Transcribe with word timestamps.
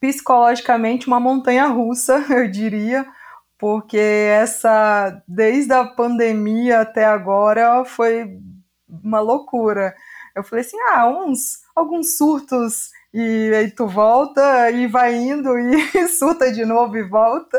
psicologicamente 0.00 1.06
uma 1.06 1.20
montanha 1.20 1.66
russa, 1.66 2.24
eu 2.30 2.50
diria, 2.50 3.06
porque 3.58 3.98
essa 3.98 5.22
desde 5.28 5.72
a 5.72 5.84
pandemia 5.84 6.80
até 6.80 7.04
agora 7.04 7.84
foi 7.84 8.38
uma 8.88 9.20
loucura. 9.20 9.94
Eu 10.34 10.42
falei 10.42 10.64
assim, 10.64 10.78
ah, 10.92 11.08
uns 11.08 11.60
alguns 11.76 12.16
surtos 12.16 12.90
e 13.12 13.52
aí 13.54 13.70
tu 13.70 13.86
volta 13.86 14.70
e 14.70 14.86
vai 14.86 15.14
indo 15.14 15.58
e 15.58 16.08
surta 16.08 16.52
de 16.52 16.64
novo 16.64 16.96
e 16.96 17.02
volta. 17.02 17.58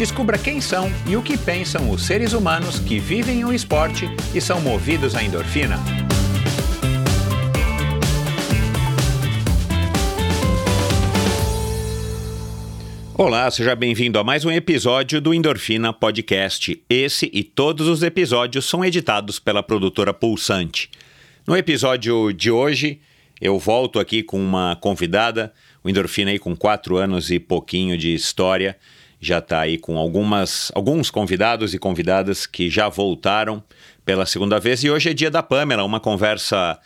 Descubra 0.00 0.38
quem 0.38 0.62
são 0.62 0.90
e 1.06 1.14
o 1.14 1.22
que 1.22 1.36
pensam 1.36 1.90
os 1.90 2.06
seres 2.06 2.32
humanos 2.32 2.78
que 2.78 2.98
vivem 2.98 3.44
o 3.44 3.52
esporte 3.52 4.06
e 4.34 4.40
são 4.40 4.58
movidos 4.58 5.14
à 5.14 5.22
endorfina. 5.22 5.76
Olá, 13.14 13.50
seja 13.50 13.76
bem-vindo 13.76 14.18
a 14.18 14.24
mais 14.24 14.46
um 14.46 14.50
episódio 14.50 15.20
do 15.20 15.34
Endorfina 15.34 15.92
Podcast. 15.92 16.82
Esse 16.88 17.30
e 17.30 17.44
todos 17.44 17.86
os 17.86 18.02
episódios 18.02 18.64
são 18.64 18.82
editados 18.82 19.38
pela 19.38 19.62
produtora 19.62 20.14
Pulsante. 20.14 20.88
No 21.46 21.54
episódio 21.54 22.32
de 22.32 22.50
hoje, 22.50 23.02
eu 23.38 23.58
volto 23.58 24.00
aqui 24.00 24.22
com 24.22 24.40
uma 24.40 24.76
convidada, 24.76 25.52
o 25.84 25.90
Endorfina 25.90 26.30
aí 26.30 26.38
com 26.38 26.56
quatro 26.56 26.96
anos 26.96 27.30
e 27.30 27.38
pouquinho 27.38 27.98
de 27.98 28.14
história 28.14 28.78
já 29.20 29.38
está 29.38 29.60
aí 29.60 29.76
com 29.76 29.98
algumas, 29.98 30.72
alguns 30.74 31.10
convidados 31.10 31.74
e 31.74 31.78
convidadas 31.78 32.46
que 32.46 32.70
já 32.70 32.88
voltaram 32.88 33.62
pela 34.04 34.24
segunda 34.24 34.58
vez. 34.58 34.82
E 34.82 34.90
hoje 34.90 35.10
é 35.10 35.14
dia 35.14 35.30
da 35.30 35.42
Pamela, 35.42 35.84
uma 35.84 36.00
conversa 36.00 36.78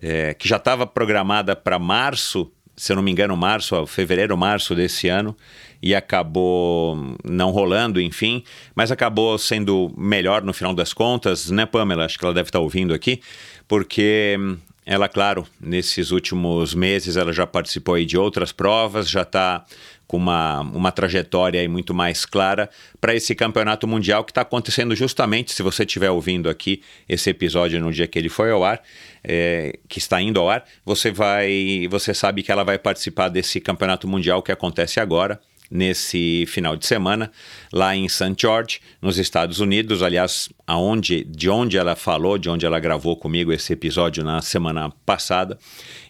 é, 0.00 0.34
que 0.34 0.46
já 0.46 0.56
estava 0.56 0.86
programada 0.86 1.56
para 1.56 1.78
março, 1.78 2.52
se 2.76 2.92
eu 2.92 2.96
não 2.96 3.02
me 3.02 3.10
engano, 3.10 3.36
março, 3.36 3.86
fevereiro, 3.86 4.36
março 4.36 4.74
desse 4.74 5.08
ano, 5.08 5.34
e 5.82 5.94
acabou 5.94 7.16
não 7.24 7.50
rolando, 7.50 8.00
enfim, 8.00 8.44
mas 8.74 8.92
acabou 8.92 9.38
sendo 9.38 9.92
melhor 9.96 10.42
no 10.42 10.52
final 10.52 10.74
das 10.74 10.92
contas, 10.92 11.50
né, 11.50 11.64
Pamela? 11.64 12.04
Acho 12.04 12.18
que 12.18 12.24
ela 12.24 12.34
deve 12.34 12.48
estar 12.48 12.58
tá 12.58 12.62
ouvindo 12.62 12.92
aqui, 12.92 13.20
porque 13.66 14.36
ela, 14.84 15.08
claro, 15.08 15.46
nesses 15.60 16.10
últimos 16.10 16.74
meses 16.74 17.16
ela 17.16 17.32
já 17.32 17.46
participou 17.46 18.02
de 18.04 18.16
outras 18.16 18.52
provas, 18.52 19.08
já 19.08 19.22
está 19.22 19.64
com 20.08 20.16
uma, 20.16 20.60
uma 20.62 20.90
trajetória 20.90 21.68
muito 21.68 21.94
mais 21.94 22.24
clara 22.24 22.68
para 22.98 23.14
esse 23.14 23.34
campeonato 23.34 23.86
mundial 23.86 24.24
que 24.24 24.30
está 24.30 24.40
acontecendo 24.40 24.96
justamente, 24.96 25.52
se 25.52 25.62
você 25.62 25.84
estiver 25.84 26.10
ouvindo 26.10 26.48
aqui 26.48 26.82
esse 27.06 27.28
episódio 27.28 27.78
no 27.78 27.92
dia 27.92 28.08
que 28.08 28.18
ele 28.18 28.30
foi 28.30 28.50
ao 28.50 28.64
ar, 28.64 28.82
é, 29.22 29.78
que 29.86 29.98
está 29.98 30.20
indo 30.20 30.40
ao 30.40 30.48
ar, 30.48 30.64
você 30.84 31.12
vai, 31.12 31.86
você 31.90 32.14
sabe 32.14 32.42
que 32.42 32.50
ela 32.50 32.64
vai 32.64 32.78
participar 32.78 33.28
desse 33.28 33.60
campeonato 33.60 34.08
mundial 34.08 34.42
que 34.42 34.50
acontece 34.50 34.98
agora 34.98 35.38
nesse 35.70 36.44
final 36.46 36.76
de 36.76 36.86
semana 36.86 37.30
lá 37.72 37.94
em 37.94 38.08
St. 38.08 38.34
George, 38.36 38.80
nos 39.00 39.18
Estados 39.18 39.60
Unidos, 39.60 40.02
aliás, 40.02 40.48
aonde, 40.66 41.24
de 41.24 41.50
onde 41.50 41.76
ela 41.76 41.94
falou, 41.94 42.38
de 42.38 42.48
onde 42.48 42.64
ela 42.64 42.80
gravou 42.80 43.16
comigo 43.16 43.52
esse 43.52 43.72
episódio 43.72 44.24
na 44.24 44.40
semana 44.40 44.90
passada. 45.04 45.58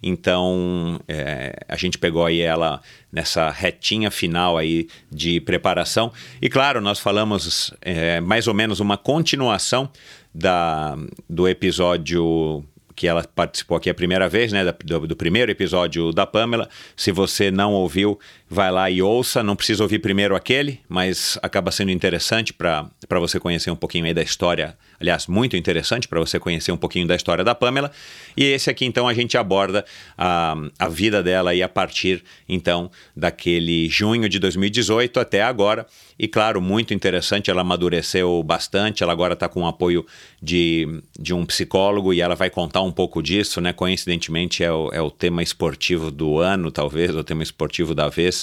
Então, 0.02 1.00
é, 1.08 1.56
a 1.68 1.76
gente 1.76 1.98
pegou 1.98 2.24
aí 2.24 2.40
ela 2.40 2.80
nessa 3.12 3.50
retinha 3.50 4.10
final 4.10 4.56
aí 4.56 4.88
de 5.10 5.40
preparação. 5.40 6.12
E 6.40 6.48
claro, 6.48 6.80
nós 6.80 6.98
falamos 6.98 7.72
é, 7.80 8.20
mais 8.20 8.46
ou 8.46 8.54
menos 8.54 8.80
uma 8.80 8.96
continuação 8.96 9.90
da, 10.34 10.96
do 11.28 11.48
episódio 11.48 12.64
que 12.98 13.06
ela 13.06 13.22
participou 13.22 13.76
aqui 13.76 13.88
a 13.88 13.94
primeira 13.94 14.28
vez, 14.28 14.50
né, 14.50 14.64
do, 14.84 15.06
do, 15.06 15.14
primeiro 15.14 15.52
episódio 15.52 16.12
da 16.12 16.26
Pamela. 16.26 16.68
Se 16.96 17.12
você 17.12 17.48
não 17.48 17.72
ouviu, 17.72 18.18
vai 18.48 18.70
lá 18.70 18.90
e 18.90 19.02
ouça. 19.02 19.42
Não 19.42 19.54
precisa 19.54 19.82
ouvir 19.82 19.98
primeiro 19.98 20.34
aquele, 20.34 20.80
mas 20.88 21.38
acaba 21.42 21.70
sendo 21.70 21.90
interessante 21.90 22.52
para 22.52 22.90
você 23.20 23.38
conhecer 23.38 23.70
um 23.70 23.76
pouquinho 23.76 24.06
aí 24.06 24.14
da 24.14 24.22
história. 24.22 24.76
Aliás, 25.00 25.26
muito 25.26 25.56
interessante 25.56 26.08
para 26.08 26.18
você 26.18 26.38
conhecer 26.38 26.72
um 26.72 26.76
pouquinho 26.76 27.06
da 27.06 27.14
história 27.14 27.44
da 27.44 27.54
Pamela. 27.54 27.90
E 28.36 28.44
esse 28.44 28.68
aqui, 28.70 28.84
então, 28.84 29.06
a 29.06 29.14
gente 29.14 29.36
aborda 29.36 29.84
a, 30.16 30.56
a 30.78 30.88
vida 30.88 31.22
dela 31.22 31.50
aí 31.50 31.62
a 31.62 31.68
partir, 31.68 32.24
então, 32.48 32.90
daquele 33.16 33.88
junho 33.88 34.28
de 34.28 34.38
2018 34.38 35.20
até 35.20 35.42
agora. 35.42 35.86
E 36.18 36.26
claro, 36.26 36.60
muito 36.60 36.92
interessante, 36.92 37.48
ela 37.48 37.60
amadureceu 37.60 38.42
bastante, 38.42 39.04
ela 39.04 39.12
agora 39.12 39.34
está 39.34 39.48
com 39.48 39.62
o 39.62 39.66
apoio 39.66 40.04
de, 40.42 41.00
de 41.18 41.32
um 41.32 41.46
psicólogo 41.46 42.12
e 42.12 42.20
ela 42.20 42.34
vai 42.34 42.50
contar 42.50 42.82
um 42.82 42.90
pouco 42.90 43.22
disso, 43.22 43.60
né? 43.60 43.72
Coincidentemente 43.72 44.64
é 44.64 44.72
o, 44.72 44.90
é 44.92 45.00
o 45.00 45.12
tema 45.12 45.44
esportivo 45.44 46.10
do 46.10 46.38
ano, 46.38 46.72
talvez, 46.72 47.14
o 47.14 47.22
tema 47.22 47.44
esportivo 47.44 47.94
da 47.94 48.08
vez, 48.08 48.37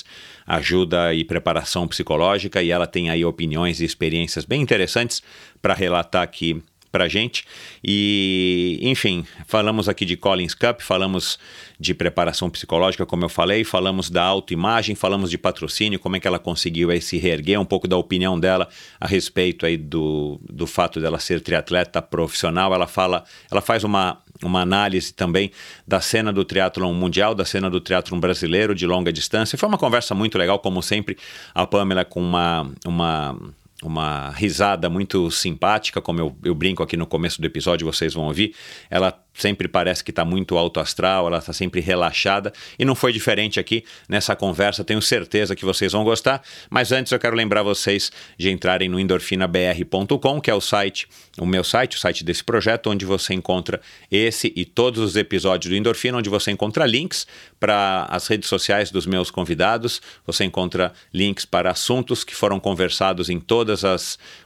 ajuda 0.45 1.13
e 1.13 1.23
preparação 1.23 1.87
psicológica, 1.87 2.61
e 2.61 2.71
ela 2.71 2.87
tem 2.87 3.09
aí 3.09 3.23
opiniões 3.23 3.79
e 3.79 3.85
experiências 3.85 4.45
bem 4.45 4.61
interessantes 4.61 5.21
para 5.61 5.73
relatar 5.73 6.23
aqui 6.23 6.61
para 6.95 7.09
gente. 7.09 7.43
E, 7.83 8.79
enfim, 8.81 9.25
falamos 9.45 9.89
aqui 9.89 10.05
de 10.05 10.15
Collins 10.15 10.53
Cup, 10.53 10.79
falamos 10.79 11.37
de 11.79 11.93
preparação 11.93 12.49
psicológica, 12.49 13.05
como 13.05 13.25
eu 13.25 13.29
falei, 13.29 13.63
falamos 13.63 14.09
da 14.09 14.23
autoimagem, 14.23 14.95
falamos 14.95 15.29
de 15.29 15.37
patrocínio, 15.37 15.99
como 15.99 16.15
é 16.15 16.19
que 16.19 16.27
ela 16.27 16.39
conseguiu 16.39 16.89
aí 16.89 17.01
se 17.01 17.17
reerguer, 17.17 17.59
um 17.59 17.65
pouco 17.65 17.87
da 17.87 17.97
opinião 17.97 18.39
dela 18.39 18.67
a 18.99 19.07
respeito 19.07 19.65
aí 19.65 19.77
do, 19.77 20.39
do 20.49 20.67
fato 20.67 20.99
dela 20.99 21.19
ser 21.19 21.41
triatleta 21.41 22.01
profissional. 22.01 22.73
Ela 22.73 22.87
fala, 22.87 23.23
ela 23.51 23.61
faz 23.61 23.83
uma 23.83 24.21
uma 24.43 24.61
análise 24.61 25.13
também 25.13 25.51
da 25.87 26.01
cena 26.01 26.33
do 26.33 26.43
triatlon 26.43 26.93
mundial, 26.93 27.33
da 27.33 27.45
cena 27.45 27.69
do 27.69 27.79
triatlon 27.79 28.19
brasileiro 28.19 28.75
de 28.75 28.85
longa 28.85 29.11
distância. 29.11 29.57
Foi 29.57 29.67
uma 29.69 29.77
conversa 29.77 30.13
muito 30.13 30.37
legal, 30.37 30.59
como 30.59 30.81
sempre, 30.81 31.17
a 31.53 31.65
Pamela 31.65 32.03
com 32.03 32.21
uma, 32.21 32.69
uma 32.85 33.35
uma 33.83 34.31
risada 34.31 34.89
muito 34.89 35.29
simpática, 35.29 36.01
como 36.01 36.19
eu, 36.19 36.35
eu, 36.43 36.55
brinco 36.55 36.81
aqui 36.81 36.95
no 36.97 37.05
começo 37.05 37.39
do 37.39 37.45
episódio, 37.45 37.85
vocês 37.85 38.13
vão 38.13 38.25
ouvir. 38.25 38.55
Ela 38.89 39.11
sempre 39.35 39.67
parece 39.67 40.03
que 40.03 40.11
está 40.11 40.25
muito 40.25 40.57
alto 40.57 40.79
astral, 40.79 41.27
ela 41.27 41.39
está 41.39 41.53
sempre 41.53 41.81
relaxada 41.81 42.51
e 42.79 42.85
não 42.85 42.95
foi 42.95 43.11
diferente 43.11 43.59
aqui 43.59 43.83
nessa 44.07 44.35
conversa. 44.35 44.83
Tenho 44.83 45.01
certeza 45.01 45.55
que 45.55 45.65
vocês 45.65 45.91
vão 45.91 46.03
gostar. 46.03 46.41
Mas 46.69 46.91
antes 46.91 47.11
eu 47.11 47.19
quero 47.19 47.35
lembrar 47.35 47.63
vocês 47.63 48.11
de 48.37 48.49
entrarem 48.49 48.89
no 48.89 48.99
endorfinabr.com, 48.99 50.41
que 50.41 50.49
é 50.49 50.53
o 50.53 50.61
site, 50.61 51.07
o 51.37 51.45
meu 51.45 51.63
site, 51.63 51.97
o 51.97 51.99
site 51.99 52.23
desse 52.23 52.43
projeto, 52.43 52.89
onde 52.89 53.05
você 53.05 53.33
encontra 53.33 53.81
esse 54.09 54.53
e 54.55 54.65
todos 54.65 55.01
os 55.01 55.15
episódios 55.15 55.69
do 55.69 55.75
Endorfina, 55.75 56.17
onde 56.17 56.29
você 56.29 56.51
encontra 56.51 56.85
links 56.85 57.27
para 57.59 58.05
as 58.09 58.27
redes 58.27 58.47
sociais 58.47 58.91
dos 58.91 59.05
meus 59.05 59.29
convidados, 59.31 60.01
você 60.25 60.45
encontra 60.45 60.93
links 61.13 61.45
para 61.45 61.71
assuntos 61.71 62.23
que 62.23 62.35
foram 62.35 62.59
conversados 62.59 63.29
em 63.29 63.39
todos 63.39 63.83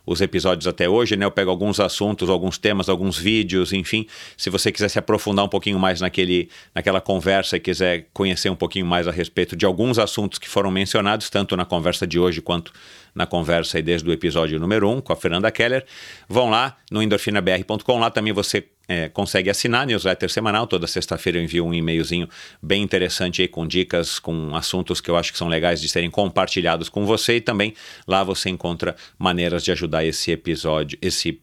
os 0.06 0.22
episódios 0.22 0.68
até 0.68 0.88
hoje. 0.90 1.16
Né? 1.16 1.26
Eu 1.26 1.32
pego 1.32 1.50
alguns 1.52 1.80
assuntos, 1.80 2.30
alguns 2.30 2.58
temas, 2.58 2.90
alguns 2.90 3.18
vídeos, 3.18 3.74
enfim. 3.74 4.08
Se 4.38 4.50
você 4.50 4.72
quiser 4.80 4.90
se 4.90 4.98
aprofundar 4.98 5.44
um 5.44 5.50
pouquinho 5.50 5.78
mais 5.78 6.00
naquele, 6.00 6.50
naquela 6.74 7.02
conversa 7.02 7.58
e 7.58 7.60
quiser 7.60 8.08
conhecer 8.14 8.50
um 8.50 8.56
pouquinho 8.56 8.86
mais 8.86 9.08
a 9.08 9.12
respeito 9.12 9.56
de 9.56 9.66
alguns 9.66 10.00
assuntos 10.00 10.40
que 10.40 10.48
foram 10.48 10.72
mencionados, 10.72 11.30
tanto 11.30 11.56
na 11.58 11.66
conversa 11.66 12.08
de 12.08 12.18
hoje 12.18 12.42
quanto 12.42 12.72
na 13.14 13.26
conversa 13.26 13.78
aí 13.78 13.84
desde 13.84 14.08
o 14.08 14.14
episódio 14.14 14.58
número 14.60 14.88
1 14.88 14.96
um, 14.96 15.02
com 15.02 15.12
a 15.12 15.16
Fernanda 15.16 15.52
Keller, 15.52 15.86
vão 16.30 16.50
lá 16.50 16.78
no 16.90 17.04
endorfinabr.com, 17.04 18.00
lá 18.00 18.10
também 18.10 18.32
você 18.32 18.64
é, 18.88 19.10
consegue 19.10 19.50
assinar 19.50 19.82
a 19.82 19.86
newsletter 19.86 20.32
semanal. 20.32 20.66
Toda 20.66 20.88
sexta-feira 20.88 21.38
eu 21.38 21.44
envio 21.44 21.66
um 21.66 21.74
e-mailzinho 21.74 22.28
bem 22.62 22.82
interessante 22.82 23.42
aí 23.42 23.48
com 23.48 23.68
dicas, 23.68 24.18
com 24.18 24.56
assuntos 24.56 25.02
que 25.02 25.12
eu 25.12 25.18
acho 25.18 25.32
que 25.32 25.38
são 25.38 25.48
legais 25.48 25.80
de 25.80 25.88
serem 25.90 26.10
compartilhados 26.10 26.90
com 26.90 27.06
você. 27.06 27.36
E 27.36 27.42
também 27.42 27.76
lá 28.08 28.24
você 28.24 28.50
encontra 28.50 28.96
maneiras 29.18 29.64
de 29.64 29.72
ajudar 29.72 30.06
esse 30.06 30.32
episódio, 30.32 30.98
esse 31.02 31.40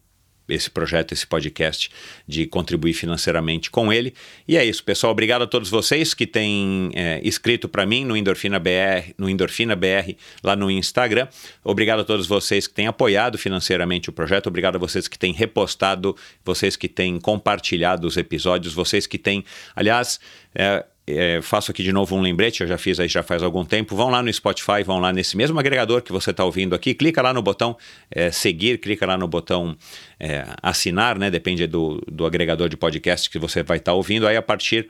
esse 0.49 0.71
projeto, 0.71 1.13
esse 1.13 1.27
podcast, 1.27 1.91
de 2.27 2.47
contribuir 2.47 2.93
financeiramente 2.93 3.71
com 3.71 3.93
ele. 3.93 4.15
E 4.47 4.57
é 4.57 4.65
isso, 4.65 4.83
pessoal. 4.85 5.13
Obrigado 5.13 5.43
a 5.43 5.47
todos 5.47 5.69
vocês 5.69 6.15
que 6.15 6.27
têm 6.27 6.91
é, 6.95 7.21
escrito 7.23 7.69
para 7.69 7.85
mim 7.87 8.05
no 8.05 8.17
Endorfina 8.17 8.59
BR, 8.59 9.13
no 9.19 9.29
Endorfina 9.29 9.75
BR 9.75 10.15
lá 10.43 10.55
no 10.55 10.71
Instagram. 10.71 11.29
Obrigado 11.65 12.01
a 12.01 12.05
todos 12.05 12.27
vocês 12.27 12.67
que 12.67 12.75
têm 12.75 12.87
apoiado 12.87 13.39
financeiramente 13.39 14.11
o 14.11 14.13
projeto. 14.13 14.47
Obrigado 14.47 14.77
a 14.77 14.79
vocês 14.79 15.09
que 15.09 15.19
têm 15.19 15.33
repostado, 15.33 16.17
vocês 16.45 16.77
que 16.77 16.89
têm 16.89 17.19
compartilhado 17.19 18.07
os 18.07 18.17
episódios, 18.17 18.75
vocês 18.75 19.07
que 19.07 19.19
têm, 19.19 19.45
aliás, 19.75 20.21
é, 20.55 20.85
é, 21.09 21.41
faço 21.41 21.71
aqui 21.71 21.85
de 21.85 21.93
novo 21.93 22.17
um 22.17 22.21
lembrete, 22.21 22.63
eu 22.63 22.67
já 22.67 22.77
fiz 22.77 22.99
aí 22.99 23.07
já 23.07 23.23
faz 23.23 23.43
algum 23.43 23.65
tempo. 23.65 23.95
Vão 23.95 24.11
lá 24.11 24.23
no 24.23 24.33
Spotify, 24.33 24.83
vão 24.85 24.99
lá 24.99 25.13
nesse 25.13 25.37
mesmo 25.37 25.59
agregador 25.59 26.03
que 26.03 26.11
você 26.11 26.31
está 26.31 26.45
ouvindo 26.45 26.75
aqui, 26.75 26.95
clica 26.95 27.23
lá 27.23 27.33
no 27.33 27.41
botão 27.41 27.77
é, 28.11 28.31
seguir, 28.33 28.79
clica 28.79 29.07
lá 29.07 29.17
no 29.17 29.29
botão 29.29 29.77
é, 30.19 30.45
assinar, 30.61 31.17
né? 31.17 31.31
Depende 31.31 31.67
do, 31.67 32.03
do 32.11 32.27
agregador 32.27 32.69
de 32.69 32.77
podcast 32.77 33.31
que 33.31 33.39
você 33.39 33.63
vai 33.63 33.77
estar 33.79 33.93
tá 33.93 33.97
ouvindo. 33.97 34.27
Aí 34.27 34.37
a 34.37 34.43
partir 34.43 34.89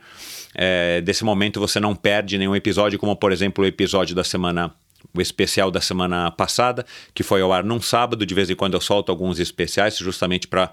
é, 0.55 1.01
desse 1.01 1.23
momento 1.23 1.59
você 1.59 1.79
não 1.79 1.95
perde 1.95 2.37
nenhum 2.37 2.55
episódio, 2.55 2.97
como 2.97 3.15
por 3.15 3.31
exemplo 3.31 3.63
o 3.63 3.67
episódio 3.67 4.15
da 4.15 4.23
semana 4.23 4.73
o 5.13 5.21
especial 5.21 5.71
da 5.71 5.81
semana 5.81 6.29
passada, 6.31 6.85
que 7.13 7.23
foi 7.23 7.41
ao 7.41 7.51
ar 7.51 7.63
num 7.63 7.81
sábado. 7.81 8.25
De 8.25 8.33
vez 8.33 8.49
em 8.49 8.55
quando 8.55 8.75
eu 8.75 8.81
solto 8.81 9.11
alguns 9.11 9.39
especiais, 9.39 9.97
justamente 9.97 10.47
para 10.47 10.71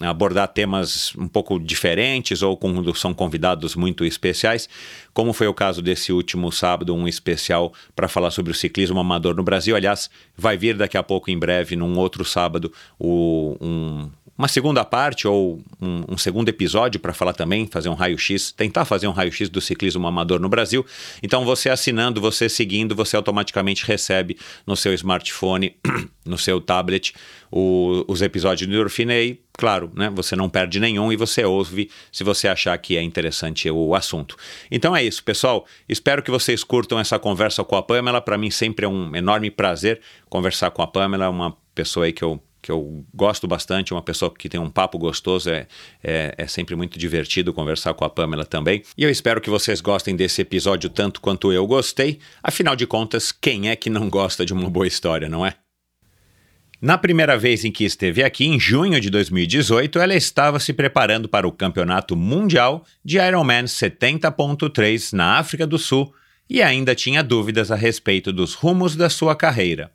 abordar 0.00 0.48
temas 0.48 1.14
um 1.16 1.28
pouco 1.28 1.58
diferentes 1.58 2.42
ou 2.42 2.56
quando 2.56 2.94
são 2.94 3.12
convidados 3.12 3.74
muito 3.74 4.04
especiais, 4.04 4.68
como 5.12 5.32
foi 5.32 5.46
o 5.46 5.54
caso 5.54 5.82
desse 5.82 6.12
último 6.12 6.52
sábado, 6.52 6.94
um 6.94 7.08
especial 7.08 7.72
para 7.94 8.08
falar 8.08 8.30
sobre 8.30 8.52
o 8.52 8.54
ciclismo 8.54 9.00
amador 9.00 9.34
no 9.34 9.42
Brasil. 9.42 9.74
Aliás, 9.74 10.10
vai 10.36 10.56
vir 10.56 10.76
daqui 10.76 10.96
a 10.96 11.02
pouco, 11.02 11.30
em 11.30 11.38
breve, 11.38 11.76
num 11.76 11.98
outro 11.98 12.24
sábado, 12.24 12.72
o, 12.98 13.56
um 13.60 14.10
uma 14.36 14.48
segunda 14.48 14.84
parte 14.84 15.26
ou 15.26 15.60
um, 15.80 16.04
um 16.08 16.18
segundo 16.18 16.48
episódio 16.48 17.00
para 17.00 17.12
falar 17.12 17.32
também, 17.32 17.66
fazer 17.66 17.88
um 17.88 17.94
raio-x, 17.94 18.52
tentar 18.52 18.84
fazer 18.84 19.06
um 19.06 19.12
raio-x 19.12 19.48
do 19.48 19.60
ciclismo 19.60 20.06
amador 20.06 20.38
no 20.38 20.48
Brasil. 20.48 20.84
Então, 21.22 21.44
você 21.44 21.70
assinando, 21.70 22.20
você 22.20 22.48
seguindo, 22.48 22.94
você 22.94 23.16
automaticamente 23.16 23.86
recebe 23.86 24.36
no 24.66 24.76
seu 24.76 24.92
smartphone, 24.94 25.76
no 26.24 26.36
seu 26.36 26.60
tablet, 26.60 27.14
o, 27.50 28.04
os 28.08 28.20
episódios 28.20 28.68
do 28.68 28.74
Endorfina 28.74 29.14
e, 29.14 29.40
claro, 29.52 29.90
né, 29.94 30.10
você 30.14 30.36
não 30.36 30.48
perde 30.48 30.78
nenhum 30.80 31.12
e 31.12 31.16
você 31.16 31.44
ouve 31.44 31.90
se 32.12 32.24
você 32.24 32.48
achar 32.48 32.76
que 32.78 32.96
é 32.96 33.02
interessante 33.02 33.70
o 33.70 33.94
assunto. 33.94 34.36
Então 34.70 34.94
é 34.94 35.02
isso, 35.02 35.22
pessoal. 35.22 35.64
Espero 35.88 36.22
que 36.22 36.30
vocês 36.30 36.62
curtam 36.62 36.98
essa 36.98 37.18
conversa 37.18 37.64
com 37.64 37.76
a 37.76 37.82
Pamela. 37.82 38.20
Para 38.20 38.36
mim 38.36 38.50
sempre 38.50 38.84
é 38.84 38.88
um 38.88 39.14
enorme 39.14 39.50
prazer 39.50 40.00
conversar 40.28 40.70
com 40.72 40.82
a 40.82 40.86
Pamela, 40.86 41.30
uma 41.30 41.56
pessoa 41.74 42.06
aí 42.06 42.12
que 42.12 42.24
eu 42.24 42.42
que 42.66 42.72
eu 42.72 43.06
gosto 43.14 43.46
bastante, 43.46 43.94
uma 43.94 44.02
pessoa 44.02 44.34
que 44.36 44.48
tem 44.48 44.58
um 44.58 44.68
papo 44.68 44.98
gostoso, 44.98 45.48
é, 45.48 45.68
é, 46.02 46.34
é, 46.36 46.46
sempre 46.48 46.74
muito 46.74 46.98
divertido 46.98 47.54
conversar 47.54 47.94
com 47.94 48.04
a 48.04 48.10
Pamela 48.10 48.44
também. 48.44 48.82
E 48.98 49.04
eu 49.04 49.08
espero 49.08 49.40
que 49.40 49.48
vocês 49.48 49.80
gostem 49.80 50.16
desse 50.16 50.42
episódio 50.42 50.90
tanto 50.90 51.20
quanto 51.20 51.52
eu 51.52 51.64
gostei. 51.64 52.18
Afinal 52.42 52.74
de 52.74 52.84
contas, 52.84 53.30
quem 53.30 53.70
é 53.70 53.76
que 53.76 53.88
não 53.88 54.10
gosta 54.10 54.44
de 54.44 54.52
uma 54.52 54.68
boa 54.68 54.84
história, 54.84 55.28
não 55.28 55.46
é? 55.46 55.54
Na 56.82 56.98
primeira 56.98 57.38
vez 57.38 57.64
em 57.64 57.70
que 57.70 57.84
esteve 57.84 58.24
aqui, 58.24 58.44
em 58.44 58.58
junho 58.58 59.00
de 59.00 59.10
2018, 59.10 60.00
ela 60.00 60.16
estava 60.16 60.58
se 60.58 60.72
preparando 60.72 61.28
para 61.28 61.46
o 61.46 61.52
Campeonato 61.52 62.16
Mundial 62.16 62.84
de 63.04 63.18
Ironman 63.18 63.66
70.3 63.66 65.12
na 65.12 65.38
África 65.38 65.64
do 65.64 65.78
Sul 65.78 66.12
e 66.50 66.60
ainda 66.60 66.96
tinha 66.96 67.22
dúvidas 67.22 67.70
a 67.70 67.76
respeito 67.76 68.32
dos 68.32 68.54
rumos 68.54 68.96
da 68.96 69.08
sua 69.08 69.36
carreira. 69.36 69.92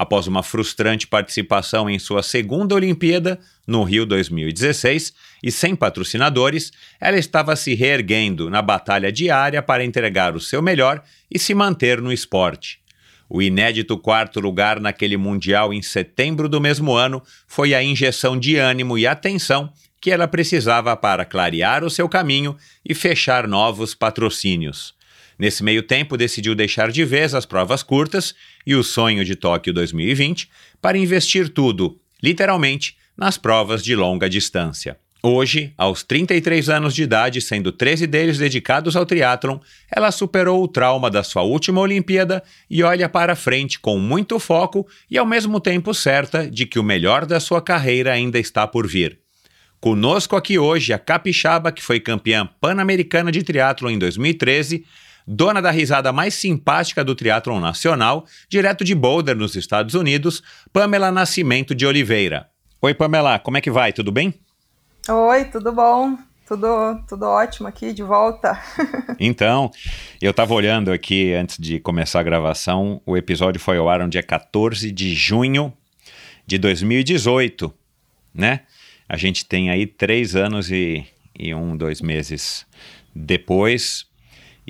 Após 0.00 0.26
uma 0.26 0.42
frustrante 0.42 1.06
participação 1.06 1.90
em 1.90 1.98
sua 1.98 2.22
segunda 2.22 2.74
Olimpíada, 2.74 3.38
no 3.66 3.84
Rio 3.84 4.06
2016, 4.06 5.12
e 5.42 5.52
sem 5.52 5.76
patrocinadores, 5.76 6.72
ela 6.98 7.18
estava 7.18 7.54
se 7.54 7.74
reerguendo 7.74 8.48
na 8.48 8.62
batalha 8.62 9.12
diária 9.12 9.60
para 9.60 9.84
entregar 9.84 10.34
o 10.34 10.40
seu 10.40 10.62
melhor 10.62 11.02
e 11.30 11.38
se 11.38 11.54
manter 11.54 12.00
no 12.00 12.10
esporte. 12.10 12.80
O 13.28 13.42
inédito 13.42 13.98
quarto 13.98 14.40
lugar 14.40 14.80
naquele 14.80 15.18
Mundial 15.18 15.70
em 15.70 15.82
setembro 15.82 16.48
do 16.48 16.62
mesmo 16.62 16.94
ano 16.94 17.22
foi 17.46 17.74
a 17.74 17.82
injeção 17.82 18.40
de 18.40 18.56
ânimo 18.56 18.96
e 18.96 19.06
atenção 19.06 19.70
que 20.00 20.10
ela 20.10 20.26
precisava 20.26 20.96
para 20.96 21.26
clarear 21.26 21.84
o 21.84 21.90
seu 21.90 22.08
caminho 22.08 22.56
e 22.82 22.94
fechar 22.94 23.46
novos 23.46 23.94
patrocínios. 23.94 24.98
Nesse 25.40 25.64
meio 25.64 25.82
tempo, 25.82 26.18
decidiu 26.18 26.54
deixar 26.54 26.92
de 26.92 27.02
vez 27.02 27.34
as 27.34 27.46
provas 27.46 27.82
curtas 27.82 28.34
e 28.66 28.74
o 28.74 28.84
sonho 28.84 29.24
de 29.24 29.34
Tóquio 29.34 29.72
2020 29.72 30.50
para 30.82 30.98
investir 30.98 31.48
tudo, 31.48 31.98
literalmente, 32.22 32.94
nas 33.16 33.38
provas 33.38 33.82
de 33.82 33.96
longa 33.96 34.28
distância. 34.28 34.98
Hoje, 35.22 35.72
aos 35.78 36.02
33 36.02 36.68
anos 36.68 36.94
de 36.94 37.04
idade, 37.04 37.40
sendo 37.40 37.72
13 37.72 38.06
deles 38.06 38.36
dedicados 38.36 38.94
ao 38.94 39.06
triatlon, 39.06 39.60
ela 39.90 40.10
superou 40.10 40.62
o 40.62 40.68
trauma 40.68 41.10
da 41.10 41.22
sua 41.22 41.40
última 41.40 41.80
Olimpíada 41.80 42.42
e 42.68 42.82
olha 42.82 43.08
para 43.08 43.34
frente 43.34 43.80
com 43.80 43.98
muito 43.98 44.38
foco 44.38 44.86
e 45.10 45.16
ao 45.16 45.24
mesmo 45.24 45.58
tempo 45.58 45.94
certa 45.94 46.50
de 46.50 46.66
que 46.66 46.78
o 46.78 46.84
melhor 46.84 47.24
da 47.24 47.40
sua 47.40 47.62
carreira 47.62 48.12
ainda 48.12 48.38
está 48.38 48.66
por 48.66 48.86
vir. 48.86 49.18
Conosco 49.80 50.36
aqui 50.36 50.58
hoje 50.58 50.92
a 50.92 50.98
capixaba 50.98 51.72
que 51.72 51.82
foi 51.82 51.98
campeã 51.98 52.46
pan-americana 52.60 53.32
de 53.32 53.42
triatlon 53.42 53.88
em 53.88 53.98
2013, 53.98 54.84
dona 55.26 55.60
da 55.60 55.70
risada 55.70 56.12
mais 56.12 56.34
simpática 56.34 57.04
do 57.04 57.14
triatlon 57.14 57.60
nacional, 57.60 58.26
direto 58.48 58.84
de 58.84 58.94
Boulder, 58.94 59.36
nos 59.36 59.56
Estados 59.56 59.94
Unidos, 59.94 60.42
Pamela 60.72 61.10
Nascimento 61.10 61.74
de 61.74 61.86
Oliveira. 61.86 62.48
Oi, 62.82 62.94
Pamela, 62.94 63.38
como 63.38 63.56
é 63.56 63.60
que 63.60 63.70
vai? 63.70 63.92
Tudo 63.92 64.10
bem? 64.10 64.34
Oi, 65.08 65.44
tudo 65.46 65.72
bom? 65.72 66.16
Tudo, 66.46 67.00
tudo 67.08 67.26
ótimo 67.26 67.68
aqui, 67.68 67.92
de 67.92 68.02
volta. 68.02 68.60
então, 69.20 69.70
eu 70.20 70.32
estava 70.32 70.52
olhando 70.52 70.90
aqui 70.90 71.32
antes 71.32 71.58
de 71.58 71.78
começar 71.78 72.20
a 72.20 72.24
gravação, 72.24 73.00
o 73.06 73.16
episódio 73.16 73.60
foi 73.60 73.78
ao 73.78 73.88
ar 73.88 74.00
no 74.00 74.08
dia 74.08 74.22
14 74.22 74.90
de 74.90 75.14
junho 75.14 75.72
de 76.46 76.58
2018, 76.58 77.72
né? 78.34 78.62
A 79.08 79.16
gente 79.16 79.44
tem 79.44 79.70
aí 79.70 79.86
três 79.86 80.34
anos 80.34 80.70
e, 80.70 81.06
e 81.38 81.54
um, 81.54 81.76
dois 81.76 82.00
meses 82.00 82.66
depois, 83.14 84.06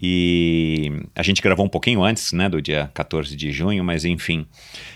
e 0.03 0.91
a 1.15 1.23
gente 1.23 1.43
gravou 1.43 1.67
um 1.67 1.69
pouquinho 1.69 2.03
antes, 2.03 2.33
né, 2.33 2.49
do 2.49 2.63
dia 2.63 2.91
14 2.95 3.37
de 3.37 3.53
junho, 3.53 3.85
mas 3.85 4.05
enfim. 4.05 4.47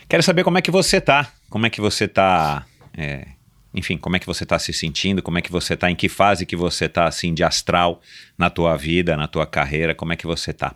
Quero 0.08 0.22
saber 0.22 0.44
como 0.44 0.56
é 0.56 0.62
que 0.62 0.70
você 0.70 1.00
tá, 1.00 1.30
como 1.50 1.66
é 1.66 1.70
que 1.70 1.80
você 1.80 2.08
tá, 2.08 2.64
é, 2.96 3.26
enfim, 3.74 3.98
como 3.98 4.16
é 4.16 4.18
que 4.18 4.26
você 4.26 4.46
tá 4.46 4.58
se 4.58 4.72
sentindo, 4.72 5.22
como 5.22 5.36
é 5.36 5.42
que 5.42 5.52
você 5.52 5.76
tá, 5.76 5.90
em 5.90 5.96
que 5.96 6.08
fase 6.08 6.46
que 6.46 6.56
você 6.56 6.88
tá, 6.88 7.06
assim, 7.06 7.34
de 7.34 7.44
astral 7.44 8.00
na 8.38 8.48
tua 8.48 8.76
vida, 8.76 9.14
na 9.16 9.28
tua 9.28 9.46
carreira, 9.46 9.94
como 9.94 10.14
é 10.14 10.16
que 10.16 10.26
você 10.26 10.54
tá? 10.54 10.74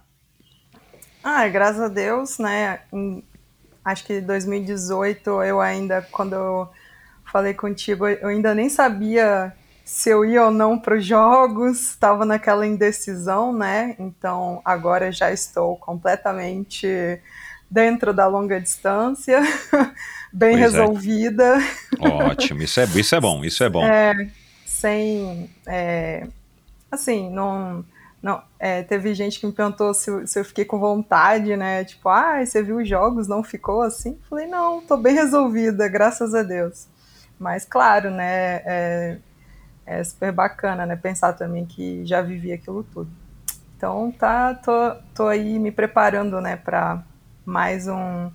Ah, 1.24 1.48
graças 1.48 1.80
a 1.80 1.88
Deus, 1.88 2.38
né, 2.38 2.80
acho 3.82 4.04
que 4.04 4.20
2018 4.20 5.42
eu 5.42 5.58
ainda, 5.58 6.02
quando 6.12 6.34
eu 6.34 6.68
falei 7.24 7.54
contigo, 7.54 8.06
eu 8.06 8.28
ainda 8.28 8.54
nem 8.54 8.68
sabia 8.68 9.54
se 9.88 10.10
eu 10.10 10.22
ia 10.22 10.44
ou 10.44 10.50
não 10.50 10.78
para 10.78 10.98
os 10.98 11.06
jogos, 11.06 11.80
estava 11.80 12.26
naquela 12.26 12.66
indecisão, 12.66 13.54
né? 13.54 13.96
Então 13.98 14.60
agora 14.62 15.10
já 15.10 15.32
estou 15.32 15.78
completamente 15.78 16.86
dentro 17.70 18.12
da 18.12 18.26
longa 18.26 18.60
distância, 18.60 19.40
bem 20.30 20.58
pois 20.58 20.74
é. 20.74 20.78
resolvida. 20.78 21.56
É. 21.98 22.06
Ótimo, 22.06 22.62
isso 22.62 22.78
é, 22.78 22.84
isso 22.84 23.14
é 23.14 23.20
bom, 23.20 23.42
isso 23.42 23.64
é 23.64 23.68
bom. 23.70 23.82
É, 23.82 24.28
sem, 24.66 25.48
é, 25.66 26.26
assim, 26.92 27.30
não, 27.30 27.82
não 28.22 28.42
é, 28.58 28.82
teve 28.82 29.14
gente 29.14 29.40
que 29.40 29.46
me 29.46 29.52
perguntou 29.54 29.94
se, 29.94 30.26
se, 30.26 30.38
eu 30.38 30.44
fiquei 30.44 30.66
com 30.66 30.78
vontade, 30.78 31.56
né? 31.56 31.82
Tipo, 31.84 32.10
ah, 32.10 32.44
você 32.44 32.62
viu 32.62 32.76
os 32.76 32.86
jogos, 32.86 33.26
não 33.26 33.42
ficou 33.42 33.80
assim? 33.80 34.18
Falei, 34.28 34.46
não, 34.46 34.82
tô 34.82 34.98
bem 34.98 35.14
resolvida, 35.14 35.88
graças 35.88 36.34
a 36.34 36.42
Deus. 36.42 36.86
Mas 37.38 37.64
claro, 37.64 38.10
né? 38.10 38.60
É, 38.66 39.18
é 39.88 40.04
super 40.04 40.30
bacana, 40.30 40.84
né? 40.84 40.94
Pensar 40.94 41.32
também 41.32 41.64
que 41.64 42.04
já 42.04 42.20
vivi 42.20 42.52
aquilo 42.52 42.84
tudo. 42.84 43.10
Então 43.76 44.12
tá, 44.12 44.54
tô, 44.54 44.72
tô 45.14 45.26
aí 45.28 45.58
me 45.58 45.72
preparando, 45.72 46.40
né, 46.40 46.56
para 46.56 47.02
mais 47.46 47.86
um, 47.86 48.30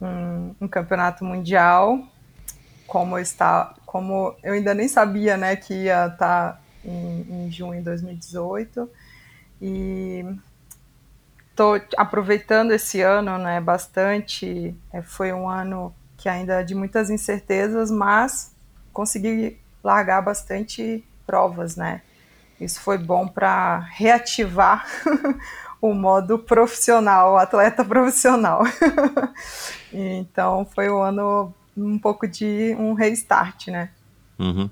um, 0.00 0.54
um, 0.60 0.68
campeonato 0.68 1.24
mundial. 1.24 1.98
Como 2.86 3.18
está, 3.18 3.74
como 3.84 4.34
eu 4.42 4.54
ainda 4.54 4.72
nem 4.72 4.88
sabia, 4.88 5.36
né, 5.36 5.56
que 5.56 5.74
ia 5.74 6.06
estar 6.06 6.52
tá 6.52 6.60
em, 6.84 7.46
em 7.46 7.50
junho 7.50 7.78
de 7.78 7.84
2018 7.84 8.88
e 9.60 10.24
tô 11.56 11.80
aproveitando 11.96 12.72
esse 12.72 13.00
ano, 13.02 13.36
né, 13.38 13.60
bastante. 13.60 14.74
É, 14.92 15.02
foi 15.02 15.32
um 15.32 15.48
ano 15.48 15.94
que 16.16 16.28
ainda 16.28 16.62
de 16.62 16.74
muitas 16.74 17.10
incertezas, 17.10 17.90
mas 17.90 18.54
consegui 18.92 19.58
largar 19.84 20.22
bastante 20.22 21.04
provas, 21.26 21.76
né? 21.76 22.00
Isso 22.60 22.80
foi 22.80 22.96
bom 22.96 23.28
para 23.28 23.80
reativar 23.92 24.86
o 25.80 25.92
modo 25.92 26.38
profissional, 26.38 27.36
atleta 27.36 27.84
profissional. 27.84 28.62
então 29.92 30.66
foi 30.74 30.90
um 30.90 31.02
ano 31.02 31.54
um 31.76 31.98
pouco 31.98 32.26
de 32.26 32.74
um 32.78 32.94
restart, 32.94 33.68
né? 33.68 33.90
Uhum. 34.38 34.70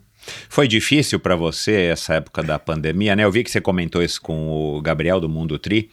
Foi 0.48 0.68
difícil 0.68 1.18
para 1.18 1.36
você 1.36 1.88
essa 1.92 2.14
época 2.14 2.42
da 2.42 2.58
pandemia, 2.58 3.14
né? 3.14 3.24
Eu 3.24 3.32
vi 3.32 3.44
que 3.44 3.50
você 3.50 3.60
comentou 3.60 4.02
isso 4.02 4.22
com 4.22 4.48
o 4.48 4.80
Gabriel 4.80 5.20
do 5.20 5.28
Mundo 5.28 5.58
Tri, 5.58 5.90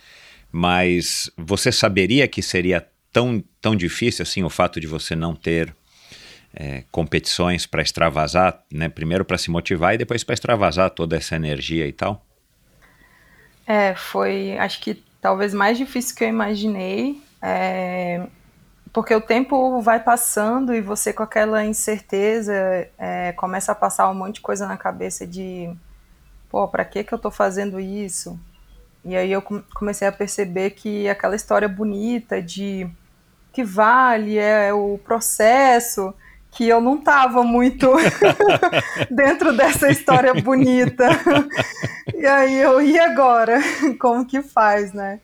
mas 0.51 1.29
você 1.35 1.71
saberia 1.71 2.27
que 2.27 2.41
seria 2.41 2.87
tão, 3.11 3.43
tão 3.59 3.75
difícil 3.75 4.23
assim 4.23 4.43
o 4.43 4.49
fato 4.49 4.79
de 4.79 4.87
você 4.87 5.15
não 5.15 5.35
ter 5.35 5.75
é, 6.53 6.83
competições 6.91 7.65
para 7.65 7.81
extravasar, 7.81 8.63
né? 8.71 8.89
Primeiro 8.89 9.23
para 9.23 9.37
se 9.37 9.51
motivar 9.51 9.93
e 9.93 9.97
depois 9.97 10.23
para 10.23 10.33
extravasar 10.33 10.89
toda 10.89 11.15
essa 11.15 11.35
energia 11.35 11.87
e 11.87 11.93
tal? 11.93 12.25
É, 13.65 13.93
foi, 13.93 14.57
acho 14.57 14.81
que 14.81 15.03
talvez 15.21 15.53
mais 15.53 15.77
difícil 15.77 16.15
que 16.15 16.23
eu 16.23 16.27
imaginei, 16.27 17.21
é, 17.41 18.25
porque 18.91 19.13
o 19.13 19.21
tempo 19.21 19.79
vai 19.81 19.99
passando 19.99 20.73
e 20.73 20.81
você 20.81 21.13
com 21.13 21.21
aquela 21.21 21.63
incerteza 21.63 22.53
é, 22.97 23.31
começa 23.33 23.71
a 23.71 23.75
passar 23.75 24.09
um 24.09 24.15
monte 24.15 24.35
de 24.35 24.41
coisa 24.41 24.67
na 24.67 24.75
cabeça 24.75 25.27
de, 25.27 25.71
pô, 26.49 26.67
para 26.67 26.83
que 26.83 27.03
que 27.03 27.13
eu 27.13 27.19
tô 27.19 27.29
fazendo 27.29 27.79
isso? 27.79 28.39
E 29.05 29.15
aí 29.15 29.31
eu 29.31 29.41
comecei 29.73 30.07
a 30.07 30.11
perceber 30.11 30.71
que 30.71 31.07
aquela 31.07 31.35
história 31.35 31.69
bonita 31.69 32.41
de 32.41 32.89
que 33.53 33.63
vale 33.63 34.37
é 34.37 34.73
o 34.73 34.97
processo, 34.97 36.13
que 36.51 36.67
eu 36.67 36.81
não 36.81 36.97
estava 36.97 37.43
muito 37.43 37.93
dentro 39.09 39.55
dessa 39.55 39.89
história 39.89 40.33
bonita. 40.33 41.07
e 42.13 42.25
aí 42.25 42.57
eu, 42.57 42.81
e 42.81 42.99
agora? 42.99 43.59
Como 43.99 44.25
que 44.25 44.41
faz, 44.41 44.93
né? 44.93 45.19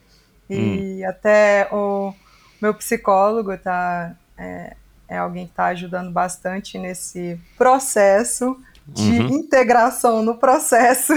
E 0.49 1.01
hum. 1.03 1.09
até 1.09 1.67
o 1.71 2.13
meu 2.61 2.73
psicólogo 2.73 3.57
tá, 3.57 4.15
é, 4.37 4.75
é 5.07 5.17
alguém 5.17 5.45
que 5.45 5.51
está 5.51 5.65
ajudando 5.67 6.11
bastante 6.11 6.77
nesse 6.77 7.39
processo 7.57 8.57
de 8.87 9.19
uhum. 9.19 9.27
integração 9.29 10.21
no 10.21 10.37
processo. 10.37 11.13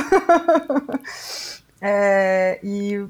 é, 1.80 2.58
e 2.62 3.06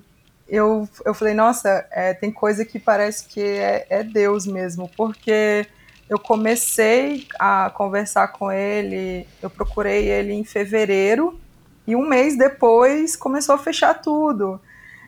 eu, 0.48 0.88
eu 1.04 1.14
falei, 1.14 1.34
nossa, 1.34 1.86
é, 1.90 2.12
tem 2.12 2.30
coisa 2.30 2.64
que 2.64 2.78
parece 2.78 3.26
que 3.26 3.40
é, 3.40 3.86
é 3.88 4.02
Deus 4.02 4.46
mesmo, 4.46 4.90
porque 4.96 5.66
eu 6.08 6.18
comecei 6.18 7.26
a 7.38 7.70
conversar 7.70 8.28
com 8.28 8.50
ele, 8.50 9.26
eu 9.42 9.50
procurei 9.50 10.08
ele 10.08 10.32
em 10.32 10.44
fevereiro 10.44 11.38
e 11.86 11.94
um 11.94 12.06
mês 12.06 12.36
depois 12.36 13.14
começou 13.14 13.54
a 13.54 13.58
fechar 13.58 13.94
tudo. 13.94 14.60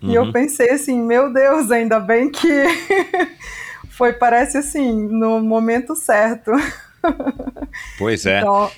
Uhum. 0.03 0.11
E 0.11 0.15
eu 0.15 0.23
uhum. 0.25 0.33
pensei 0.33 0.71
assim, 0.71 1.01
meu 1.01 1.33
Deus, 1.33 1.71
ainda 1.71 1.99
bem 1.99 2.31
que 2.31 2.49
foi, 3.91 4.13
parece 4.13 4.59
assim, 4.59 4.93
no 4.93 5.41
momento 5.41 5.95
certo. 5.95 6.51
Pois 7.97 8.27
é. 8.27 8.41
Então, 8.41 8.71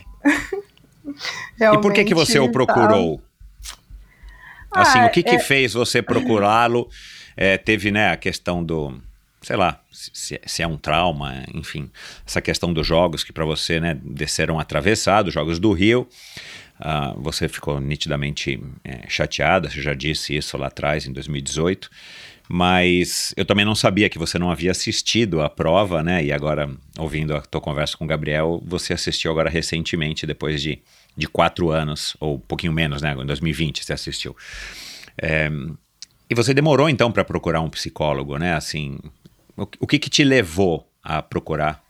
e 1.75 1.81
por 1.81 1.93
que 1.93 2.05
que 2.05 2.15
você 2.15 2.39
o 2.39 2.53
procurou? 2.53 3.21
Tá... 4.71 4.81
Assim, 4.81 5.01
ah, 5.01 5.07
o 5.07 5.11
que 5.11 5.25
que 5.25 5.35
é... 5.35 5.39
fez 5.41 5.75
você 5.75 6.01
procurá-lo? 6.01 6.89
É, 7.37 7.59
teve, 7.59 7.91
né, 7.91 8.13
a 8.13 8.17
questão 8.17 8.63
do 8.63 9.03
sei 9.43 9.57
lá, 9.57 9.81
se, 9.91 10.41
se, 10.45 10.63
é 10.63 10.67
um 10.67 10.77
trauma, 10.77 11.45
enfim, 11.53 11.91
essa 12.27 12.41
questão 12.41 12.73
dos 12.73 12.87
jogos 12.87 13.25
que 13.25 13.33
para 13.33 13.45
você, 13.45 13.81
né, 13.81 13.99
desceram 14.03 14.59
atravessados, 14.59 15.35
jogos 15.35 15.59
do 15.59 15.73
Rio, 15.73 16.09
uh, 16.81 17.21
você 17.21 17.49
ficou 17.49 17.81
nitidamente 17.81 18.63
é, 18.85 19.09
chateada, 19.09 19.69
você 19.69 19.83
já 19.83 19.95
disse 19.95 20.37
isso 20.37 20.57
lá 20.57 20.69
atrás, 20.69 21.07
em 21.07 21.13
2018, 21.13 21.91
mas 22.49 23.35
eu 23.37 23.45
também 23.45 23.65
não 23.65 23.75
sabia 23.75 24.09
que 24.09 24.19
você 24.19 24.39
não 24.39 24.51
havia 24.51 24.71
assistido 24.71 25.43
a 25.43 25.51
prova, 25.51 26.03
né, 26.03 26.25
e 26.25 26.33
agora, 26.33 26.71
ouvindo 26.97 27.35
a 27.35 27.41
tua 27.41 27.61
conversa 27.61 27.97
com 27.97 28.05
o 28.05 28.09
Gabriel, 28.09 28.63
você 28.65 28.93
assistiu 28.93 29.31
agora 29.31 29.51
recentemente, 29.51 30.27
depois 30.27 30.63
de, 30.63 30.81
de 31.17 31.27
quatro 31.27 31.71
anos, 31.71 32.17
ou 32.21 32.37
um 32.37 32.41
pouquinho 32.41 32.73
menos, 32.73 33.03
né, 33.03 33.13
em 33.13 33.27
2020 33.27 33.85
você 33.85 33.93
assistiu. 33.93 34.37
É, 35.21 35.51
e 36.33 36.35
você 36.35 36.55
demorou 36.55 36.89
então 36.89 37.13
para 37.13 37.23
procurar 37.25 37.61
um 37.61 37.69
psicólogo, 37.69 38.39
né? 38.39 38.55
Assim, 38.55 38.99
o, 39.57 39.87
que, 39.87 39.99
que 39.99 40.11
te 40.11 40.25
levou 40.25 40.89
a 41.03 41.23
procurar 41.23 41.83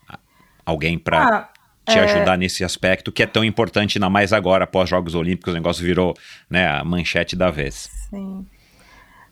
alguém 0.65 0.99
para 0.99 1.27
ah, 1.27 1.49
te 1.85 1.99
é... 1.99 2.03
ajudar 2.03 2.37
nesse 2.37 2.65
aspecto 2.65 3.13
que 3.13 3.23
é 3.23 3.27
tão 3.27 3.45
importante, 3.45 3.99
ainda 3.99 4.09
mais 4.09 4.33
agora, 4.33 4.65
após 4.65 4.89
Jogos 4.89 5.15
Olímpicos, 5.15 5.53
o 5.53 5.57
negócio 5.57 5.85
virou 5.85 6.15
né, 6.49 6.69
a 6.69 6.85
manchete 6.85 7.37
da 7.37 7.51
vez? 7.51 7.91
Sim. 8.11 8.47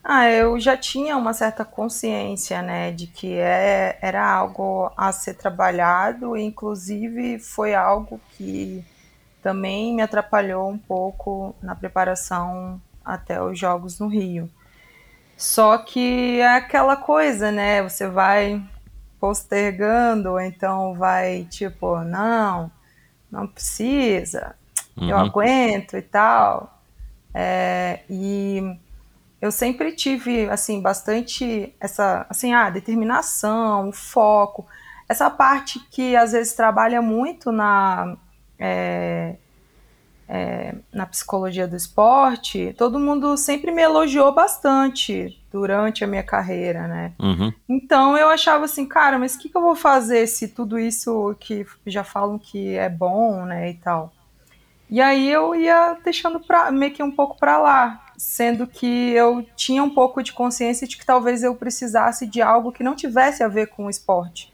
Ah, 0.03 0.29
eu 0.31 0.59
já 0.59 0.77
tinha 0.77 1.17
uma 1.17 1.35
certa 1.35 1.65
consciência, 1.65 2.63
né, 2.63 2.91
de 2.91 3.07
que 3.07 3.35
é, 3.35 3.99
era 4.01 4.27
algo 4.27 4.91
a 4.97 5.13
ser 5.13 5.35
trabalhado, 5.35 6.37
inclusive 6.37 7.39
foi 7.39 7.75
algo 7.75 8.19
que 8.37 8.83
também 9.43 9.95
me 9.95 10.03
atrapalhou 10.03 10.71
um 10.71 10.79
pouco 10.79 11.55
na 11.63 11.75
preparação 11.75 12.81
até 13.05 13.43
os 13.43 13.59
Jogos 13.59 13.99
no 13.99 14.09
Rio. 14.09 14.51
Só 15.41 15.79
que 15.79 16.39
é 16.39 16.57
aquela 16.57 16.97
coisa, 16.97 17.51
né? 17.51 17.83
Você 17.83 18.07
vai 18.07 18.63
postergando, 19.19 20.33
ou 20.33 20.41
então 20.41 20.93
vai 20.93 21.47
tipo, 21.49 21.99
não, 22.01 22.71
não 23.33 23.47
precisa, 23.47 24.55
uhum. 24.95 25.09
eu 25.09 25.17
aguento 25.17 25.97
e 25.97 26.03
tal. 26.03 26.79
É, 27.33 28.01
e 28.11 28.77
eu 29.41 29.51
sempre 29.51 29.93
tive 29.93 30.47
assim 30.51 30.83
bastante 30.83 31.75
essa 31.81 32.27
assim 32.29 32.53
ah 32.53 32.69
determinação 32.69 33.93
foco 33.93 34.67
essa 35.09 35.31
parte 35.31 35.79
que 35.91 36.17
às 36.17 36.33
vezes 36.33 36.53
trabalha 36.55 37.01
muito 37.01 37.51
na 37.51 38.17
é, 38.59 39.37
é, 40.33 40.77
na 40.93 41.07
psicologia 41.07 41.67
do 41.67 41.75
esporte, 41.75 42.73
todo 42.79 43.01
mundo 43.01 43.37
sempre 43.37 43.73
me 43.73 43.83
elogiou 43.83 44.33
bastante 44.33 45.37
durante 45.51 46.05
a 46.05 46.07
minha 46.07 46.23
carreira, 46.23 46.87
né? 46.87 47.13
Uhum. 47.19 47.53
Então 47.69 48.17
eu 48.17 48.29
achava 48.29 48.65
assim, 48.65 48.87
cara, 48.87 49.19
mas 49.19 49.35
o 49.35 49.41
que, 49.41 49.49
que 49.49 49.57
eu 49.57 49.61
vou 49.61 49.75
fazer 49.75 50.29
se 50.29 50.47
tudo 50.47 50.79
isso 50.79 51.35
que 51.41 51.67
já 51.85 52.05
falam 52.05 52.39
que 52.39 52.77
é 52.77 52.89
bom, 52.89 53.45
né, 53.45 53.71
e 53.71 53.75
tal. 53.75 54.13
E 54.89 55.01
aí 55.01 55.29
eu 55.29 55.53
ia 55.53 55.97
deixando 56.05 56.39
pra, 56.39 56.71
meio 56.71 56.93
que 56.93 57.03
um 57.03 57.11
pouco 57.11 57.37
para 57.37 57.59
lá, 57.59 58.07
sendo 58.17 58.69
que 58.69 59.11
eu 59.11 59.45
tinha 59.57 59.83
um 59.83 59.91
pouco 59.91 60.23
de 60.23 60.33
consciência 60.33 60.87
de 60.87 60.97
que 60.97 61.05
talvez 61.05 61.43
eu 61.43 61.57
precisasse 61.57 62.25
de 62.25 62.41
algo 62.41 62.71
que 62.71 62.85
não 62.85 62.95
tivesse 62.95 63.43
a 63.43 63.49
ver 63.49 63.67
com 63.67 63.87
o 63.87 63.91
esporte, 63.91 64.53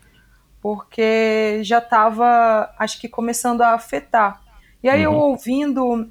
porque 0.62 1.61
já 1.62 1.78
estava, 1.78 2.73
acho 2.78 2.99
que 2.99 3.11
começando 3.11 3.61
a 3.61 3.75
afetar. 3.75 4.46
E 4.87 4.88
aí 4.88 5.05
uhum. 5.05 5.14
eu 5.14 5.19
ouvindo 5.19 6.09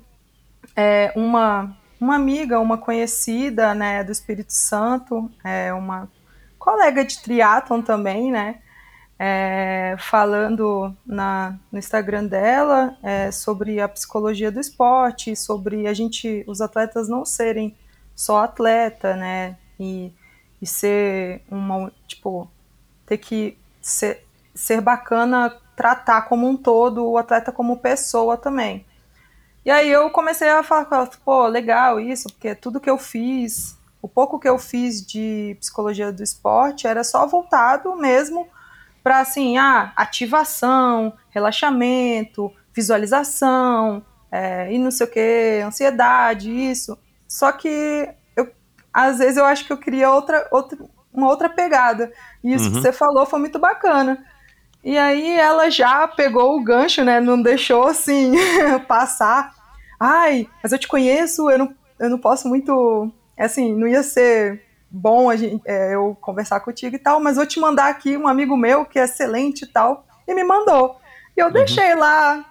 é, 0.76 1.10
uma, 1.16 1.78
uma 1.98 2.16
amiga, 2.18 2.60
uma 2.60 2.78
conhecida 2.78 3.74
né, 3.74 4.04
do 4.04 4.12
Espírito 4.12 4.52
Santo, 4.52 5.32
é, 5.46 5.74
uma 5.74 6.12
colega 6.60 7.06
de 7.06 7.22
triatlon 7.22 7.82
também, 7.82 8.30
né? 8.34 8.60
É, 9.18 9.96
falando 9.98 10.94
na, 11.06 11.58
no 11.72 11.80
Instagram 11.80 12.26
dela 12.26 12.98
é, 13.02 13.32
sobre 13.32 13.80
a 13.80 13.88
psicologia 13.88 14.52
do 14.52 14.60
esporte, 14.60 15.38
sobre 15.38 15.88
a 15.88 15.94
gente, 15.94 16.44
os 16.46 16.60
atletas 16.60 17.08
não 17.08 17.24
serem 17.24 17.78
só 18.14 18.44
atleta, 18.44 19.16
né? 19.16 19.56
E, 19.80 20.12
e 20.62 20.68
ser 20.68 21.44
uma, 21.50 21.94
tipo, 22.10 22.52
ter 23.06 23.20
que 23.20 23.58
ser, 23.82 24.26
ser 24.54 24.82
bacana 24.82 25.56
tratar 25.76 26.24
como 26.24 26.48
um 26.48 26.56
todo 26.56 27.06
o 27.06 27.18
atleta 27.18 27.52
como 27.52 27.78
pessoa 27.78 28.38
também. 28.38 28.86
E 29.66 29.72
aí 29.72 29.90
eu 29.90 30.10
comecei 30.12 30.48
a 30.48 30.62
falar 30.62 30.86
com 30.86 30.96
ela, 30.96 31.10
pô, 31.24 31.48
legal 31.48 32.00
isso, 32.00 32.30
porque 32.30 32.54
tudo 32.54 32.80
que 32.80 32.90
eu 32.90 32.98
fiz, 32.98 33.78
o 34.02 34.08
pouco 34.08 34.40
que 34.40 34.48
eu 34.48 34.60
fiz 34.60 35.04
de 35.04 35.58
psicologia 35.60 36.12
do 36.12 36.22
esporte 36.22 36.86
era 36.86 37.04
só 37.04 37.26
voltado 37.26 37.96
mesmo 37.96 38.48
para 39.04 39.20
assim, 39.20 39.58
ah, 39.58 39.92
ativação, 39.96 41.14
relaxamento, 41.30 42.52
visualização, 42.74 44.04
é, 44.32 44.72
e 44.74 44.78
não 44.78 44.92
sei 44.92 45.08
o 45.08 45.10
que, 45.10 45.62
ansiedade, 45.66 46.52
isso. 46.52 46.98
Só 47.28 47.52
que 47.52 48.10
eu, 48.36 48.52
às 48.94 49.20
vezes 49.20 49.38
eu 49.38 49.46
acho 49.46 49.66
que 49.66 49.74
eu 49.74 49.78
queria 49.78 50.12
outra, 50.12 50.48
outra, 50.52 50.78
uma 51.14 51.28
outra 51.28 51.50
pegada. 51.50 52.12
E 52.44 52.54
isso 52.54 52.66
uhum. 52.66 52.74
que 52.74 52.82
você 52.82 52.92
falou 52.92 53.26
foi 53.26 53.40
muito 53.40 53.58
bacana. 53.58 54.24
E 54.86 55.00
aí 55.00 55.32
ela 55.32 55.72
já 55.72 56.08
pegou 56.08 56.56
o 56.56 56.64
gancho, 56.64 57.04
né? 57.04 57.20
Não 57.20 57.42
deixou 57.42 57.88
assim 57.88 58.34
passar. 58.88 59.52
Ai, 60.00 60.48
mas 60.62 60.72
eu 60.72 60.78
te 60.78 60.88
conheço, 60.88 61.50
eu 61.50 61.58
não, 61.58 61.76
eu 62.00 62.08
não 62.08 62.20
posso 62.20 62.48
muito. 62.48 63.12
Assim, 63.36 63.74
não 63.74 63.88
ia 63.88 64.04
ser 64.04 64.64
bom 64.90 65.28
a 65.28 65.36
gente, 65.36 65.60
é, 65.66 65.96
eu 65.96 66.16
conversar 66.22 66.60
contigo 66.60 66.96
e 66.96 67.00
tal, 67.00 67.20
mas 67.20 67.36
vou 67.36 67.48
te 67.48 67.60
mandar 67.60 67.88
aqui 67.88 68.16
um 68.16 68.28
amigo 68.28 68.56
meu 68.56 68.86
que 68.86 69.00
é 69.00 69.06
excelente 69.06 69.64
e 69.64 69.68
tal. 69.68 70.06
E 70.28 70.36
me 70.36 70.44
mandou. 70.44 70.98
E 71.36 71.42
eu 71.42 71.48
uhum. 71.48 71.54
deixei 71.54 71.96
lá, 71.96 72.46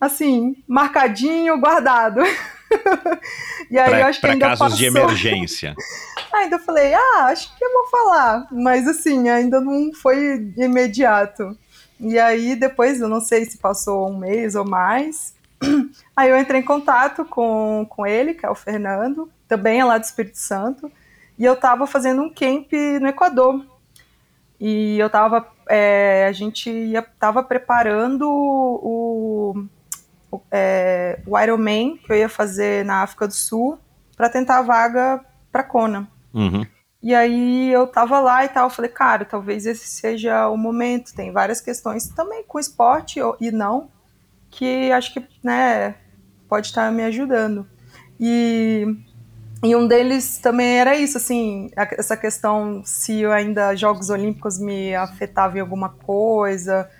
assim, 0.00 0.56
marcadinho, 0.66 1.60
guardado. 1.60 2.20
e 3.70 3.78
aí 3.78 3.88
pra, 3.88 4.00
eu 4.00 4.06
acho 4.06 4.20
que 4.20 4.26
ainda 4.26 4.46
casos 4.46 4.58
passou. 4.58 4.76
de 4.76 4.84
emergência. 4.86 5.76
ainda 6.34 6.58
falei, 6.58 6.92
ah, 6.92 7.26
acho 7.26 7.56
que 7.56 7.64
eu 7.64 7.72
vou 7.72 7.86
falar. 7.86 8.48
Mas 8.50 8.88
assim, 8.88 9.28
ainda 9.28 9.60
não 9.60 9.92
foi 9.92 10.52
imediato. 10.56 11.56
E 12.00 12.18
aí 12.18 12.54
depois, 12.54 13.00
eu 13.00 13.08
não 13.08 13.20
sei 13.20 13.44
se 13.44 13.58
passou 13.58 14.10
um 14.10 14.16
mês 14.16 14.54
ou 14.54 14.64
mais, 14.64 15.34
aí 16.16 16.30
eu 16.30 16.38
entrei 16.38 16.60
em 16.60 16.64
contato 16.64 17.24
com, 17.24 17.86
com 17.88 18.06
ele, 18.06 18.34
que 18.34 18.46
é 18.46 18.50
o 18.50 18.54
Fernando, 18.54 19.30
também 19.46 19.80
é 19.80 19.84
lá 19.84 19.98
do 19.98 20.04
Espírito 20.04 20.38
Santo, 20.38 20.90
e 21.38 21.44
eu 21.44 21.54
estava 21.54 21.86
fazendo 21.86 22.22
um 22.22 22.30
camp 22.30 22.72
no 23.00 23.08
Equador. 23.08 23.64
E 24.60 24.98
eu 24.98 25.08
tava, 25.08 25.46
é, 25.68 26.26
a 26.28 26.32
gente 26.32 26.68
ia, 26.68 27.02
tava 27.18 27.44
preparando 27.44 28.28
o, 28.28 29.68
o, 30.32 30.40
é, 30.50 31.20
o 31.24 31.38
Ironman 31.38 31.96
que 31.96 32.12
eu 32.12 32.16
ia 32.16 32.28
fazer 32.28 32.84
na 32.84 33.02
África 33.02 33.28
do 33.28 33.34
Sul 33.34 33.78
para 34.16 34.28
tentar 34.28 34.58
a 34.58 34.62
vaga 34.62 35.24
para 35.52 35.62
Kona. 35.62 36.08
Uhum. 36.34 36.66
E 37.02 37.14
aí 37.14 37.72
eu 37.72 37.86
tava 37.86 38.18
lá 38.18 38.44
e 38.44 38.48
tal, 38.48 38.66
eu 38.66 38.70
falei, 38.70 38.90
cara, 38.90 39.24
talvez 39.24 39.66
esse 39.66 39.86
seja 39.86 40.48
o 40.48 40.56
momento. 40.56 41.14
Tem 41.14 41.32
várias 41.32 41.60
questões 41.60 42.08
também 42.08 42.42
com 42.44 42.58
esporte 42.58 43.20
e 43.40 43.50
não, 43.50 43.90
que 44.50 44.90
acho 44.90 45.12
que, 45.12 45.24
né, 45.42 45.94
pode 46.48 46.68
estar 46.68 46.90
me 46.90 47.04
ajudando. 47.04 47.66
E, 48.18 48.84
e 49.62 49.76
um 49.76 49.86
deles 49.86 50.38
também 50.38 50.78
era 50.78 50.96
isso, 50.96 51.16
assim, 51.18 51.70
essa 51.76 52.16
questão 52.16 52.82
se 52.84 53.24
ainda 53.26 53.76
Jogos 53.76 54.10
Olímpicos 54.10 54.58
me 54.58 54.94
afetavam 54.94 55.58
em 55.58 55.60
alguma 55.60 55.90
coisa, 55.90 56.90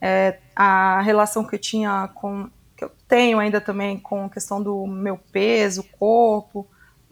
é, 0.00 0.38
a 0.54 1.02
relação 1.02 1.44
que 1.44 1.56
eu 1.56 1.58
tinha 1.58 2.08
com, 2.14 2.48
que 2.74 2.84
eu 2.84 2.90
tenho 3.06 3.38
ainda 3.38 3.60
também 3.60 3.98
com 3.98 4.24
a 4.24 4.30
questão 4.30 4.62
do 4.62 4.86
meu 4.86 5.18
peso, 5.30 5.84
corpo, 5.98 6.66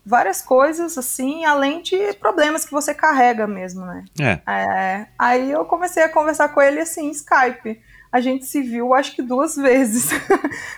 várias 0.07 0.43
coisas 0.43 0.99
assim, 0.99 1.45
além 1.45 1.81
de 1.83 2.13
problemas 2.15 2.65
que 2.65 2.73
você 2.73 2.93
carrega 2.93 3.47
mesmo, 3.47 3.85
né? 3.87 4.05
É. 4.21 4.41
É, 4.47 5.07
aí 5.19 5.51
eu 5.51 5.65
comecei 5.65 6.03
a 6.03 6.09
conversar 6.09 6.49
com 6.51 6.61
ele 6.61 6.81
assim, 6.81 7.11
Skype. 7.11 7.81
A 8.13 8.21
gente 8.21 8.45
se 8.47 8.61
viu 8.63 8.95
acho 8.95 9.15
que 9.17 9.23
duas 9.23 9.57
vezes 9.59 10.11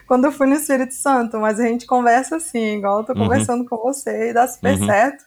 quando 0.07 0.25
eu 0.27 0.33
fui 0.33 0.47
no 0.47 0.55
Espírito 0.55 0.95
Santo, 0.95 1.39
mas 1.39 1.59
a 1.61 1.65
gente 1.65 1.85
conversa 1.87 2.37
assim, 2.37 2.79
igual 2.79 3.01
eu 3.01 3.05
tô 3.05 3.13
Uhum. 3.13 3.19
conversando 3.25 3.65
com 3.69 3.77
você 3.77 4.31
e 4.31 4.33
dá 4.33 4.47
super 4.49 4.79
Uhum. 4.79 4.87
certo. 4.87 5.25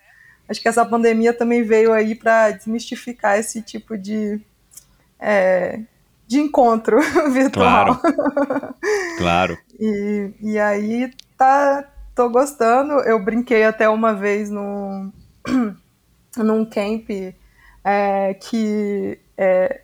Acho 0.47 0.59
que 0.61 0.67
essa 0.67 0.83
pandemia 0.85 1.31
também 1.33 1.61
veio 1.61 1.93
aí 1.93 2.15
para 2.15 2.49
desmistificar 2.51 3.37
esse 3.37 3.61
tipo 3.61 3.95
de, 3.95 4.41
é, 5.19 5.79
de 6.25 6.39
encontro 6.39 6.97
virtual. 7.31 7.99
Claro. 9.17 9.57
E, 9.81 10.33
e 10.41 10.59
aí 10.59 11.09
tá, 11.37 11.85
tô 12.19 12.29
gostando. 12.29 12.95
Eu 12.95 13.23
brinquei 13.23 13.63
até 13.63 13.87
uma 13.87 14.13
vez 14.13 14.49
num, 14.49 15.09
num 16.35 16.65
camp 16.65 17.09
é, 17.81 18.33
que 18.33 19.17
é, 19.37 19.81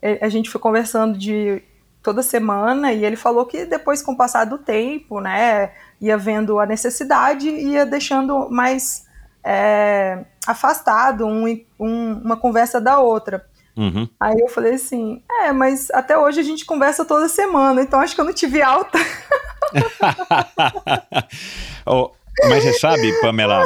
é, 0.00 0.24
a 0.24 0.30
gente 0.30 0.48
foi 0.48 0.58
conversando 0.58 1.18
de 1.18 1.62
toda 2.02 2.22
semana 2.22 2.90
e 2.90 3.04
ele 3.04 3.16
falou 3.16 3.44
que 3.44 3.66
depois 3.66 4.00
com 4.00 4.12
o 4.12 4.16
passar 4.16 4.46
do 4.46 4.56
tempo, 4.56 5.20
né, 5.20 5.72
ia 6.00 6.16
vendo 6.16 6.58
a 6.58 6.64
necessidade 6.64 7.50
e 7.50 7.72
ia 7.72 7.84
deixando 7.84 8.48
mais 8.48 9.06
é, 9.44 10.24
afastado 10.46 11.26
um, 11.26 11.46
um, 11.78 12.14
uma 12.24 12.36
conversa 12.38 12.80
da 12.80 12.98
outra. 12.98 13.46
Uhum. 13.76 14.08
Aí 14.18 14.40
eu 14.40 14.48
falei 14.48 14.74
assim, 14.74 15.22
é, 15.28 15.52
mas 15.52 15.90
até 15.90 16.16
hoje 16.16 16.40
a 16.40 16.44
gente 16.44 16.64
conversa 16.64 17.04
toda 17.04 17.28
semana, 17.28 17.82
então 17.82 18.00
acho 18.00 18.14
que 18.14 18.20
eu 18.22 18.24
não 18.24 18.32
tive 18.32 18.62
alta. 18.62 18.98
Oh, 21.86 22.10
mas 22.48 22.64
você 22.64 22.72
sabe, 22.74 23.12
Pamela, 23.20 23.62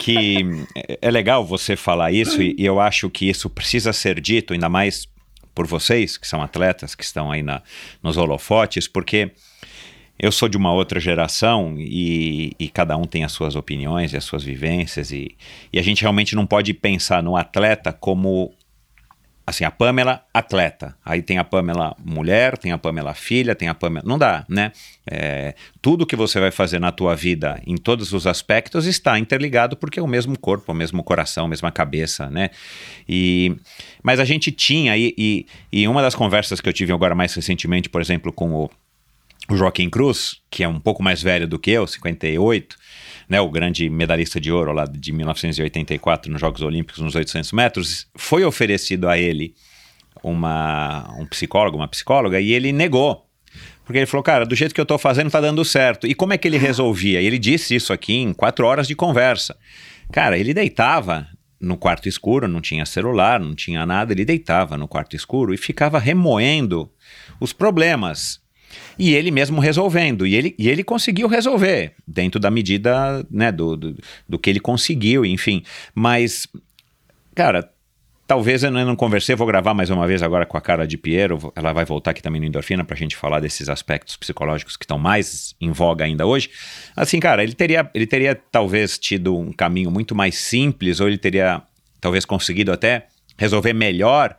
que 0.00 0.38
é 1.00 1.10
legal 1.10 1.44
você 1.44 1.76
falar 1.76 2.12
isso 2.12 2.42
e, 2.42 2.54
e 2.58 2.64
eu 2.64 2.80
acho 2.80 3.08
que 3.08 3.28
isso 3.28 3.48
precisa 3.48 3.92
ser 3.92 4.20
dito, 4.20 4.52
ainda 4.52 4.68
mais 4.68 5.08
por 5.54 5.66
vocês, 5.66 6.18
que 6.18 6.26
são 6.26 6.42
atletas, 6.42 6.94
que 6.94 7.04
estão 7.04 7.30
aí 7.30 7.42
na, 7.42 7.62
nos 8.02 8.16
holofotes, 8.16 8.88
porque 8.88 9.30
eu 10.18 10.32
sou 10.32 10.48
de 10.48 10.56
uma 10.56 10.72
outra 10.72 10.98
geração 10.98 11.76
e, 11.78 12.52
e 12.58 12.68
cada 12.68 12.96
um 12.96 13.04
tem 13.04 13.24
as 13.24 13.32
suas 13.32 13.56
opiniões 13.56 14.12
e 14.12 14.16
as 14.16 14.24
suas 14.24 14.42
vivências 14.42 15.10
e, 15.10 15.36
e 15.72 15.78
a 15.78 15.82
gente 15.82 16.02
realmente 16.02 16.34
não 16.34 16.46
pode 16.46 16.74
pensar 16.74 17.22
no 17.22 17.36
atleta 17.36 17.92
como 17.92 18.52
assim, 19.46 19.64
a 19.64 19.70
Pamela 19.70 20.24
atleta, 20.32 20.96
aí 21.04 21.20
tem 21.20 21.38
a 21.38 21.44
Pamela 21.44 21.94
mulher, 22.02 22.56
tem 22.56 22.72
a 22.72 22.78
Pamela 22.78 23.12
filha, 23.12 23.54
tem 23.54 23.68
a 23.68 23.74
Pamela, 23.74 24.04
não 24.06 24.16
dá, 24.16 24.44
né? 24.48 24.72
É, 25.06 25.54
tudo 25.82 26.06
que 26.06 26.16
você 26.16 26.40
vai 26.40 26.50
fazer 26.50 26.78
na 26.78 26.90
tua 26.90 27.14
vida, 27.14 27.60
em 27.66 27.76
todos 27.76 28.12
os 28.14 28.26
aspectos, 28.26 28.86
está 28.86 29.18
interligado 29.18 29.76
porque 29.76 29.98
é 29.98 30.02
o 30.02 30.06
mesmo 30.06 30.38
corpo, 30.38 30.72
o 30.72 30.74
mesmo 30.74 31.04
coração, 31.04 31.44
a 31.44 31.48
mesma 31.48 31.70
cabeça, 31.70 32.30
né? 32.30 32.50
E, 33.06 33.54
mas 34.02 34.18
a 34.18 34.24
gente 34.24 34.50
tinha, 34.50 34.96
e, 34.96 35.14
e, 35.18 35.46
e 35.70 35.86
uma 35.86 36.00
das 36.00 36.14
conversas 36.14 36.60
que 36.60 36.68
eu 36.68 36.72
tive 36.72 36.92
agora 36.92 37.14
mais 37.14 37.34
recentemente, 37.34 37.90
por 37.90 38.00
exemplo, 38.00 38.32
com 38.32 38.54
o, 38.54 38.70
o 39.48 39.56
Joaquim 39.56 39.90
Cruz, 39.90 40.40
que 40.50 40.64
é 40.64 40.68
um 40.68 40.80
pouco 40.80 41.02
mais 41.02 41.22
velho 41.22 41.46
do 41.46 41.58
que 41.58 41.70
eu, 41.70 41.86
58, 41.86 42.76
né, 43.28 43.40
o 43.40 43.50
grande 43.50 43.88
medalhista 43.90 44.40
de 44.40 44.50
ouro 44.50 44.72
lá 44.72 44.84
de 44.84 45.12
1984 45.12 46.30
nos 46.30 46.40
Jogos 46.40 46.62
Olímpicos 46.62 47.02
nos 47.02 47.14
800 47.14 47.52
metros, 47.52 48.06
foi 48.16 48.44
oferecido 48.44 49.08
a 49.08 49.18
ele 49.18 49.54
uma, 50.22 51.14
um 51.18 51.26
psicólogo, 51.26 51.76
uma 51.76 51.88
psicóloga, 51.88 52.40
e 52.40 52.52
ele 52.52 52.72
negou. 52.72 53.26
Porque 53.84 53.98
ele 53.98 54.06
falou, 54.06 54.22
cara, 54.22 54.46
do 54.46 54.54
jeito 54.54 54.74
que 54.74 54.80
eu 54.80 54.86
tô 54.86 54.96
fazendo 54.96 55.30
tá 55.30 55.40
dando 55.40 55.62
certo. 55.64 56.06
E 56.06 56.14
como 56.14 56.32
é 56.32 56.38
que 56.38 56.48
ele 56.48 56.56
resolvia? 56.56 57.20
E 57.20 57.26
ele 57.26 57.38
disse 57.38 57.74
isso 57.74 57.92
aqui 57.92 58.14
em 58.14 58.32
quatro 58.32 58.66
horas 58.66 58.88
de 58.88 58.94
conversa. 58.94 59.56
Cara, 60.10 60.38
ele 60.38 60.54
deitava 60.54 61.28
no 61.60 61.76
quarto 61.76 62.08
escuro, 62.08 62.48
não 62.48 62.60
tinha 62.60 62.86
celular, 62.86 63.38
não 63.40 63.54
tinha 63.54 63.84
nada, 63.84 64.12
ele 64.12 64.24
deitava 64.24 64.76
no 64.76 64.88
quarto 64.88 65.14
escuro 65.14 65.52
e 65.52 65.58
ficava 65.58 65.98
remoendo 65.98 66.90
os 67.40 67.52
problemas 67.52 68.40
e 68.98 69.14
ele 69.14 69.30
mesmo 69.30 69.60
resolvendo. 69.60 70.26
E 70.26 70.34
ele, 70.34 70.54
e 70.58 70.68
ele 70.68 70.84
conseguiu 70.84 71.28
resolver, 71.28 71.92
dentro 72.06 72.40
da 72.40 72.50
medida 72.50 73.24
né, 73.30 73.50
do, 73.50 73.76
do, 73.76 73.96
do 74.28 74.38
que 74.38 74.50
ele 74.50 74.60
conseguiu, 74.60 75.24
enfim. 75.24 75.62
Mas, 75.94 76.46
cara, 77.34 77.68
talvez 78.26 78.62
eu 78.62 78.70
não 78.70 78.96
conversei, 78.96 79.34
vou 79.34 79.46
gravar 79.46 79.74
mais 79.74 79.90
uma 79.90 80.06
vez 80.06 80.22
agora 80.22 80.46
com 80.46 80.56
a 80.56 80.60
cara 80.60 80.86
de 80.86 80.96
Piero. 80.96 81.52
Ela 81.54 81.72
vai 81.72 81.84
voltar 81.84 82.12
aqui 82.12 82.22
também 82.22 82.40
no 82.40 82.46
Endorfina 82.46 82.84
pra 82.84 82.96
gente 82.96 83.16
falar 83.16 83.40
desses 83.40 83.68
aspectos 83.68 84.16
psicológicos 84.16 84.76
que 84.76 84.84
estão 84.84 84.98
mais 84.98 85.54
em 85.60 85.70
voga 85.70 86.04
ainda 86.04 86.26
hoje. 86.26 86.50
Assim, 86.96 87.20
cara, 87.20 87.42
ele 87.42 87.54
teria, 87.54 87.88
ele 87.94 88.06
teria 88.06 88.34
talvez 88.34 88.98
tido 88.98 89.36
um 89.36 89.52
caminho 89.52 89.90
muito 89.90 90.14
mais 90.14 90.36
simples, 90.36 91.00
ou 91.00 91.08
ele 91.08 91.18
teria 91.18 91.62
talvez 92.00 92.24
conseguido 92.24 92.72
até 92.72 93.06
resolver 93.36 93.72
melhor 93.72 94.36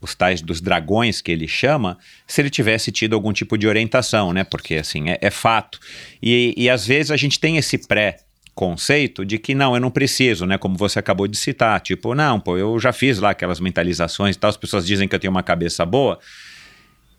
os 0.00 0.14
tais 0.14 0.40
dos 0.40 0.60
dragões 0.60 1.20
que 1.20 1.32
ele 1.32 1.48
chama, 1.48 1.98
se 2.26 2.40
ele 2.40 2.50
tivesse 2.50 2.92
tido 2.92 3.14
algum 3.14 3.32
tipo 3.32 3.58
de 3.58 3.66
orientação, 3.66 4.32
né? 4.32 4.44
Porque 4.44 4.76
assim, 4.76 5.10
é, 5.10 5.18
é 5.20 5.30
fato. 5.30 5.78
E, 6.22 6.54
e 6.56 6.70
às 6.70 6.86
vezes 6.86 7.10
a 7.10 7.16
gente 7.16 7.40
tem 7.40 7.56
esse 7.56 7.78
pré 7.86 8.18
conceito 8.54 9.24
de 9.24 9.38
que 9.38 9.54
não, 9.54 9.74
eu 9.74 9.80
não 9.80 9.90
preciso, 9.90 10.44
né? 10.46 10.58
Como 10.58 10.76
você 10.76 10.98
acabou 10.98 11.28
de 11.28 11.36
citar, 11.36 11.80
tipo, 11.80 12.14
não, 12.14 12.40
pô, 12.40 12.56
eu 12.56 12.78
já 12.78 12.92
fiz 12.92 13.18
lá 13.18 13.30
aquelas 13.30 13.60
mentalizações 13.60 14.34
e 14.34 14.38
tal, 14.38 14.50
as 14.50 14.56
pessoas 14.56 14.86
dizem 14.86 15.06
que 15.06 15.14
eu 15.14 15.20
tenho 15.20 15.30
uma 15.30 15.42
cabeça 15.42 15.86
boa, 15.86 16.18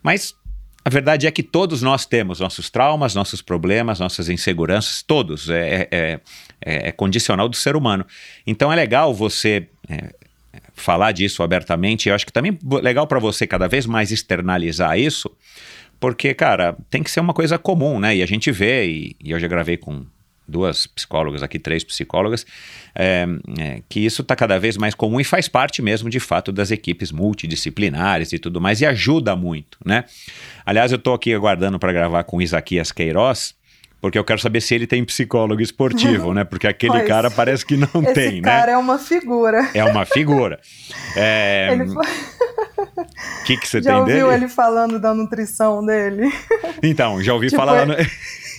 mas 0.02 0.34
a 0.84 0.88
verdade 0.88 1.26
é 1.26 1.30
que 1.30 1.42
todos 1.42 1.82
nós 1.82 2.06
temos 2.06 2.40
nossos 2.40 2.70
traumas, 2.70 3.14
nossos 3.14 3.42
problemas, 3.42 4.00
nossas 4.00 4.28
inseguranças, 4.28 5.02
todos, 5.02 5.50
é, 5.50 5.88
é, 5.90 6.20
é, 6.64 6.88
é 6.88 6.92
condicional 6.92 7.48
do 7.48 7.56
ser 7.56 7.76
humano. 7.76 8.04
Então 8.46 8.72
é 8.72 8.76
legal 8.76 9.14
você 9.14 9.68
é, 9.88 10.14
falar 10.80 11.12
disso 11.12 11.42
abertamente. 11.42 12.08
Eu 12.08 12.14
acho 12.14 12.26
que 12.26 12.32
também 12.32 12.58
legal 12.82 13.06
para 13.06 13.18
você 13.18 13.46
cada 13.46 13.68
vez 13.68 13.86
mais 13.86 14.10
externalizar 14.10 14.98
isso, 14.98 15.30
porque, 15.98 16.32
cara, 16.34 16.76
tem 16.88 17.02
que 17.02 17.10
ser 17.10 17.20
uma 17.20 17.34
coisa 17.34 17.58
comum, 17.58 18.00
né? 18.00 18.16
E 18.16 18.22
a 18.22 18.26
gente 18.26 18.50
vê, 18.50 18.86
e, 18.86 19.16
e 19.22 19.30
eu 19.30 19.38
já 19.38 19.46
gravei 19.46 19.76
com 19.76 20.04
duas 20.50 20.86
psicólogas 20.86 21.42
aqui, 21.42 21.58
três 21.58 21.84
psicólogas, 21.84 22.44
é, 22.94 23.26
é, 23.58 23.82
que 23.88 24.00
isso 24.00 24.22
está 24.22 24.34
cada 24.34 24.58
vez 24.58 24.76
mais 24.76 24.94
comum 24.94 25.20
e 25.20 25.24
faz 25.24 25.48
parte 25.48 25.80
mesmo, 25.80 26.10
de 26.10 26.18
fato, 26.18 26.50
das 26.50 26.70
equipes 26.70 27.12
multidisciplinares 27.12 28.32
e 28.32 28.38
tudo 28.38 28.60
mais, 28.60 28.80
e 28.80 28.86
ajuda 28.86 29.36
muito, 29.36 29.78
né? 29.84 30.04
Aliás, 30.66 30.90
eu 30.90 30.96
estou 30.96 31.14
aqui 31.14 31.32
aguardando 31.32 31.78
para 31.78 31.92
gravar 31.92 32.24
com 32.24 32.42
Isaquias 32.42 32.90
Queiroz, 32.90 33.54
porque 34.00 34.18
eu 34.18 34.24
quero 34.24 34.40
saber 34.40 34.60
se 34.60 34.74
ele 34.74 34.86
tem 34.86 35.04
psicólogo 35.04 35.60
esportivo, 35.60 36.32
né? 36.32 36.44
Porque 36.44 36.66
aquele 36.66 36.92
Pois. 36.94 37.08
cara 37.08 37.30
parece 37.30 37.64
que 37.66 37.76
não 37.76 37.88
Esse 38.02 38.14
tem, 38.14 38.42
cara 38.42 38.66
né? 38.68 38.72
é 38.72 38.76
uma 38.78 38.98
figura. 38.98 39.68
É 39.74 39.84
uma 39.84 40.04
figura. 40.04 40.58
É, 41.16 41.68
Ele 41.72 41.86
foi- 41.88 42.06
O 42.82 43.44
que, 43.44 43.56
que 43.56 43.68
você 43.68 43.82
já 43.82 43.90
tem 43.92 44.00
ouviu 44.00 44.28
dele? 44.30 44.44
ele 44.44 44.48
falando 44.48 44.98
da 44.98 45.12
nutrição 45.14 45.84
dele? 45.84 46.32
Então, 46.82 47.22
já 47.22 47.34
ouvi 47.34 47.46
Tipo, 47.50 47.58
falar 47.60 47.72
lá 47.72 47.86
no... 47.86 47.94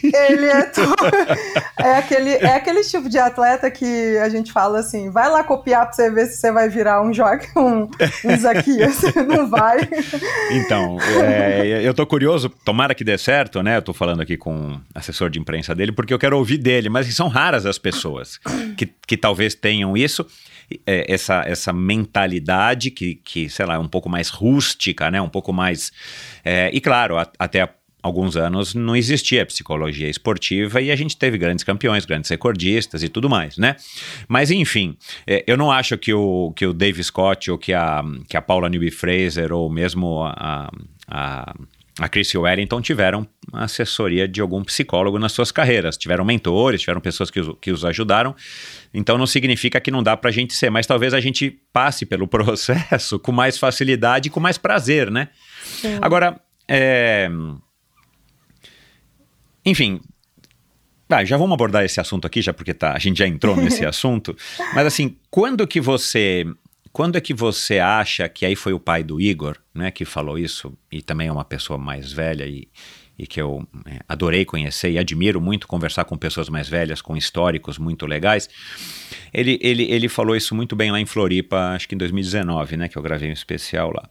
Ele 0.04 0.48
é, 0.48 0.64
to- 0.64 0.82
é, 1.80 1.98
aquele, 1.98 2.32
é 2.32 2.56
aquele 2.56 2.84
tipo 2.84 3.08
de 3.08 3.20
atleta 3.20 3.70
que 3.70 4.18
a 4.18 4.28
gente 4.30 4.52
fala 4.52 4.80
assim: 4.80 5.12
vai 5.12 5.30
lá 5.30 5.44
copiar 5.44 5.84
pra 5.86 5.94
você 5.94 6.10
ver 6.10 6.26
se 6.26 6.38
você 6.38 6.52
vai 6.52 6.68
virar 6.68 7.04
um 7.04 7.14
Joaquim, 7.14 7.48
um, 7.56 7.88
um 8.26 8.32
Isaquias. 8.32 9.00
Não 9.28 9.48
vai. 9.48 9.88
Então, 10.54 10.98
é, 11.24 11.82
eu 11.84 11.94
tô 11.94 12.08
curioso, 12.08 12.50
tomara 12.66 12.96
que 12.96 13.04
dê 13.04 13.16
certo, 13.16 13.62
né? 13.62 13.78
Eu 13.78 13.82
tô 13.84 13.94
falando 13.94 14.22
aqui 14.22 14.38
com 14.38 14.72
o 14.74 14.82
assessor 14.96 15.30
de 15.30 15.38
imprensa 15.40 15.76
dele, 15.76 15.92
porque 15.92 16.12
eu 16.12 16.18
quero 16.18 16.36
ouvir 16.36 16.58
dele, 16.58 16.90
mas 16.90 17.14
são 17.16 17.28
raras 17.28 17.68
as 17.68 17.78
pessoas 17.78 18.40
que, 18.76 18.88
que 19.06 19.16
talvez 19.16 19.54
tenham 19.54 19.96
isso. 19.96 20.26
É, 20.86 21.12
essa, 21.12 21.44
essa 21.46 21.74
mentalidade 21.74 22.92
que, 22.92 23.16
que, 23.16 23.50
sei 23.50 23.66
lá, 23.66 23.76
é 23.76 23.80
um 23.80 23.88
pouco 23.88 24.10
mais 24.10 24.30
rústica, 24.30 25.10
né? 25.12 25.22
Um 25.22 25.30
pouco 25.30 25.52
mais. 25.52 25.92
É, 26.44 26.70
e 26.74 26.80
claro, 26.80 27.18
a, 27.18 27.30
até 27.40 27.62
a 27.62 27.70
alguns 28.02 28.36
anos 28.36 28.74
não 28.74 28.96
existia 28.96 29.46
psicologia 29.46 30.10
esportiva 30.10 30.82
e 30.82 30.92
a 30.92 30.96
gente 30.96 31.16
teve 31.16 31.38
grandes 31.38 31.64
campeões, 31.64 32.06
grandes 32.06 32.30
recordistas 32.30 33.04
e 33.04 33.10
tudo 33.10 33.30
mais, 33.30 33.58
né? 33.58 33.76
Mas 34.28 34.50
enfim, 34.50 34.98
é, 35.28 35.44
eu 35.46 35.56
não 35.56 35.72
acho 35.72 35.98
que 35.98 36.14
o, 36.14 36.52
que 36.56 36.66
o 36.66 36.74
Dave 36.74 37.04
Scott 37.04 37.52
ou 37.52 37.58
que 37.58 37.74
a, 37.74 38.04
que 38.28 38.36
a 38.36 38.42
Paula 38.42 38.70
Newby 38.70 38.92
Fraser 38.92 39.54
ou 39.54 39.70
mesmo 39.70 40.24
a, 40.24 40.72
a 41.08 41.54
a 42.00 42.08
Chris 42.08 42.34
Wellington 42.34 42.82
tiveram 42.82 43.28
assessoria 43.52 44.28
de 44.28 44.40
algum 44.42 44.64
psicólogo 44.64 45.20
nas 45.20 45.32
suas 45.32 45.52
carreiras, 45.52 45.98
tiveram 45.98 46.24
mentores, 46.24 46.82
tiveram 46.82 47.02
pessoas 47.02 47.30
que 47.30 47.40
os, 47.40 47.56
que 47.60 47.72
os 47.72 47.84
ajudaram, 47.84 48.36
então 48.94 49.18
não 49.18 49.28
significa 49.28 49.80
que 49.80 49.92
não 49.92 50.02
dá 50.02 50.16
para 50.16 50.30
a 50.30 50.34
gente 50.34 50.54
ser, 50.54 50.70
mas 50.70 50.88
talvez 50.88 51.14
a 51.14 51.20
gente 51.20 51.60
passe 51.74 52.06
pelo 52.06 52.28
processo 52.30 53.20
com 53.20 53.32
mais 53.32 53.58
facilidade 53.58 54.28
e 54.28 54.32
com 54.32 54.40
mais 54.40 54.58
prazer, 54.58 55.12
né? 55.12 55.30
Sim. 55.64 56.00
Agora, 56.02 56.40
é, 56.68 57.30
enfim, 59.66 60.00
ah, 61.10 61.26
já 61.26 61.36
vamos 61.36 61.54
abordar 61.54 61.84
esse 61.84 62.00
assunto 62.00 62.26
aqui, 62.26 62.42
já 62.42 62.54
porque 62.54 62.74
tá, 62.74 62.94
a 62.94 63.00
gente 63.00 63.18
já 63.18 63.28
entrou 63.28 63.56
nesse 63.56 63.84
assunto. 63.86 64.36
Mas 64.74 64.88
assim, 64.88 65.18
quando 65.30 65.68
que 65.68 65.82
você. 65.82 66.46
Quando 66.92 67.18
é 67.18 67.22
que 67.22 67.34
você 67.34 67.80
acha 67.80 68.28
que 68.28 68.46
aí 68.46 68.56
foi 68.56 68.74
o 68.74 68.80
pai 68.80 69.04
do 69.04 69.20
Igor, 69.20 69.58
né, 69.74 69.92
que 69.92 70.04
falou 70.04 70.38
isso, 70.38 70.78
e 70.92 71.02
também 71.02 71.28
é 71.28 71.32
uma 71.32 71.46
pessoa 71.46 71.78
mais 71.80 72.12
velha 72.12 72.46
e, 72.46 72.68
e 73.18 73.26
que 73.26 73.42
eu 73.42 73.66
é, 73.86 74.00
adorei 74.08 74.44
conhecer 74.44 74.92
e 74.92 75.00
admiro 75.00 75.40
muito 75.40 75.68
conversar 75.68 76.04
com 76.06 76.18
pessoas 76.18 76.50
mais 76.50 76.68
velhas, 76.68 77.02
com 77.02 77.16
históricos 77.16 77.78
muito 77.78 78.06
legais. 78.06 78.50
Ele, 79.34 79.58
ele, 79.62 79.84
ele 79.84 80.10
falou 80.10 80.36
isso 80.36 80.54
muito 80.54 80.76
bem 80.76 80.92
lá 80.92 81.00
em 81.00 81.06
Floripa, 81.06 81.74
acho 81.76 81.88
que 81.88 81.96
em 81.96 81.98
2019, 81.98 82.78
né, 82.78 82.88
que 82.90 82.98
eu 82.98 83.02
gravei 83.02 83.30
um 83.30 83.34
especial 83.34 83.92
lá. 83.92 84.10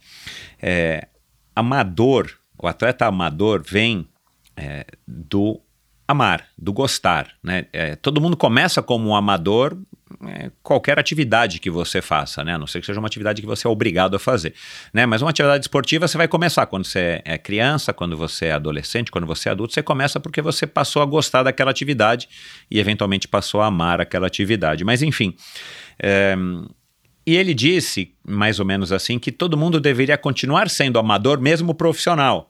É, 0.60 1.06
amador, 1.54 2.30
o 2.58 2.66
atleta 2.66 3.06
amador 3.06 3.62
vem 3.62 4.08
é, 4.56 4.86
do 5.06 5.60
amar, 6.10 6.46
do 6.56 6.72
gostar. 6.72 7.28
Né? 7.42 7.66
É, 7.72 7.96
todo 7.96 8.20
mundo 8.20 8.36
começa 8.36 8.82
como 8.82 9.08
um 9.08 9.14
amador 9.14 9.76
é, 10.26 10.50
qualquer 10.62 10.98
atividade 10.98 11.60
que 11.60 11.70
você 11.70 12.02
faça, 12.02 12.42
né? 12.42 12.54
A 12.54 12.58
não 12.58 12.66
ser 12.66 12.80
que 12.80 12.86
seja 12.86 12.98
uma 12.98 13.06
atividade 13.06 13.40
que 13.40 13.46
você 13.46 13.66
é 13.66 13.70
obrigado 13.70 14.16
a 14.16 14.18
fazer, 14.18 14.54
né? 14.92 15.06
Mas 15.06 15.22
uma 15.22 15.30
atividade 15.30 15.64
esportiva 15.64 16.08
você 16.08 16.18
vai 16.18 16.26
começar 16.26 16.66
quando 16.66 16.84
você 16.84 17.22
é 17.24 17.38
criança, 17.38 17.92
quando 17.92 18.16
você 18.16 18.46
é 18.46 18.52
adolescente, 18.52 19.10
quando 19.10 19.26
você 19.26 19.48
é 19.48 19.52
adulto, 19.52 19.72
você 19.72 19.82
começa 19.82 20.18
porque 20.18 20.42
você 20.42 20.66
passou 20.66 21.00
a 21.00 21.06
gostar 21.06 21.44
daquela 21.44 21.70
atividade 21.70 22.28
e 22.70 22.80
eventualmente 22.80 23.28
passou 23.28 23.60
a 23.60 23.66
amar 23.66 24.00
aquela 24.00 24.26
atividade. 24.26 24.84
Mas 24.84 25.00
enfim, 25.00 25.34
é, 26.02 26.36
e 27.26 27.36
ele 27.36 27.54
disse, 27.54 28.12
mais 28.26 28.58
ou 28.58 28.66
menos 28.66 28.92
assim, 28.92 29.18
que 29.18 29.30
todo 29.30 29.56
mundo 29.56 29.78
deveria 29.78 30.18
continuar 30.18 30.68
sendo 30.68 30.98
amador, 30.98 31.40
mesmo 31.40 31.74
profissional 31.74 32.49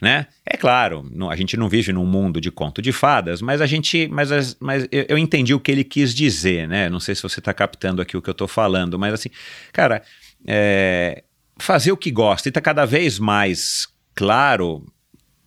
né? 0.00 0.26
É 0.44 0.56
claro, 0.56 1.08
não, 1.12 1.30
a 1.30 1.36
gente 1.36 1.56
não 1.56 1.68
vive 1.68 1.92
num 1.92 2.04
mundo 2.04 2.40
de 2.40 2.50
conto 2.50 2.82
de 2.82 2.92
fadas, 2.92 3.40
mas 3.40 3.60
a 3.60 3.66
gente, 3.66 4.08
mas, 4.08 4.56
mas 4.58 4.86
eu, 4.90 5.06
eu 5.10 5.18
entendi 5.18 5.54
o 5.54 5.60
que 5.60 5.70
ele 5.70 5.84
quis 5.84 6.14
dizer, 6.14 6.66
né? 6.66 6.88
Não 6.88 6.98
sei 6.98 7.14
se 7.14 7.22
você 7.22 7.38
está 7.38 7.54
captando 7.54 8.02
aqui 8.02 8.16
o 8.16 8.22
que 8.22 8.28
eu 8.28 8.32
estou 8.32 8.48
falando, 8.48 8.98
mas 8.98 9.14
assim, 9.14 9.30
cara, 9.72 10.02
é, 10.46 11.22
fazer 11.56 11.92
o 11.92 11.96
que 11.96 12.10
gosta 12.10 12.48
e 12.48 12.50
está 12.50 12.60
cada 12.60 12.84
vez 12.84 13.18
mais 13.18 13.88
claro, 14.14 14.84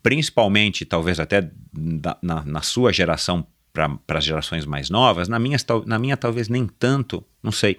principalmente 0.02 0.84
talvez 0.84 1.20
até 1.20 1.50
na, 1.72 2.16
na, 2.22 2.44
na 2.44 2.62
sua 2.62 2.92
geração 2.92 3.46
para 3.72 4.18
as 4.18 4.24
gerações 4.24 4.64
mais 4.64 4.88
novas, 4.88 5.28
na 5.28 5.38
minha, 5.38 5.58
na 5.84 5.98
minha 5.98 6.16
talvez 6.16 6.48
nem 6.48 6.66
tanto, 6.66 7.22
não 7.42 7.52
sei. 7.52 7.76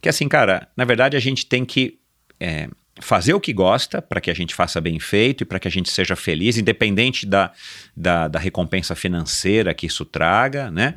Que 0.00 0.08
assim, 0.08 0.28
cara, 0.28 0.66
na 0.76 0.84
verdade 0.84 1.16
a 1.16 1.20
gente 1.20 1.46
tem 1.46 1.64
que 1.64 2.00
é, 2.40 2.68
fazer 3.00 3.34
o 3.34 3.40
que 3.40 3.52
gosta 3.52 4.00
para 4.00 4.20
que 4.20 4.30
a 4.30 4.34
gente 4.34 4.54
faça 4.54 4.80
bem 4.80 4.98
feito 4.98 5.42
e 5.42 5.44
para 5.44 5.58
que 5.58 5.66
a 5.66 5.70
gente 5.70 5.90
seja 5.90 6.14
feliz, 6.14 6.56
independente 6.56 7.26
da, 7.26 7.52
da, 7.96 8.28
da 8.28 8.38
recompensa 8.38 8.94
financeira 8.94 9.74
que 9.74 9.86
isso 9.86 10.04
traga, 10.04 10.70
né? 10.70 10.96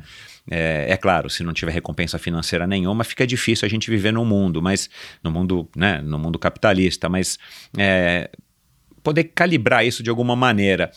É, 0.50 0.86
é, 0.90 0.96
claro, 0.96 1.30
se 1.30 1.42
não 1.42 1.54
tiver 1.54 1.72
recompensa 1.72 2.18
financeira 2.18 2.66
nenhuma, 2.66 3.02
fica 3.02 3.26
difícil 3.26 3.64
a 3.64 3.68
gente 3.68 3.90
viver 3.90 4.12
no 4.12 4.24
mundo, 4.24 4.60
mas 4.60 4.90
no 5.22 5.30
mundo, 5.30 5.68
né, 5.74 6.02
no 6.02 6.18
mundo 6.18 6.38
capitalista, 6.38 7.08
mas 7.08 7.38
é, 7.78 8.30
poder 9.02 9.24
calibrar 9.24 9.86
isso 9.86 10.02
de 10.02 10.10
alguma 10.10 10.36
maneira. 10.36 10.90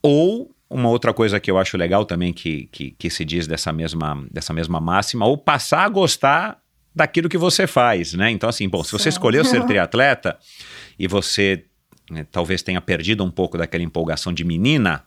Ou 0.00 0.54
uma 0.70 0.88
outra 0.88 1.12
coisa 1.12 1.38
que 1.38 1.50
eu 1.50 1.58
acho 1.58 1.76
legal 1.76 2.04
também 2.06 2.32
que, 2.32 2.68
que, 2.72 2.92
que 2.92 3.10
se 3.10 3.24
diz 3.24 3.46
dessa 3.46 3.72
mesma, 3.72 4.26
dessa 4.30 4.54
mesma 4.54 4.80
máxima, 4.80 5.26
ou 5.26 5.36
passar 5.36 5.84
a 5.84 5.88
gostar 5.88 6.63
daquilo 6.94 7.28
que 7.28 7.38
você 7.38 7.66
faz, 7.66 8.14
né? 8.14 8.30
Então, 8.30 8.48
assim, 8.48 8.68
bom, 8.68 8.84
se 8.84 8.92
você 8.92 9.08
escolheu 9.08 9.44
ser 9.44 9.64
triatleta 9.66 10.38
e 10.98 11.08
você 11.08 11.64
né, 12.10 12.26
talvez 12.30 12.62
tenha 12.62 12.80
perdido 12.80 13.24
um 13.24 13.30
pouco 13.30 13.58
daquela 13.58 13.82
empolgação 13.82 14.32
de 14.32 14.44
menina, 14.44 15.04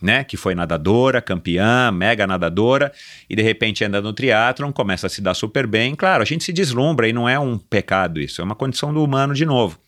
né? 0.00 0.22
Que 0.22 0.36
foi 0.36 0.54
nadadora, 0.54 1.20
campeã, 1.20 1.90
mega 1.90 2.26
nadadora, 2.26 2.92
e 3.28 3.34
de 3.34 3.42
repente 3.42 3.84
anda 3.84 4.00
no 4.00 4.12
triatlon, 4.12 4.70
começa 4.72 5.06
a 5.06 5.10
se 5.10 5.20
dar 5.20 5.34
super 5.34 5.66
bem. 5.66 5.94
Claro, 5.94 6.22
a 6.22 6.26
gente 6.26 6.44
se 6.44 6.52
deslumbra 6.52 7.08
e 7.08 7.12
não 7.12 7.28
é 7.28 7.38
um 7.38 7.58
pecado 7.58 8.20
isso, 8.20 8.40
é 8.40 8.44
uma 8.44 8.54
condição 8.54 8.92
do 8.92 9.02
humano 9.02 9.34
de 9.34 9.46
novo. 9.46 9.78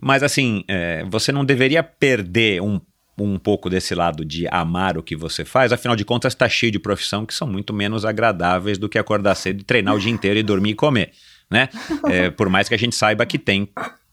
Mas 0.00 0.22
assim, 0.22 0.64
é, 0.68 1.04
você 1.08 1.32
não 1.32 1.44
deveria 1.44 1.82
perder 1.82 2.62
um 2.62 2.80
um 3.18 3.38
pouco 3.38 3.68
desse 3.68 3.94
lado 3.94 4.24
de 4.24 4.46
amar 4.50 4.96
o 4.96 5.02
que 5.02 5.14
você 5.14 5.44
faz, 5.44 5.72
afinal 5.72 5.94
de 5.94 6.04
contas 6.04 6.32
está 6.32 6.48
cheio 6.48 6.72
de 6.72 6.78
profissão 6.78 7.26
que 7.26 7.34
são 7.34 7.46
muito 7.46 7.72
menos 7.72 8.04
agradáveis 8.04 8.78
do 8.78 8.88
que 8.88 8.98
acordar 8.98 9.34
cedo 9.34 9.62
treinar 9.64 9.94
o 9.94 9.98
dia 9.98 10.10
inteiro 10.10 10.38
e 10.38 10.42
dormir 10.42 10.70
e 10.70 10.74
comer, 10.74 11.12
né? 11.50 11.68
É, 12.08 12.30
por 12.30 12.48
mais 12.48 12.68
que 12.68 12.74
a 12.74 12.78
gente 12.78 12.96
saiba 12.96 13.26
que 13.26 13.38
tem 13.38 13.68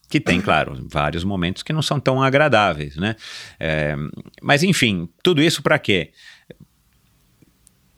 que 0.09 0.21
tem, 0.21 0.39
claro, 0.39 0.87
vários 0.89 1.25
momentos 1.25 1.61
que 1.61 1.73
não 1.73 1.81
são 1.81 1.99
tão 1.99 2.23
agradáveis, 2.23 2.95
né? 2.95 3.15
É, 3.59 3.95
mas 4.41 4.63
enfim, 4.63 5.09
tudo 5.21 5.41
isso 5.41 5.61
para 5.61 5.77
quê? 5.77 6.11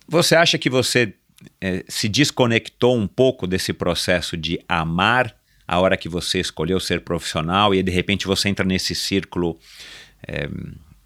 Você 0.08 0.36
acha 0.36 0.58
que 0.58 0.72
você 0.72 1.14
é, 1.62 1.84
se 1.88 2.10
desconectou 2.10 2.98
um 2.98 3.08
pouco 3.08 3.46
desse 3.46 3.74
processo 3.74 4.36
de 4.36 4.60
amar 4.68 5.36
a 5.68 5.80
hora 5.80 5.96
que 5.96 6.10
você 6.10 6.40
escolheu 6.40 6.80
ser 6.80 7.02
profissional 7.02 7.76
e 7.76 7.84
de 7.84 7.92
repente 7.92 8.26
você 8.26 8.50
entra 8.50 8.66
nesse 8.66 8.96
círculo 8.96 9.60
é, 10.28 10.50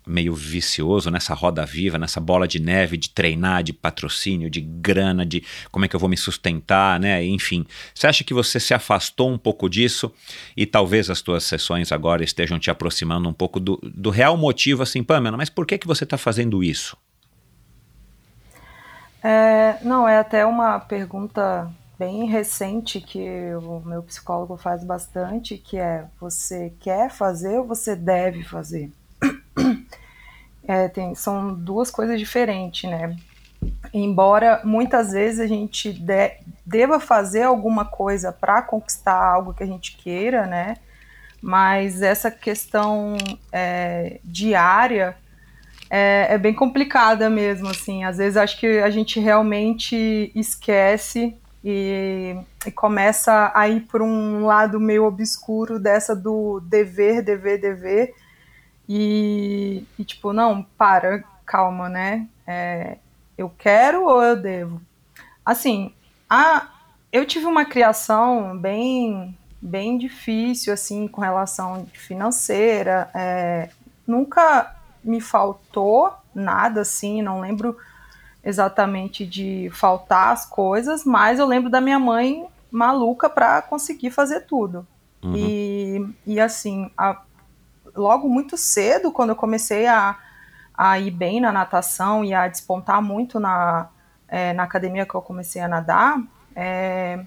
meio 0.05 0.33
vicioso 0.33 1.09
nessa 1.09 1.33
roda 1.33 1.65
viva, 1.65 1.97
nessa 1.97 2.19
bola 2.19 2.47
de 2.47 2.59
neve 2.59 2.97
de 2.97 3.09
treinar, 3.09 3.63
de 3.63 3.73
patrocínio, 3.73 4.49
de 4.49 4.61
grana, 4.61 5.25
de 5.25 5.43
como 5.71 5.85
é 5.85 5.87
que 5.87 5.95
eu 5.95 5.99
vou 5.99 6.09
me 6.09 6.17
sustentar, 6.17 6.99
né? 6.99 7.23
Enfim, 7.23 7.65
você 7.93 8.07
acha 8.07 8.23
que 8.23 8.33
você 8.33 8.59
se 8.59 8.73
afastou 8.73 9.31
um 9.31 9.37
pouco 9.37 9.69
disso 9.69 10.13
e 10.55 10.65
talvez 10.65 11.09
as 11.09 11.21
tuas 11.21 11.43
sessões 11.43 11.91
agora 11.91 12.23
estejam 12.23 12.59
te 12.59 12.69
aproximando 12.69 13.27
um 13.27 13.33
pouco 13.33 13.59
do, 13.59 13.79
do 13.83 14.09
real 14.09 14.37
motivo, 14.37 14.83
assim, 14.83 15.03
Pamela, 15.03 15.37
mas 15.37 15.49
por 15.49 15.65
que 15.65 15.77
que 15.77 15.87
você 15.87 16.03
está 16.03 16.17
fazendo 16.17 16.63
isso? 16.63 16.97
É, 19.23 19.77
não, 19.81 20.07
é 20.07 20.17
até 20.17 20.45
uma 20.45 20.79
pergunta 20.79 21.71
bem 21.97 22.25
recente 22.25 22.99
que 22.99 23.55
o 23.55 23.81
meu 23.85 24.03
psicólogo 24.03 24.57
faz 24.57 24.83
bastante, 24.83 25.57
que 25.57 25.77
é 25.77 26.05
você 26.19 26.73
quer 26.81 27.09
fazer 27.09 27.59
ou 27.59 27.65
você 27.65 27.95
deve 27.95 28.43
fazer? 28.43 28.91
é, 30.67 30.87
tem, 30.87 31.15
são 31.15 31.53
duas 31.53 31.89
coisas 31.91 32.19
diferentes, 32.19 32.89
né? 32.89 33.15
Embora 33.93 34.61
muitas 34.63 35.11
vezes 35.11 35.39
a 35.39 35.47
gente 35.47 35.93
de, 35.93 36.31
deva 36.65 36.99
fazer 36.99 37.43
alguma 37.43 37.85
coisa 37.85 38.31
para 38.31 38.61
conquistar 38.61 39.23
algo 39.23 39.53
que 39.53 39.63
a 39.63 39.67
gente 39.67 39.95
queira, 39.97 40.45
né? 40.45 40.77
Mas 41.41 42.01
essa 42.01 42.31
questão 42.31 43.17
é, 43.51 44.19
diária 44.23 45.15
é, 45.89 46.33
é, 46.33 46.37
bem 46.37 46.53
complicada 46.53 47.29
mesmo, 47.29 47.67
assim. 47.67 48.03
Às 48.03 48.17
vezes 48.17 48.37
acho 48.37 48.59
que 48.59 48.79
a 48.79 48.89
gente 48.89 49.19
realmente 49.19 50.31
esquece 50.33 51.35
e, 51.63 52.35
e 52.65 52.71
começa 52.71 53.51
a 53.53 53.69
ir 53.69 53.81
por 53.81 54.01
um 54.01 54.45
lado 54.45 54.79
meio 54.79 55.05
obscuro 55.05 55.79
dessa 55.79 56.15
do 56.15 56.59
dever, 56.61 57.21
dever, 57.21 57.59
dever 57.61 58.15
e, 58.87 59.83
e 59.97 60.03
tipo, 60.03 60.33
não, 60.33 60.63
para, 60.77 61.23
calma, 61.45 61.89
né? 61.89 62.27
É, 62.45 62.97
eu 63.37 63.49
quero 63.49 64.05
ou 64.05 64.21
eu 64.21 64.35
devo? 64.35 64.81
Assim, 65.45 65.93
a, 66.29 66.67
eu 67.11 67.25
tive 67.25 67.45
uma 67.45 67.65
criação 67.65 68.57
bem 68.57 69.37
bem 69.61 69.97
difícil 69.97 70.73
assim 70.73 71.07
com 71.07 71.21
relação 71.21 71.87
financeira 71.93 73.09
é, 73.15 73.69
nunca 74.05 74.75
me 75.01 75.21
faltou 75.21 76.11
nada 76.35 76.81
assim 76.81 77.21
não 77.21 77.39
lembro 77.39 77.77
exatamente 78.43 79.25
de 79.25 79.69
faltar 79.71 80.33
as 80.33 80.45
coisas 80.45 81.05
mas 81.05 81.39
eu 81.39 81.45
lembro 81.45 81.69
da 81.69 81.79
minha 81.79 81.97
mãe 81.97 82.45
maluca 82.69 83.29
para 83.29 83.61
conseguir 83.61 84.11
fazer 84.11 84.41
tudo 84.41 84.85
uhum. 85.23 85.33
e, 85.33 86.09
e 86.25 86.41
assim 86.41 86.91
a, 86.97 87.21
logo 87.95 88.27
muito 88.27 88.57
cedo, 88.57 89.11
quando 89.11 89.29
eu 89.29 89.35
comecei 89.35 89.87
a, 89.87 90.17
a 90.73 90.99
ir 90.99 91.11
bem 91.11 91.39
na 91.39 91.51
natação 91.51 92.23
e 92.23 92.33
a 92.33 92.47
despontar 92.47 93.01
muito 93.01 93.39
na, 93.39 93.89
é, 94.27 94.53
na 94.53 94.63
academia 94.63 95.05
que 95.05 95.15
eu 95.15 95.21
comecei 95.21 95.61
a 95.61 95.67
nadar, 95.67 96.21
é, 96.55 97.23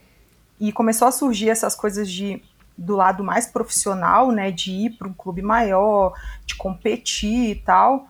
e 0.59 0.73
começou 0.73 1.07
a 1.07 1.13
surgir 1.13 1.51
essas 1.51 1.75
coisas 1.75 2.11
de 2.11 2.43
do 2.79 2.95
lado 2.95 3.25
mais 3.25 3.47
profissional, 3.47 4.31
né, 4.31 4.51
de 4.51 4.71
ir 4.71 4.91
para 4.91 5.09
um 5.09 5.13
clube 5.13 5.41
maior, 5.41 6.13
de 6.45 6.55
competir 6.55 7.53
e 7.53 7.55
tal, 7.55 8.07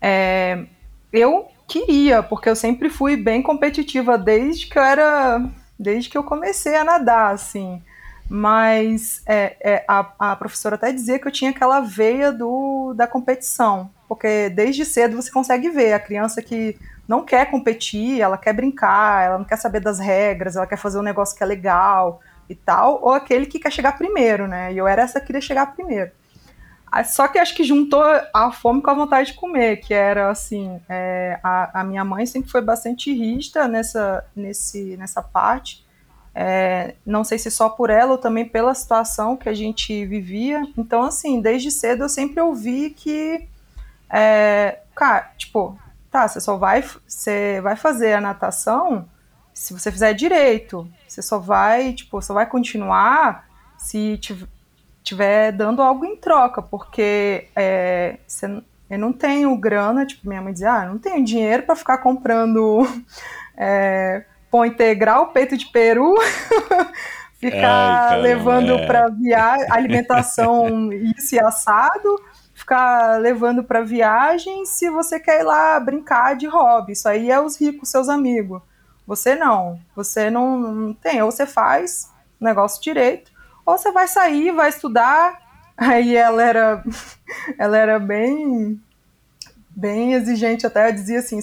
é, 0.00 0.66
eu 1.12 1.48
queria, 1.66 2.22
porque 2.22 2.48
eu 2.48 2.56
sempre 2.56 2.90
fui 2.90 3.16
bem 3.16 3.42
competitiva 3.42 4.18
desde 4.18 4.66
que 4.66 4.78
eu 4.78 4.82
era, 4.82 5.42
desde 5.78 6.10
que 6.10 6.18
eu 6.18 6.24
comecei 6.24 6.76
a 6.76 6.84
nadar, 6.84 7.34
assim. 7.34 7.82
Mas 8.28 9.22
é, 9.26 9.56
é, 9.60 9.84
a, 9.88 10.12
a 10.18 10.36
professora 10.36 10.74
até 10.74 10.92
dizia 10.92 11.18
que 11.18 11.26
eu 11.26 11.32
tinha 11.32 11.50
aquela 11.50 11.80
veia 11.80 12.30
do, 12.30 12.92
da 12.94 13.06
competição, 13.06 13.90
porque 14.06 14.50
desde 14.50 14.84
cedo 14.84 15.16
você 15.16 15.30
consegue 15.30 15.70
ver 15.70 15.94
a 15.94 16.00
criança 16.00 16.42
que 16.42 16.78
não 17.08 17.24
quer 17.24 17.50
competir, 17.50 18.20
ela 18.20 18.36
quer 18.36 18.52
brincar, 18.52 19.24
ela 19.24 19.38
não 19.38 19.44
quer 19.46 19.56
saber 19.56 19.80
das 19.80 19.98
regras, 19.98 20.56
ela 20.56 20.66
quer 20.66 20.76
fazer 20.76 20.98
um 20.98 21.02
negócio 21.02 21.34
que 21.34 21.42
é 21.42 21.46
legal 21.46 22.20
e 22.50 22.54
tal, 22.54 23.00
ou 23.02 23.12
aquele 23.12 23.46
que 23.46 23.58
quer 23.58 23.72
chegar 23.72 23.96
primeiro, 23.96 24.46
né? 24.46 24.72
E 24.72 24.78
eu 24.78 24.86
era 24.86 25.02
essa 25.02 25.18
que 25.18 25.26
queria 25.26 25.40
chegar 25.40 25.74
primeiro. 25.74 26.10
Ah, 26.90 27.04
só 27.04 27.28
que 27.28 27.38
acho 27.38 27.54
que 27.54 27.64
juntou 27.64 28.02
a 28.34 28.50
fome 28.50 28.82
com 28.82 28.90
a 28.90 28.94
vontade 28.94 29.32
de 29.32 29.38
comer, 29.38 29.76
que 29.76 29.92
era 29.92 30.30
assim, 30.30 30.80
é, 30.88 31.38
a, 31.42 31.80
a, 31.80 31.84
minha 31.84 32.04
mãe 32.04 32.24
sempre 32.24 32.50
foi 32.50 32.62
bastante 32.62 33.12
rígida 33.12 33.68
nessa, 33.68 34.24
nesse, 34.34 34.96
nessa 34.96 35.22
parte. 35.22 35.86
É, 36.40 36.94
não 37.04 37.24
sei 37.24 37.36
se 37.36 37.50
só 37.50 37.68
por 37.68 37.90
ela 37.90 38.12
ou 38.12 38.18
também 38.18 38.44
pela 38.44 38.72
situação 38.72 39.36
que 39.36 39.48
a 39.48 39.52
gente 39.52 40.06
vivia. 40.06 40.62
Então, 40.78 41.02
assim, 41.02 41.40
desde 41.40 41.68
cedo 41.68 42.04
eu 42.04 42.08
sempre 42.08 42.40
ouvi 42.40 42.90
que, 42.90 43.48
é, 44.08 44.78
cara, 44.94 45.32
tipo, 45.36 45.76
tá, 46.08 46.28
você 46.28 46.40
só 46.40 46.56
vai, 46.56 46.84
você 47.04 47.60
vai 47.60 47.74
fazer 47.74 48.12
a 48.12 48.20
natação 48.20 49.08
se 49.52 49.72
você 49.72 49.90
fizer 49.90 50.12
direito. 50.12 50.88
Você 51.08 51.22
só 51.22 51.40
vai, 51.40 51.92
tipo, 51.92 52.22
só 52.22 52.32
vai 52.32 52.46
continuar 52.46 53.48
se 53.76 54.16
tiver 55.02 55.50
dando 55.50 55.82
algo 55.82 56.04
em 56.04 56.14
troca, 56.14 56.62
porque 56.62 57.48
é, 57.56 58.18
você, 58.28 58.62
eu 58.88 58.98
não 59.00 59.12
tenho 59.12 59.56
grana, 59.56 60.06
tipo, 60.06 60.28
minha 60.28 60.40
mãe 60.40 60.52
dizia, 60.52 60.70
ah, 60.70 60.86
não 60.86 60.98
tenho 60.98 61.24
dinheiro 61.24 61.64
para 61.64 61.74
ficar 61.74 61.98
comprando 61.98 62.86
é, 63.58 64.24
pão 64.50 64.64
integral, 64.64 65.28
peito 65.28 65.56
de 65.56 65.66
peru, 65.66 66.14
ficar 67.38 68.12
Ai, 68.12 68.20
levando 68.20 68.72
é. 68.72 68.86
para 68.86 69.08
viagem, 69.08 69.66
alimentação 69.70 70.92
isso 71.16 71.34
e 71.34 71.40
assado, 71.40 72.16
ficar 72.54 73.20
levando 73.20 73.62
para 73.62 73.82
viagem 73.82 74.64
se 74.64 74.90
você 74.90 75.20
quer 75.20 75.40
ir 75.40 75.44
lá 75.44 75.78
brincar 75.78 76.36
de 76.36 76.46
hobby. 76.46 76.92
Isso 76.92 77.08
aí 77.08 77.30
é 77.30 77.40
os 77.40 77.60
ricos, 77.60 77.88
seus 77.88 78.08
amigos. 78.08 78.60
Você 79.06 79.34
não. 79.34 79.80
Você 79.96 80.28
não, 80.28 80.58
não 80.58 80.92
tem. 80.92 81.22
Ou 81.22 81.30
você 81.30 81.46
faz 81.46 82.12
o 82.40 82.44
negócio 82.44 82.82
direito, 82.82 83.30
ou 83.64 83.78
você 83.78 83.90
vai 83.90 84.06
sair, 84.06 84.52
vai 84.52 84.68
estudar. 84.68 85.46
Aí 85.80 86.16
ela 86.16 86.42
era, 86.42 86.84
ela 87.56 87.78
era 87.78 87.98
bem 88.00 88.82
bem 89.78 90.14
exigente 90.14 90.66
até, 90.66 90.90
dizia 90.90 91.20
assim, 91.20 91.38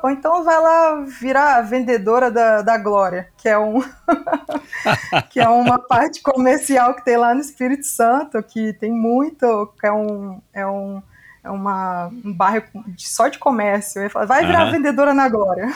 ou 0.00 0.10
então 0.10 0.44
vai 0.44 0.60
lá 0.60 1.04
virar 1.20 1.60
vendedora 1.62 2.30
da, 2.30 2.62
da 2.62 2.78
Glória, 2.78 3.28
que 3.36 3.48
é 3.48 3.58
um 3.58 3.82
que 5.28 5.40
é 5.40 5.48
uma 5.48 5.76
parte 5.76 6.22
comercial 6.22 6.94
que 6.94 7.04
tem 7.04 7.16
lá 7.16 7.34
no 7.34 7.40
Espírito 7.40 7.84
Santo, 7.84 8.40
que 8.44 8.72
tem 8.74 8.92
muito, 8.92 9.74
que 9.80 9.88
é 9.88 9.92
um, 9.92 10.40
é 10.52 10.64
um, 10.64 11.02
é 11.42 11.50
uma, 11.50 12.12
um 12.24 12.32
bairro 12.32 12.62
só 12.96 13.26
de 13.26 13.40
comércio. 13.40 14.08
Falo, 14.08 14.28
vai 14.28 14.46
virar 14.46 14.66
uhum. 14.66 14.72
vendedora 14.72 15.12
na 15.12 15.28
Glória. 15.28 15.66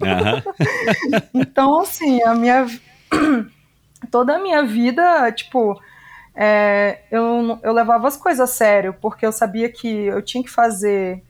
Uhum. 0.00 0.42
então, 1.34 1.80
assim, 1.80 2.22
a 2.22 2.36
minha 2.36 2.66
toda 4.12 4.36
a 4.36 4.38
minha 4.38 4.64
vida, 4.64 5.32
tipo, 5.32 5.76
é, 6.36 7.00
eu, 7.10 7.58
eu 7.64 7.72
levava 7.72 8.06
as 8.06 8.16
coisas 8.16 8.48
a 8.48 8.52
sério, 8.52 8.94
porque 9.00 9.26
eu 9.26 9.32
sabia 9.32 9.68
que 9.68 9.88
eu 9.88 10.22
tinha 10.22 10.44
que 10.44 10.50
fazer 10.50 11.20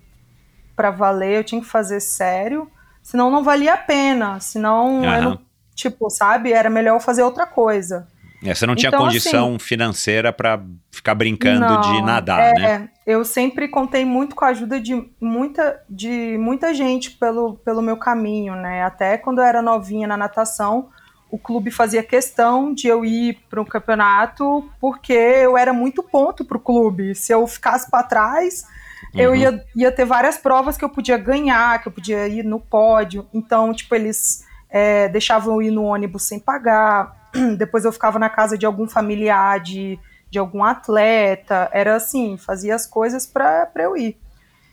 para 0.74 0.90
valer, 0.90 1.38
eu 1.38 1.44
tinha 1.44 1.60
que 1.60 1.66
fazer 1.66 2.00
sério, 2.00 2.70
senão 3.02 3.30
não 3.30 3.42
valia 3.42 3.74
a 3.74 3.78
pena, 3.78 4.40
senão, 4.40 5.02
uhum. 5.02 5.22
não, 5.22 5.38
tipo, 5.74 6.08
sabe, 6.10 6.52
era 6.52 6.70
melhor 6.70 7.00
fazer 7.00 7.22
outra 7.22 7.46
coisa. 7.46 8.06
É, 8.44 8.54
você 8.54 8.66
não 8.66 8.74
tinha 8.74 8.88
então, 8.88 9.00
condição 9.00 9.48
assim, 9.50 9.58
financeira 9.58 10.32
para 10.32 10.60
ficar 10.90 11.14
brincando 11.14 11.60
não, 11.60 11.80
de 11.80 12.02
nadar, 12.02 12.40
é, 12.40 12.52
né? 12.52 12.88
Eu 13.06 13.24
sempre 13.24 13.68
contei 13.68 14.04
muito 14.04 14.37
com 14.37 14.44
a 14.44 14.48
ajuda 14.48 14.78
de 14.78 15.10
muita, 15.18 15.80
de 15.88 16.37
muita 16.38 16.74
gente 16.74 17.12
pelo, 17.12 17.54
pelo 17.64 17.80
meu 17.80 17.96
caminho, 17.96 18.54
né? 18.54 18.82
Até 18.82 19.16
quando 19.16 19.38
eu 19.38 19.44
era 19.44 19.62
novinha 19.62 20.06
na 20.06 20.16
natação, 20.16 20.90
o 21.30 21.38
clube 21.38 21.70
fazia 21.70 22.02
questão 22.02 22.74
de 22.74 22.87
eu 22.87 23.04
ir 23.04 23.38
para 23.48 23.60
o 23.60 23.66
campeonato 23.66 24.70
porque 24.78 25.12
eu 25.12 25.56
era 25.56 25.72
muito 25.72 26.02
ponto 26.02 26.44
para 26.44 26.58
o 26.58 26.60
clube. 26.60 27.14
Se 27.14 27.32
eu 27.32 27.46
ficasse 27.46 27.90
para 27.90 28.02
trás, 28.02 28.66
uhum. 29.14 29.20
eu 29.20 29.34
ia, 29.34 29.64
ia 29.74 29.92
ter 29.92 30.04
várias 30.04 30.38
provas 30.38 30.76
que 30.76 30.84
eu 30.84 30.88
podia 30.88 31.18
ganhar, 31.18 31.82
que 31.82 31.88
eu 31.88 31.92
podia 31.92 32.28
ir 32.28 32.44
no 32.44 32.60
pódio. 32.60 33.26
Então, 33.34 33.72
tipo, 33.74 33.94
eles 33.94 34.44
é, 34.70 35.08
deixavam 35.08 35.54
eu 35.54 35.62
ir 35.62 35.70
no 35.70 35.84
ônibus 35.84 36.22
sem 36.22 36.38
pagar 36.38 37.24
depois 37.58 37.84
eu 37.84 37.92
ficava 37.92 38.18
na 38.18 38.28
casa 38.28 38.56
de 38.56 38.66
algum 38.66 38.88
familiar, 38.88 39.60
de, 39.60 39.98
de 40.30 40.38
algum 40.38 40.62
atleta, 40.64 41.68
era 41.72 41.96
assim, 41.96 42.36
fazia 42.36 42.74
as 42.74 42.86
coisas 42.86 43.26
para 43.26 43.70
eu 43.76 43.96
ir. 43.96 44.16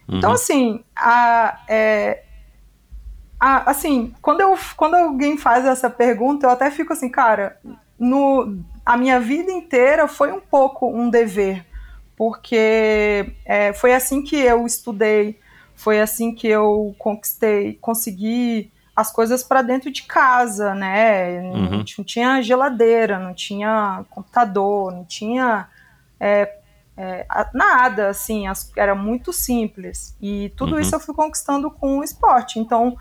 Então, 0.03 0.13
uhum. 0.13 0.17
Então, 0.17 0.31
assim, 0.31 0.83
a, 0.95 1.59
é, 1.67 2.23
assim, 3.39 4.13
quando, 4.21 4.41
eu, 4.41 4.57
quando 4.75 4.95
alguém 4.95 5.37
faz 5.37 5.65
essa 5.65 5.89
pergunta, 5.89 6.45
eu 6.45 6.51
até 6.51 6.69
fico 6.69 6.93
assim, 6.93 7.09
cara, 7.09 7.59
no, 7.97 8.59
a 8.85 8.97
minha 8.97 9.19
vida 9.19 9.51
inteira 9.51 10.07
foi 10.07 10.31
um 10.31 10.39
pouco 10.39 10.87
um 10.87 11.09
dever, 11.09 11.65
porque 12.21 13.33
é, 13.43 13.73
foi 13.73 13.95
assim 13.95 14.21
que 14.21 14.35
eu 14.35 14.67
estudei, 14.67 15.39
foi 15.73 15.99
assim 15.99 16.35
que 16.35 16.47
eu 16.47 16.95
conquistei, 16.99 17.79
consegui 17.81 18.71
as 18.95 19.11
coisas 19.11 19.41
para 19.41 19.63
dentro 19.63 19.91
de 19.91 20.03
casa, 20.03 20.75
né? 20.75 21.39
Uhum. 21.39 21.53
Não, 21.53 21.71
não, 21.79 21.83
tinha 21.83 22.39
geladeira, 22.43 23.17
não 23.17 23.33
tinha 23.33 24.05
computador, 24.11 24.91
não 24.91 25.03
tinha 25.03 25.67
é, 26.19 26.59
é, 26.95 27.25
nada, 27.55 28.09
assim, 28.09 28.45
as, 28.45 28.71
era 28.77 28.93
muito 28.93 29.33
simples. 29.33 30.15
E 30.21 30.53
tudo 30.55 30.75
uhum. 30.75 30.79
isso 30.79 30.93
eu 30.93 30.99
fui 30.99 31.15
conquistando 31.15 31.71
com 31.71 31.97
o 31.97 32.03
esporte. 32.03 32.59
Então, 32.59 32.95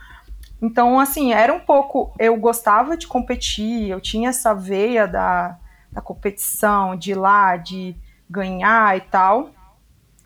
então, 0.63 0.99
assim, 0.99 1.35
era 1.35 1.53
um 1.53 1.61
pouco. 1.61 2.11
Eu 2.19 2.39
gostava 2.39 2.97
de 2.97 3.07
competir, 3.07 3.91
eu 3.91 4.01
tinha 4.01 4.31
essa 4.31 4.55
veia 4.55 5.07
da, 5.07 5.59
da 5.93 6.01
competição, 6.01 6.97
de 6.97 7.11
ir 7.11 7.17
lá, 7.17 7.59
de 7.59 7.95
ganhar 8.31 8.97
e 8.97 9.01
tal. 9.01 9.51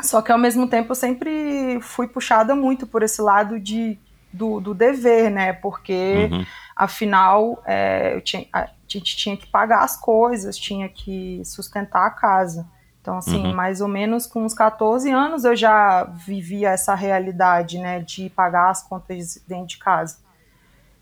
Só 0.02 0.20
que 0.20 0.30
ao 0.30 0.38
mesmo 0.38 0.68
tempo 0.68 0.92
eu 0.92 0.96
sempre 0.96 1.78
fui 1.80 2.06
puxada 2.06 2.54
muito 2.54 2.86
por 2.86 3.02
esse 3.02 3.22
lado 3.22 3.58
de 3.58 3.98
do, 4.32 4.60
do 4.60 4.74
dever, 4.74 5.30
né? 5.30 5.52
Porque, 5.52 6.28
uhum. 6.30 6.44
afinal, 6.74 7.62
é, 7.64 8.20
tinha, 8.20 8.46
a 8.52 8.68
gente 8.86 9.16
tinha 9.16 9.36
que 9.36 9.46
pagar 9.46 9.84
as 9.84 9.96
coisas, 9.96 10.58
tinha 10.58 10.88
que 10.88 11.40
sustentar 11.44 12.06
a 12.06 12.10
casa. 12.10 12.66
Então, 13.00 13.18
assim, 13.18 13.46
uhum. 13.46 13.54
mais 13.54 13.80
ou 13.80 13.86
menos 13.86 14.26
com 14.26 14.44
uns 14.44 14.54
14 14.54 15.10
anos 15.10 15.44
eu 15.44 15.54
já 15.54 16.04
vivia 16.04 16.70
essa 16.70 16.94
realidade, 16.94 17.78
né, 17.78 18.00
de 18.00 18.30
pagar 18.30 18.70
as 18.70 18.82
contas 18.82 19.40
dentro 19.46 19.66
de 19.66 19.78
casa. 19.78 20.18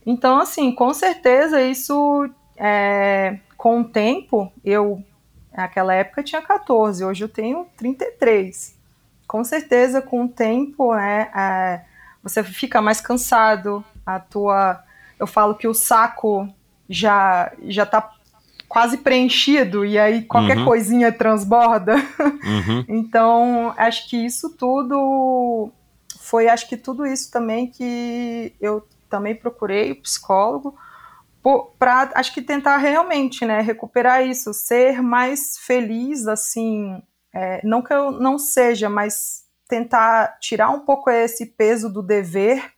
Então, 0.05 0.41
assim, 0.41 0.73
com 0.73 0.93
certeza 0.93 1.63
isso, 1.63 2.29
é, 2.57 3.39
com 3.57 3.81
o 3.81 3.85
tempo, 3.85 4.53
eu, 4.65 5.03
naquela 5.57 5.95
época 5.95 6.23
tinha 6.23 6.43
14, 6.43 7.05
hoje 7.05 7.25
eu 7.25 7.29
tenho 7.29 7.67
33. 7.77 8.77
Com 9.27 9.45
certeza, 9.45 10.03
com 10.03 10.25
o 10.25 10.29
tempo, 10.29 10.95
né, 10.95 11.31
é, 11.35 11.81
você 12.23 12.43
fica 12.43 12.81
mais 12.83 13.01
cansado, 13.01 13.85
a 14.05 14.19
tua. 14.21 14.83
Eu 15.19 15.27
falo 15.27 15.55
que 15.55 15.69
o 15.69 15.75
saco 15.75 16.49
já 16.89 17.53
já 17.67 17.87
tá 17.87 18.13
quase 18.69 18.97
preenchido 18.99 19.85
e 19.85 19.99
aí 19.99 20.23
qualquer 20.23 20.59
uhum. 20.59 20.65
coisinha 20.65 21.13
transborda. 21.13 21.97
Uhum. 21.97 22.85
então, 22.89 23.75
acho 23.77 24.09
que 24.09 24.17
isso 24.17 24.51
tudo 24.51 25.71
foi, 26.19 26.49
acho 26.49 26.69
que 26.69 26.77
tudo 26.77 27.07
isso 27.07 27.31
também 27.31 27.67
que 27.67 28.55
eu 28.61 28.87
também 29.11 29.35
procurei 29.35 29.93
o 29.93 29.97
psicólogo 29.97 30.75
para 31.79 32.13
acho 32.15 32.33
que 32.33 32.41
tentar 32.41 32.77
realmente, 32.77 33.45
né, 33.45 33.61
recuperar 33.61 34.25
isso, 34.27 34.55
ser 34.55 35.03
mais 35.03 35.59
feliz 35.59 36.27
assim, 36.27 37.03
é, 37.35 37.61
não 37.65 37.83
que 37.83 37.93
eu 37.93 38.13
não 38.13 38.39
seja, 38.39 38.89
mas 38.89 39.45
tentar 39.69 40.39
tirar 40.39 40.71
um 40.71 40.81
pouco 40.81 41.11
esse 41.11 41.47
peso 41.47 41.93
do 41.93 42.03
dever 42.03 42.73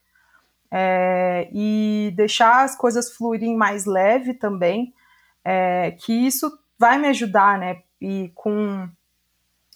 é, 0.71 1.49
e 1.53 2.13
deixar 2.17 2.65
as 2.65 2.77
coisas 2.77 3.13
fluírem 3.13 3.57
mais 3.57 3.85
leve 3.85 4.35
também, 4.35 4.95
é, 5.45 5.93
que 5.93 6.13
isso 6.13 6.51
vai 6.79 6.99
me 6.99 7.09
ajudar, 7.09 7.59
né? 7.59 7.83
E 8.01 8.33
com 8.35 8.89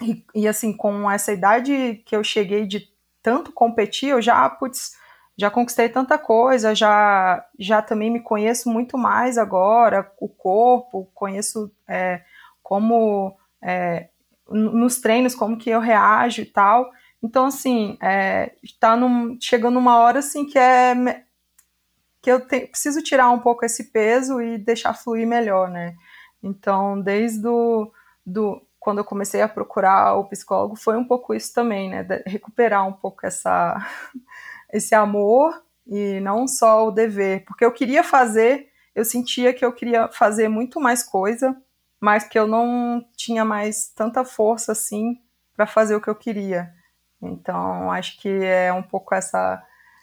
e, 0.01 0.25
e, 0.35 0.49
assim 0.49 0.73
com 0.73 1.11
essa 1.11 1.33
idade 1.33 2.03
que 2.07 2.15
eu 2.15 2.23
cheguei 2.23 2.67
de 2.67 2.89
tanto 3.23 3.53
competir, 3.53 4.11
eu 4.11 4.23
já 4.23 4.49
putz, 4.49 4.97
já 5.39 5.51
conquistei 5.51 5.89
tanta 5.89 6.19
coisa, 6.19 6.75
já, 6.75 7.47
já 7.57 7.81
também 7.81 8.11
me 8.11 8.19
conheço 8.19 8.69
muito 8.69 8.99
mais 8.99 9.39
agora, 9.39 10.11
o 10.21 10.29
corpo, 10.29 11.09
conheço 11.15 11.71
é, 11.89 12.23
como 12.61 13.37
é, 13.63 14.09
nos 14.51 15.01
treinos, 15.01 15.37
como 15.37 15.57
que 15.57 15.71
eu 15.71 15.79
reajo 15.79 16.43
e 16.43 16.45
tal. 16.45 16.91
Então, 17.23 17.47
assim, 17.47 17.97
é, 18.03 18.53
tá 18.81 18.99
chegando 19.41 19.79
uma 19.79 19.99
hora 19.99 20.19
assim 20.19 20.45
que 20.45 20.59
é 20.59 21.23
que 22.21 22.31
eu 22.33 22.45
te, 22.45 22.67
preciso 22.67 23.01
tirar 23.01 23.31
um 23.31 23.39
pouco 23.39 23.65
esse 23.65 23.93
peso 23.93 24.41
e 24.41 24.59
deixar 24.59 24.93
fluir 24.93 25.27
melhor, 25.27 25.71
né? 25.71 25.95
Então, 26.43 27.01
desde 27.01 27.41
do, 27.41 27.93
do 28.27 28.61
quando 28.81 28.99
eu 28.99 29.05
comecei 29.05 29.41
a 29.41 29.49
procurar 29.49 30.15
o 30.15 30.25
psicólogo, 30.25 30.75
foi 30.75 30.97
um 30.97 31.05
pouco 31.05 31.33
isso 31.33 31.55
também, 31.55 31.91
né? 31.91 32.03
De 32.03 32.23
recuperar 32.27 32.87
um 32.89 32.93
pouco 32.93 33.25
essa 33.25 33.77
esse 34.73 34.95
amor 34.95 35.63
e 35.87 36.21
não 36.21 36.47
só 36.47 36.87
o 36.87 36.91
dever, 36.91 37.45
porque 37.47 37.65
eu 37.65 37.73
queria 37.73 38.05
fazer, 38.05 38.69
eu 38.95 39.05
sentia 39.05 39.55
que 39.55 39.65
eu 39.65 39.73
queria 39.73 40.09
fazer 40.09 40.49
muito 40.49 40.81
mais 40.81 41.03
coisa, 41.03 41.57
mas 42.01 42.25
que 42.25 42.39
eu 42.39 42.47
não 42.47 43.05
tinha 43.17 43.45
mais 43.45 43.89
tanta 43.89 44.25
força 44.25 44.73
assim 44.73 45.21
para 45.57 45.67
fazer 45.67 45.97
o 45.97 46.01
que 46.01 46.09
eu 46.09 46.15
queria. 46.15 46.73
Então, 47.21 47.91
acho 47.91 48.21
que 48.21 48.29
é 48.29 48.73
um 48.73 48.83
pouco 48.83 49.15
essa 49.15 49.63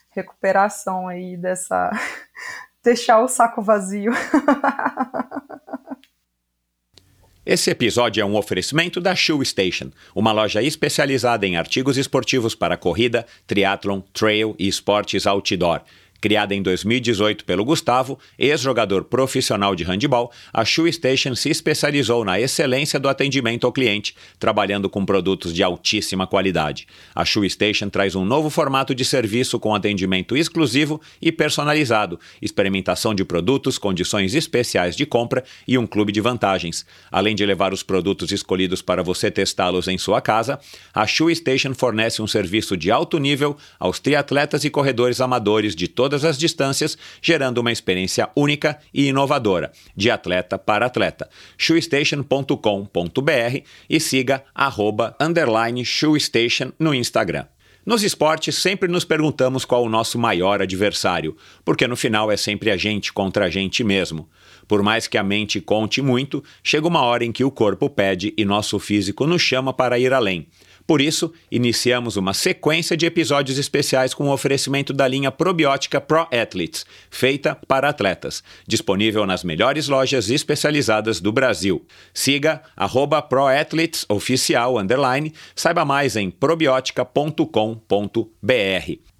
recuperação 0.10 1.08
aí 1.08 1.38
dessa 1.38 1.92
deixar 2.84 3.20
o 3.20 3.28
saco 3.28 3.62
vazio. 3.62 4.12
Esse 7.46 7.70
episódio 7.70 8.22
é 8.22 8.26
um 8.26 8.36
oferecimento 8.36 9.00
da 9.00 9.14
Shoe 9.14 9.46
Station, 9.46 9.92
uma 10.16 10.32
loja 10.32 10.64
especializada 10.64 11.46
em 11.46 11.58
artigos 11.58 11.96
esportivos 11.96 12.56
para 12.56 12.76
corrida, 12.76 13.24
triatlon, 13.46 14.02
trail 14.12 14.56
e 14.58 14.68
esportes 14.68 15.28
outdoor. 15.28 15.82
Criada 16.22 16.56
em 16.56 16.62
2018 16.62 17.46
pelo 17.46 17.64
Gustavo, 17.64 18.18
ex-jogador 18.40 19.04
profissional 19.04 19.76
de 19.76 19.84
handebol, 19.84 20.32
a 20.52 20.66
Shoe 20.66 20.92
Station 20.92 21.36
se 21.36 21.50
especializou 21.50 22.26
na 22.26 22.40
excelência 22.40 23.00
do 23.00 23.08
atendimento 23.08 23.68
ao 23.68 23.72
cliente, 23.72 24.16
trabalhando 24.40 24.90
com 24.90 25.06
produtos 25.06 25.54
de 25.54 25.62
altíssima 25.62 26.26
qualidade. 26.26 26.88
A 27.14 27.24
Shoe 27.24 27.48
Station 27.50 27.90
traz 27.90 28.16
um 28.16 28.26
novo 28.26 28.50
formato 28.50 28.96
de 28.96 29.06
serviço 29.06 29.60
com 29.60 29.76
atendimento 29.76 30.36
exclusivo 30.36 31.00
e 31.22 31.32
personalizado, 31.32 32.20
experimentação 32.42 33.14
de 33.14 33.24
produtos, 33.24 33.78
condições 33.78 34.34
especiais 34.34 34.96
de 34.96 35.06
compra 35.06 35.44
e 35.68 35.78
um 35.78 35.86
clube 35.86 36.12
de 36.12 36.22
vantagens. 36.22 36.86
Além 37.12 37.36
de 37.36 37.46
levar 37.46 37.72
os 37.72 37.84
produtos 37.84 38.32
escolhidos 38.32 38.82
para 38.82 39.04
você 39.04 39.30
testá-los 39.30 39.88
em 39.88 39.98
sua 39.98 40.22
casa, 40.22 40.60
a 40.94 41.06
Shoe 41.06 41.36
Station 41.36 41.76
fornece 41.76 42.22
um 42.22 42.28
serviço 42.28 42.76
de 42.76 42.90
alto 42.90 43.20
nível 43.20 43.56
aos 43.80 44.00
triatletas 44.00 44.64
e 44.64 44.70
corredores 44.70 45.22
amadores 45.22 45.76
de 45.76 45.88
toda 45.88 46.05
todas 46.06 46.24
as 46.24 46.38
distâncias, 46.38 46.96
gerando 47.20 47.58
uma 47.58 47.72
experiência 47.72 48.30
única 48.36 48.78
e 48.94 49.08
inovadora, 49.08 49.72
de 49.98 50.12
atleta 50.12 50.56
para 50.56 50.86
atleta. 50.86 51.28
shoestation.com.br 51.58 53.64
e 53.90 54.00
siga 54.00 54.44
arroba 54.54 55.18
shoestation 55.84 56.72
no 56.78 56.94
Instagram. 56.94 57.48
Nos 57.84 58.04
esportes, 58.04 58.54
sempre 58.54 58.88
nos 58.88 59.04
perguntamos 59.04 59.66
qual 59.66 59.84
o 59.84 59.90
nosso 59.90 60.20
maior 60.20 60.62
adversário, 60.62 61.36
porque 61.64 61.88
no 61.88 61.96
final 61.96 62.32
é 62.32 62.38
sempre 62.38 62.70
a 62.70 62.78
gente 62.78 63.12
contra 63.12 63.46
a 63.46 63.50
gente 63.50 63.84
mesmo. 63.84 64.30
Por 64.68 64.84
mais 64.84 65.08
que 65.08 65.18
a 65.18 65.24
mente 65.24 65.60
conte 65.60 66.04
muito, 66.04 66.44
chega 66.64 66.88
uma 66.88 67.02
hora 67.02 67.26
em 67.26 67.32
que 67.32 67.44
o 67.44 67.50
corpo 67.50 67.90
pede 67.90 68.32
e 68.38 68.46
nosso 68.46 68.78
físico 68.78 69.26
nos 69.26 69.42
chama 69.42 69.74
para 69.74 69.98
ir 69.98 70.14
além. 70.14 70.48
Por 70.88 71.02
isso, 71.02 71.34
iniciamos 71.52 72.16
uma 72.16 72.34
sequência 72.34 72.96
de 72.96 73.08
episódios 73.08 73.58
especiais 73.58 74.14
com 74.14 74.26
o 74.26 74.32
oferecimento 74.32 74.94
da 74.94 75.08
linha 75.08 75.32
probiótica 75.32 76.00
Pro 76.00 76.28
Athletes, 76.32 76.86
feita 77.10 77.56
para 77.68 77.90
atletas, 77.90 78.44
disponível 78.68 79.26
nas 79.26 79.44
melhores 79.44 79.88
lojas 79.88 80.30
especializadas 80.30 81.20
do 81.20 81.32
Brasil. 81.32 81.84
Siga 82.14 82.62
ProAthletesOficial, 83.22 84.78
saiba 85.56 85.84
mais 85.84 86.16
em 86.16 86.30
probiotica.com.br. 86.30 89.15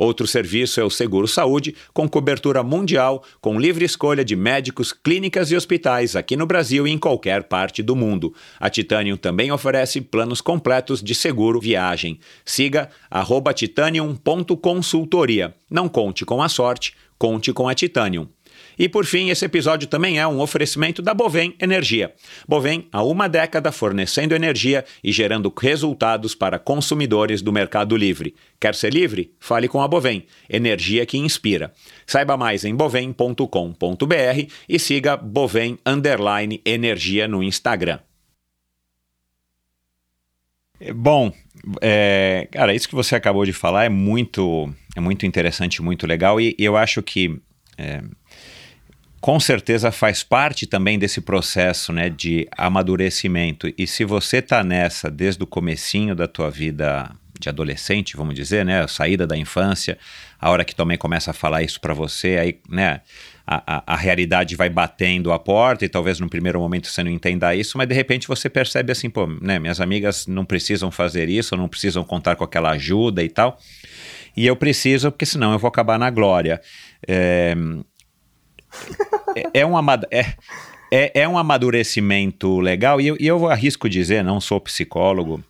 Outro 0.00 0.26
serviço 0.26 0.80
é 0.80 0.82
o 0.82 0.88
Seguro 0.88 1.28
Saúde, 1.28 1.76
com 1.92 2.08
cobertura 2.08 2.62
mundial, 2.62 3.22
com 3.38 3.60
livre 3.60 3.84
escolha 3.84 4.24
de 4.24 4.34
médicos, 4.34 4.94
clínicas 4.94 5.50
e 5.50 5.56
hospitais 5.56 6.16
aqui 6.16 6.38
no 6.38 6.46
Brasil 6.46 6.88
e 6.88 6.90
em 6.90 6.96
qualquer 6.96 7.42
parte 7.42 7.82
do 7.82 7.94
mundo. 7.94 8.34
A 8.58 8.70
Titanium 8.70 9.18
também 9.18 9.52
oferece 9.52 10.00
planos 10.00 10.40
completos 10.40 11.02
de 11.02 11.14
seguro 11.14 11.60
viagem. 11.60 12.18
Siga 12.46 12.88
titanium.consultoria. 13.54 15.54
Não 15.70 15.86
conte 15.86 16.24
com 16.24 16.42
a 16.42 16.48
sorte, 16.48 16.94
conte 17.18 17.52
com 17.52 17.68
a 17.68 17.74
Titanium. 17.74 18.26
E 18.80 18.88
por 18.88 19.04
fim, 19.04 19.28
esse 19.28 19.44
episódio 19.44 19.86
também 19.86 20.18
é 20.18 20.26
um 20.26 20.40
oferecimento 20.40 21.02
da 21.02 21.12
Bovem 21.12 21.54
Energia. 21.60 22.14
Bovem 22.48 22.88
há 22.90 23.02
uma 23.02 23.28
década 23.28 23.70
fornecendo 23.70 24.34
energia 24.34 24.86
e 25.04 25.12
gerando 25.12 25.52
resultados 25.54 26.34
para 26.34 26.58
consumidores 26.58 27.42
do 27.42 27.52
mercado 27.52 27.94
livre. 27.94 28.34
Quer 28.58 28.74
ser 28.74 28.90
livre? 28.90 29.34
Fale 29.38 29.68
com 29.68 29.82
a 29.82 29.86
Bovem, 29.86 30.24
energia 30.48 31.04
que 31.04 31.18
inspira. 31.18 31.74
Saiba 32.06 32.38
mais 32.38 32.64
em 32.64 32.74
bovem.com.br 32.74 33.44
e 34.66 34.78
siga 34.78 35.14
Bovem 35.14 35.78
Energia 36.64 37.28
no 37.28 37.42
Instagram. 37.42 37.98
Bom, 40.94 41.30
é, 41.82 42.48
cara, 42.50 42.74
isso 42.74 42.88
que 42.88 42.94
você 42.94 43.14
acabou 43.14 43.44
de 43.44 43.52
falar 43.52 43.84
é 43.84 43.90
muito, 43.90 44.72
é 44.96 45.00
muito 45.00 45.26
interessante, 45.26 45.82
muito 45.82 46.06
legal 46.06 46.40
e, 46.40 46.56
e 46.58 46.64
eu 46.64 46.78
acho 46.78 47.02
que 47.02 47.38
é, 47.76 48.02
com 49.20 49.38
certeza 49.38 49.92
faz 49.92 50.22
parte 50.22 50.66
também 50.66 50.98
desse 50.98 51.20
processo 51.20 51.92
né, 51.92 52.08
de 52.08 52.48
amadurecimento. 52.56 53.72
E 53.76 53.86
se 53.86 54.04
você 54.04 54.38
está 54.38 54.64
nessa 54.64 55.10
desde 55.10 55.42
o 55.42 55.46
comecinho 55.46 56.14
da 56.14 56.26
tua 56.26 56.50
vida 56.50 57.10
de 57.38 57.48
adolescente, 57.48 58.16
vamos 58.16 58.34
dizer, 58.34 58.64
né, 58.64 58.82
a 58.82 58.88
saída 58.88 59.26
da 59.26 59.36
infância, 59.36 59.98
a 60.38 60.50
hora 60.50 60.64
que 60.64 60.74
também 60.74 60.98
começa 60.98 61.30
a 61.30 61.34
falar 61.34 61.62
isso 61.62 61.80
para 61.80 61.94
você, 61.94 62.36
aí, 62.38 62.58
né, 62.68 63.00
a, 63.46 63.78
a, 63.78 63.94
a, 63.94 63.96
realidade 63.96 64.54
vai 64.56 64.68
batendo 64.68 65.32
a 65.32 65.38
porta 65.38 65.84
e 65.84 65.88
talvez 65.88 66.20
no 66.20 66.28
primeiro 66.28 66.60
momento 66.60 66.88
você 66.88 67.02
não 67.02 67.10
entenda 67.10 67.54
isso, 67.54 67.78
mas 67.78 67.88
de 67.88 67.94
repente 67.94 68.28
você 68.28 68.50
percebe 68.50 68.92
assim, 68.92 69.08
pô, 69.08 69.26
né, 69.26 69.58
minhas 69.58 69.80
amigas 69.80 70.26
não 70.26 70.44
precisam 70.44 70.90
fazer 70.90 71.30
isso, 71.30 71.56
não 71.56 71.66
precisam 71.66 72.04
contar 72.04 72.36
com 72.36 72.44
aquela 72.44 72.72
ajuda 72.72 73.22
e 73.22 73.28
tal, 73.30 73.58
e 74.36 74.46
eu 74.46 74.54
preciso 74.54 75.10
porque 75.10 75.26
senão 75.26 75.52
eu 75.52 75.58
vou 75.58 75.68
acabar 75.68 75.98
na 75.98 76.10
glória. 76.10 76.60
É, 77.08 77.56
é, 79.36 79.60
é, 79.60 79.66
um 79.66 79.74
é, 80.10 80.34
é, 80.90 81.20
é, 81.22 81.28
um 81.28 81.38
amadurecimento 81.38 82.60
legal, 82.60 83.00
e 83.00 83.06
eu, 83.08 83.16
e 83.18 83.26
eu 83.26 83.48
arrisco 83.48 83.88
dizer, 83.88 84.24
não 84.24 84.40
sou 84.40 84.60
psicólogo, 84.60 85.42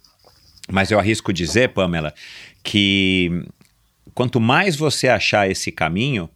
mas 0.71 0.91
eu 0.91 0.99
arrisco 0.99 1.33
dizer, 1.33 1.71
Pamela, 1.71 2.15
que 2.63 3.45
quanto 4.15 4.41
mais 4.41 4.77
você 4.77 5.09
achar 5.09 5.51
esse 5.51 5.73
caminho, 5.73 6.29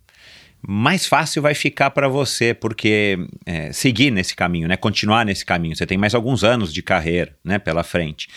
mais 0.66 1.07
fácil 1.07 1.42
vai 1.42 1.55
ficar 1.55 1.90
para 1.90 2.09
você, 2.09 2.55
porque 2.55 3.18
é, 3.44 3.70
seguir 3.73 4.11
nesse 4.11 4.35
caminho, 4.35 4.66
né? 4.66 4.77
Continuar 4.77 5.27
nesse 5.27 5.44
caminho. 5.44 5.77
Você 5.77 5.87
tem 5.87 5.99
mais 5.99 6.14
alguns 6.14 6.42
anos 6.42 6.73
de 6.73 6.83
carreira, 6.83 7.37
né? 7.44 7.59
Pela 7.59 7.85
frente. 7.85 8.29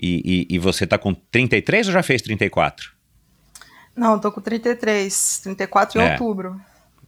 E, 0.00 0.46
e, 0.50 0.56
e 0.56 0.58
você 0.58 0.82
está 0.82 0.98
com 0.98 1.14
33 1.14 1.86
ou 1.86 1.92
já 1.92 2.02
fez 2.02 2.22
34? 2.22 2.90
Não, 3.94 4.18
tô 4.18 4.32
com 4.32 4.40
33. 4.40 5.40
34 5.44 6.00
em 6.00 6.04
é. 6.04 6.10
outubro. 6.12 6.60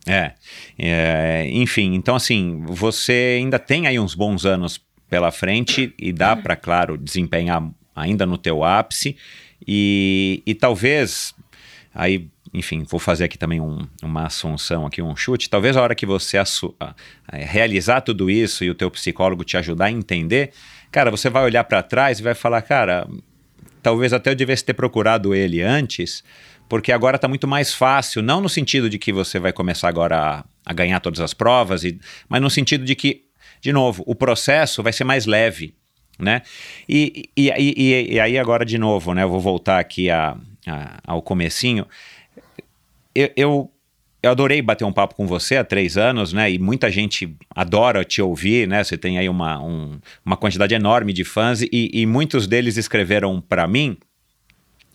É, 0.09 0.33
é, 0.79 1.49
enfim, 1.51 1.95
então 1.95 2.17
assim, 2.17 2.63
você 2.67 3.37
ainda 3.39 3.59
tem 3.59 3.87
aí 3.87 3.99
uns 3.99 4.15
bons 4.15 4.47
anos 4.47 4.81
pela 5.09 5.31
frente 5.31 5.95
e 5.99 6.13
dá 6.13 6.35
para, 6.35 6.57
claro, 6.57 6.97
desempenhar 6.97 7.63
ainda 7.95 8.25
no 8.25 8.39
teu 8.39 8.65
ápice 8.65 9.17
e, 9.67 10.43
e 10.47 10.55
talvez 10.55 11.35
aí 11.95 12.29
enfim, 12.53 12.83
vou 12.89 12.99
fazer 12.99 13.25
aqui 13.25 13.37
também 13.37 13.61
um, 13.61 13.87
uma 14.03 14.27
assunção, 14.27 14.87
aqui 14.87 15.03
um 15.03 15.15
chute. 15.15 15.51
Talvez 15.51 15.77
a 15.77 15.83
hora 15.83 15.95
que 15.95 16.07
você 16.07 16.39
realizar 17.31 18.01
tudo 18.01 18.31
isso 18.31 18.65
e 18.65 18.71
o 18.71 18.75
teu 18.75 18.91
psicólogo 18.91 19.45
te 19.45 19.57
ajudar 19.57 19.87
a 19.87 19.91
entender, 19.91 20.53
cara, 20.91 21.11
você 21.11 21.29
vai 21.29 21.45
olhar 21.45 21.65
para 21.65 21.83
trás 21.83 22.19
e 22.19 22.23
vai 22.23 22.35
falar, 22.35 22.63
cara, 22.63 23.07
talvez 23.83 24.13
até 24.13 24.31
eu 24.31 24.35
devesse 24.35 24.65
ter 24.65 24.75
procurado 24.75 25.35
ele 25.35 25.61
antes, 25.61 26.25
porque 26.69 26.93
agora 26.93 27.17
está 27.17 27.27
muito 27.27 27.49
mais 27.49 27.73
fácil, 27.73 28.23
não 28.23 28.41
no 28.41 28.49
sentido 28.49 28.91
de 28.91 28.99
que 28.99 29.13
você 29.13 29.39
vai 29.39 29.53
começar 29.53 29.89
agora 29.89 30.19
a, 30.19 30.45
a 30.67 30.73
ganhar 30.75 31.01
todas 31.01 31.21
as 31.21 31.33
provas, 31.33 31.83
e, 31.83 31.99
mas 32.29 32.43
no 32.43 32.51
sentido 32.51 32.85
de 32.85 32.95
que, 32.95 33.25
de 33.61 33.73
novo, 33.73 34.03
o 34.07 34.15
processo 34.15 34.83
vai 34.83 34.93
ser 34.93 35.05
mais 35.05 35.25
leve, 35.25 35.75
né? 36.19 36.43
E, 36.89 37.31
e, 37.37 37.49
e, 37.57 38.15
e 38.15 38.21
aí 38.21 38.37
agora 38.37 38.65
de 38.65 38.77
novo, 38.77 39.15
né? 39.15 39.23
Eu 39.23 39.31
vou 39.31 39.41
voltar 39.41 39.79
aqui 39.79 40.11
a, 40.11 40.37
a, 40.67 40.99
ao 41.07 41.23
comecinho. 41.23 41.87
Eu, 43.15 43.31
eu, 43.37 43.73
eu, 44.23 44.31
adorei 44.31 44.61
bater 44.61 44.85
um 44.85 44.93
papo 44.93 45.15
com 45.15 45.27
você 45.27 45.57
há 45.57 45.65
três 45.65 45.97
anos, 45.97 46.33
né? 46.33 46.51
E 46.51 46.59
muita 46.59 46.91
gente 46.91 47.35
adora 47.55 48.05
te 48.05 48.21
ouvir, 48.21 48.67
né? 48.69 48.83
Você 48.83 48.99
tem 48.99 49.17
aí 49.17 49.29
uma, 49.29 49.63
um, 49.63 49.99
uma 50.27 50.37
quantidade 50.37 50.75
enorme 50.75 51.13
de 51.13 51.25
fãs 51.25 51.63
e, 51.63 51.69
e 51.73 52.05
muitos 52.05 52.47
deles 52.47 52.77
escreveram 52.77 53.41
para 53.41 53.67
mim 53.67 53.97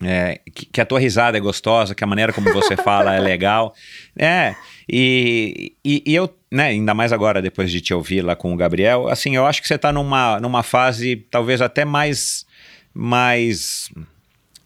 é, 0.01 0.39
que, 0.53 0.65
que, 0.65 0.81
a 0.81 0.85
tua 0.85 0.99
risada 0.99 1.37
é 1.37 1.41
gostosa, 1.41 1.95
que 1.95 2.03
a 2.03 2.07
maneira 2.07 2.33
como 2.33 2.51
você 2.51 2.75
fala 2.75 3.15
é 3.15 3.19
legal. 3.19 3.73
É, 4.15 4.55
e, 4.87 5.73
e, 5.83 6.03
e, 6.05 6.13
eu, 6.13 6.31
né, 6.51 6.67
ainda 6.67 6.93
mais 6.93 7.11
agora, 7.11 7.41
depois 7.41 7.71
de 7.71 7.81
te 7.81 7.95
ouvir 7.95 8.21
lá 8.21 8.35
com 8.35 8.53
o 8.53 8.55
Gabriel, 8.55 9.07
assim, 9.07 9.35
eu 9.35 9.43
acho 9.47 9.59
que 9.59 9.67
você 9.67 9.73
está 9.73 9.91
numa, 9.91 10.39
numa 10.39 10.61
fase 10.61 11.15
talvez 11.31 11.61
até 11.61 11.83
mais. 11.83 12.45
mais 12.93 13.89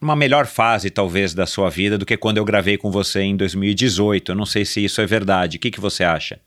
uma 0.02 0.16
melhor 0.16 0.46
fase, 0.46 0.90
talvez, 0.90 1.34
da 1.34 1.46
sua 1.46 1.70
vida 1.70 1.98
do 1.98 2.06
que 2.06 2.18
quando 2.18 2.38
eu 2.38 2.46
gravei 2.46 2.78
com 2.78 2.92
você 2.92 3.22
em 3.22 3.36
2018. 3.38 4.34
Eu 4.34 4.36
não 4.36 4.46
sei 4.46 4.66
se 4.66 4.84
isso 4.84 5.02
é 5.02 5.06
verdade. 5.06 5.58
O 5.58 5.60
que, 5.60 5.72
que 5.72 5.80
você 5.80 6.04
acha? 6.04 6.40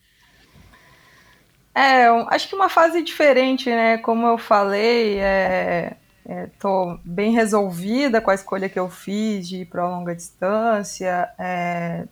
É, 1.74 2.06
acho 2.28 2.48
que 2.48 2.54
uma 2.54 2.68
fase 2.68 3.02
diferente, 3.02 3.70
né? 3.70 3.98
Como 3.98 4.26
eu 4.26 4.38
falei, 4.38 5.18
é, 5.18 5.96
Estou 6.30 6.92
é, 6.92 6.98
bem 7.04 7.32
resolvida 7.32 8.20
com 8.20 8.30
a 8.30 8.34
escolha 8.34 8.68
que 8.68 8.78
eu 8.78 8.88
fiz 8.88 9.48
de 9.48 9.62
ir 9.62 9.64
para 9.64 9.88
longa 9.88 10.14
distância. 10.14 11.28
É, 11.36 12.06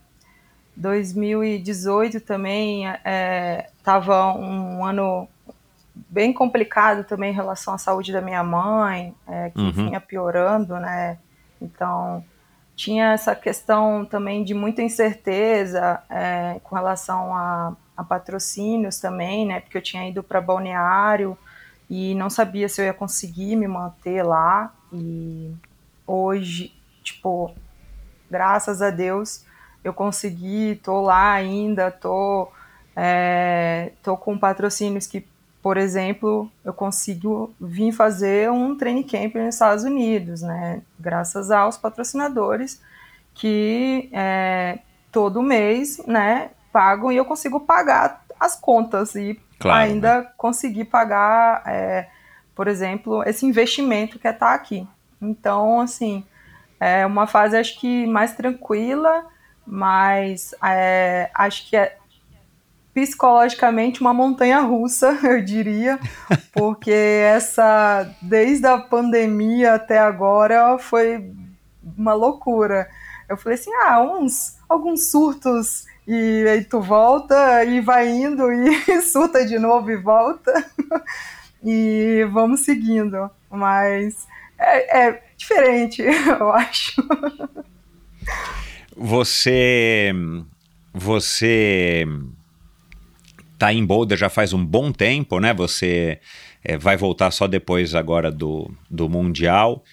2018 0.76 2.20
também 2.20 2.84
estava 3.78 4.14
é, 4.14 4.38
um 4.38 4.84
ano 4.84 5.28
bem 5.94 6.32
complicado 6.32 7.04
também 7.04 7.30
em 7.30 7.34
relação 7.34 7.74
à 7.74 7.78
saúde 7.78 8.12
da 8.12 8.20
minha 8.20 8.42
mãe, 8.42 9.14
é, 9.26 9.50
que 9.50 9.60
uhum. 9.60 9.72
vinha 9.72 10.00
piorando, 10.00 10.78
né? 10.78 11.18
Então 11.60 12.24
tinha 12.74 13.12
essa 13.12 13.34
questão 13.34 14.04
também 14.04 14.44
de 14.44 14.54
muita 14.54 14.82
incerteza 14.82 16.00
é, 16.08 16.60
com 16.62 16.76
relação 16.76 17.34
a, 17.34 17.76
a, 17.96 18.04
patrocínios 18.04 18.98
também, 18.98 19.46
né? 19.46 19.60
Porque 19.60 19.76
eu 19.76 19.82
tinha 19.82 20.08
ido 20.08 20.22
para 20.22 20.40
balneário 20.40 21.36
e 21.88 22.14
não 22.14 22.28
sabia 22.28 22.68
se 22.68 22.80
eu 22.80 22.86
ia 22.86 22.94
conseguir 22.94 23.56
me 23.56 23.66
manter 23.66 24.22
lá. 24.22 24.72
E 24.92 25.54
hoje, 26.06 26.72
tipo, 27.02 27.54
graças 28.30 28.82
a 28.82 28.90
Deus, 28.90 29.44
eu 29.82 29.92
consegui, 29.92 30.80
tô 30.82 31.00
lá 31.00 31.32
ainda, 31.32 31.90
tô, 31.90 32.48
é, 32.94 33.92
tô 34.02 34.16
com 34.16 34.36
patrocínios 34.36 35.06
que, 35.06 35.26
por 35.62 35.76
exemplo, 35.76 36.50
eu 36.64 36.72
consigo 36.72 37.52
vir 37.60 37.92
fazer 37.92 38.50
um 38.50 38.76
training 38.76 39.02
camp 39.02 39.34
nos 39.36 39.54
Estados 39.54 39.84
Unidos, 39.84 40.42
né? 40.42 40.82
Graças 40.98 41.50
aos 41.50 41.76
patrocinadores 41.76 42.80
que 43.34 44.10
é, 44.12 44.80
todo 45.12 45.42
mês, 45.42 45.98
né, 46.06 46.50
pagam 46.72 47.12
e 47.12 47.16
eu 47.16 47.24
consigo 47.24 47.60
pagar 47.60 48.24
as 48.38 48.56
contas 48.56 49.14
e 49.14 49.40
claro, 49.58 49.80
ainda 49.80 50.20
né? 50.20 50.28
conseguir 50.36 50.84
pagar, 50.84 51.62
é, 51.66 52.08
por 52.54 52.68
exemplo, 52.68 53.22
esse 53.26 53.44
investimento 53.46 54.18
que 54.18 54.26
é 54.26 54.30
estar 54.30 54.48
tá 54.48 54.54
aqui. 54.54 54.86
Então, 55.20 55.80
assim, 55.80 56.24
é 56.80 57.04
uma 57.04 57.26
fase 57.26 57.56
acho 57.56 57.78
que 57.80 58.06
mais 58.06 58.34
tranquila, 58.34 59.26
mas 59.66 60.54
é, 60.64 61.30
acho 61.34 61.68
que 61.68 61.76
é 61.76 61.96
psicologicamente 62.94 64.00
uma 64.00 64.12
montanha 64.12 64.60
russa, 64.60 65.18
eu 65.22 65.44
diria, 65.44 65.98
porque 66.52 66.90
essa 66.90 68.10
desde 68.20 68.66
a 68.66 68.78
pandemia 68.78 69.74
até 69.74 69.98
agora 69.98 70.78
foi 70.78 71.32
uma 71.96 72.14
loucura. 72.14 72.88
Eu 73.28 73.36
falei 73.36 73.58
assim, 73.58 73.70
ah, 73.84 74.00
uns 74.00 74.58
alguns 74.68 75.10
surtos 75.10 75.86
e 76.10 76.48
aí 76.48 76.64
tu 76.64 76.80
volta 76.80 77.62
e 77.64 77.82
vai 77.82 78.08
indo 78.08 78.50
e 78.50 79.02
surta 79.04 79.44
de 79.44 79.58
novo 79.58 79.90
e 79.90 79.96
volta. 79.96 80.50
e 81.62 82.26
vamos 82.32 82.60
seguindo. 82.60 83.30
Mas 83.50 84.26
é, 84.58 85.08
é 85.08 85.22
diferente, 85.36 86.00
eu 86.40 86.50
acho. 86.50 87.06
Você. 88.96 90.12
Você 90.94 92.06
tá 93.58 93.72
em 93.72 93.84
Boulder 93.84 94.16
já 94.16 94.30
faz 94.30 94.54
um 94.54 94.64
bom 94.64 94.90
tempo, 94.90 95.38
né? 95.38 95.52
Você 95.52 96.20
é, 96.64 96.78
vai 96.78 96.96
voltar 96.96 97.30
só 97.30 97.46
depois 97.46 97.94
agora 97.94 98.32
do, 98.32 98.70
do 98.90 99.10
Mundial. 99.10 99.84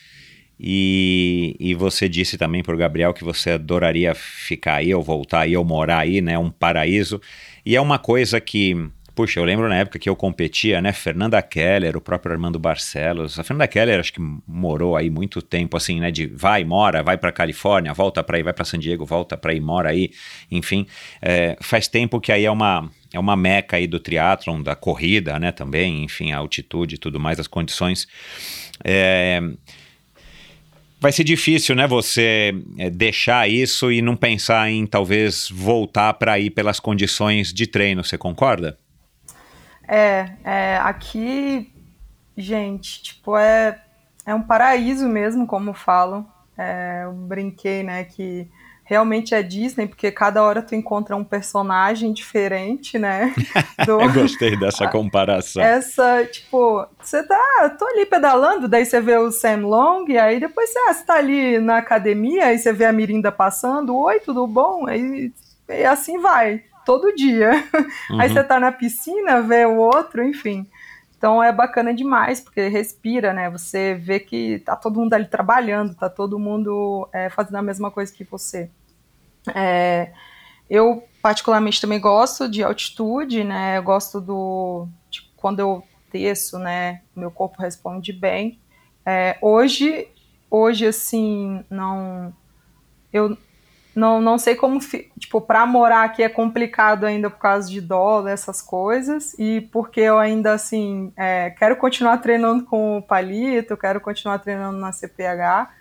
E, 0.59 1.55
e 1.59 1.73
você 1.73 2.07
disse 2.07 2.37
também 2.37 2.63
para 2.63 2.73
o 2.73 2.77
Gabriel 2.77 3.13
que 3.13 3.23
você 3.23 3.51
adoraria 3.51 4.15
ficar 4.15 4.75
aí 4.75 4.93
ou 4.93 5.03
voltar 5.03 5.41
aí 5.41 5.55
ou 5.55 5.65
morar 5.65 5.99
aí, 5.99 6.21
né? 6.21 6.37
Um 6.37 6.49
paraíso. 6.49 7.21
E 7.65 7.75
é 7.75 7.81
uma 7.81 7.99
coisa 7.99 8.39
que, 8.39 8.89
puxa, 9.13 9.39
eu 9.39 9.43
lembro 9.43 9.67
na 9.67 9.75
época 9.75 9.99
que 9.99 10.09
eu 10.09 10.15
competia, 10.15 10.81
né? 10.81 10.93
Fernanda 10.93 11.41
Keller, 11.41 11.97
o 11.97 12.01
próprio 12.01 12.31
Armando 12.31 12.57
Barcelos. 12.57 13.37
A 13.37 13.43
Fernanda 13.43 13.67
Keller 13.67 13.99
acho 13.99 14.13
que 14.13 14.21
morou 14.47 14.95
aí 14.95 15.09
muito 15.09 15.41
tempo, 15.41 15.75
assim, 15.75 15.99
né? 15.99 16.09
De 16.09 16.25
vai, 16.25 16.63
mora, 16.63 17.03
vai 17.03 17.17
para 17.17 17.33
Califórnia, 17.33 17.93
volta 17.93 18.23
para 18.23 18.37
aí, 18.37 18.43
vai 18.43 18.53
para 18.53 18.63
San 18.63 18.79
Diego, 18.79 19.05
volta 19.05 19.35
para 19.35 19.51
aí, 19.51 19.59
mora 19.59 19.89
aí. 19.89 20.11
Enfim, 20.49 20.87
é, 21.21 21.57
faz 21.59 21.89
tempo 21.89 22.21
que 22.21 22.31
aí 22.31 22.45
é 22.45 22.51
uma 22.51 22.89
é 23.13 23.19
uma 23.19 23.35
meca 23.35 23.77
aí 23.77 23.87
do 23.87 23.99
triatlon, 23.99 24.61
da 24.61 24.75
corrida, 24.75 25.39
né? 25.39 25.51
Também, 25.51 26.03
enfim, 26.03 26.31
a 26.31 26.37
altitude 26.37 26.95
e 26.95 26.97
tudo 26.97 27.19
mais, 27.19 27.39
as 27.39 27.47
condições. 27.47 28.07
É, 28.83 29.41
vai 31.05 31.11
ser 31.11 31.23
difícil, 31.23 31.75
né, 31.75 31.85
você 31.85 32.51
é, 32.79 32.89
deixar 32.89 33.47
isso 33.47 33.91
e 33.91 34.01
não 34.01 34.15
pensar 34.15 34.71
em 34.71 34.87
talvez 34.87 35.47
voltar 35.51 36.11
para 36.15 36.39
ir 36.39 36.49
pelas 36.49 36.79
condições 36.79 37.53
de 37.53 37.67
treino, 37.67 38.03
você 38.03 38.17
concorda? 38.17 38.75
É, 39.87 40.31
é, 40.43 40.77
aqui, 40.77 41.71
gente, 42.35 43.03
tipo, 43.03 43.37
é, 43.37 43.79
é 44.25 44.33
um 44.33 44.41
paraíso 44.41 45.07
mesmo, 45.07 45.45
como 45.45 45.75
falam. 45.75 46.27
É, 46.57 47.01
eu 47.03 47.13
brinquei, 47.13 47.83
né, 47.83 48.05
que 48.05 48.47
realmente 48.85 49.33
é 49.33 49.41
Disney, 49.41 49.87
porque 49.87 50.11
cada 50.11 50.43
hora 50.43 50.61
tu 50.61 50.75
encontra 50.75 51.15
um 51.15 51.23
personagem 51.23 52.13
diferente, 52.13 52.97
né? 52.99 53.33
Do... 53.85 53.99
Eu 53.99 54.13
gostei 54.13 54.55
dessa 54.55 54.87
comparação. 54.87 55.61
Essa, 55.61 56.23
tipo, 56.25 56.87
você 57.01 57.23
tá, 57.23 57.75
tô 57.77 57.85
ali 57.85 58.05
pedalando, 58.05 58.67
daí 58.67 58.85
você 58.85 59.01
vê 59.01 59.17
o 59.17 59.31
Sam 59.31 59.65
Long, 59.65 60.05
e 60.07 60.17
aí 60.17 60.39
depois 60.39 60.69
você, 60.69 60.79
ah, 60.79 60.93
você 60.93 61.03
tá 61.03 61.15
ali 61.15 61.59
na 61.59 61.77
academia, 61.77 62.45
aí 62.45 62.59
você 62.59 62.71
vê 62.71 62.85
a 62.85 62.93
Mirinda 62.93 63.31
passando, 63.31 63.97
oi, 63.97 64.19
tudo 64.19 64.45
bom? 64.45 64.87
Aí, 64.87 65.31
e 65.67 65.83
assim 65.83 66.19
vai, 66.19 66.61
todo 66.85 67.13
dia. 67.15 67.51
Uhum. 68.07 68.21
Aí 68.21 68.29
você 68.29 68.43
tá 68.43 68.59
na 68.59 68.71
piscina, 68.71 69.41
vê 69.41 69.65
o 69.65 69.77
outro, 69.77 70.23
enfim. 70.23 70.67
Então 71.25 71.41
é 71.41 71.51
bacana 71.51 71.91
demais, 71.91 72.39
porque 72.39 72.67
respira, 72.67 73.33
né? 73.33 73.49
Você 73.49 73.95
vê 73.95 74.19
que 74.19 74.59
tá 74.59 74.75
todo 74.75 74.99
mundo 74.99 75.11
ali 75.11 75.25
trabalhando, 75.25 75.95
tá 75.95 76.07
todo 76.07 76.37
mundo 76.37 77.09
é, 77.11 77.31
fazendo 77.31 77.55
a 77.55 77.63
mesma 77.63 77.89
coisa 77.89 78.13
que 78.13 78.23
você. 78.23 78.69
É, 79.55 80.11
eu 80.69 81.03
particularmente 81.23 81.81
também 81.81 81.99
gosto 81.99 82.47
de 82.47 82.63
altitude, 82.63 83.43
né? 83.43 83.79
Eu 83.79 83.81
gosto 83.81 84.21
do 84.21 84.87
quando 85.35 85.59
eu 85.61 85.83
desço, 86.13 86.59
né? 86.59 87.01
Meu 87.15 87.31
corpo 87.31 87.59
responde 87.59 88.13
bem. 88.13 88.59
É, 89.03 89.35
hoje, 89.41 90.07
hoje 90.47 90.85
assim, 90.85 91.65
não, 91.71 92.31
eu 93.11 93.35
não, 93.95 94.19
não 94.19 94.37
sei 94.37 94.55
como, 94.55 94.79
tipo, 95.17 95.39
para 95.39 95.65
morar 95.65 96.03
aqui 96.03 96.21
é 96.21 96.27
complicado 96.27 97.05
ainda 97.05 97.29
por 97.29 97.39
causa 97.39 97.69
de 97.69 97.79
dólar, 97.79 98.31
essas 98.31 98.61
coisas, 98.61 99.33
e 99.39 99.61
porque 99.71 100.01
eu 100.01 100.19
ainda, 100.19 100.51
assim, 100.51 101.13
é, 101.15 101.51
quero 101.51 101.77
continuar 101.77 102.17
treinando 102.17 102.65
com 102.65 102.97
o 102.97 103.01
palito, 103.01 103.77
quero 103.77 104.01
continuar 104.01 104.39
treinando 104.39 104.77
na 104.77 104.91
CPH, 104.91 105.71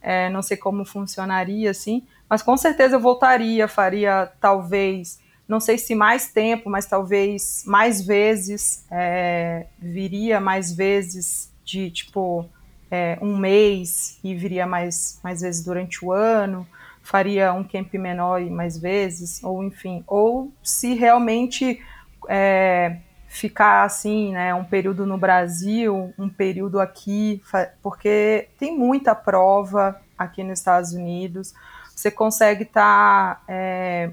é, 0.00 0.30
não 0.30 0.42
sei 0.42 0.56
como 0.56 0.84
funcionaria, 0.84 1.72
assim, 1.72 2.06
mas 2.30 2.40
com 2.40 2.56
certeza 2.56 2.94
eu 2.94 3.00
voltaria, 3.00 3.66
faria 3.66 4.30
talvez, 4.40 5.18
não 5.48 5.58
sei 5.58 5.76
se 5.76 5.92
mais 5.92 6.28
tempo, 6.28 6.70
mas 6.70 6.86
talvez 6.86 7.64
mais 7.66 8.00
vezes, 8.00 8.86
é, 8.92 9.66
viria 9.76 10.38
mais 10.38 10.72
vezes 10.72 11.52
de, 11.64 11.90
tipo, 11.90 12.48
é, 12.88 13.18
um 13.20 13.36
mês 13.36 14.20
e 14.22 14.36
viria 14.36 14.68
mais, 14.68 15.18
mais 15.24 15.40
vezes 15.40 15.64
durante 15.64 16.04
o 16.04 16.12
ano, 16.12 16.64
faria 17.06 17.52
um 17.52 17.62
camp 17.62 17.94
menor 17.94 18.40
mais 18.50 18.76
vezes, 18.76 19.42
ou 19.44 19.62
enfim, 19.62 20.02
ou 20.08 20.52
se 20.60 20.92
realmente 20.94 21.80
é, 22.28 22.96
ficar 23.28 23.84
assim, 23.84 24.32
né, 24.32 24.52
um 24.52 24.64
período 24.64 25.06
no 25.06 25.16
Brasil, 25.16 26.12
um 26.18 26.28
período 26.28 26.80
aqui, 26.80 27.40
porque 27.80 28.48
tem 28.58 28.76
muita 28.76 29.14
prova 29.14 30.00
aqui 30.18 30.42
nos 30.42 30.58
Estados 30.58 30.94
Unidos, 30.94 31.54
você 31.94 32.10
consegue 32.10 32.64
estar 32.64 33.36
tá, 33.36 33.42
é, 33.46 34.10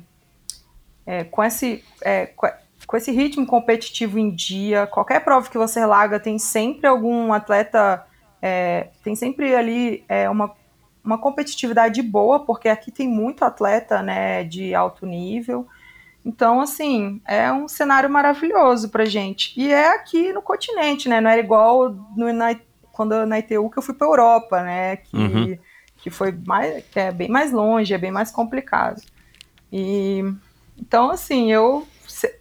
é, 1.03 1.23
com, 1.23 1.43
esse, 1.43 1.83
é, 2.03 2.27
com 2.27 2.95
esse 2.95 3.11
ritmo 3.11 3.45
competitivo 3.47 4.19
em 4.19 4.29
dia. 4.29 4.85
Qualquer 4.85 5.19
prova 5.23 5.49
que 5.49 5.57
você 5.57 5.83
larga 5.83 6.19
tem 6.19 6.37
sempre 6.37 6.87
algum 6.87 7.33
atleta, 7.33 8.05
é, 8.39 8.89
tem 9.03 9.15
sempre 9.15 9.55
ali 9.55 10.05
é, 10.07 10.29
uma, 10.29 10.53
uma 11.03 11.17
competitividade 11.17 12.01
boa, 12.01 12.39
porque 12.39 12.69
aqui 12.69 12.91
tem 12.91 13.07
muito 13.07 13.43
atleta 13.43 14.01
né, 14.01 14.43
de 14.43 14.73
alto 14.73 15.05
nível. 15.05 15.67
Então, 16.25 16.61
assim, 16.61 17.21
é 17.27 17.51
um 17.51 17.67
cenário 17.67 18.09
maravilhoso 18.09 18.89
pra 18.89 19.03
gente. 19.03 19.53
E 19.59 19.71
é 19.71 19.95
aqui 19.95 20.31
no 20.31 20.41
continente, 20.41 21.09
né? 21.09 21.19
Não 21.19 21.29
era 21.29 21.41
igual 21.41 21.89
no, 22.15 22.31
na, 22.31 22.55
quando 22.93 23.25
na 23.25 23.39
ITU 23.39 23.69
que 23.69 23.77
eu 23.77 23.83
fui 23.83 23.93
pra 23.93 24.07
Europa, 24.07 24.63
né? 24.63 24.95
Que, 24.97 25.17
uhum. 25.17 25.57
que 25.97 26.09
foi 26.09 26.31
mais, 26.31 26.85
que 26.85 26.99
é 26.99 27.11
bem 27.11 27.29
mais 27.29 27.51
longe, 27.51 27.93
é 27.93 27.97
bem 27.97 28.11
mais 28.11 28.31
complicado. 28.31 29.01
E 29.71 30.23
então, 30.77 31.11
assim, 31.11 31.51
eu 31.51 31.85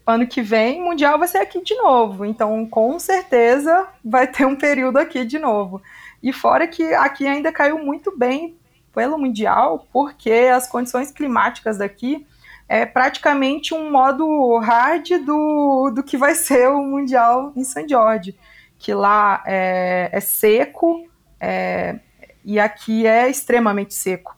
ano 0.07 0.27
que 0.27 0.43
vem, 0.43 0.83
Mundial 0.83 1.19
vai 1.19 1.29
ser 1.29 1.39
aqui 1.39 1.63
de 1.63 1.75
novo. 1.75 2.25
Então, 2.25 2.65
com 2.67 2.99
certeza, 2.99 3.89
vai 4.05 4.27
ter 4.27 4.47
um 4.47 4.57
período 4.57 4.99
aqui 4.99 5.25
de 5.25 5.39
novo. 5.39 5.83
E 6.23 6.33
fora 6.33 6.67
que 6.67 6.83
aqui 6.95 7.27
ainda 7.27 7.51
caiu 7.53 7.79
muito 7.79 8.17
bem 8.17 8.57
pelo 8.95 9.19
Mundial, 9.19 9.87
porque 9.93 10.31
as 10.31 10.69
condições 10.69 11.11
climáticas 11.11 11.79
daqui 11.79 12.27
é 12.69 12.87
praticamente 12.87 13.75
um 13.75 13.91
modo 13.91 14.59
hard 14.59 15.09
do, 15.25 15.91
do 15.95 16.03
que 16.03 16.17
vai 16.17 16.35
ser 16.35 16.69
o 16.69 16.83
Mundial 16.83 17.53
em 17.57 17.65
St. 17.65 17.89
George, 17.89 18.37
que 18.79 18.95
lá 18.95 19.43
é, 19.47 20.11
é 20.13 20.21
seco 20.21 21.07
é, 21.41 21.99
e 22.45 22.59
aqui 22.61 23.07
é 23.07 23.29
extremamente 23.29 23.95
seco. 23.95 24.37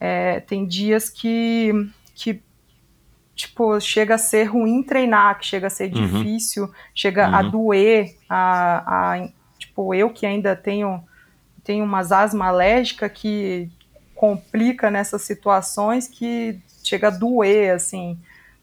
É, 0.00 0.40
tem 0.40 0.66
dias 0.66 1.10
que, 1.10 1.72
que 2.14 2.42
tipo, 3.34 3.78
chega 3.80 4.16
a 4.16 4.18
ser 4.18 4.44
ruim 4.44 4.82
treinar, 4.82 5.38
que 5.38 5.46
chega 5.46 5.68
a 5.68 5.70
ser 5.70 5.94
uhum. 5.94 6.06
difícil, 6.06 6.70
chega 6.94 7.28
uhum. 7.28 7.34
a 7.34 7.42
doer, 7.42 8.16
a, 8.28 9.14
a, 9.14 9.28
tipo, 9.58 9.94
eu 9.94 10.10
que 10.10 10.26
ainda 10.26 10.56
tenho, 10.56 11.02
tenho 11.68 11.84
umas 11.84 12.12
asma 12.12 12.46
alérgica 12.46 13.10
que 13.10 13.70
complica 14.14 14.90
nessas 14.90 15.20
situações 15.20 16.08
que 16.08 16.58
chega 16.82 17.08
a 17.08 17.10
doer, 17.10 17.74
assim, 17.74 18.18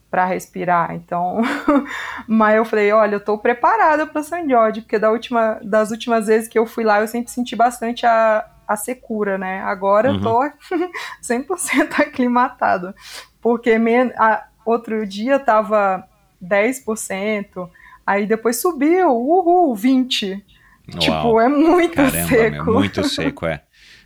para 0.09 0.25
respirar. 0.25 0.95
Então, 0.95 1.39
mas 2.27 2.55
eu 2.55 2.65
falei, 2.65 2.91
olha, 2.91 3.17
eu 3.17 3.19
tô 3.19 3.37
preparada 3.37 4.07
para 4.07 4.23
San 4.23 4.49
Jorge, 4.49 4.81
porque 4.81 4.97
da 4.97 5.11
última, 5.11 5.59
das 5.61 5.91
últimas 5.91 6.25
vezes 6.25 6.47
que 6.47 6.57
eu 6.57 6.65
fui 6.65 6.83
lá, 6.83 6.99
eu 6.99 7.07
sempre 7.07 7.29
senti 7.29 7.55
bastante 7.55 8.07
a, 8.07 8.43
a 8.67 8.75
secura, 8.75 9.37
né? 9.37 9.61
Agora 9.61 10.09
uhum. 10.09 10.15
eu 10.15 10.21
tô 10.23 10.39
100% 11.21 11.99
aclimatado, 11.99 12.91
porque 13.39 13.77
men 13.77 14.11
a, 14.17 14.47
outro 14.65 15.05
dia 15.05 15.37
tava 15.37 16.03
10%, 16.43 17.69
aí 18.03 18.25
depois 18.25 18.59
subiu, 18.59 19.11
uhul, 19.11 19.75
20%. 19.75 20.54
Uau. 20.91 20.99
Tipo, 20.99 21.39
é 21.39 21.49
muito 21.49 21.95
Caramba, 21.95 22.27
seco. 22.27 22.65
Meu, 22.65 22.73
muito 22.73 23.03
seco, 23.07 23.45
é. 23.45 23.61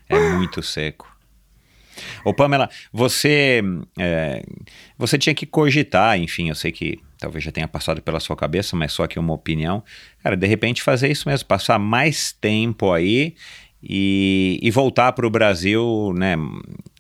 É 0.08 0.30
muito 0.32 0.64
seco. 0.64 1.10
Ô 2.24 2.34
Pamela, 2.34 2.70
você, 2.92 3.62
é, 3.98 4.44
você 4.98 5.18
tinha 5.18 5.34
que 5.36 5.46
cogitar, 5.46 6.18
enfim, 6.18 6.50
eu 6.50 6.56
sei 6.56 6.72
que 6.72 7.00
talvez 7.18 7.44
já 7.44 7.52
tenha 7.52 7.68
passado 7.68 8.02
pela 8.02 8.20
sua 8.20 8.36
cabeça, 8.36 8.76
mas 8.76 8.94
só 8.94 9.06
que 9.08 9.20
uma 9.20 9.34
opinião. 9.34 9.84
Cara, 10.24 10.36
de 10.36 10.48
repente 10.48 10.82
fazer 10.82 11.12
isso 11.12 11.28
mesmo, 11.28 11.48
passar 11.48 11.78
mais 11.78 12.32
tempo 12.32 12.92
aí 12.92 13.36
e, 13.84 14.60
e 14.62 14.72
voltar 14.72 15.12
para 15.12 15.28
o 15.28 15.30
Brasil, 15.30 16.14
né? 16.16 16.36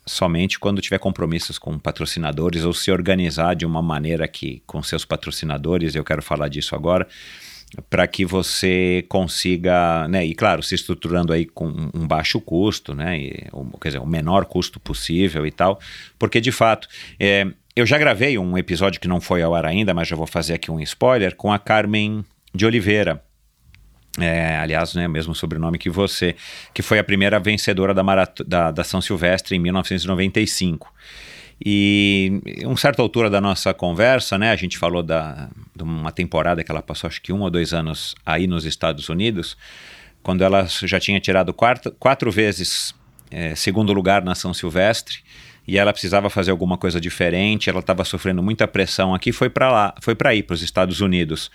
Somente 0.05 0.59
quando 0.59 0.81
tiver 0.81 0.97
compromissos 0.97 1.59
com 1.59 1.77
patrocinadores 1.77 2.63
ou 2.63 2.73
se 2.73 2.91
organizar 2.91 3.55
de 3.55 3.65
uma 3.65 3.81
maneira 3.81 4.27
que, 4.27 4.63
com 4.65 4.81
seus 4.81 5.05
patrocinadores, 5.05 5.93
eu 5.93 6.03
quero 6.03 6.21
falar 6.21 6.47
disso 6.47 6.75
agora, 6.75 7.07
para 7.89 8.07
que 8.07 8.25
você 8.25 9.05
consiga, 9.07 10.07
né, 10.07 10.25
e 10.25 10.33
claro, 10.33 10.63
se 10.63 10.75
estruturando 10.75 11.31
aí 11.31 11.45
com 11.45 11.67
um 11.93 12.07
baixo 12.07 12.41
custo, 12.41 12.95
né, 12.95 13.17
e, 13.19 13.47
quer 13.79 13.89
dizer, 13.89 13.99
o 13.99 14.07
menor 14.07 14.45
custo 14.45 14.79
possível 14.79 15.45
e 15.45 15.51
tal, 15.51 15.79
porque 16.17 16.41
de 16.41 16.51
fato, 16.51 16.87
é, 17.19 17.47
eu 17.75 17.85
já 17.85 17.97
gravei 17.97 18.37
um 18.37 18.57
episódio 18.57 18.99
que 18.99 19.07
não 19.07 19.21
foi 19.21 19.41
ao 19.41 19.53
ar 19.53 19.65
ainda, 19.65 19.93
mas 19.93 20.07
já 20.07 20.15
vou 20.15 20.27
fazer 20.27 20.53
aqui 20.53 20.71
um 20.71 20.79
spoiler, 20.79 21.35
com 21.35 21.51
a 21.51 21.59
Carmen 21.59 22.25
de 22.53 22.65
Oliveira, 22.65 23.23
é, 24.19 24.57
aliás, 24.57 24.95
né, 24.95 25.07
mesmo 25.07 25.35
sobrenome 25.35 25.77
que 25.77 25.89
você, 25.89 26.35
que 26.73 26.81
foi 26.81 26.97
a 26.99 27.03
primeira 27.03 27.39
vencedora 27.39 27.93
da, 27.93 28.03
da, 28.45 28.71
da 28.71 28.83
São 28.83 29.01
Silvestre 29.01 29.55
em 29.55 29.59
1995. 29.59 30.91
E 31.63 32.41
um 32.65 32.77
certa 32.77 33.01
altura 33.01 33.29
da 33.29 33.41
nossa 33.41 33.73
conversa, 33.73 34.37
né, 34.37 34.51
a 34.51 34.55
gente 34.55 34.77
falou 34.77 35.03
da, 35.03 35.49
de 35.75 35.83
uma 35.83 36.11
temporada 36.11 36.63
que 36.63 36.71
ela 36.71 36.81
passou, 36.81 37.07
acho 37.07 37.21
que 37.21 37.33
um 37.33 37.41
ou 37.41 37.49
dois 37.49 37.73
anos 37.73 38.15
aí 38.25 38.47
nos 38.47 38.63
Estados 38.63 39.09
Unidos, 39.09 39.57
quando 40.23 40.41
ela 40.41 40.65
já 40.67 40.99
tinha 40.99 41.19
tirado 41.19 41.53
quatro, 41.53 41.91
quatro 41.99 42.31
vezes 42.31 42.95
é, 43.29 43.55
segundo 43.55 43.91
lugar 43.91 44.23
na 44.23 44.35
São 44.35 44.53
Silvestre 44.53 45.19
e 45.67 45.77
ela 45.77 45.91
precisava 45.91 46.29
fazer 46.29 46.51
alguma 46.51 46.77
coisa 46.77 46.99
diferente, 46.99 47.69
ela 47.69 47.79
estava 47.79 48.03
sofrendo 48.03 48.41
muita 48.41 48.67
pressão 48.67 49.13
aqui, 49.13 49.31
foi 49.31 49.49
para 49.49 49.71
lá, 49.71 49.95
foi 50.01 50.15
para 50.15 50.33
ir 50.33 50.43
para 50.43 50.53
os 50.53 50.61
Estados 50.61 51.01
Unidos. 51.01 51.51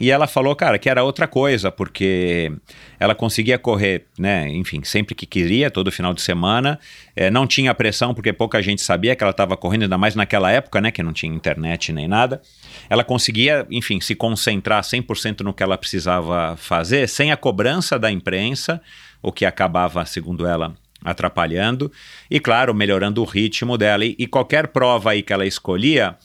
E 0.00 0.10
ela 0.10 0.26
falou, 0.26 0.54
cara, 0.54 0.78
que 0.78 0.88
era 0.88 1.02
outra 1.02 1.26
coisa, 1.26 1.72
porque 1.72 2.52
ela 3.00 3.14
conseguia 3.14 3.58
correr, 3.58 4.06
né, 4.18 4.48
enfim, 4.48 4.82
sempre 4.84 5.14
que 5.14 5.26
queria, 5.26 5.70
todo 5.70 5.90
final 5.90 6.14
de 6.14 6.22
semana. 6.22 6.78
É, 7.16 7.30
não 7.30 7.46
tinha 7.46 7.74
pressão, 7.74 8.14
porque 8.14 8.32
pouca 8.32 8.62
gente 8.62 8.80
sabia 8.80 9.16
que 9.16 9.24
ela 9.24 9.32
estava 9.32 9.56
correndo, 9.56 9.82
ainda 9.82 9.98
mais 9.98 10.14
naquela 10.14 10.50
época, 10.52 10.80
né, 10.80 10.90
que 10.90 11.02
não 11.02 11.12
tinha 11.12 11.34
internet 11.34 11.92
nem 11.92 12.06
nada. 12.06 12.40
Ela 12.88 13.02
conseguia, 13.02 13.66
enfim, 13.70 14.00
se 14.00 14.14
concentrar 14.14 14.82
100% 14.82 15.40
no 15.40 15.52
que 15.52 15.62
ela 15.62 15.76
precisava 15.76 16.56
fazer, 16.56 17.08
sem 17.08 17.32
a 17.32 17.36
cobrança 17.36 17.98
da 17.98 18.10
imprensa, 18.10 18.80
o 19.20 19.32
que 19.32 19.44
acabava, 19.44 20.04
segundo 20.06 20.46
ela, 20.46 20.74
atrapalhando. 21.04 21.90
E, 22.30 22.38
claro, 22.38 22.72
melhorando 22.72 23.20
o 23.20 23.24
ritmo 23.24 23.76
dela. 23.76 24.04
E, 24.04 24.14
e 24.18 24.26
qualquer 24.26 24.68
prova 24.68 25.10
aí 25.10 25.22
que 25.22 25.32
ela 25.32 25.46
escolhia 25.46 26.16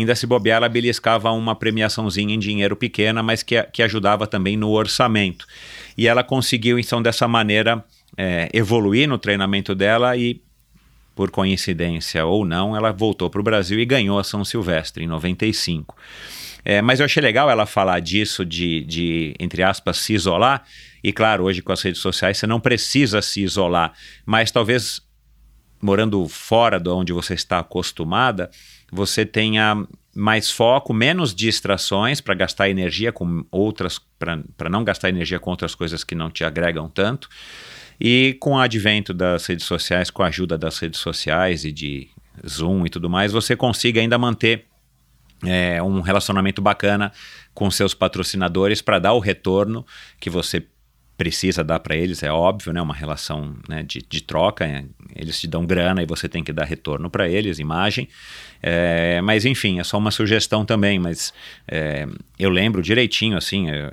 ainda 0.00 0.14
se 0.14 0.26
bobear, 0.26 0.56
ela 0.56 0.68
beliscava 0.68 1.30
uma 1.32 1.54
premiaçãozinha 1.54 2.34
em 2.34 2.38
dinheiro 2.38 2.74
pequena, 2.74 3.22
mas 3.22 3.42
que, 3.42 3.62
que 3.64 3.82
ajudava 3.82 4.26
também 4.26 4.56
no 4.56 4.70
orçamento. 4.70 5.46
E 5.96 6.08
ela 6.08 6.24
conseguiu, 6.24 6.78
então, 6.78 7.02
dessa 7.02 7.28
maneira, 7.28 7.84
é, 8.16 8.48
evoluir 8.52 9.08
no 9.08 9.18
treinamento 9.18 9.74
dela 9.74 10.16
e, 10.16 10.40
por 11.14 11.30
coincidência 11.30 12.24
ou 12.24 12.44
não, 12.44 12.74
ela 12.74 12.90
voltou 12.90 13.28
para 13.28 13.40
o 13.40 13.44
Brasil 13.44 13.78
e 13.78 13.84
ganhou 13.84 14.18
a 14.18 14.24
São 14.24 14.44
Silvestre 14.44 15.04
em 15.04 15.06
95. 15.06 15.94
É, 16.64 16.80
mas 16.80 17.00
eu 17.00 17.06
achei 17.06 17.22
legal 17.22 17.50
ela 17.50 17.66
falar 17.66 18.00
disso, 18.00 18.44
de, 18.44 18.84
de, 18.84 19.34
entre 19.38 19.62
aspas, 19.62 19.98
se 19.98 20.14
isolar. 20.14 20.64
E 21.02 21.12
claro, 21.12 21.44
hoje 21.44 21.60
com 21.60 21.72
as 21.72 21.82
redes 21.82 22.00
sociais 22.00 22.38
você 22.38 22.46
não 22.46 22.60
precisa 22.60 23.20
se 23.20 23.42
isolar, 23.42 23.92
mas 24.24 24.50
talvez 24.50 25.00
morando 25.80 26.26
fora 26.28 26.78
de 26.78 26.88
onde 26.88 27.12
você 27.12 27.34
está 27.34 27.58
acostumada, 27.58 28.48
você 28.92 29.24
tenha 29.24 29.86
mais 30.14 30.50
foco, 30.50 30.92
menos 30.92 31.34
distrações 31.34 32.20
para 32.20 32.34
gastar 32.34 32.68
energia 32.68 33.10
com 33.10 33.46
outras, 33.50 33.98
para 34.18 34.68
não 34.68 34.84
gastar 34.84 35.08
energia 35.08 35.40
com 35.40 35.50
outras 35.50 35.74
coisas 35.74 36.04
que 36.04 36.14
não 36.14 36.30
te 36.30 36.44
agregam 36.44 36.88
tanto. 36.88 37.28
E 37.98 38.36
com 38.38 38.52
o 38.52 38.58
advento 38.58 39.14
das 39.14 39.46
redes 39.46 39.64
sociais, 39.64 40.10
com 40.10 40.22
a 40.22 40.26
ajuda 40.26 40.58
das 40.58 40.78
redes 40.78 41.00
sociais 41.00 41.64
e 41.64 41.72
de 41.72 42.10
Zoom 42.46 42.84
e 42.84 42.90
tudo 42.90 43.08
mais, 43.08 43.32
você 43.32 43.56
consiga 43.56 44.00
ainda 44.00 44.18
manter 44.18 44.66
é, 45.44 45.82
um 45.82 46.00
relacionamento 46.00 46.60
bacana 46.60 47.10
com 47.54 47.70
seus 47.70 47.94
patrocinadores 47.94 48.82
para 48.82 48.98
dar 48.98 49.12
o 49.14 49.18
retorno 49.18 49.86
que 50.20 50.28
você 50.28 50.66
precisa 51.16 51.62
dar 51.62 51.78
para 51.78 51.94
eles, 51.94 52.22
é 52.22 52.32
óbvio, 52.32 52.72
né? 52.72 52.82
Uma 52.82 52.94
relação 52.94 53.54
né, 53.68 53.82
de, 53.82 54.00
de 54.08 54.22
troca. 54.22 54.84
É, 55.14 55.22
eles 55.22 55.40
te 55.40 55.46
dão 55.46 55.64
grana 55.64 56.02
e 56.02 56.06
você 56.06 56.28
tem 56.28 56.42
que 56.42 56.52
dar 56.52 56.64
retorno 56.64 57.10
para 57.10 57.28
eles, 57.28 57.58
imagem. 57.58 58.08
É, 58.62 59.20
mas 59.22 59.44
enfim, 59.44 59.78
é 59.78 59.84
só 59.84 59.98
uma 59.98 60.10
sugestão 60.10 60.64
também. 60.64 60.98
Mas 60.98 61.32
é, 61.66 62.06
eu 62.38 62.50
lembro 62.50 62.82
direitinho, 62.82 63.36
assim, 63.36 63.70
eu, 63.70 63.90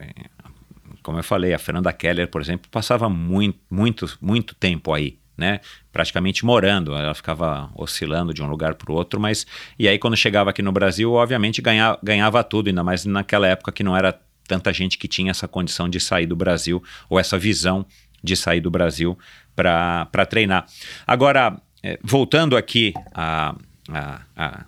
como 1.04 1.18
eu 1.18 1.24
falei, 1.24 1.54
a 1.54 1.60
Fernanda 1.60 1.92
Keller, 1.94 2.28
por 2.28 2.42
exemplo, 2.42 2.70
passava 2.70 3.10
muito, 3.10 3.60
muito, 3.70 4.18
muito 4.22 4.56
tempo 4.56 4.94
aí. 4.94 5.18
Né, 5.38 5.62
praticamente 5.90 6.44
morando, 6.44 6.94
ela 6.94 7.14
ficava 7.14 7.72
oscilando 7.74 8.34
de 8.34 8.44
um 8.44 8.48
lugar 8.48 8.76
para 8.76 8.92
o 8.92 8.94
outro, 8.94 9.22
mas 9.22 9.48
e 9.80 9.88
aí 9.88 9.98
quando 9.98 10.18
chegava 10.18 10.50
aqui 10.50 10.62
no 10.62 10.70
Brasil, 10.70 11.14
obviamente 11.14 11.62
ganhava, 11.62 11.98
ganhava 12.04 12.44
tudo, 12.44 12.68
ainda 12.68 12.84
mais 12.84 13.06
naquela 13.06 13.48
época 13.48 13.72
que 13.72 13.82
não 13.82 13.96
era 13.96 14.20
tanta 14.46 14.74
gente 14.74 14.98
que 14.98 15.08
tinha 15.08 15.32
essa 15.32 15.48
condição 15.48 15.88
de 15.88 15.98
sair 15.98 16.26
do 16.26 16.36
Brasil 16.36 16.84
ou 17.10 17.18
essa 17.18 17.38
visão 17.38 17.86
de 18.22 18.36
sair 18.36 18.60
do 18.60 18.70
Brasil 18.70 19.18
para 19.64 20.26
treinar. 20.26 20.66
Agora, 21.06 21.58
é, 21.84 22.00
voltando 22.04 22.56
aqui 22.56 22.94
à, 23.14 23.56
à, 23.92 24.20
à, 24.36 24.66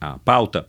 à 0.00 0.18
pauta, 0.24 0.66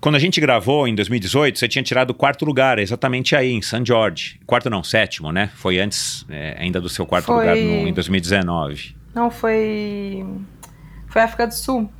quando 0.00 0.16
a 0.16 0.18
gente 0.18 0.40
gravou 0.40 0.86
em 0.86 0.94
2018, 0.94 1.58
você 1.58 1.66
tinha 1.66 1.82
tirado 1.82 2.10
o 2.10 2.14
quarto 2.14 2.44
lugar, 2.44 2.78
exatamente 2.78 3.34
aí, 3.34 3.50
em 3.52 3.62
San 3.62 3.84
Jorge. 3.84 4.38
Quarto 4.46 4.68
não, 4.68 4.84
sétimo, 4.84 5.32
né? 5.32 5.50
Foi 5.54 5.78
antes 5.78 6.26
é, 6.28 6.56
ainda 6.58 6.80
do 6.80 6.88
seu 6.88 7.06
quarto 7.06 7.26
Foi... 7.26 7.36
lugar 7.36 7.56
no, 7.56 7.88
em 7.88 7.92
2019. 7.92 8.94
Não, 9.14 9.30
foi. 9.30 10.24
Foi 11.08 11.22
África 11.22 11.46
do 11.46 11.54
Sul. 11.54 11.90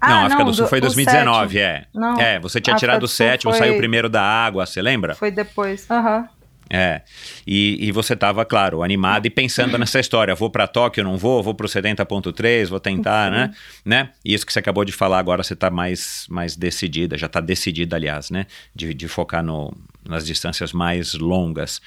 Ah, 0.00 0.08
não, 0.08 0.26
África 0.26 0.44
do 0.44 0.52
Sul 0.52 0.64
do- 0.66 0.68
foi 0.68 0.78
o 0.78 0.82
2019, 0.82 1.54
sétimo. 1.54 1.60
é. 1.64 1.86
Não, 1.98 2.20
é, 2.20 2.38
você 2.38 2.60
tinha 2.60 2.74
África 2.74 2.86
tirado 2.90 3.00
do 3.00 3.04
o 3.06 3.08
sétimo, 3.08 3.52
foi- 3.52 3.58
saiu 3.60 3.78
primeiro 3.78 4.10
da 4.10 4.20
água, 4.22 4.66
você 4.66 4.82
lembra? 4.82 5.14
Foi 5.14 5.30
depois. 5.30 5.90
Aham. 5.90 6.28
É. 6.70 7.02
E, 7.46 7.76
e 7.80 7.92
você 7.92 8.16
tava, 8.16 8.44
claro, 8.44 8.82
animado 8.82 9.26
e 9.26 9.30
pensando 9.30 9.76
nessa 9.78 10.00
história. 10.00 10.34
Vou 10.34 10.50
para 10.50 10.66
Tóquio, 10.66 11.04
não 11.04 11.16
vou? 11.16 11.42
Vou 11.42 11.54
pro 11.54 11.68
70.3, 11.68 12.68
vou 12.68 12.80
tentar, 12.80 13.30
né? 13.30 13.54
né? 13.84 14.10
E 14.24 14.34
isso 14.34 14.46
que 14.46 14.52
você 14.52 14.58
acabou 14.58 14.84
de 14.84 14.92
falar 14.92 15.18
agora, 15.18 15.42
você 15.42 15.54
tá 15.54 15.70
mais, 15.70 16.26
mais 16.28 16.56
decidida, 16.56 17.18
já 17.18 17.28
tá 17.28 17.40
decidida, 17.40 17.96
aliás, 17.96 18.30
né? 18.30 18.46
De, 18.74 18.94
de 18.94 19.08
focar 19.08 19.42
no, 19.42 19.72
nas 20.08 20.26
distâncias 20.26 20.72
mais 20.72 21.14
longas. 21.14 21.80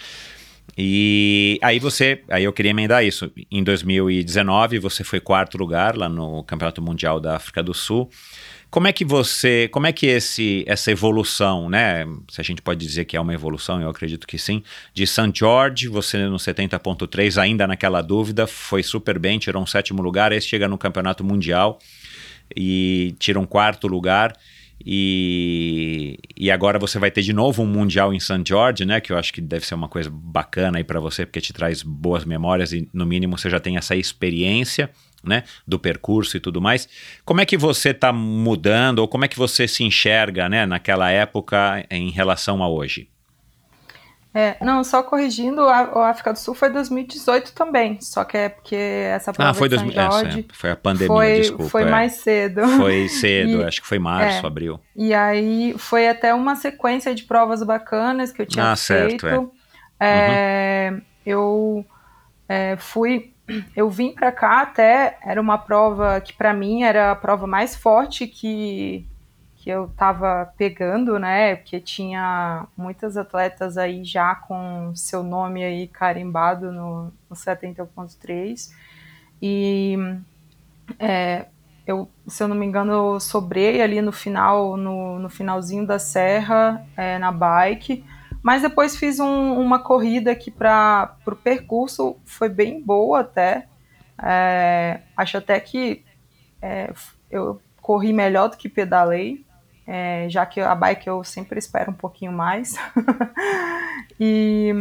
E 0.78 1.57
aí 1.61 1.80
você, 1.80 2.21
aí 2.30 2.43
eu 2.43 2.53
queria 2.53 2.71
emendar 2.71 3.03
isso. 3.03 3.32
Em 3.49 3.63
2019, 3.63 4.80
você 4.80 5.03
foi 5.03 5.19
quarto 5.19 5.57
lugar 5.57 5.95
lá 5.95 6.09
no 6.09 6.43
Campeonato 6.43 6.82
Mundial 6.82 7.19
da 7.19 7.36
África 7.36 7.63
do 7.63 7.73
Sul. 7.73 8.09
Como 8.70 8.88
é 8.88 8.91
que 8.91 9.05
você, 9.05 9.70
como 9.72 9.88
é 9.88 9.93
que 9.93 10.07
esse, 10.07 10.65
essa 10.68 10.91
evolução, 10.91 11.70
né? 11.70 12.05
Se 12.30 12.41
a 12.41 12.43
gente 12.43 12.61
pode 12.61 12.86
dizer 12.86 13.05
que 13.05 13.15
é 13.15 13.22
uma 13.22 13.34
evolução, 13.34 13.82
eu 13.82 13.89
acredito 13.89 14.28
que 14.28 14.38
sim. 14.38 14.61
De 14.93 15.07
St. 15.07 15.32
George, 15.34 15.88
você 15.88 16.18
no 16.28 16.36
70.3, 16.36 17.41
ainda 17.41 17.65
naquela 17.65 18.01
dúvida, 18.01 18.45
foi 18.45 18.84
super 18.84 19.18
bem, 19.18 19.39
tirou 19.39 19.63
um 19.63 19.65
sétimo 19.65 20.01
lugar, 20.01 20.34
aí 20.34 20.41
chega 20.41 20.68
no 20.68 20.78
Campeonato 20.78 21.24
Mundial 21.24 21.80
e 22.55 23.15
tira 23.20 23.39
um 23.39 23.45
quarto 23.45 23.88
lugar. 23.88 24.34
E, 24.86 26.20
e 26.36 26.51
agora 26.51 26.78
você 26.78 26.99
vai 26.99 27.09
ter 27.09 27.22
de 27.22 27.34
novo 27.34 27.63
um 27.63 27.68
Mundial 27.68 28.13
em 28.13 28.20
St. 28.20 28.43
George, 28.45 28.86
né? 28.86 28.99
Que 29.01 29.11
eu 29.11 29.18
acho 29.18 29.34
que 29.34 29.41
deve 29.41 29.65
ser 29.65 29.76
uma 29.76 29.88
coisa 29.88 30.09
bacana 30.11 30.78
aí 30.78 30.84
para 30.84 30.99
você, 30.99 31.26
porque 31.26 31.41
te 31.41 31.51
traz 31.53 31.82
boas 31.82 32.26
memórias 32.26 32.74
e, 32.74 32.88
no 32.93 33.05
mínimo, 33.05 33.38
você 33.38 33.49
já 33.49 33.59
tem 33.59 33.78
essa 33.78 33.95
experiência, 33.95 34.89
né? 35.28 35.43
Do 35.67 35.78
percurso 35.78 36.38
e 36.38 36.39
tudo 36.39 36.61
mais. 36.61 36.88
Como 37.25 37.41
é 37.41 37.45
que 37.45 37.57
você 37.57 37.89
está 37.89 38.11
mudando, 38.13 38.99
ou 38.99 39.07
como 39.07 39.25
é 39.25 39.28
que 39.28 39.38
você 39.38 39.67
se 39.67 39.84
enxerga, 39.84 40.47
né? 40.49 40.65
Naquela 40.65 41.09
época 41.11 41.86
em 41.91 42.09
relação 42.09 42.63
a 42.63 42.69
hoje? 42.69 43.09
É, 44.34 44.55
não, 44.63 44.84
só 44.84 45.01
corrigindo, 45.01 45.61
a, 45.61 45.97
o 45.97 45.99
África 45.99 46.32
do 46.32 46.38
Sul 46.38 46.53
foi 46.53 46.69
2018 46.69 47.53
também. 47.53 47.99
Só 48.01 48.23
que 48.23 48.38
é 48.38 48.49
porque 48.49 48.75
essa 48.75 49.34
prova 49.34 49.49
Ah, 49.49 49.53
foi, 49.53 49.67
de 49.67 49.78
dois, 49.78 49.80
São 49.80 49.89
é, 49.89 50.11
Jorge 50.11 50.45
é, 50.47 50.53
foi 50.53 50.69
a 50.71 50.75
pandemia, 50.75 51.07
foi, 51.07 51.34
desculpa. 51.34 51.69
foi 51.71 51.84
é. 51.84 51.86
mais 51.86 52.13
cedo. 52.13 52.67
Foi 52.67 53.07
cedo, 53.09 53.61
E- 53.61 53.63
acho 53.63 53.82
que 53.82 53.88
foi 53.88 53.97
março, 53.97 54.45
é. 54.45 54.47
abril. 54.47 54.80
E 54.95 55.11
aí 55.13 55.73
foi 55.80 56.07
até 56.07 56.34
uma 56.36 56.55
sequência 56.55 57.15
de 57.15 57.23
provas 57.23 57.63
bacanas 57.63 58.32
que 58.32 58.41
eu 58.41 58.45
tinha 58.45 58.71
Ah, 58.71 58.75
certo, 58.75 59.21
feito. 59.28 59.51
É, 59.99 60.93
Eu 61.25 61.84
é, 62.47 62.75
fui, 62.78 63.34
eu 63.76 63.89
vim 63.89 64.14
pra 64.14 64.32
cá 64.32 64.62
até 64.62 65.18
era 65.22 65.39
uma 65.39 65.58
prova 65.58 66.20
que 66.22 66.34
pra 66.34 66.54
mim 66.54 66.84
era 66.84 67.12
a 67.12 67.16
prova 67.16 67.48
mais 67.48 67.76
forte 67.76 68.28
que 68.28 69.06
que 69.56 69.72
eu 69.72 69.89
tava 69.98 70.54
pegando, 70.56 71.20
né? 71.20 71.58
Porque 71.58 71.80
tinha 71.82 72.66
muitas 72.78 73.18
atletas 73.18 73.78
aí 73.78 74.02
já 74.04 74.34
com 74.34 74.93
seu 74.95 75.24
nome 75.24 75.62
aí 75.62 75.88
carimbado 75.88 76.72
no, 76.72 77.12
no 77.30 77.36
70.3 77.36 78.72
e 79.41 79.98
é, 80.98 81.48
eu, 81.86 82.10
se 82.28 82.43
eu 82.43 82.48
não 82.48 82.56
me 82.56 82.66
engano, 82.66 82.91
eu 82.91 83.20
sobrei 83.20 83.82
ali 83.82 84.02
no 84.02 84.12
final, 84.12 84.76
no, 84.78 85.20
no 85.20 85.30
finalzinho 85.30 85.86
da 85.86 85.98
serra, 85.98 86.86
é, 86.95 87.18
na 87.18 87.32
bike. 87.32 88.04
Mas 88.41 88.61
depois 88.61 88.95
fiz 88.95 89.19
um- 89.19 89.59
uma 89.59 89.79
corrida 89.79 90.35
que 90.35 90.51
para 90.51 91.15
o 91.25 91.35
percurso 91.35 92.17
foi 92.25 92.49
bem 92.49 92.81
boa 92.81 93.21
até. 93.21 93.67
É, 94.21 95.01
acho 95.15 95.38
até 95.38 95.59
que 95.59 96.03
é, 96.61 96.91
eu 97.29 97.61
corri 97.81 98.11
melhor 98.11 98.49
do 98.49 98.57
que 98.57 98.67
pedalei, 98.67 99.45
é, 99.85 100.27
já 100.29 100.45
que 100.45 100.59
a 100.59 100.75
bike 100.75 101.07
eu 101.07 101.23
sempre 101.23 101.59
espero 101.59 101.91
um 101.91 101.95
pouquinho 101.95 102.31
mais. 102.31 102.75
e, 104.19 104.73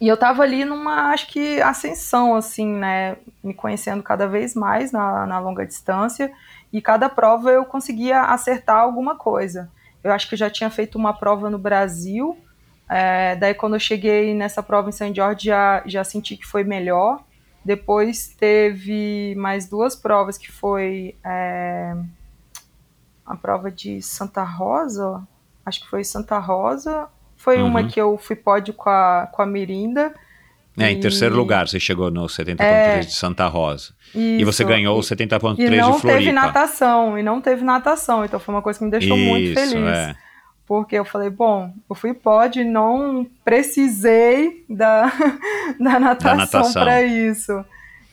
e 0.00 0.08
eu 0.08 0.16
tava 0.16 0.42
ali 0.42 0.64
numa, 0.64 1.10
acho 1.12 1.28
que, 1.28 1.60
ascensão, 1.60 2.34
assim, 2.34 2.66
né? 2.66 3.16
Me 3.42 3.54
conhecendo 3.54 4.02
cada 4.02 4.26
vez 4.26 4.54
mais 4.54 4.92
na, 4.92 5.26
na 5.26 5.38
longa 5.38 5.66
distância. 5.66 6.32
E 6.72 6.80
cada 6.80 7.08
prova 7.08 7.50
eu 7.50 7.64
conseguia 7.64 8.22
acertar 8.22 8.78
alguma 8.78 9.16
coisa. 9.16 9.70
Eu 10.04 10.12
acho 10.12 10.28
que 10.28 10.34
eu 10.34 10.38
já 10.38 10.50
tinha 10.50 10.68
feito 10.70 10.96
uma 10.98 11.12
prova 11.14 11.48
no 11.50 11.58
Brasil. 11.58 12.38
é, 12.88 13.34
daí, 13.36 13.54
quando 13.54 13.74
eu 13.74 13.80
cheguei 13.80 14.34
nessa 14.34 14.62
prova 14.62 14.90
em 14.90 14.92
St. 14.92 15.12
George, 15.14 15.46
já, 15.46 15.82
já 15.86 16.04
senti 16.04 16.36
que 16.36 16.46
foi 16.46 16.62
melhor. 16.62 17.24
Depois 17.64 18.28
teve 18.28 19.34
mais 19.38 19.66
duas 19.66 19.96
provas 19.96 20.36
que 20.36 20.52
foi 20.52 21.16
é, 21.24 21.96
a 23.24 23.34
prova 23.36 23.70
de 23.70 24.02
Santa 24.02 24.42
Rosa, 24.42 25.26
acho 25.64 25.80
que 25.80 25.88
foi 25.88 26.04
Santa 26.04 26.38
Rosa. 26.38 27.08
Foi 27.36 27.58
Uhum. 27.58 27.66
uma 27.68 27.84
que 27.84 27.98
eu 28.00 28.16
fui 28.18 28.36
pódio 28.36 28.74
com 28.74 28.90
a, 28.90 29.28
com 29.32 29.40
a 29.42 29.46
Mirinda. 29.46 30.14
É, 30.78 30.90
em 30.90 30.96
E- 30.96 31.00
terceiro 31.00 31.36
lugar, 31.36 31.68
você 31.68 31.78
chegou 31.78 32.10
no 32.10 32.28
70.3 32.28 32.60
É. 32.62 33.00
de 33.00 33.12
Santa 33.14 33.46
Rosa. 33.46 33.92
E 34.14 34.44
você 34.44 34.62
Isso. 34.62 34.68
ganhou 34.68 34.96
o 34.96 35.00
E- 35.00 35.04
70.3 35.04 35.58
E 35.68 35.70
de 35.70 35.76
não 35.80 35.98
Floripa. 36.00 36.18
teve 36.20 36.32
natação, 36.32 37.18
e 37.18 37.22
não 37.22 37.40
teve 37.40 37.64
natação, 37.64 38.24
então 38.24 38.40
foi 38.40 38.54
uma 38.54 38.62
coisa 38.62 38.78
que 38.78 38.84
me 38.84 38.90
deixou 38.90 39.16
muito 39.16 39.50
Isso, 39.58 39.70
feliz. 39.72 39.88
é. 39.98 40.14
Porque 40.66 40.96
eu 40.96 41.04
falei, 41.04 41.28
bom, 41.30 41.72
eu 41.90 41.94
fui 41.94 42.10
e 42.60 42.64
não 42.64 43.26
precisei 43.44 44.64
da, 44.68 45.12
da 45.78 46.00
natação 46.00 46.36
natação. 46.36 46.82
para 46.82 47.02
isso. 47.02 47.64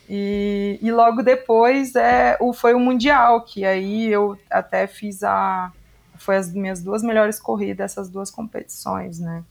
E, 0.10 0.78
e 0.82 0.92
logo 0.92 1.22
depois 1.24 1.96
é, 1.96 2.36
o, 2.42 2.52
foi 2.52 2.74
o 2.74 2.80
Mundial, 2.80 3.42
que 3.46 3.64
aí 3.64 4.08
eu 4.12 4.38
até 4.50 4.86
fiz 4.88 5.24
a. 5.24 5.72
Foi 6.18 6.36
as 6.36 6.54
minhas 6.54 6.84
duas 6.84 7.02
melhores 7.02 7.40
corridas, 7.40 7.92
essas 7.94 8.10
duas 8.10 8.30
competições, 8.30 9.20
né? 9.20 9.44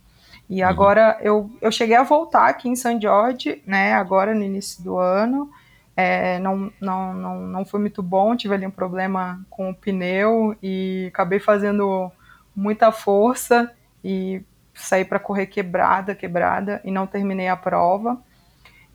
E 0.50 0.64
agora 0.64 1.16
eu, 1.22 1.48
eu 1.62 1.70
cheguei 1.70 1.94
a 1.94 2.02
voltar 2.02 2.48
aqui 2.48 2.68
em 2.68 2.74
St. 2.74 3.00
George, 3.00 3.62
né? 3.64 3.92
Agora 3.92 4.34
no 4.34 4.42
início 4.42 4.82
do 4.82 4.98
ano. 4.98 5.48
É, 5.96 6.40
não, 6.40 6.72
não, 6.80 7.14
não, 7.14 7.40
não 7.40 7.64
foi 7.64 7.78
muito 7.78 8.02
bom, 8.02 8.34
tive 8.34 8.54
ali 8.54 8.66
um 8.66 8.70
problema 8.70 9.40
com 9.48 9.70
o 9.70 9.74
pneu 9.74 10.56
e 10.62 11.06
acabei 11.12 11.38
fazendo 11.38 12.10
muita 12.56 12.90
força 12.90 13.70
e 14.02 14.42
saí 14.74 15.04
para 15.04 15.18
correr 15.18 15.46
quebrada, 15.46 16.14
quebrada 16.14 16.80
e 16.84 16.90
não 16.90 17.06
terminei 17.06 17.48
a 17.48 17.56
prova. 17.56 18.18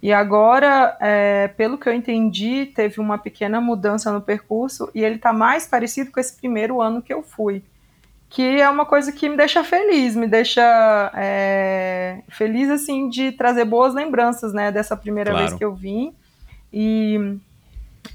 E 0.01 0.11
agora, 0.11 0.97
é, 0.99 1.47
pelo 1.49 1.77
que 1.77 1.87
eu 1.87 1.93
entendi, 1.93 2.65
teve 2.65 2.99
uma 2.99 3.17
pequena 3.17 3.61
mudança 3.61 4.11
no 4.11 4.21
percurso 4.21 4.89
e 4.93 5.03
ele 5.03 5.15
está 5.15 5.31
mais 5.31 5.65
parecido 5.67 6.11
com 6.11 6.19
esse 6.19 6.35
primeiro 6.35 6.81
ano 6.81 7.01
que 7.01 7.13
eu 7.13 7.23
fui. 7.23 7.63
Que 8.35 8.59
é 8.59 8.69
uma 8.69 8.85
coisa 8.85 9.13
que 9.13 9.29
me 9.29 9.37
deixa 9.37 9.63
feliz, 9.63 10.13
me 10.13 10.27
deixa 10.27 10.61
é, 11.15 12.21
feliz 12.27 12.69
assim 12.69 13.07
de 13.07 13.31
trazer 13.31 13.63
boas 13.63 13.93
lembranças 13.93 14.51
né, 14.51 14.73
dessa 14.73 14.97
primeira 14.97 15.31
Claro. 15.31 15.45
vez 15.47 15.57
que 15.57 15.63
eu 15.63 15.73
vim. 15.73 16.13
E, 16.73 17.37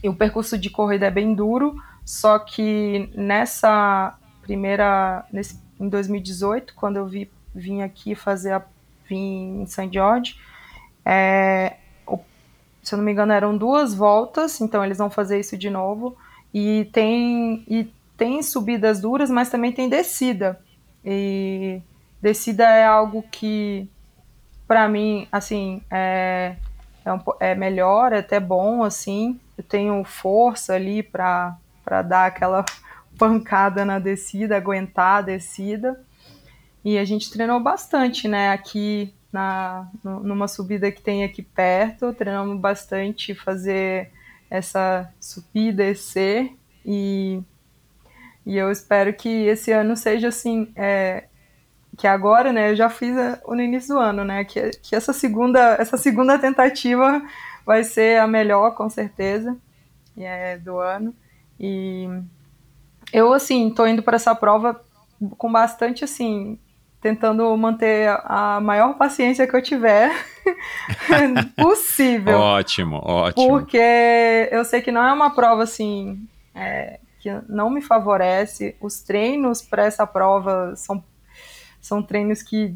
e 0.02 0.08
o 0.10 0.14
percurso 0.14 0.58
de 0.58 0.68
corrida 0.68 1.06
é 1.06 1.10
bem 1.10 1.32
duro, 1.32 1.74
só 2.04 2.38
que 2.38 3.08
nessa 3.14 4.14
primeira. 4.42 5.24
Nesse, 5.32 5.58
em 5.80 5.88
2018, 5.88 6.74
quando 6.74 6.98
eu 6.98 7.06
vi, 7.06 7.30
vim 7.54 7.80
aqui 7.80 8.14
fazer 8.14 8.52
a. 8.52 8.62
vim 9.08 9.62
em 9.62 9.66
St. 9.66 9.88
George, 9.90 10.36
é, 11.02 11.76
o- 12.06 12.18
se 12.82 12.94
eu 12.94 12.98
não 12.98 13.04
me 13.06 13.12
engano, 13.12 13.32
eram 13.32 13.56
duas 13.56 13.94
voltas, 13.94 14.60
então 14.60 14.84
eles 14.84 14.98
vão 14.98 15.08
fazer 15.08 15.40
isso 15.40 15.56
de 15.56 15.70
novo. 15.70 16.14
E 16.52 16.90
tem, 16.92 17.64
e 17.66 17.90
tem 18.20 18.42
subidas 18.42 19.00
duras, 19.00 19.30
mas 19.30 19.48
também 19.48 19.72
tem 19.72 19.88
descida. 19.88 20.60
E 21.02 21.80
descida 22.20 22.64
é 22.64 22.84
algo 22.84 23.22
que, 23.22 23.88
para 24.68 24.86
mim, 24.90 25.26
assim, 25.32 25.80
é, 25.90 26.56
é, 27.02 27.10
um 27.14 27.18
é 27.40 27.54
melhor, 27.54 28.12
é 28.12 28.18
até 28.18 28.38
bom, 28.38 28.82
assim. 28.84 29.40
Eu 29.56 29.64
tenho 29.64 30.04
força 30.04 30.74
ali 30.74 31.02
para 31.02 31.56
dar 32.06 32.26
aquela 32.26 32.62
pancada 33.18 33.86
na 33.86 33.98
descida, 33.98 34.54
aguentar 34.54 35.20
a 35.20 35.22
descida. 35.22 35.98
E 36.84 36.98
a 36.98 37.04
gente 37.06 37.30
treinou 37.30 37.58
bastante, 37.58 38.28
né? 38.28 38.50
Aqui 38.50 39.14
na, 39.32 39.88
nu- 40.04 40.20
numa 40.20 40.46
subida 40.46 40.92
que 40.92 41.00
tem 41.00 41.24
aqui 41.24 41.40
perto, 41.40 42.12
treinamos 42.12 42.60
bastante 42.60 43.34
fazer 43.34 44.10
essa 44.50 45.10
subir 45.18 45.68
e 45.68 45.72
descer. 45.72 46.54
E, 46.84 47.40
e 48.51 48.57
eu 48.59 48.70
espero 48.70 49.12
que 49.14 49.28
esse 49.46 49.70
ano 49.72 49.96
seja 49.96 50.28
assim. 50.28 50.70
é, 50.76 51.24
que 51.98 52.07
agora, 52.07 52.53
né, 52.53 52.70
eu 52.70 52.76
já 52.76 52.88
fiz 52.88 53.16
a- 53.16 53.40
no 53.48 53.61
início 53.61 53.94
do 53.94 54.01
ano, 54.01 54.24
né, 54.24 54.42
que, 54.44 54.70
que 54.82 54.96
essa 54.96 55.12
segunda, 55.12 55.74
essa 55.78 55.98
segunda 55.98 56.38
tentativa 56.38 57.20
vai 57.66 57.84
ser 57.84 58.18
a 58.20 58.26
melhor, 58.26 58.74
com 58.74 58.88
certeza, 58.88 59.57
é 60.18 60.57
do 60.59 60.78
ano. 60.78 61.14
E 61.59 62.09
eu, 63.12 63.32
assim, 63.34 63.70
tô 63.70 63.86
indo 63.86 64.03
para 64.03 64.16
essa 64.16 64.34
prova 64.34 64.80
com 65.36 65.53
bastante, 65.53 66.03
assim, 66.05 66.59
tentando 67.03 67.55
manter 67.57 68.09
a 68.24 68.61
maior 68.61 68.94
paciência 68.96 69.46
que 69.46 69.55
eu 69.55 69.62
tiver 69.62 70.11
possível. 71.57 72.38
Ótimo, 72.38 73.01
ótimo. 73.05 73.46
Porque 73.46 74.48
eu 74.51 74.64
sei 74.64 74.80
que 74.80 74.92
não 74.92 75.05
é 75.07 75.12
uma 75.12 75.30
prova 75.34 75.62
assim 75.64 76.26
é, 76.55 76.98
que 77.20 77.30
não 77.48 77.70
me 77.70 77.82
favorece. 77.82 78.76
Os 78.80 79.00
treinos 79.00 79.62
para 79.62 79.84
essa 79.84 80.06
prova 80.06 80.74
são, 80.74 81.04
são 81.80 82.02
treinos 82.02 82.42
que 82.42 82.74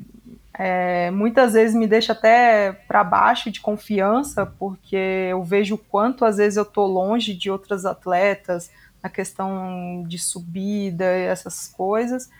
é, 0.56 1.10
muitas 1.10 1.54
vezes 1.54 1.74
me 1.74 1.86
deixa 1.86 2.12
até 2.12 2.72
para 2.86 3.02
baixo 3.02 3.50
de 3.50 3.60
confiança, 3.60 4.46
porque 4.46 5.28
eu 5.30 5.42
vejo 5.42 5.74
o 5.74 5.78
quanto 5.78 6.24
às 6.24 6.36
vezes 6.36 6.56
eu 6.56 6.64
tô 6.64 6.86
longe 6.86 7.34
de 7.34 7.50
outras 7.50 7.84
atletas 7.84 8.70
na 9.02 9.10
questão 9.10 10.04
de 10.06 10.18
subida 10.18 11.04
e 11.04 11.22
essas 11.24 11.66
coisas. 11.68 12.30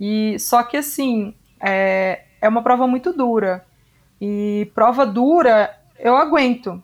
E 0.00 0.36
só 0.40 0.62
que 0.64 0.76
assim 0.76 1.34
é, 1.60 2.24
é 2.40 2.48
uma 2.48 2.62
prova 2.62 2.86
muito 2.88 3.12
dura 3.12 3.64
e 4.20 4.70
prova 4.74 5.06
dura 5.06 5.78
eu 5.98 6.16
aguento. 6.16 6.82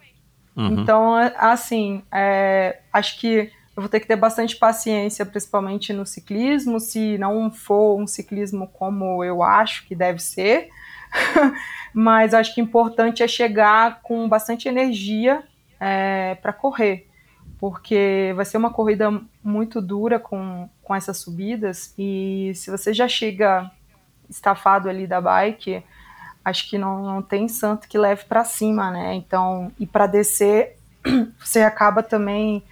Uhum. 0.57 0.81
Então 0.81 1.15
assim 1.37 2.03
é, 2.13 2.79
acho 2.93 3.19
que 3.19 3.51
eu 3.79 3.83
vou 3.83 3.89
ter 3.89 4.01
que 4.01 4.09
ter 4.09 4.17
bastante 4.17 4.57
paciência, 4.57 5.25
principalmente 5.25 5.93
no 5.93 6.05
ciclismo, 6.05 6.81
se 6.81 7.17
não 7.17 7.49
for 7.49 7.97
um 7.97 8.09
ciclismo 8.09 8.67
como 8.67 9.23
eu 9.23 9.41
acho 9.41 9.87
que 9.87 9.95
deve 9.95 10.19
ser. 10.19 10.69
Mas 11.95 12.35
acho 12.35 12.53
que 12.53 12.61
importante 12.61 13.23
é 13.23 13.29
chegar 13.29 14.01
com 14.03 14.29
bastante 14.29 14.67
energia 14.67 15.45
é, 15.79 16.35
para 16.43 16.53
correr, 16.53 17.07
porque 17.61 18.33
vai 18.35 18.45
ser 18.45 18.57
uma 18.57 18.73
corrida 18.73 19.23
muito 19.45 19.81
dura 19.81 20.19
com, 20.19 20.69
com 20.83 20.93
essas 20.93 21.19
subidas. 21.19 21.95
E 21.97 22.51
se 22.57 22.73
você 22.73 22.93
já 22.93 23.07
chega 23.07 23.71
estafado 24.29 24.89
ali 24.89 25.07
da 25.07 25.21
bike, 25.21 25.85
acho 26.45 26.69
que 26.69 26.77
não, 26.77 27.05
não 27.05 27.23
tem 27.23 27.47
santo 27.47 27.87
que 27.87 27.97
leve 27.97 28.25
para 28.25 28.43
cima, 28.45 28.91
né? 28.91 29.15
Então, 29.15 29.71
e 29.79 29.87
para 29.87 30.09
descer, 30.09 30.77
você 31.39 31.61
acaba 31.61 32.03
também 32.03 32.65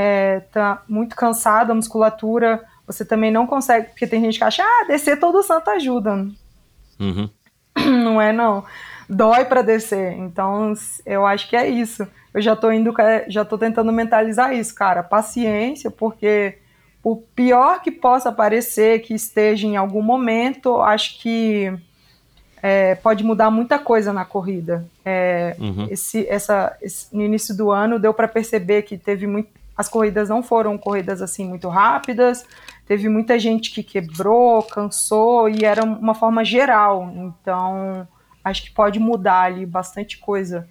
é, 0.00 0.38
tá 0.52 0.84
muito 0.88 1.16
cansado, 1.16 1.72
a 1.72 1.74
musculatura, 1.74 2.64
você 2.86 3.04
também 3.04 3.32
não 3.32 3.48
consegue, 3.48 3.88
porque 3.88 4.06
tem 4.06 4.20
gente 4.20 4.38
que 4.38 4.44
acha, 4.44 4.62
ah, 4.62 4.84
descer 4.86 5.18
todo 5.18 5.42
santo 5.42 5.68
ajuda. 5.70 6.24
Uhum. 7.00 7.28
Não 8.04 8.20
é, 8.20 8.32
não. 8.32 8.64
Dói 9.08 9.44
para 9.44 9.62
descer. 9.62 10.12
Então, 10.12 10.72
eu 11.06 11.24
acho 11.24 11.48
que 11.48 11.56
é 11.56 11.68
isso. 11.68 12.06
Eu 12.34 12.42
já 12.42 12.54
tô 12.54 12.70
indo, 12.70 12.92
já 13.28 13.44
tô 13.44 13.56
tentando 13.56 13.92
mentalizar 13.92 14.52
isso, 14.52 14.74
cara. 14.74 15.02
Paciência, 15.02 15.90
porque 15.90 16.58
o 17.02 17.16
pior 17.16 17.80
que 17.80 17.90
possa 17.90 18.30
parecer 18.30 19.00
que 19.00 19.14
esteja 19.14 19.66
em 19.66 19.76
algum 19.76 20.02
momento, 20.02 20.80
acho 20.80 21.20
que 21.20 21.72
é, 22.62 22.96
pode 22.96 23.24
mudar 23.24 23.50
muita 23.50 23.78
coisa 23.78 24.12
na 24.12 24.24
corrida. 24.24 24.84
É, 25.04 25.56
uhum. 25.58 25.86
esse, 25.90 26.26
essa, 26.28 26.76
esse, 26.82 27.14
no 27.14 27.22
início 27.22 27.56
do 27.56 27.70
ano 27.70 27.98
deu 27.98 28.12
para 28.12 28.28
perceber 28.28 28.82
que 28.82 28.98
teve 28.98 29.26
muito, 29.26 29.57
as 29.78 29.88
corridas 29.88 30.28
não 30.28 30.42
foram 30.42 30.76
corridas 30.76 31.22
assim 31.22 31.48
muito 31.48 31.68
rápidas, 31.68 32.44
teve 32.84 33.08
muita 33.08 33.38
gente 33.38 33.70
que 33.70 33.84
quebrou, 33.84 34.60
cansou 34.64 35.48
e 35.48 35.64
era 35.64 35.84
uma 35.84 36.16
forma 36.16 36.44
geral. 36.44 37.08
Então 37.14 38.06
acho 38.42 38.64
que 38.64 38.72
pode 38.72 38.98
mudar 38.98 39.42
ali 39.42 39.64
bastante 39.64 40.18
coisa 40.18 40.68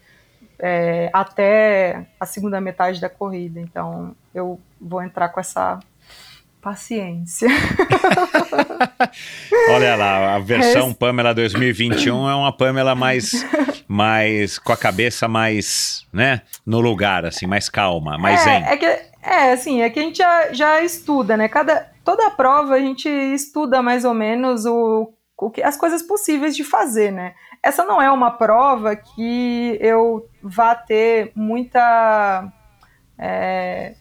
é, 0.60 1.10
até 1.14 2.06
a 2.20 2.26
segunda 2.26 2.60
metade 2.60 3.00
da 3.00 3.10
corrida. 3.10 3.62
Então 3.62 4.14
eu 4.36 4.60
vou 4.80 5.02
entrar 5.02 5.30
com 5.30 5.40
essa 5.40 5.80
paciência. 6.68 7.48
Olha 9.72 9.96
lá, 9.96 10.36
a 10.36 10.40
versão 10.40 10.94
Pamela 10.94 11.34
2021 11.34 12.30
é 12.30 12.36
uma 12.36 12.52
Pamela 12.52 12.94
mais, 12.94 13.46
mais 13.88 14.60
com 14.60 14.74
a 14.74 14.78
cabeça 14.78 15.30
mais, 15.30 16.06
né, 16.12 16.42
no 16.66 16.82
lugar, 16.82 17.26
assim, 17.26 17.48
mais 17.48 17.70
calma, 17.70 18.18
mais 18.18 18.42
é, 18.42 18.44
zen. 18.44 18.64
É, 18.66 18.76
que, 18.76 18.86
é, 18.86 19.54
assim, 19.54 19.82
é 19.82 19.90
que 19.90 19.98
a 19.98 20.04
gente 20.04 20.18
já, 20.18 20.52
já 20.52 20.82
estuda, 20.82 21.38
né? 21.38 21.48
Cada, 21.48 21.90
toda 22.04 22.30
prova 22.32 22.74
a 22.74 22.80
gente 22.80 23.08
estuda 23.08 23.82
mais 23.82 24.04
ou 24.04 24.14
menos 24.14 24.66
o, 24.66 25.14
o 25.38 25.50
que, 25.50 25.64
as 25.64 25.78
coisas 25.78 26.02
possíveis 26.02 26.54
de 26.54 26.66
fazer, 26.66 27.14
né? 27.14 27.34
Essa 27.64 27.86
não 27.86 28.02
é 28.02 28.12
uma 28.12 28.32
prova 28.32 28.94
que 28.94 29.78
eu 29.80 30.28
vá 30.44 30.76
ter 30.76 31.32
muita. 31.34 32.52
É, 33.18 33.96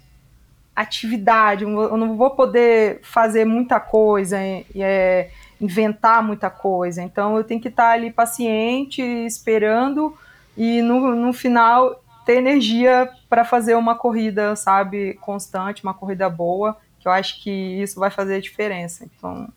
atividade, 0.77 1.65
eu 1.65 1.97
não 1.97 2.17
vou 2.17 2.31
poder 2.31 3.01
fazer 3.03 3.47
muita 3.47 3.81
coisa, 3.81 4.37
é, 4.39 5.31
inventar 5.59 6.23
muita 6.23 6.51
coisa. 6.51 7.03
Então 7.03 7.37
eu 7.37 7.43
tenho 7.43 7.61
que 7.61 7.69
estar 7.69 7.93
ali 7.93 8.11
paciente, 8.11 9.01
esperando 9.01 10.17
e 10.55 10.83
no, 10.83 11.17
no 11.17 11.33
final 11.33 12.03
ter 12.27 12.35
energia 12.35 13.09
para 13.29 13.45
fazer 13.45 13.75
uma 13.75 13.95
corrida, 13.95 14.55
sabe, 14.55 15.15
constante, 15.15 15.83
uma 15.83 15.95
corrida 15.95 16.29
boa, 16.29 16.77
que 17.01 17.09
eu 17.09 17.13
acho 17.13 17.43
que 17.43 17.51
isso 17.51 17.99
vai 17.99 18.11
fazer 18.11 18.35
a 18.35 18.41
diferença. 18.41 19.05
Então 19.05 19.49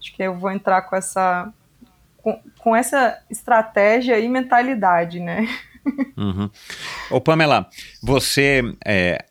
acho 0.00 0.14
que 0.14 0.22
eu 0.22 0.34
vou 0.38 0.50
entrar 0.50 0.82
com 0.82 0.96
essa 0.96 1.52
com, 2.16 2.40
com 2.60 2.74
essa 2.74 3.20
estratégia 3.28 4.18
e 4.18 4.28
mentalidade, 4.28 5.20
né? 5.20 5.46
Uhum. 6.16 6.48
Ô 7.10 7.20
Pamela, 7.20 7.68
você 8.00 8.62
é, 8.86 9.24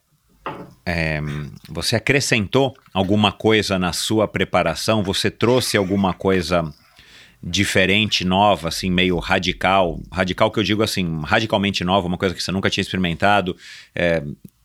é, 0.92 1.22
você 1.70 1.96
acrescentou 1.96 2.76
alguma 2.94 3.32
coisa 3.32 3.80
na 3.80 3.94
sua 3.94 4.28
preparação? 4.28 5.02
Você 5.04 5.32
trouxe 5.32 5.78
alguma 5.78 6.14
coisa 6.14 6.70
diferente, 7.42 8.26
nova, 8.26 8.68
assim, 8.68 8.92
meio 8.92 9.18
radical? 9.18 10.02
Radical 10.12 10.52
que 10.52 10.60
eu 10.60 10.64
digo 10.64 10.84
assim, 10.84 11.22
radicalmente 11.24 11.84
nova, 11.86 12.08
uma 12.08 12.18
coisa 12.18 12.36
que 12.36 12.44
você 12.44 12.52
nunca 12.52 12.70
tinha 12.70 12.82
experimentado, 12.82 13.56
é, 13.96 14.22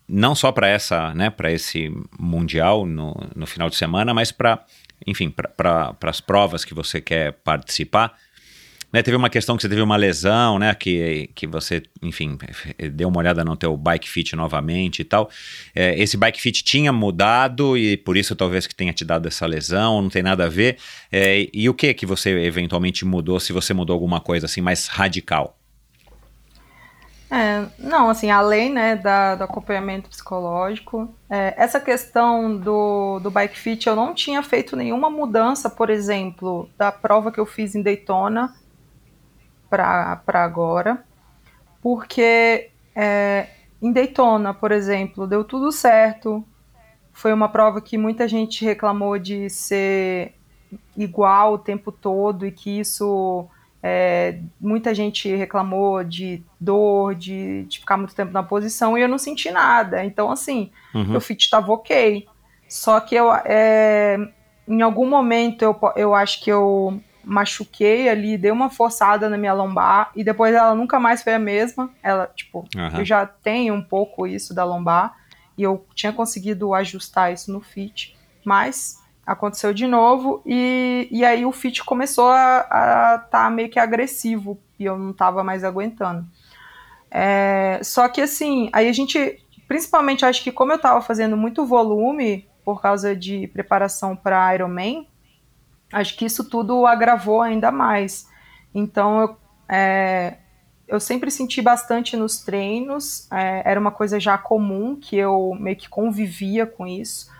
não 0.08 0.34
só 0.34 0.50
para 0.50 0.68
essa, 0.68 1.14
né, 1.14 1.30
para 1.30 1.52
esse 1.52 1.92
mundial 2.18 2.84
no, 2.84 3.14
no 3.34 3.46
final 3.46 3.70
de 3.70 3.76
semana, 3.76 4.12
mas 4.12 4.32
para, 4.32 4.64
enfim, 5.06 5.30
para 5.30 5.96
as 6.02 6.20
provas 6.20 6.64
que 6.64 6.74
você 6.74 7.00
quer 7.00 7.34
participar. 7.44 8.14
Né, 8.92 9.02
teve 9.02 9.16
uma 9.16 9.28
questão 9.28 9.56
que 9.56 9.62
você 9.62 9.68
teve 9.68 9.82
uma 9.82 9.96
lesão, 9.96 10.58
né? 10.58 10.74
Que, 10.74 11.28
que 11.34 11.46
você, 11.46 11.82
enfim, 12.00 12.38
deu 12.92 13.08
uma 13.08 13.18
olhada 13.18 13.44
no 13.44 13.56
teu 13.56 13.76
bike 13.76 14.08
fit 14.08 14.36
novamente 14.36 15.00
e 15.00 15.04
tal. 15.04 15.28
É, 15.74 16.00
esse 16.00 16.16
bike 16.16 16.40
fit 16.40 16.62
tinha 16.62 16.92
mudado 16.92 17.76
e 17.76 17.96
por 17.96 18.16
isso 18.16 18.36
talvez 18.36 18.66
que 18.66 18.74
tenha 18.74 18.92
te 18.92 19.04
dado 19.04 19.26
essa 19.26 19.44
lesão, 19.44 20.00
não 20.00 20.08
tem 20.08 20.22
nada 20.22 20.46
a 20.46 20.48
ver. 20.48 20.78
É, 21.10 21.48
e 21.52 21.68
o 21.68 21.74
que 21.74 21.92
que 21.94 22.06
você 22.06 22.30
eventualmente 22.30 23.04
mudou, 23.04 23.40
se 23.40 23.52
você 23.52 23.74
mudou 23.74 23.94
alguma 23.94 24.20
coisa 24.20 24.46
assim 24.46 24.60
mais 24.60 24.86
radical? 24.86 25.58
É, 27.28 27.66
não, 27.76 28.08
assim, 28.08 28.30
além 28.30 28.72
né, 28.72 28.94
da, 28.94 29.34
do 29.34 29.42
acompanhamento 29.42 30.08
psicológico, 30.08 31.12
é, 31.28 31.54
essa 31.56 31.80
questão 31.80 32.56
do, 32.56 33.18
do 33.18 33.32
bike 33.32 33.58
fit, 33.58 33.86
eu 33.88 33.96
não 33.96 34.14
tinha 34.14 34.40
feito 34.44 34.76
nenhuma 34.76 35.10
mudança, 35.10 35.68
por 35.68 35.90
exemplo, 35.90 36.70
da 36.78 36.92
prova 36.92 37.32
que 37.32 37.40
eu 37.40 37.46
fiz 37.46 37.74
em 37.74 37.82
Daytona 37.82 38.54
para 39.76 40.44
agora, 40.44 41.04
porque 41.82 42.70
é, 42.94 43.48
em 43.80 43.92
Daytona, 43.92 44.54
por 44.54 44.72
exemplo, 44.72 45.26
deu 45.26 45.44
tudo 45.44 45.70
certo. 45.70 46.44
Foi 47.12 47.32
uma 47.32 47.48
prova 47.48 47.80
que 47.80 47.96
muita 47.96 48.26
gente 48.26 48.64
reclamou 48.64 49.18
de 49.18 49.48
ser 49.48 50.34
igual 50.96 51.54
o 51.54 51.58
tempo 51.58 51.92
todo 51.92 52.46
e 52.46 52.52
que 52.52 52.80
isso 52.80 53.48
é, 53.82 54.40
muita 54.60 54.94
gente 54.94 55.34
reclamou 55.34 56.02
de 56.02 56.42
dor, 56.58 57.14
de, 57.14 57.64
de, 57.64 57.78
ficar 57.78 57.96
muito 57.96 58.14
tempo 58.14 58.32
na 58.32 58.42
posição 58.42 58.98
e 58.98 59.02
eu 59.02 59.08
não 59.08 59.18
senti 59.18 59.50
nada. 59.50 60.04
Então, 60.04 60.30
assim, 60.30 60.70
uhum. 60.94 61.04
meu 61.04 61.20
fit 61.20 61.44
estava 61.44 61.72
ok. 61.72 62.26
Só 62.68 62.98
que 62.98 63.14
eu, 63.14 63.32
é, 63.32 64.18
em 64.66 64.82
algum 64.82 65.08
momento 65.08 65.62
eu, 65.62 65.78
eu 65.94 66.14
acho 66.14 66.42
que 66.42 66.50
eu 66.50 67.00
machuquei 67.26 68.08
ali, 68.08 68.38
dei 68.38 68.52
uma 68.52 68.70
forçada 68.70 69.28
na 69.28 69.36
minha 69.36 69.52
lombar 69.52 70.12
e 70.14 70.22
depois 70.22 70.54
ela 70.54 70.76
nunca 70.76 71.00
mais 71.00 71.24
foi 71.24 71.34
a 71.34 71.38
mesma. 71.40 71.90
Ela, 72.00 72.28
tipo, 72.28 72.60
uhum. 72.76 72.98
eu 73.00 73.04
já 73.04 73.26
tenho 73.26 73.74
um 73.74 73.82
pouco 73.82 74.28
isso 74.28 74.54
da 74.54 74.64
lombar 74.64 75.16
e 75.58 75.62
eu 75.64 75.84
tinha 75.92 76.12
conseguido 76.12 76.72
ajustar 76.72 77.32
isso 77.32 77.52
no 77.52 77.60
fit, 77.60 78.16
mas 78.44 79.02
aconteceu 79.26 79.74
de 79.74 79.88
novo 79.88 80.40
e, 80.46 81.08
e 81.10 81.24
aí 81.24 81.44
o 81.44 81.50
fit 81.50 81.82
começou 81.82 82.30
a 82.30 83.20
estar 83.24 83.28
tá 83.28 83.50
meio 83.50 83.68
que 83.68 83.80
agressivo 83.80 84.56
e 84.78 84.84
eu 84.84 84.96
não 84.96 85.12
tava 85.12 85.42
mais 85.42 85.64
aguentando. 85.64 86.24
É, 87.10 87.80
só 87.82 88.08
que 88.08 88.20
assim, 88.20 88.70
aí 88.72 88.88
a 88.88 88.92
gente, 88.92 89.42
principalmente 89.66 90.24
acho 90.24 90.44
que 90.44 90.52
como 90.52 90.70
eu 90.70 90.78
tava 90.78 91.00
fazendo 91.00 91.36
muito 91.36 91.66
volume 91.66 92.46
por 92.64 92.80
causa 92.80 93.16
de 93.16 93.48
preparação 93.48 94.14
para 94.14 94.54
Ironman, 94.54 95.08
acho 95.92 96.16
que 96.16 96.24
isso 96.24 96.44
tudo 96.44 96.86
agravou 96.86 97.42
ainda 97.42 97.70
mais. 97.70 98.28
Então, 98.74 99.20
eu, 99.20 99.36
é, 99.68 100.36
eu 100.86 101.00
sempre 101.00 101.30
senti 101.30 101.60
bastante 101.60 102.16
nos 102.16 102.38
treinos, 102.38 103.30
é, 103.32 103.62
era 103.64 103.80
uma 103.80 103.90
coisa 103.90 104.20
já 104.20 104.38
comum 104.38 104.96
que 104.96 105.16
eu 105.16 105.56
meio 105.58 105.76
que 105.76 105.88
convivia 105.88 106.66
com 106.66 106.86
isso, 106.86 107.30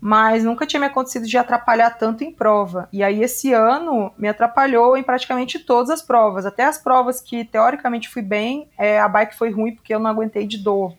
mas 0.00 0.44
nunca 0.44 0.66
tinha 0.66 0.80
me 0.80 0.86
acontecido 0.86 1.26
de 1.26 1.36
atrapalhar 1.36 1.90
tanto 1.90 2.22
em 2.22 2.32
prova. 2.32 2.88
E 2.92 3.02
aí 3.02 3.22
esse 3.22 3.52
ano 3.52 4.12
me 4.16 4.28
atrapalhou 4.28 4.96
em 4.96 5.02
praticamente 5.02 5.58
todas 5.58 5.90
as 5.90 6.02
provas, 6.02 6.46
até 6.46 6.64
as 6.64 6.78
provas 6.78 7.20
que 7.20 7.44
teoricamente 7.44 8.08
fui 8.08 8.22
bem, 8.22 8.68
é, 8.78 8.98
a 9.00 9.08
bike 9.08 9.36
foi 9.36 9.50
ruim 9.50 9.74
porque 9.74 9.94
eu 9.94 9.98
não 9.98 10.10
aguentei 10.10 10.46
de 10.46 10.58
dor, 10.58 10.94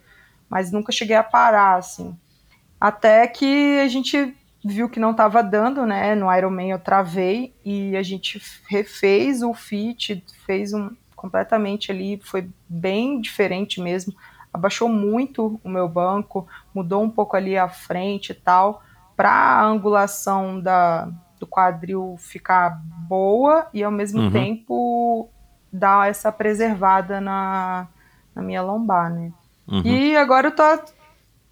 mas 0.50 0.72
nunca 0.72 0.92
cheguei 0.92 1.16
a 1.16 1.24
parar 1.24 1.78
assim. 1.78 2.18
Até 2.80 3.28
que 3.28 3.80
a 3.80 3.88
gente 3.90 4.36
viu 4.64 4.90
que 4.90 5.00
não 5.00 5.12
estava 5.12 5.42
dando, 5.42 5.86
né? 5.86 6.16
No 6.16 6.34
Ironman 6.34 6.72
eu 6.72 6.80
travei 6.80 7.54
e 7.64 7.96
a 7.96 8.04
gente 8.04 8.42
refez 8.68 9.42
o 9.42 9.54
fit, 9.54 10.24
fez 10.46 10.74
um 10.74 10.90
completamente 11.16 11.92
ali, 11.92 12.20
foi 12.24 12.50
bem 12.68 13.20
diferente 13.20 13.82
mesmo. 13.82 14.14
Abaixou 14.54 14.88
muito 14.88 15.60
o 15.64 15.70
meu 15.70 15.88
banco, 15.88 16.48
mudou 16.74 17.04
um 17.04 17.10
pouco 17.10 17.36
ali 17.36 17.58
a 17.58 17.68
frente 17.68 18.32
e 18.32 18.36
tal 18.36 18.82
para 19.16 19.32
a 19.32 19.66
angulação 19.66 20.62
da, 20.62 21.10
do 21.38 21.46
quadril 21.46 22.16
ficar 22.18 22.82
boa 23.08 23.68
e 23.74 23.84
ao 23.84 23.92
mesmo 23.92 24.22
uhum. 24.22 24.32
tempo 24.32 25.30
dar 25.72 26.10
essa 26.10 26.32
preservada 26.32 27.20
na, 27.20 27.88
na 28.34 28.42
minha 28.42 28.62
lombar, 28.62 29.10
né? 29.10 29.34
Uhum. 29.68 29.82
E 29.84 30.16
agora 30.16 30.48
eu 30.48 30.56
tô 30.56 30.64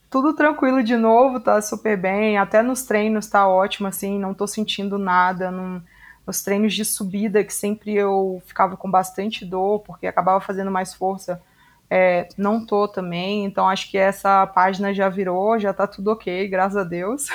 tudo 0.10 0.34
tranquilo 0.34 0.84
de 0.84 0.96
novo, 0.96 1.40
tá 1.40 1.62
super 1.62 1.98
bem, 1.98 2.38
até 2.38 2.62
nos 2.62 2.84
treinos 2.84 3.28
tá 3.28 3.48
ótimo, 3.48 3.88
assim, 3.88 4.18
não 4.18 4.34
tô 4.34 4.48
sentindo 4.48 4.98
nada, 4.98 5.52
não, 5.52 5.82
nos 6.26 6.42
treinos 6.42 6.74
de 6.74 6.86
subida, 6.86 7.44
que 7.44 7.54
sempre 7.54 7.94
eu 7.94 8.42
ficava 8.46 8.78
com 8.78 8.90
bastante 8.90 9.46
dor, 9.46 9.80
porque 9.80 10.08
acabava 10.08 10.40
fazendo 10.40 10.72
mais 10.72 10.94
força, 10.94 11.42
é, 11.90 12.28
não 12.38 12.66
tô 12.66 12.88
também, 12.88 13.46
então 13.46 13.68
acho 13.68 13.90
que 13.90 13.98
essa 13.98 14.46
página 14.48 14.94
já 14.94 15.08
virou, 15.08 15.58
já 15.58 15.74
tá 15.74 15.88
tudo 15.88 16.12
ok, 16.12 16.48
graças 16.48 16.78
a 16.78 16.84
Deus. 16.84 17.28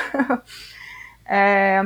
é, 1.24 1.82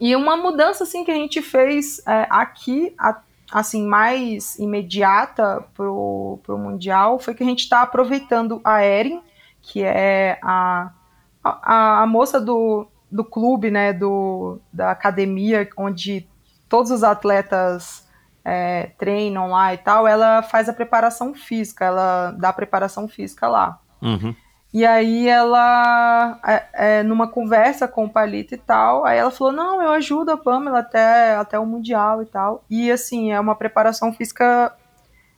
e 0.00 0.14
uma 0.14 0.36
mudança 0.36 0.84
assim 0.84 1.04
que 1.04 1.10
a 1.10 1.14
gente 1.14 1.40
fez 1.40 2.00
é, 2.06 2.26
aqui, 2.28 2.92
a, 2.98 3.20
assim, 3.52 3.86
mais 3.86 4.58
imediata 4.58 5.64
pro, 5.74 6.40
pro 6.42 6.58
Mundial, 6.58 7.18
foi 7.18 7.34
que 7.34 7.42
a 7.42 7.46
gente 7.46 7.60
está 7.60 7.82
aproveitando 7.82 8.60
a 8.64 8.84
Erin, 8.84 9.20
que 9.66 9.82
é 9.82 10.38
a, 10.42 10.90
a, 11.42 12.02
a 12.02 12.06
moça 12.06 12.40
do, 12.40 12.86
do 13.10 13.24
clube, 13.24 13.68
né, 13.68 13.92
do, 13.92 14.60
da 14.72 14.92
academia, 14.92 15.68
onde 15.76 16.28
todos 16.68 16.92
os 16.92 17.02
atletas 17.02 18.06
é, 18.44 18.90
treinam 18.96 19.50
lá 19.50 19.74
e 19.74 19.78
tal, 19.78 20.06
ela 20.06 20.40
faz 20.40 20.68
a 20.68 20.72
preparação 20.72 21.34
física, 21.34 21.84
ela 21.84 22.30
dá 22.38 22.50
a 22.50 22.52
preparação 22.52 23.08
física 23.08 23.48
lá. 23.48 23.80
Uhum. 24.00 24.34
E 24.72 24.86
aí 24.86 25.26
ela, 25.26 26.38
é, 26.46 26.66
é, 26.72 27.02
numa 27.02 27.26
conversa 27.26 27.88
com 27.88 28.04
o 28.04 28.10
Palito 28.10 28.54
e 28.54 28.58
tal, 28.58 29.04
aí 29.04 29.18
ela 29.18 29.32
falou, 29.32 29.52
não, 29.52 29.82
eu 29.82 29.90
ajudo 29.90 30.30
a 30.30 30.36
Pamela 30.36 30.78
até, 30.78 31.34
até 31.34 31.58
o 31.58 31.66
Mundial 31.66 32.22
e 32.22 32.26
tal. 32.26 32.62
E 32.70 32.90
assim, 32.92 33.32
é 33.32 33.40
uma 33.40 33.56
preparação 33.56 34.12
física 34.12 34.72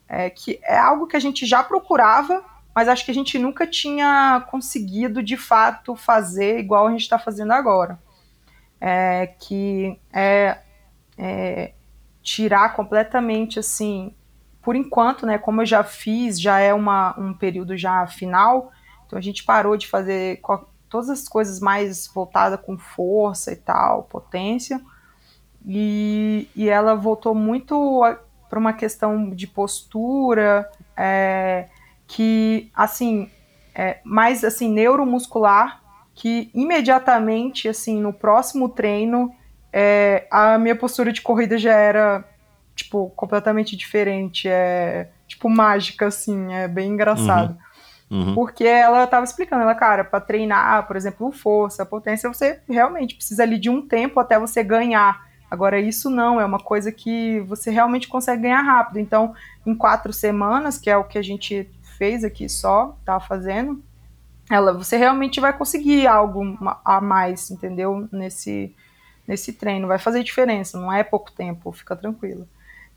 é, 0.07 0.29
que 0.29 0.61
é 0.62 0.76
algo 0.76 1.07
que 1.07 1.16
a 1.16 1.20
gente 1.20 1.47
já 1.47 1.62
procurava, 1.62 2.43
mas 2.79 2.89
acho 2.89 3.05
que 3.05 3.11
a 3.11 3.14
gente 3.14 3.41
nunca 3.41 3.66
tinha 3.66 4.47
conseguido 4.53 5.20
de 5.20 5.37
fato 5.37 5.97
fazer 5.97 6.61
igual 6.61 6.87
a 6.87 6.93
gente 6.93 7.01
está 7.01 7.18
fazendo 7.18 7.53
agora. 7.53 7.99
É, 8.81 9.35
que 9.37 9.99
é, 10.12 10.61
é 11.18 11.72
tirar 12.22 12.76
completamente 12.76 13.59
assim, 13.59 14.14
por 14.62 14.76
enquanto, 14.76 15.26
né, 15.26 15.39
como 15.39 15.61
eu 15.61 15.66
já 15.66 15.83
fiz, 15.83 16.41
já 16.41 16.61
é 16.61 16.72
uma, 16.72 17.18
um 17.18 17.35
período 17.35 17.76
já 17.76 18.07
final, 18.07 18.70
então 19.05 19.18
a 19.18 19.22
gente 19.22 19.43
parou 19.43 19.76
de 19.76 19.89
fazer 19.89 20.41
todas 20.89 21.11
as 21.11 21.29
coisas 21.29 21.59
mais 21.59 22.07
voltadas 22.07 22.61
com 22.61 22.79
força 22.79 23.51
e 23.51 23.57
tal, 23.57 24.05
potência, 24.05 24.81
e, 25.66 26.49
e 26.55 26.68
ela 26.68 26.95
voltou 26.95 27.35
muito 27.35 28.05
para 28.49 28.59
uma 28.61 28.72
questão 28.72 29.31
de 29.31 29.49
postura, 29.49 30.70
é, 30.97 31.66
que, 32.09 32.71
assim, 32.75 33.31
é, 33.75 33.99
mais, 34.03 34.43
assim, 34.43 34.69
neuromuscular, 34.69 35.81
que 36.15 36.51
imediatamente, 36.53 37.69
assim, 37.69 38.01
no 38.01 38.13
próximo 38.13 38.69
treino, 38.69 39.33
é, 39.73 40.27
a 40.31 40.59
minha 40.59 40.75
postura 40.75 41.13
de 41.13 41.21
corrida 41.21 41.57
já 41.59 41.75
era, 41.75 42.25
tipo, 42.75 43.11
completamente 43.11 43.77
diferente. 43.77 44.49
É, 44.49 45.11
tipo, 45.29 45.49
mágica, 45.49 46.07
assim. 46.07 46.53
É 46.53 46.67
bem 46.67 46.91
engraçado. 46.91 47.57
Uhum. 48.11 48.29
Uhum. 48.29 48.35
Porque 48.35 48.65
ela 48.65 49.05
estava 49.05 49.25
explicando, 49.25 49.63
ela, 49.63 49.75
cara, 49.75 50.03
para 50.03 50.19
treinar, 50.19 50.87
por 50.87 50.97
exemplo, 50.97 51.31
força, 51.31 51.85
potência, 51.85 52.33
você 52.33 52.59
realmente 52.67 53.15
precisa 53.15 53.43
ali 53.43 53.59
de 53.59 53.69
um 53.69 53.87
tempo 53.87 54.19
até 54.19 54.39
você 54.39 54.65
ganhar. 54.65 55.29
Agora, 55.51 55.79
isso 55.79 56.09
não, 56.09 56.41
é 56.41 56.45
uma 56.45 56.59
coisa 56.59 56.91
que 56.91 57.41
você 57.41 57.71
realmente 57.71 58.09
consegue 58.09 58.43
ganhar 58.43 58.63
rápido. 58.63 58.99
Então, 58.99 59.35
em 59.65 59.75
quatro 59.75 60.13
semanas, 60.13 60.79
que 60.79 60.89
é 60.91 60.97
o 60.97 61.05
que 61.05 61.19
a 61.19 61.23
gente 61.23 61.71
fez 61.99 62.24
aqui 62.24 62.49
só, 62.49 62.96
tá 63.05 63.20
fazendo, 63.20 63.82
ela, 64.51 64.72
você 64.72 64.96
realmente 64.96 65.40
vai 65.40 65.53
conseguir 65.53 66.07
algo 66.07 66.57
a 66.84 67.01
mais, 67.01 67.51
entendeu? 67.51 68.09
Nesse, 68.11 68.74
nesse 69.26 69.53
treino. 69.53 69.86
Vai 69.86 69.99
fazer 69.99 70.22
diferença, 70.22 70.80
não 70.80 70.90
é 70.90 71.05
pouco 71.05 71.30
tempo, 71.30 71.70
fica 71.70 71.94
tranquilo. 71.94 72.49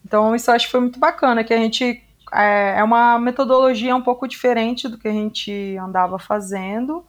Então, 0.06 0.34
isso 0.36 0.50
eu 0.50 0.56
acho 0.56 0.66
que 0.68 0.72
foi 0.72 0.80
muito 0.80 1.00
bacana, 1.00 1.44
que 1.44 1.54
a 1.54 1.58
gente. 1.58 2.02
É, 2.34 2.76
é 2.78 2.84
uma 2.84 3.20
metodologia 3.20 3.94
um 3.94 4.02
pouco 4.02 4.26
diferente 4.26 4.88
do 4.88 4.98
que 4.98 5.08
a 5.08 5.12
gente 5.12 5.76
andava 5.78 6.18
fazendo, 6.18 7.04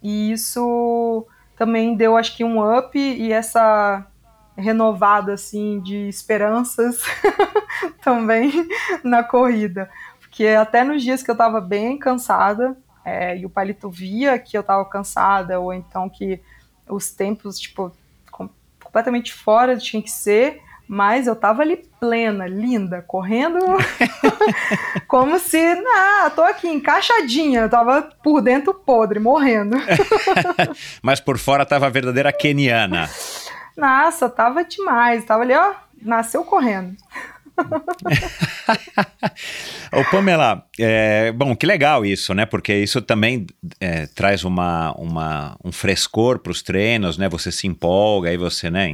e 0.00 0.30
isso 0.30 1.26
também 1.56 1.96
deu, 1.96 2.16
acho 2.16 2.36
que, 2.36 2.44
um 2.44 2.78
up 2.78 2.96
e 2.96 3.32
essa 3.32 4.06
renovada, 4.56 5.32
assim, 5.32 5.80
de 5.80 6.08
esperanças 6.08 7.02
também 8.02 8.68
na 9.02 9.24
corrida. 9.24 9.90
Porque 10.38 10.50
até 10.50 10.84
nos 10.84 11.02
dias 11.02 11.20
que 11.20 11.28
eu 11.28 11.34
tava 11.34 11.60
bem 11.60 11.98
cansada, 11.98 12.76
é, 13.04 13.36
e 13.36 13.44
o 13.44 13.50
Palito 13.50 13.90
via 13.90 14.38
que 14.38 14.56
eu 14.56 14.62
tava 14.62 14.84
cansada, 14.84 15.58
ou 15.58 15.74
então 15.74 16.08
que 16.08 16.40
os 16.88 17.10
tempos, 17.10 17.58
tipo, 17.58 17.90
completamente 18.30 19.34
fora 19.34 19.76
tinha 19.76 20.00
que 20.00 20.12
ser, 20.12 20.60
mas 20.86 21.26
eu 21.26 21.34
tava 21.34 21.62
ali 21.62 21.78
plena, 21.98 22.46
linda, 22.46 23.02
correndo 23.02 23.58
como 25.08 25.40
se, 25.40 25.58
ah, 25.58 26.30
tô 26.30 26.42
aqui 26.42 26.68
encaixadinha, 26.68 27.62
eu 27.62 27.68
tava 27.68 28.02
por 28.22 28.40
dentro 28.40 28.72
podre, 28.72 29.18
morrendo. 29.18 29.76
mas 31.02 31.18
por 31.18 31.36
fora 31.36 31.66
tava 31.66 31.86
a 31.86 31.90
verdadeira 31.90 32.32
keniana. 32.32 33.10
Nossa, 33.76 34.28
tava 34.28 34.62
demais, 34.62 35.24
tava 35.24 35.42
ali, 35.42 35.54
ó, 35.54 35.74
nasceu 36.00 36.44
correndo. 36.44 36.96
Ô 39.92 40.04
Pamela, 40.10 40.64
é, 40.78 41.32
bom, 41.32 41.56
que 41.56 41.66
legal 41.66 42.04
isso, 42.04 42.34
né? 42.34 42.46
Porque 42.46 42.74
isso 42.74 43.02
também 43.02 43.46
é, 43.80 44.06
traz 44.06 44.44
uma, 44.44 44.92
uma, 44.92 45.56
um 45.64 45.72
frescor 45.72 46.38
para 46.38 46.52
os 46.52 46.62
treinos, 46.62 47.18
né? 47.18 47.28
Você 47.28 47.50
se 47.50 47.66
empolga, 47.66 48.30
aí 48.30 48.36
você, 48.36 48.70
né? 48.70 48.88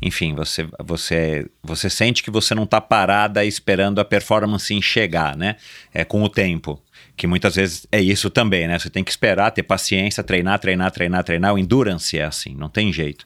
Enfim, 0.00 0.34
você, 0.34 0.66
você, 0.82 1.46
você 1.62 1.90
sente 1.90 2.22
que 2.22 2.30
você 2.30 2.54
não 2.54 2.64
está 2.64 2.80
parada 2.80 3.44
esperando 3.44 4.00
a 4.00 4.04
performance 4.04 4.80
chegar, 4.82 5.36
né? 5.36 5.56
É 5.92 6.04
com 6.04 6.22
o 6.22 6.28
tempo 6.28 6.80
que 7.16 7.26
muitas 7.26 7.56
vezes 7.56 7.86
é 7.92 8.00
isso 8.00 8.30
também, 8.30 8.66
né? 8.66 8.78
Você 8.78 8.88
tem 8.88 9.04
que 9.04 9.10
esperar, 9.10 9.50
ter 9.50 9.62
paciência, 9.62 10.22
treinar, 10.22 10.58
treinar, 10.58 10.90
treinar, 10.90 11.22
treinar. 11.22 11.54
O 11.54 11.58
endurance 11.58 12.18
é 12.18 12.24
assim, 12.24 12.54
não 12.54 12.68
tem 12.68 12.92
jeito. 12.92 13.24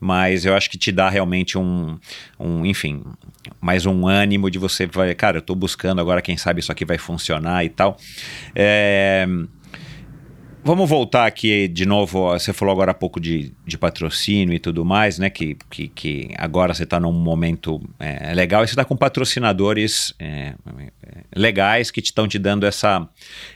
Mas 0.00 0.44
eu 0.44 0.54
acho 0.54 0.68
que 0.68 0.76
te 0.76 0.90
dá 0.90 1.08
realmente 1.08 1.56
um, 1.56 1.98
um 2.38 2.66
enfim, 2.66 3.02
mais 3.60 3.86
um 3.86 4.06
ânimo 4.06 4.50
de 4.50 4.58
você, 4.58 4.86
vai, 4.86 5.14
cara, 5.14 5.38
eu 5.38 5.42
tô 5.42 5.54
buscando 5.54 6.00
agora, 6.00 6.20
quem 6.20 6.36
sabe 6.36 6.60
isso 6.60 6.72
aqui 6.72 6.84
vai 6.84 6.98
funcionar 6.98 7.64
e 7.64 7.68
tal. 7.68 7.96
É, 8.54 9.26
Vamos 10.68 10.86
voltar 10.86 11.24
aqui 11.24 11.66
de 11.66 11.86
novo. 11.86 12.28
Você 12.28 12.52
falou 12.52 12.74
agora 12.74 12.90
há 12.90 12.94
pouco 12.94 13.18
de, 13.18 13.54
de 13.66 13.78
patrocínio 13.78 14.52
e 14.52 14.58
tudo 14.58 14.84
mais, 14.84 15.18
né? 15.18 15.30
Que, 15.30 15.56
que, 15.70 15.88
que 15.88 16.28
agora 16.36 16.74
você 16.74 16.82
está 16.84 17.00
num 17.00 17.10
momento 17.10 17.80
é, 17.98 18.34
legal 18.34 18.62
e 18.62 18.66
você 18.66 18.72
está 18.72 18.84
com 18.84 18.94
patrocinadores 18.94 20.12
é, 20.18 20.52
legais 21.34 21.90
que 21.90 22.00
estão 22.00 22.28
te, 22.28 22.32
te 22.32 22.38
dando 22.38 22.66
essa, 22.66 23.08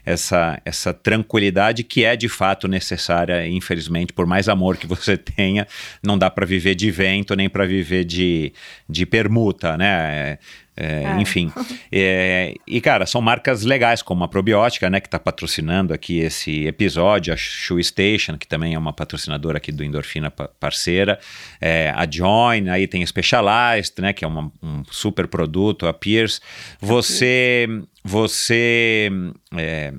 essa, 0.07 0.59
essa 0.65 0.95
tranquilidade 0.95 1.85
que 1.85 2.03
é 2.03 2.17
de 2.17 2.31
fato 2.31 2.67
necessária, 2.67 3.47
infelizmente, 3.47 4.15
por 4.15 4.25
mais 4.25 4.49
amor 4.49 4.79
que 4.79 4.87
você 4.87 5.15
tenha, 5.19 5.67
não 6.03 6.17
dá 6.17 6.31
para 6.31 6.47
viver 6.47 6.75
de 6.75 6.91
vento 6.91 7.37
nem 7.37 7.47
para 7.47 7.67
viver 7.67 8.07
de, 8.07 8.55
de 8.89 9.05
permuta, 9.05 9.77
né? 9.77 10.39
É, 10.77 11.05
é. 11.05 11.21
Enfim. 11.21 11.53
É, 11.95 12.55
e, 12.67 12.81
cara, 12.81 13.05
são 13.05 13.21
marcas 13.21 13.65
legais, 13.65 14.01
como 14.01 14.25
a 14.25 14.29
Probiótica, 14.29 14.89
né, 14.89 14.99
que 14.99 15.09
está 15.09 15.19
patrocinando 15.19 15.93
aqui 15.93 16.21
esse 16.21 16.67
episódio, 16.67 17.33
a 17.33 17.37
Shoe 17.37 17.85
Station, 17.85 18.39
que 18.39 18.47
também 18.47 18.73
é 18.73 18.79
uma 18.79 18.95
patrocinadora 18.95 19.59
aqui 19.59 19.71
do 19.71 19.85
Endorfina 19.85 20.31
parceira, 20.31 21.19
é, 21.61 21.93
a 21.95 22.11
Join, 22.11 22.71
aí 22.71 22.87
tem 22.87 23.03
a 23.03 23.07
Specialized, 23.07 23.93
né, 24.01 24.15
que 24.15 24.25
é 24.25 24.29
uma, 24.29 24.51
um 24.63 24.83
super 24.91 25.29
produto, 25.29 25.87
a 25.87 25.93
Pierce. 25.93 26.41
Você, 26.81 27.67
você 28.03 29.11
é, 29.55 29.93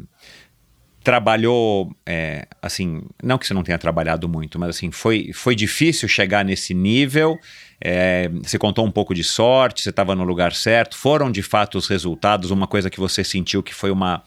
trabalhou, 1.04 1.94
é, 2.06 2.48
assim, 2.62 3.04
não 3.22 3.38
que 3.38 3.46
você 3.46 3.54
não 3.54 3.62
tenha 3.62 3.78
trabalhado 3.78 4.28
muito, 4.30 4.58
mas 4.58 4.70
assim, 4.70 4.90
foi, 4.90 5.32
foi 5.34 5.54
difícil 5.54 6.08
chegar 6.08 6.46
nesse 6.46 6.74
nível. 6.74 7.38
É, 7.86 8.30
você 8.42 8.58
contou 8.58 8.86
um 8.86 8.92
pouco 8.92 9.14
de 9.14 9.26
sorte, 9.26 9.84
você 9.84 9.90
estava 9.90 10.16
no 10.16 10.24
lugar 10.24 10.54
certo. 10.54 10.96
Foram 10.96 11.30
de 11.30 11.44
fato 11.44 11.78
os 11.78 11.86
resultados, 11.86 12.50
uma 12.50 12.66
coisa 12.66 12.90
que 12.90 12.98
você 12.98 13.26
sentiu 13.26 13.62
que 13.62 13.74
foi 13.74 13.92
uma, 13.92 14.24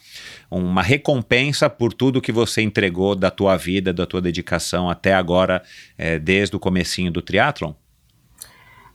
uma 0.51 0.83
recompensa 0.83 1.71
por 1.71 1.95
tudo 1.95 2.21
que 2.21 2.31
você 2.31 2.61
entregou 2.61 3.15
da 3.15 3.31
tua 3.31 3.57
vida, 3.57 3.95
da 3.95 4.05
tua 4.05 4.21
dedicação 4.21 4.91
até 4.91 5.15
agora, 5.15 5.63
é, 5.97 6.19
desde 6.19 6.55
o 6.55 6.61
comecinho 6.61 7.11
do 7.11 7.23
triatlon? 7.23 7.73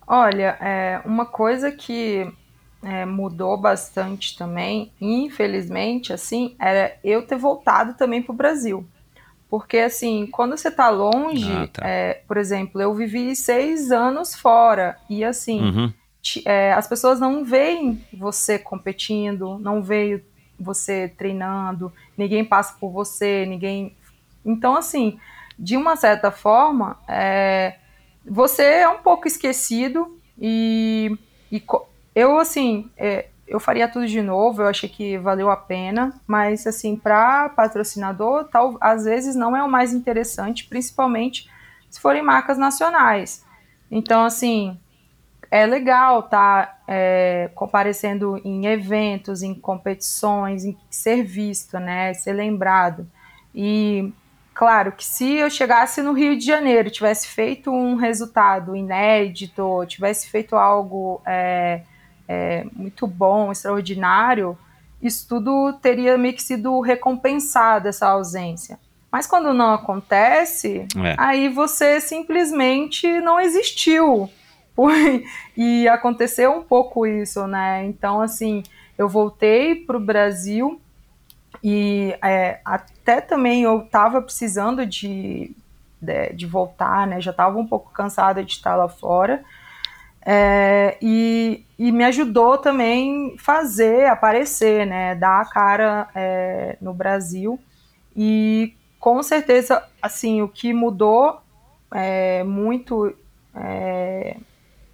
Olha, 0.05 0.55
é, 0.61 1.01
uma 1.05 1.25
coisa 1.25 1.71
que 1.71 2.31
é, 2.83 3.03
mudou 3.03 3.57
bastante 3.57 4.37
também, 4.37 4.91
infelizmente, 5.01 6.13
assim, 6.13 6.55
era 6.59 6.95
eu 7.03 7.25
ter 7.25 7.37
voltado 7.37 7.95
também 7.95 8.21
para 8.21 8.33
o 8.33 8.37
Brasil. 8.37 8.87
Porque, 9.51 9.79
assim, 9.79 10.27
quando 10.27 10.55
você 10.55 10.69
está 10.69 10.89
longe, 10.89 11.51
ah, 11.51 11.67
tá. 11.67 11.85
é, 11.85 12.21
por 12.25 12.37
exemplo, 12.37 12.81
eu 12.81 12.93
vivi 12.93 13.35
seis 13.35 13.91
anos 13.91 14.33
fora, 14.33 14.97
e 15.09 15.25
assim, 15.25 15.59
uhum. 15.59 15.93
te, 16.21 16.41
é, 16.47 16.71
as 16.71 16.87
pessoas 16.87 17.19
não 17.19 17.43
veem 17.43 18.01
você 18.13 18.57
competindo, 18.57 19.59
não 19.59 19.83
veem 19.83 20.23
você 20.57 21.13
treinando, 21.17 21.91
ninguém 22.17 22.45
passa 22.45 22.77
por 22.79 22.93
você, 22.93 23.45
ninguém. 23.45 23.93
Então, 24.45 24.77
assim, 24.77 25.19
de 25.59 25.75
uma 25.75 25.97
certa 25.97 26.31
forma, 26.31 26.97
é, 27.05 27.75
você 28.25 28.63
é 28.63 28.87
um 28.87 28.99
pouco 28.99 29.27
esquecido 29.27 30.17
e, 30.39 31.13
e 31.51 31.61
eu, 32.15 32.39
assim, 32.39 32.89
é, 32.95 33.27
eu 33.51 33.59
faria 33.59 33.87
tudo 33.87 34.07
de 34.07 34.21
novo, 34.21 34.61
eu 34.61 34.67
achei 34.67 34.87
que 34.87 35.17
valeu 35.17 35.49
a 35.49 35.57
pena, 35.57 36.13
mas, 36.25 36.65
assim, 36.65 36.95
para 36.95 37.49
patrocinador, 37.49 38.45
tal, 38.45 38.77
às 38.79 39.05
vezes 39.05 39.35
não 39.35 39.55
é 39.55 39.61
o 39.61 39.69
mais 39.69 39.93
interessante, 39.93 40.65
principalmente 40.67 41.49
se 41.89 41.99
forem 41.99 42.21
marcas 42.23 42.57
nacionais. 42.57 43.45
Então, 43.91 44.23
assim, 44.23 44.79
é 45.51 45.65
legal 45.65 46.21
estar 46.21 46.65
tá, 46.65 46.77
é, 46.87 47.51
comparecendo 47.53 48.41
em 48.43 48.65
eventos, 48.65 49.43
em 49.43 49.53
competições, 49.53 50.63
em 50.63 50.77
ser 50.89 51.23
visto, 51.23 51.77
né, 51.79 52.13
ser 52.13 52.33
lembrado. 52.33 53.05
E 53.53 54.13
Claro 54.53 54.91
que 54.91 55.05
se 55.05 55.37
eu 55.37 55.49
chegasse 55.49 56.01
no 56.01 56.13
Rio 56.13 56.37
de 56.37 56.45
Janeiro, 56.45 56.91
tivesse 56.91 57.27
feito 57.27 57.71
um 57.71 57.95
resultado 57.95 58.75
inédito, 58.75 59.85
tivesse 59.87 60.29
feito 60.29 60.55
algo 60.55 61.21
é, 61.25 61.81
é, 62.27 62.65
muito 62.73 63.05
bom, 63.07 63.51
extraordinário, 63.51 64.57
isso 65.01 65.27
tudo 65.27 65.73
teria 65.81 66.17
meio 66.17 66.35
que 66.35 66.43
sido 66.43 66.79
recompensado, 66.79 67.87
essa 67.87 68.07
ausência. 68.07 68.79
Mas 69.11 69.27
quando 69.27 69.53
não 69.53 69.73
acontece, 69.73 70.87
é. 70.95 71.15
aí 71.17 71.49
você 71.49 71.99
simplesmente 71.99 73.19
não 73.19 73.39
existiu. 73.39 74.29
e 75.57 75.87
aconteceu 75.87 76.53
um 76.53 76.63
pouco 76.63 77.05
isso, 77.05 77.45
né? 77.45 77.85
Então, 77.85 78.21
assim, 78.21 78.63
eu 78.97 79.07
voltei 79.09 79.75
para 79.75 79.97
o 79.97 79.99
Brasil 79.99 80.81
e 81.63 82.15
é, 82.23 82.59
até 82.63 83.21
também 83.21 83.63
eu 83.63 83.81
estava 83.81 84.21
precisando 84.21 84.85
de, 84.85 85.55
de, 86.01 86.33
de, 86.33 86.45
voltar, 86.45 87.05
né? 87.05 87.19
Já 87.19 87.31
estava 87.31 87.57
um 87.57 87.67
pouco 87.67 87.91
cansada 87.91 88.43
de 88.43 88.53
estar 88.53 88.75
lá 88.75 88.87
fora. 88.87 89.43
É, 90.23 90.97
e, 91.01 91.65
e, 91.79 91.91
me 91.91 92.03
ajudou 92.05 92.57
também 92.57 93.35
fazer, 93.39 94.05
aparecer, 94.05 94.85
né? 94.85 95.15
Dar 95.15 95.41
a 95.41 95.45
cara 95.45 96.09
é, 96.13 96.77
no 96.79 96.93
Brasil. 96.93 97.59
E 98.15 98.75
com 98.99 99.23
certeza, 99.23 99.83
assim, 100.01 100.41
o 100.41 100.47
que 100.47 100.73
mudou 100.73 101.41
é, 101.91 102.43
muito, 102.43 103.13
é, 103.55 104.37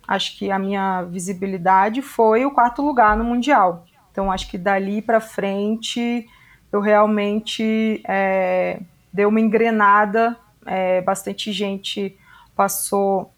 acho 0.08 0.38
que 0.38 0.50
a 0.50 0.58
minha 0.58 1.04
visibilidade 1.04 2.02
foi 2.02 2.46
o 2.46 2.52
quarto 2.52 2.82
lugar 2.82 3.18
no 3.18 3.24
Mundial. 3.24 3.86
Então, 4.12 4.32
acho 4.32 4.50
que 4.50 4.58
dali 4.58 5.02
para 5.02 5.20
frente 5.20 6.26
eu 6.72 6.80
realmente 6.80 8.02
é, 8.08 8.80
deu 9.12 9.30
uma 9.30 9.40
engrenada, 9.40 10.38
é, 10.66 11.02
bastante 11.02 11.52
gente 11.52 12.18
passou, 12.56 13.32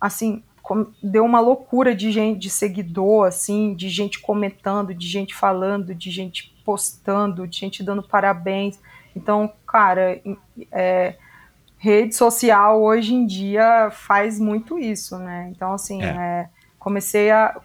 assim, 0.00 0.42
deu 1.02 1.24
uma 1.24 1.40
loucura 1.40 1.94
de 1.94 2.10
gente, 2.10 2.38
de 2.38 2.50
seguidor, 2.50 3.26
assim, 3.26 3.74
de 3.74 3.88
gente 3.88 4.20
comentando, 4.20 4.94
de 4.94 5.06
gente 5.06 5.34
falando, 5.34 5.94
de 5.94 6.10
gente 6.10 6.54
postando, 6.64 7.46
de 7.46 7.58
gente 7.58 7.82
dando 7.82 8.02
parabéns. 8.02 8.78
Então, 9.16 9.50
cara, 9.66 10.20
é, 10.70 11.14
rede 11.78 12.14
social 12.14 12.82
hoje 12.82 13.14
em 13.14 13.24
dia 13.24 13.90
faz 13.90 14.38
muito 14.38 14.78
isso, 14.78 15.16
né? 15.18 15.48
Então, 15.50 15.72
assim, 15.72 16.02
é. 16.02 16.06
É, 16.06 16.48
comecei 16.78 17.30
a, 17.30 17.56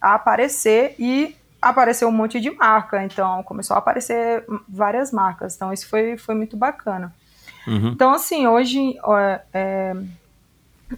a 0.00 0.14
aparecer 0.14 0.94
e 0.98 1.36
apareceu 1.60 2.08
um 2.08 2.12
monte 2.12 2.40
de 2.40 2.50
marca, 2.50 3.02
então 3.02 3.42
começou 3.42 3.74
a 3.74 3.78
aparecer 3.78 4.44
várias 4.68 5.10
marcas, 5.10 5.56
então 5.56 5.72
isso 5.72 5.88
foi, 5.88 6.18
foi 6.18 6.34
muito 6.34 6.56
bacana. 6.56 7.14
Uhum. 7.66 7.88
Então, 7.88 8.12
assim, 8.12 8.46
hoje, 8.46 8.98
é, 9.52 9.96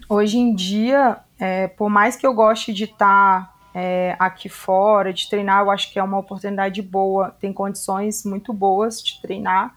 hoje 0.09 0.37
em 0.37 0.53
dia, 0.53 1.17
é, 1.39 1.67
por 1.67 1.89
mais 1.89 2.15
que 2.15 2.25
eu 2.25 2.33
goste 2.33 2.73
de 2.73 2.85
estar 2.85 3.45
tá, 3.45 3.53
é, 3.73 4.15
aqui 4.17 4.49
fora, 4.49 5.13
de 5.13 5.29
treinar, 5.29 5.63
eu 5.63 5.71
acho 5.71 5.91
que 5.91 5.99
é 5.99 6.03
uma 6.03 6.17
oportunidade 6.17 6.81
boa, 6.81 7.35
tem 7.39 7.53
condições 7.53 8.25
muito 8.25 8.51
boas 8.51 9.01
de 9.01 9.21
treinar. 9.21 9.75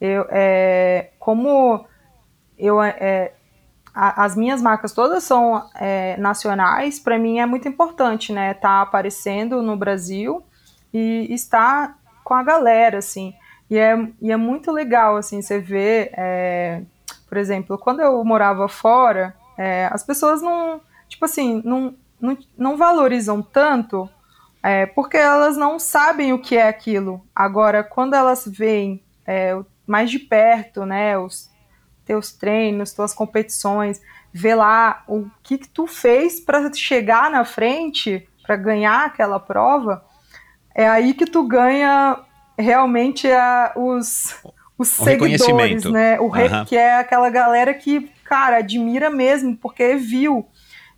Eu, 0.00 0.26
é, 0.30 1.10
como 1.18 1.86
eu 2.58 2.82
é, 2.82 3.32
a, 3.94 4.24
as 4.24 4.36
minhas 4.36 4.62
marcas 4.62 4.92
todas 4.92 5.24
são 5.24 5.68
é, 5.74 6.16
nacionais, 6.18 7.00
para 7.00 7.18
mim 7.18 7.40
é 7.40 7.46
muito 7.46 7.66
importante, 7.66 8.32
né? 8.32 8.54
Tá 8.54 8.82
aparecendo 8.82 9.62
no 9.62 9.76
Brasil 9.76 10.44
e 10.92 11.26
estar 11.30 11.98
com 12.22 12.34
a 12.34 12.42
galera, 12.42 12.98
assim. 12.98 13.34
E 13.70 13.76
é, 13.76 13.96
e 14.20 14.30
é 14.30 14.36
muito 14.36 14.70
legal, 14.70 15.16
assim, 15.16 15.42
você 15.42 15.58
ver, 15.58 16.10
é, 16.16 16.82
por 17.28 17.36
exemplo, 17.36 17.76
quando 17.76 18.00
eu 18.00 18.24
morava 18.24 18.68
fora, 18.68 19.34
é, 19.58 19.88
as 19.92 20.02
pessoas 20.04 20.40
não, 20.40 20.80
tipo 21.08 21.24
assim, 21.24 21.62
não, 21.64 21.94
não, 22.20 22.36
não 22.56 22.76
valorizam 22.76 23.42
tanto 23.42 24.08
é, 24.62 24.86
porque 24.86 25.16
elas 25.16 25.56
não 25.56 25.78
sabem 25.78 26.32
o 26.32 26.38
que 26.38 26.56
é 26.56 26.68
aquilo. 26.68 27.24
Agora, 27.34 27.82
quando 27.82 28.14
elas 28.14 28.46
veem 28.46 29.02
é, 29.26 29.58
mais 29.86 30.10
de 30.10 30.18
perto, 30.18 30.84
né, 30.84 31.16
os, 31.16 31.50
teus 32.08 32.32
treinos, 32.32 32.94
tuas 32.94 33.12
competições, 33.12 34.00
ver 34.32 34.54
lá 34.54 35.04
o 35.06 35.26
que, 35.42 35.58
que 35.58 35.68
tu 35.68 35.86
fez 35.86 36.40
para 36.40 36.72
chegar 36.72 37.30
na 37.30 37.44
frente, 37.44 38.26
para 38.42 38.56
ganhar 38.56 39.04
aquela 39.04 39.38
prova, 39.38 40.02
é 40.74 40.88
aí 40.88 41.12
que 41.12 41.26
tu 41.26 41.46
ganha 41.46 42.18
realmente 42.58 43.30
a, 43.30 43.72
os, 43.76 44.34
os 44.78 44.98
o 44.98 45.04
seguidores, 45.04 45.84
né? 45.84 46.18
O 46.18 46.24
uhum. 46.24 46.64
que 46.64 46.76
é 46.78 46.96
aquela 46.96 47.28
galera 47.28 47.74
que, 47.74 48.10
cara, 48.24 48.56
admira 48.56 49.10
mesmo, 49.10 49.54
porque 49.54 49.96
viu. 49.96 50.48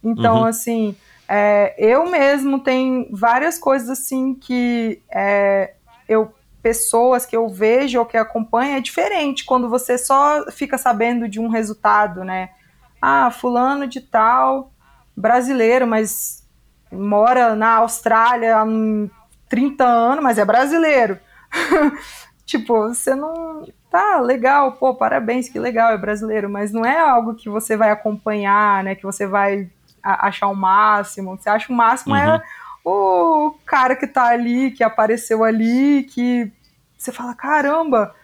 Então, 0.03 0.39
uhum. 0.39 0.45
assim, 0.45 0.97
é, 1.29 1.75
eu 1.79 2.11
mesmo 2.11 2.61
tenho 2.61 3.09
várias 3.11 3.59
coisas 3.59 3.89
assim 3.89 4.35
que 4.35 5.01
é, 5.11 5.75
eu 6.09 6.35
pessoas 6.63 7.25
que 7.25 7.37
eu 7.37 7.49
vejo 7.49 7.99
ou 7.99 8.07
que 8.07 8.17
acompanho 8.17 8.77
é 8.77 8.81
diferente 8.81 9.45
quando 9.45 9.69
você 9.69 9.97
só 9.97 10.51
fica 10.51 10.77
sabendo 10.77 11.29
de 11.29 11.41
um 11.41 11.49
resultado, 11.49 12.25
né? 12.25 12.51
Ah, 13.01 13.31
fulano 13.31 13.87
de 13.87 14.01
tal, 14.01 14.71
brasileiro, 15.17 15.87
mas 15.87 16.47
mora 16.93 17.55
na 17.55 17.77
Austrália 17.77 18.59
há 18.59 18.67
30 19.49 19.85
anos, 19.85 20.23
mas 20.23 20.39
é 20.39 20.45
brasileiro. 20.45 21.19
tipo, 22.45 22.89
você 22.89 23.15
não. 23.15 23.67
Tá, 23.91 24.21
legal, 24.21 24.73
pô, 24.73 24.95
parabéns, 24.95 25.49
que 25.49 25.59
legal, 25.59 25.91
é 25.93 25.99
brasileiro, 25.99 26.49
mas 26.49 26.71
não 26.71 26.85
é 26.85 27.01
algo 27.01 27.35
que 27.35 27.49
você 27.49 27.77
vai 27.77 27.91
acompanhar, 27.91 28.85
né? 28.85 28.95
Que 28.95 29.03
você 29.03 29.27
vai 29.27 29.69
achar 30.03 30.49
o 30.49 30.57
máximo. 30.57 31.37
Você 31.37 31.49
acha 31.49 31.73
o 31.73 31.77
máximo 31.77 32.15
é 32.15 32.27
uhum. 32.27 32.35
é 32.35 32.43
o 32.85 33.55
cara 33.67 33.95
que 33.95 34.07
tá 34.07 34.29
ali, 34.29 34.71
que 34.71 34.83
apareceu 34.83 35.45
ali, 35.45 36.05
que 36.05 36.51
você 36.97 37.13
fala, 37.13 37.35
caramba, 37.35 38.15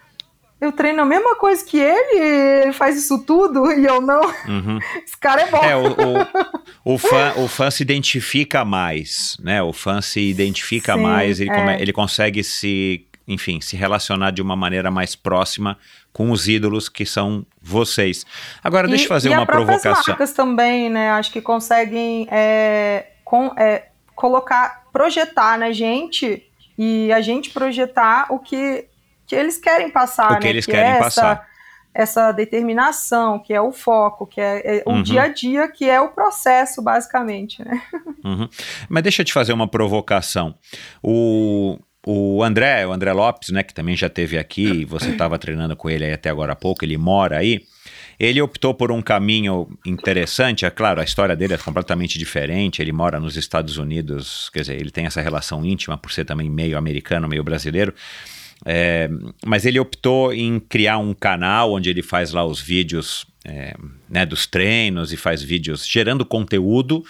eu 0.59 0.71
treino 0.71 1.01
a 1.01 1.05
mesma 1.05 1.35
coisa 1.35 1.63
que 1.63 1.77
ele, 1.77 2.63
ele 2.63 2.73
faz 2.73 2.97
isso 2.97 3.23
tudo 3.23 3.71
e 3.71 3.85
eu 3.85 4.01
não. 4.01 4.21
Uhum. 4.47 4.79
Esse 5.05 5.17
cara 5.17 5.43
é 5.43 5.51
bom. 5.51 5.63
É, 5.63 5.75
o, 5.75 5.91
o, 6.83 6.93
o, 6.93 6.97
fã, 6.99 7.33
o 7.37 7.47
fã 7.47 7.69
se 7.69 7.83
identifica 7.83 8.65
mais, 8.65 9.37
né? 9.39 9.61
O 9.61 9.71
fã 9.71 10.01
se 10.01 10.19
identifica 10.19 10.95
Sim, 10.95 11.01
mais, 11.01 11.39
ele, 11.39 11.51
é. 11.51 11.55
come, 11.55 11.81
ele 11.81 11.93
consegue 11.93 12.43
se, 12.43 13.05
enfim, 13.27 13.61
se 13.61 13.75
relacionar 13.75 14.31
de 14.31 14.41
uma 14.41 14.55
maneira 14.55 14.89
mais 14.89 15.15
próxima 15.15 15.77
com 16.17 16.31
os 16.31 16.47
ídolos 16.47 16.89
que 16.89 17.05
são 17.05 17.45
vocês. 17.61 18.25
Agora, 18.63 18.87
deixa 18.87 19.03
eu 19.03 19.07
fazer 19.07 19.29
e 19.29 19.33
uma 19.33 19.45
provocação. 19.45 19.91
As 19.91 20.07
marcas 20.07 20.33
também, 20.33 20.89
né? 20.89 21.11
Acho 21.11 21.31
que 21.31 21.39
conseguem 21.39 22.27
é, 22.31 23.11
com, 23.23 23.53
é, 23.55 23.89
colocar, 24.15 24.87
projetar 24.91 25.59
na 25.59 25.71
gente 25.71 26.43
e 26.75 27.13
a 27.13 27.21
gente 27.21 27.51
projetar 27.51 28.25
o 28.31 28.39
que 28.39 28.85
que 29.27 29.35
eles 29.35 29.57
querem 29.59 29.91
passar, 29.91 30.31
O 30.31 30.33
né? 30.35 30.39
que 30.39 30.47
eles 30.47 30.65
que 30.65 30.71
querem 30.71 30.93
é 30.93 30.99
passar. 30.99 31.45
Essa, 31.93 32.21
essa 32.21 32.31
determinação, 32.31 33.37
que 33.37 33.53
é 33.53 33.61
o 33.61 33.71
foco, 33.71 34.25
que 34.25 34.41
é, 34.41 34.77
é 34.77 34.83
o 34.87 34.93
Uhum. 34.93 35.03
dia 35.03 35.23
a 35.23 35.27
dia, 35.27 35.67
que 35.67 35.87
é 35.87 35.99
o 35.99 36.09
processo, 36.09 36.81
basicamente, 36.81 37.63
né? 37.63 37.79
Uhum. 38.23 38.49
Mas 38.89 39.03
deixa 39.03 39.21
eu 39.21 39.25
te 39.25 39.33
fazer 39.33 39.53
uma 39.53 39.67
provocação. 39.67 40.55
O, 41.03 41.77
o 42.09 42.41
André, 42.41 42.87
o 42.87 42.93
André 42.93 43.11
Lopes, 43.11 43.49
né, 43.49 43.61
que 43.61 43.73
também 43.73 43.93
já 43.93 44.07
teve 44.07 44.37
aqui, 44.37 44.85
você 44.85 45.09
estava 45.09 45.37
treinando 45.37 45.75
com 45.75 45.89
ele 45.89 46.09
até 46.09 46.29
agora 46.29 46.53
há 46.53 46.55
pouco, 46.55 46.85
ele 46.85 46.97
mora 46.97 47.37
aí. 47.37 47.65
Ele 48.17 48.41
optou 48.41 48.73
por 48.73 48.93
um 48.93 49.01
caminho 49.01 49.67
interessante, 49.85 50.65
é 50.65 50.69
claro, 50.69 51.01
a 51.01 51.03
história 51.03 51.35
dele 51.35 51.53
é 51.53 51.57
completamente 51.57 52.17
diferente. 52.17 52.81
Ele 52.81 52.93
mora 52.93 53.19
nos 53.19 53.35
Estados 53.35 53.77
Unidos, 53.77 54.49
quer 54.53 54.61
dizer, 54.61 54.79
ele 54.79 54.89
tem 54.89 55.05
essa 55.05 55.21
relação 55.21 55.65
íntima 55.65 55.97
por 55.97 56.11
ser 56.11 56.23
também 56.23 56.49
meio 56.49 56.77
americano, 56.77 57.27
meio 57.27 57.43
brasileiro. 57.43 57.93
É, 58.65 59.09
mas 59.45 59.65
ele 59.65 59.77
optou 59.77 60.33
em 60.33 60.59
criar 60.59 60.97
um 60.97 61.13
canal 61.13 61.73
onde 61.73 61.89
ele 61.89 62.01
faz 62.01 62.31
lá 62.31 62.43
os 62.43 62.59
vídeos 62.59 63.27
é, 63.45 63.75
né, 64.09 64.25
dos 64.25 64.47
treinos 64.47 65.11
e 65.11 65.17
faz 65.17 65.43
vídeos 65.43 65.85
gerando 65.85 66.25
conteúdo. 66.25 67.03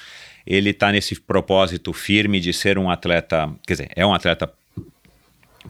Ele 0.45 0.71
está 0.71 0.91
nesse 0.91 1.21
propósito 1.21 1.93
firme 1.93 2.39
de 2.39 2.51
ser 2.51 2.79
um 2.79 2.89
atleta, 2.89 3.49
quer 3.65 3.73
dizer, 3.73 3.89
é 3.95 4.05
um 4.05 4.13
atleta 4.13 4.51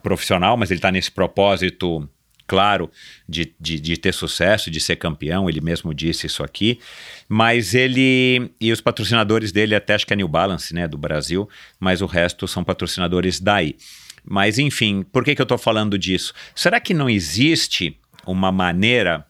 profissional, 0.08 0.55
mas 0.55 0.72
ele 0.72 0.78
está 0.78 0.89
nesse 0.89 1.12
propósito 1.12 2.08
claro 2.47 2.89
de, 3.28 3.53
de, 3.60 3.78
de, 3.78 3.97
ter 3.97 4.14
sucesso, 4.14 4.72
de 4.72 4.80
ser 4.80 4.95
campeão, 4.95 5.49
ele 5.49 5.60
mesmo 5.60 5.93
disse 5.93 6.28
isso 6.28 6.41
aqui, 6.41 6.80
mas 7.28 7.76
ele 7.76 8.49
e 8.60 8.72
os 8.72 8.80
patrocinadores 8.80 9.51
dele, 9.51 9.76
até 9.76 9.95
acho 9.95 10.08
que 10.08 10.14
é 10.14 10.16
New 10.16 10.30
Balance, 10.30 10.74
né, 10.74 10.88
do 10.88 10.97
Brasil, 10.97 11.49
mas 11.78 12.01
o 12.01 12.05
resto 12.05 12.47
são 12.47 12.64
patrocinadores 12.64 13.41
daí. 13.41 13.76
Mas 14.24 14.58
enfim, 14.58 15.03
por 15.03 15.26
que, 15.26 15.36
que 15.36 15.41
eu 15.41 15.43
estou 15.43 15.58
falando 15.58 15.97
disso? 15.97 16.34
Será 16.55 16.80
que 16.80 16.93
não 16.93 17.10
existe 17.10 17.99
uma 18.26 18.49
maneira, 18.49 19.26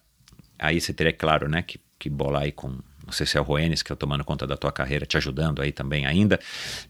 aí 0.60 0.80
você 0.80 0.94
teria, 0.94 1.14
claro, 1.14 1.50
né, 1.50 1.64
que, 1.64 1.80
que 1.98 2.12
bolar 2.12 2.44
aí 2.44 2.52
com 2.52 2.78
não 3.08 3.14
sei 3.14 3.26
se 3.26 3.38
é 3.38 3.42
o 3.42 3.44
Roenes 3.44 3.82
que 3.82 3.92
é 3.92 3.96
tomando 3.96 4.24
conta 4.24 4.46
da 4.46 4.58
tua 4.58 4.72
carreira, 4.72 5.06
te 5.06 5.18
ajudando 5.18 5.62
aí 5.62 5.72
também 5.72 6.06
ainda, 6.06 6.40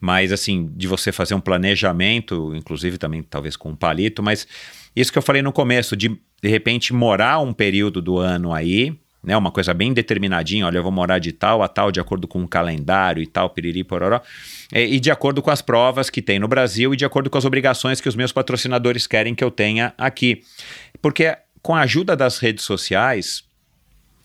mas 0.01 0.32
assim, 0.32 0.70
de 0.76 0.88
você 0.88 1.11
fazer 1.11 1.36
um 1.36 1.39
planejamento, 1.39 2.53
inclusive 2.55 2.97
também 2.97 3.22
talvez 3.22 3.55
com 3.55 3.70
um 3.70 3.76
palito, 3.76 4.22
mas 4.24 4.47
isso 4.95 5.11
que 5.11 5.18
eu 5.18 5.22
falei 5.22 5.41
no 5.41 5.53
começo, 5.53 5.95
de 5.95 6.20
de 6.41 6.49
repente 6.49 6.93
morar 6.93 7.39
um 7.39 7.51
período 7.51 8.01
do 8.01 8.18
ano 8.18 8.53
aí, 8.53 8.95
né, 9.24 9.36
uma 9.36 9.51
coisa 9.51 9.74
bem 9.74 9.91
determinadinha, 9.93 10.65
olha, 10.65 10.78
eu 10.78 10.84
vou 10.84 10.91
morar 10.91 11.20
de 11.20 11.32
tal 11.32 11.63
a 11.63 11.68
tal, 11.68 11.91
de 11.91 11.99
acordo 11.99 12.28
com 12.28 12.43
o 12.43 12.47
calendário 12.47 13.22
e 13.22 13.28
tal, 13.28 13.49
piriri, 13.49 13.84
pororó, 13.84 14.22
e, 14.72 14.95
e 14.95 14.99
de 14.99 15.09
acordo 15.09 15.41
com 15.41 15.49
as 15.49 15.61
provas 15.61 16.09
que 16.09 16.22
tem 16.22 16.39
no 16.39 16.47
Brasil 16.47 16.93
e 16.93 16.97
de 16.97 17.05
acordo 17.05 17.30
com 17.30 17.38
as 17.38 17.45
obrigações 17.45 17.99
que 17.99 18.07
os 18.07 18.15
meus 18.15 18.32
patrocinadores 18.32 19.07
querem 19.07 19.34
que 19.34 19.43
eu 19.43 19.51
tenha 19.51 19.93
aqui. 19.97 20.43
Porque 21.01 21.36
com 21.61 21.76
a 21.76 21.82
ajuda 21.82 22.15
das 22.15 22.38
redes 22.38 22.63
sociais, 22.63 23.43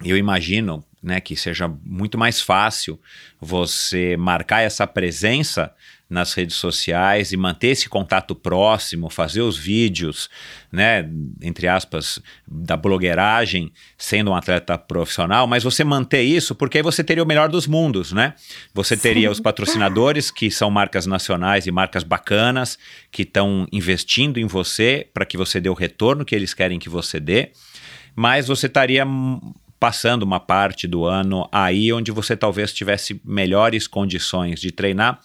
eu 0.05 0.17
imagino 0.17 0.85
né, 1.03 1.21
que 1.21 1.35
seja 1.35 1.69
muito 1.85 2.17
mais 2.17 2.41
fácil 2.41 3.01
você 3.41 4.17
marcar 4.17 4.61
essa 4.61 4.87
presença 4.87 5.75
nas 6.13 6.35
redes 6.35 6.57
sociais 6.57 7.33
e 7.33 7.37
manter 7.39 7.69
esse 7.69 7.89
contato 7.89 8.35
próximo, 8.35 9.09
fazer 9.09 9.41
os 9.41 9.57
vídeos, 9.57 10.29
né, 10.71 11.09
entre 11.41 11.67
aspas, 11.67 12.21
da 12.47 12.77
blogueiragem, 12.77 13.73
sendo 13.97 14.31
um 14.31 14.35
atleta 14.35 14.77
profissional, 14.77 15.47
mas 15.47 15.65
você 15.65 15.83
manter 15.83 16.23
isso 16.23 16.55
porque 16.55 16.79
aí 16.79 16.83
você 16.83 17.03
teria 17.03 17.23
o 17.23 17.27
melhor 17.27 17.49
dos 17.49 17.67
mundos, 17.67 18.13
né? 18.13 18.35
Você 18.75 18.95
teria 18.95 19.29
Sim. 19.29 19.33
os 19.33 19.41
patrocinadores, 19.41 20.31
que 20.31 20.51
são 20.51 20.71
marcas 20.71 21.07
nacionais 21.07 21.67
e 21.67 21.73
marcas 21.73 22.05
bacanas, 22.05 22.79
que 23.11 23.23
estão 23.23 23.67
investindo 23.73 24.39
em 24.39 24.47
você 24.47 25.09
para 25.15 25.25
que 25.25 25.39
você 25.39 25.61
dê 25.61 25.71
o 25.71 25.75
retorno 25.75 26.27
que 26.27 26.35
eles 26.35 26.53
querem 26.53 26.79
que 26.79 26.91
você 26.91 27.19
dê, 27.19 27.53
mas 28.15 28.49
você 28.49 28.67
estaria 28.67 29.07
passando 29.83 30.23
uma 30.23 30.39
parte 30.39 30.87
do 30.87 31.05
ano 31.05 31.49
aí 31.51 31.93
onde 31.93 32.13
você 32.13 32.37
talvez 32.37 32.73
tivesse 32.73 33.21
melhores 33.25 33.89
condições 33.89 34.61
de 34.61 34.71
treinar, 34.71 35.19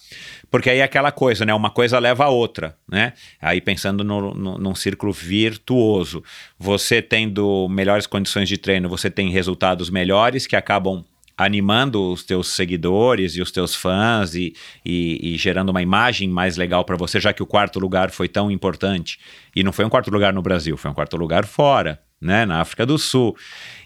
porque 0.50 0.68
aí 0.68 0.80
é 0.80 0.84
aquela 0.84 1.12
coisa, 1.12 1.46
né? 1.46 1.54
Uma 1.54 1.70
coisa 1.70 2.00
leva 2.00 2.26
a 2.26 2.30
outra, 2.30 2.76
né? 2.90 3.14
Aí 3.40 3.62
pensando 3.62 4.04
no, 4.04 4.34
no, 4.34 4.58
num 4.58 4.74
círculo 4.74 5.14
virtuoso, 5.14 6.24
você 6.58 7.04
tendo 7.04 7.68
melhores 7.70 8.08
condições 8.08 8.50
de 8.50 8.58
treino, 8.58 8.90
você 8.90 9.12
tem 9.12 9.30
resultados 9.30 9.92
melhores 9.92 10.48
que 10.48 10.56
acabam 10.56 11.06
animando 11.38 12.12
os 12.12 12.24
teus 12.24 12.48
seguidores 12.48 13.36
e 13.36 13.44
os 13.44 13.52
teus 13.52 13.76
fãs 13.76 14.34
e, 14.34 14.56
e, 14.84 15.36
e 15.36 15.38
gerando 15.38 15.70
uma 15.70 15.84
imagem 15.84 16.28
mais 16.28 16.58
legal 16.58 16.84
para 16.84 16.98
você, 16.98 17.20
já 17.20 17.32
que 17.32 17.44
o 17.44 17.46
quarto 17.46 17.78
lugar 17.78 18.10
foi 18.10 18.28
tão 18.28 18.50
importante. 18.50 19.20
E 19.56 19.64
não 19.64 19.72
foi 19.72 19.86
um 19.86 19.90
quarto 19.90 20.10
lugar 20.10 20.34
no 20.34 20.42
Brasil, 20.42 20.76
foi 20.78 20.90
um 20.90 20.96
quarto 20.96 21.16
lugar 21.16 21.46
fora, 21.46 22.02
né, 22.20 22.46
na 22.46 22.62
África 22.62 22.86
do 22.86 22.98
Sul. 22.98 23.36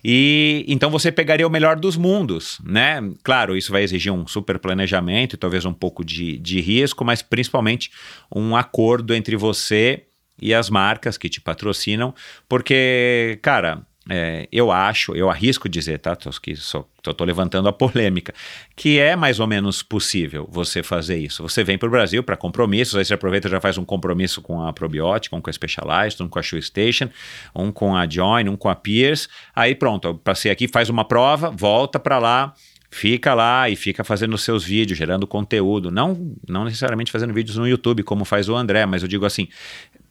E 0.04 0.66
então 0.68 0.90
você 0.90 1.12
pegaria 1.12 1.48
o 1.48 1.52
melhor 1.52 1.76
dos 1.76 1.98
mundos, 1.98 2.60
né? 2.64 3.02
Claro, 3.24 3.56
isso 3.58 3.72
vai 3.72 3.84
exigir 3.84 4.12
um 4.12 4.26
super 4.26 4.58
planejamento 4.58 5.34
e 5.34 5.38
talvez 5.38 5.66
um 5.66 5.74
pouco 5.74 6.04
de, 6.04 6.38
de 6.38 6.62
risco, 6.62 7.04
mas 7.04 7.22
principalmente 7.22 7.92
um 8.34 8.56
acordo 8.56 9.14
entre 9.14 9.36
você 9.36 10.06
e 10.42 10.54
as 10.54 10.70
marcas 10.70 11.18
que 11.18 11.30
te 11.30 11.40
patrocinam, 11.40 12.16
porque, 12.50 13.38
cara, 13.44 13.86
é, 14.10 14.48
eu 14.52 14.72
acho, 14.72 15.16
eu 15.16 15.30
arrisco 15.30 15.70
dizer, 15.70 16.00
tá? 16.00 16.16
Tô, 16.16 16.32
que 16.32 16.56
só, 16.56 16.88
tô, 17.04 17.14
tô, 17.14 17.24
levantando 17.24 17.70
a 17.70 17.74
polêmica, 17.74 18.34
que 18.76 18.98
é 18.98 19.16
mais 19.16 19.40
ou 19.40 19.46
menos 19.46 19.84
possível 19.84 20.48
você 20.52 20.82
fazer 20.82 21.18
isso. 21.20 21.44
Você 21.44 21.64
vem 21.64 21.78
para 21.78 21.88
o 21.88 21.92
Brasil 21.92 22.24
para 22.24 22.36
compromissos, 22.36 22.96
aí 22.96 23.06
você 23.06 23.14
aproveita 23.14 23.48
e 23.48 23.52
já 23.52 23.62
faz 23.62 23.78
um 23.78 23.86
compromisso 23.86 24.42
com 24.42 24.66
a 24.66 24.74
Probiotic, 24.74 25.32
um 25.36 25.40
com 25.40 25.50
a 25.52 25.54
Specialized, 25.54 26.22
um 26.24 26.28
com 26.28 26.40
a 26.40 26.42
Shoe 26.42 26.62
Station, 26.62 27.10
um 27.54 27.72
com 27.72 27.96
a 27.96 28.10
Join, 28.10 28.50
um 28.50 28.58
com 28.58 28.70
a 28.70 28.76
Pierce. 28.76 29.28
Aí 29.56 29.76
pronto, 29.76 30.08
eu 30.08 30.16
passei 30.16 30.52
aqui, 30.52 30.68
faz 30.68 30.90
uma 30.90 31.06
prova, 31.06 31.52
volta 31.52 32.00
para 32.00 32.18
lá, 32.18 32.56
fica 32.92 33.34
lá 33.34 33.70
e 33.70 33.76
fica 33.76 34.04
fazendo 34.04 34.34
os 34.34 34.44
seus 34.44 34.66
vídeos, 34.66 35.00
gerando 35.00 35.26
conteúdo. 35.26 35.90
Não, 35.90 36.36
não 36.48 36.66
necessariamente 36.66 37.12
fazendo 37.12 37.34
vídeos 37.34 37.56
no 37.56 37.66
YouTube, 37.66 38.04
como 38.04 38.26
faz 38.26 38.50
o 38.50 38.56
André, 38.56 38.86
mas 38.86 39.02
eu 39.02 39.08
digo 39.08 39.26
assim, 39.26 39.48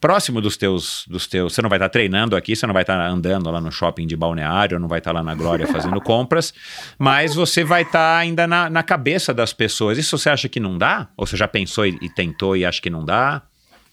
próximo 0.01 0.41
dos 0.41 0.57
teus, 0.57 1.05
dos 1.07 1.27
teus. 1.27 1.55
Você 1.55 1.61
não 1.61 1.69
vai 1.69 1.77
estar 1.77 1.91
treinando 1.91 2.35
aqui, 2.35 2.57
você 2.57 2.67
não 2.67 2.73
vai 2.73 2.83
estar 2.83 2.99
andando 2.99 3.51
lá 3.51 3.61
no 3.61 3.71
shopping 3.71 4.07
de 4.07 4.17
balneário, 4.17 4.81
não 4.81 4.89
vai 4.89 4.99
estar 4.99 5.13
lá 5.13 5.23
na 5.23 5.35
Glória 5.35 5.67
fazendo 5.69 6.01
compras, 6.01 6.55
mas 6.99 7.35
você 7.35 7.63
vai 7.63 7.83
estar 7.83 8.17
ainda 8.17 8.47
na, 8.47 8.71
na 8.71 8.83
cabeça 8.83 9.35
das 9.35 9.53
pessoas. 9.53 9.99
Isso 9.99 10.17
você 10.17 10.31
acha 10.31 10.49
que 10.49 10.59
não 10.59 10.79
dá? 10.79 11.09
Ou 11.19 11.27
você 11.27 11.37
já 11.37 11.47
pensou 11.47 11.87
e, 11.87 11.99
e 12.01 12.09
tentou 12.09 12.57
e 12.57 12.65
acha 12.65 12.81
que 12.81 12.89
não 12.91 13.05
dá? 13.05 13.43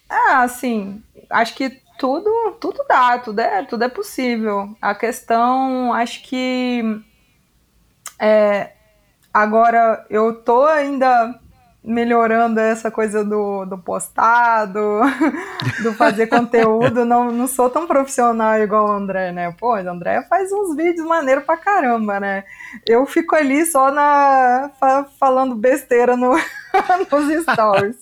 Ah, 0.09 0.43
assim, 0.43 1.03
acho 1.29 1.53
que 1.53 1.69
tudo, 1.99 2.31
tudo 2.61 2.85
dá, 2.87 3.19
tudo 3.19 3.39
é, 3.39 3.63
tudo 3.63 3.83
é 3.83 3.89
possível. 3.89 4.73
A 4.81 4.95
questão, 4.95 5.93
acho 5.93 6.23
que 6.23 7.01
é, 8.17 8.71
agora 9.37 10.03
eu 10.09 10.33
tô 10.33 10.65
ainda 10.65 11.39
melhorando 11.87 12.59
essa 12.59 12.91
coisa 12.91 13.23
do, 13.23 13.63
do 13.65 13.77
postado, 13.77 14.79
do 15.81 15.93
fazer 15.93 16.27
conteúdo. 16.27 17.05
Não, 17.05 17.31
não 17.31 17.47
sou 17.47 17.69
tão 17.69 17.87
profissional 17.87 18.59
igual 18.59 18.87
o 18.87 18.91
André, 18.91 19.31
né? 19.31 19.53
Pô, 19.57 19.71
o 19.73 19.75
André 19.89 20.21
faz 20.29 20.51
uns 20.51 20.75
vídeos 20.75 21.07
maneiros 21.07 21.45
pra 21.45 21.55
caramba, 21.57 22.19
né? 22.19 22.43
Eu 22.85 23.05
fico 23.05 23.35
ali 23.35 23.65
só 23.65 23.89
na 23.91 24.69
fa, 24.79 25.05
falando 25.19 25.55
besteira 25.55 26.17
no, 26.17 26.31
nos 27.11 27.43
stories. 27.43 27.95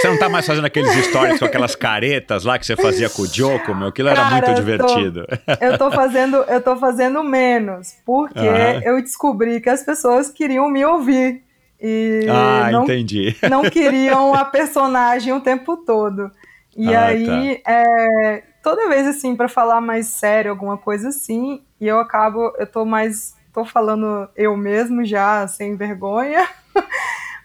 você 0.00 0.08
não 0.08 0.18
tá 0.18 0.28
mais 0.28 0.46
fazendo 0.46 0.66
aqueles 0.66 0.92
stories 1.06 1.38
com 1.38 1.46
aquelas 1.46 1.74
caretas 1.74 2.44
lá 2.44 2.58
que 2.58 2.66
você 2.66 2.76
fazia 2.76 3.08
com 3.08 3.22
o 3.22 3.26
Joko, 3.26 3.74
meu? 3.74 3.88
Aquilo 3.88 4.08
era 4.08 4.22
Cara, 4.22 4.30
muito 4.30 4.44
eu 4.50 4.54
tô- 4.54 4.60
divertido. 4.60 5.26
Eu 5.60 5.78
tô 5.78 5.90
fazendo, 5.90 6.36
eu 6.48 6.60
tô 6.60 6.76
fazendo 6.76 7.24
menos, 7.24 7.94
porque 8.04 8.38
Aham. 8.46 8.80
eu 8.84 9.00
descobri 9.00 9.60
que 9.60 9.70
as 9.70 9.82
pessoas 9.82 10.28
queriam 10.28 10.68
me 10.68 10.84
ouvir. 10.84 11.42
E 11.80 12.26
ah, 12.28 12.68
não 12.70 12.84
entendi. 12.84 13.36
não 13.48 13.62
queriam 13.62 14.34
a 14.34 14.44
personagem 14.44 15.32
o 15.32 15.40
tempo 15.40 15.76
todo. 15.78 16.30
E 16.76 16.94
Ah, 16.94 17.06
aí, 17.06 17.62
é, 17.66 18.42
toda 18.62 18.88
vez 18.88 19.06
assim, 19.06 19.34
para 19.34 19.48
falar 19.48 19.80
mais 19.80 20.06
sério, 20.08 20.50
alguma 20.50 20.76
coisa 20.76 21.08
assim, 21.08 21.62
e 21.80 21.86
eu 21.86 21.98
acabo, 21.98 22.52
eu 22.58 22.66
tô 22.66 22.84
mais, 22.84 23.34
tô 23.52 23.64
falando 23.64 24.28
eu 24.36 24.56
mesmo 24.56 25.04
já, 25.04 25.46
sem 25.48 25.74
vergonha. 25.76 26.46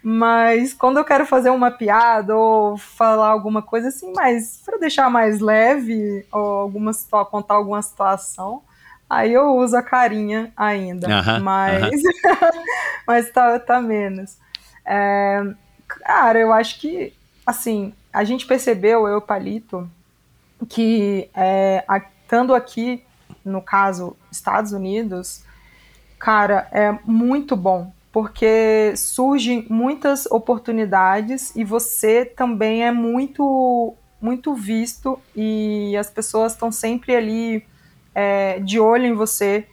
Mas 0.08 0.72
quando 0.72 0.98
eu 0.98 1.04
quero 1.04 1.26
fazer 1.26 1.50
uma 1.50 1.72
piada 1.72 2.36
ou 2.36 2.78
falar 2.78 3.30
alguma 3.30 3.64
coisa 3.64 3.88
assim, 3.88 4.14
mas 4.16 4.62
para 4.64 4.78
deixar 4.78 5.10
mais 5.10 5.40
leve 5.40 6.24
ou 6.32 6.42
alguma 6.42 6.92
contar 7.32 7.56
alguma 7.56 7.82
situação, 7.82 8.62
aí 9.10 9.34
eu 9.34 9.56
uso 9.56 9.76
a 9.78 9.84
carinha 9.84 10.52
ainda. 10.56 11.20
Aham, 11.20 11.40
mas 11.40 12.02
mas 13.08 13.32
tá, 13.32 13.60
tá 13.60 13.82
menos. 13.82 14.38
É, 14.86 15.42
cara, 15.88 16.40
eu 16.40 16.52
acho 16.54 16.80
que, 16.80 17.14
assim, 17.46 17.94
a 18.14 18.24
gente 18.24 18.46
percebeu, 18.46 19.08
eu 19.08 19.14
e 19.16 19.18
o 19.18 19.22
Palito, 19.22 19.90
que 20.70 21.30
é, 21.36 21.84
a- 21.88 22.02
estando 22.24 22.54
aqui, 22.56 23.04
no 23.44 23.62
caso, 23.62 24.16
Estados 24.32 24.72
Unidos, 24.72 25.44
cara, 26.18 26.68
é 26.72 26.92
muito 27.06 27.56
bom, 27.56 27.92
porque 28.12 28.94
surgem 28.96 29.66
muitas 29.70 30.26
oportunidades 30.28 31.56
e 31.56 31.64
você 31.64 32.26
também 32.26 32.84
é 32.84 32.92
muito 32.92 33.94
muito 34.22 34.56
visto 34.56 35.20
e 35.36 35.96
as 35.98 36.10
pessoas 36.10 36.54
estão 36.54 36.72
sempre 36.72 37.16
ali 37.16 37.64
é, 38.16 38.60
de 38.60 38.80
olho 38.80 39.06
em 39.06 39.14
você. 39.14 39.68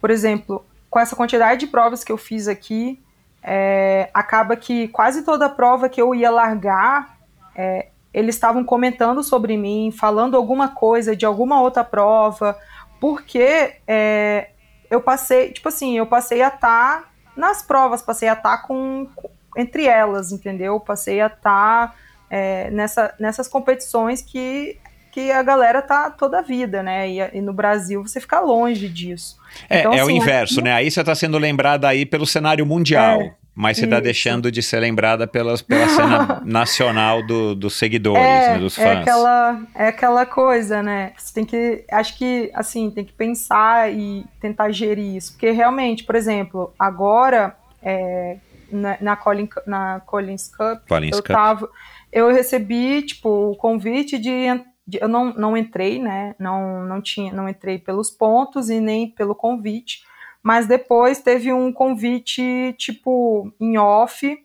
Por 0.00 0.10
exemplo, 0.10 0.64
com 0.88 1.00
essa 1.00 1.16
quantidade 1.16 1.60
de 1.60 1.66
provas 1.66 2.04
que 2.04 2.12
eu 2.12 2.16
fiz 2.16 2.46
aqui, 2.48 3.02
é, 3.42 4.08
acaba 4.14 4.56
que 4.56 4.88
quase 4.88 5.22
toda 5.22 5.48
prova 5.48 5.88
que 5.88 6.00
eu 6.00 6.14
ia 6.14 6.30
largar, 6.30 7.18
é, 7.54 7.88
eles 8.14 8.36
estavam 8.36 8.64
comentando 8.64 9.22
sobre 9.22 9.56
mim, 9.56 9.90
falando 9.90 10.36
alguma 10.36 10.68
coisa 10.68 11.14
de 11.14 11.26
alguma 11.26 11.60
outra 11.60 11.84
prova, 11.84 12.56
porque 13.00 13.76
é, 13.86 14.50
eu 14.90 15.00
passei, 15.00 15.52
tipo 15.52 15.68
assim, 15.68 15.96
eu 15.98 16.06
passei 16.06 16.42
a 16.42 16.48
estar 16.48 17.02
tá 17.02 17.08
nas 17.36 17.62
provas, 17.62 18.02
passei 18.02 18.28
a 18.28 18.32
estar 18.32 18.56
tá 18.56 18.62
com, 18.62 19.08
entre 19.56 19.86
elas, 19.86 20.32
entendeu? 20.32 20.80
Passei 20.80 21.20
a 21.20 21.26
estar 21.26 21.88
tá, 21.88 21.94
é, 22.30 22.70
nessa, 22.70 23.14
nessas 23.18 23.46
competições 23.46 24.22
que 24.22 24.78
que 25.10 25.30
a 25.30 25.42
galera 25.42 25.82
tá 25.82 26.10
toda 26.10 26.38
a 26.38 26.42
vida, 26.42 26.82
né? 26.82 27.08
E, 27.08 27.18
e, 27.38 27.40
no 27.40 27.52
Brasil 27.52 28.02
você 28.02 28.20
fica 28.20 28.40
longe 28.40 28.88
disso. 28.88 29.36
É, 29.68 29.80
então, 29.80 29.92
é 29.92 30.00
assim, 30.00 30.12
o 30.12 30.16
inverso, 30.16 30.54
aqui... 30.54 30.64
né? 30.64 30.72
Aí 30.72 30.90
você 30.90 31.00
está 31.00 31.14
sendo 31.14 31.38
lembrada 31.38 31.88
aí 31.88 32.06
pelo 32.06 32.26
cenário 32.26 32.64
mundial. 32.64 33.20
É, 33.22 33.34
mas 33.58 33.76
você 33.76 33.86
está 33.86 33.98
deixando 33.98 34.52
de 34.52 34.62
ser 34.62 34.78
lembrada 34.78 35.26
pelas, 35.26 35.60
pela 35.60 35.88
cena 35.88 36.40
nacional 36.46 37.26
do, 37.26 37.56
dos 37.56 37.74
seguidores, 37.74 38.22
é, 38.22 38.52
né, 38.52 38.58
dos 38.60 38.78
é 38.78 38.84
fãs. 38.84 38.98
É 38.98 39.00
aquela, 39.00 39.62
é 39.74 39.88
aquela 39.88 40.26
coisa, 40.26 40.80
né? 40.80 41.12
Você 41.18 41.34
tem 41.34 41.44
que. 41.44 41.84
Acho 41.90 42.16
que, 42.16 42.52
assim, 42.54 42.88
tem 42.88 43.04
que 43.04 43.12
pensar 43.12 43.92
e 43.92 44.24
tentar 44.40 44.70
gerir 44.70 45.16
isso. 45.16 45.32
Porque 45.32 45.50
realmente, 45.50 46.04
por 46.04 46.14
exemplo, 46.14 46.72
agora, 46.78 47.56
é, 47.82 48.36
na, 48.70 48.96
na, 49.00 49.16
Collins, 49.16 49.50
na 49.66 50.00
Collins 50.06 50.48
Cup, 50.56 50.88
Collins 50.88 51.16
eu 51.16 51.22
Cup. 51.24 51.32
tava. 51.32 51.68
Eu 52.12 52.32
recebi, 52.32 53.02
tipo, 53.02 53.50
o 53.50 53.56
convite 53.56 54.18
de 54.18 54.46
eu 54.92 55.08
não, 55.08 55.34
não 55.34 55.56
entrei, 55.56 55.98
né? 55.98 56.34
Não, 56.38 56.84
não 56.84 57.02
tinha, 57.02 57.32
não 57.32 57.48
entrei 57.48 57.78
pelos 57.78 58.10
pontos 58.10 58.70
e 58.70 58.80
nem 58.80 59.10
pelo 59.10 59.34
convite, 59.34 60.02
mas 60.42 60.66
depois 60.66 61.20
teve 61.20 61.52
um 61.52 61.72
convite 61.72 62.74
tipo 62.78 63.52
em 63.60 63.76
off 63.76 64.38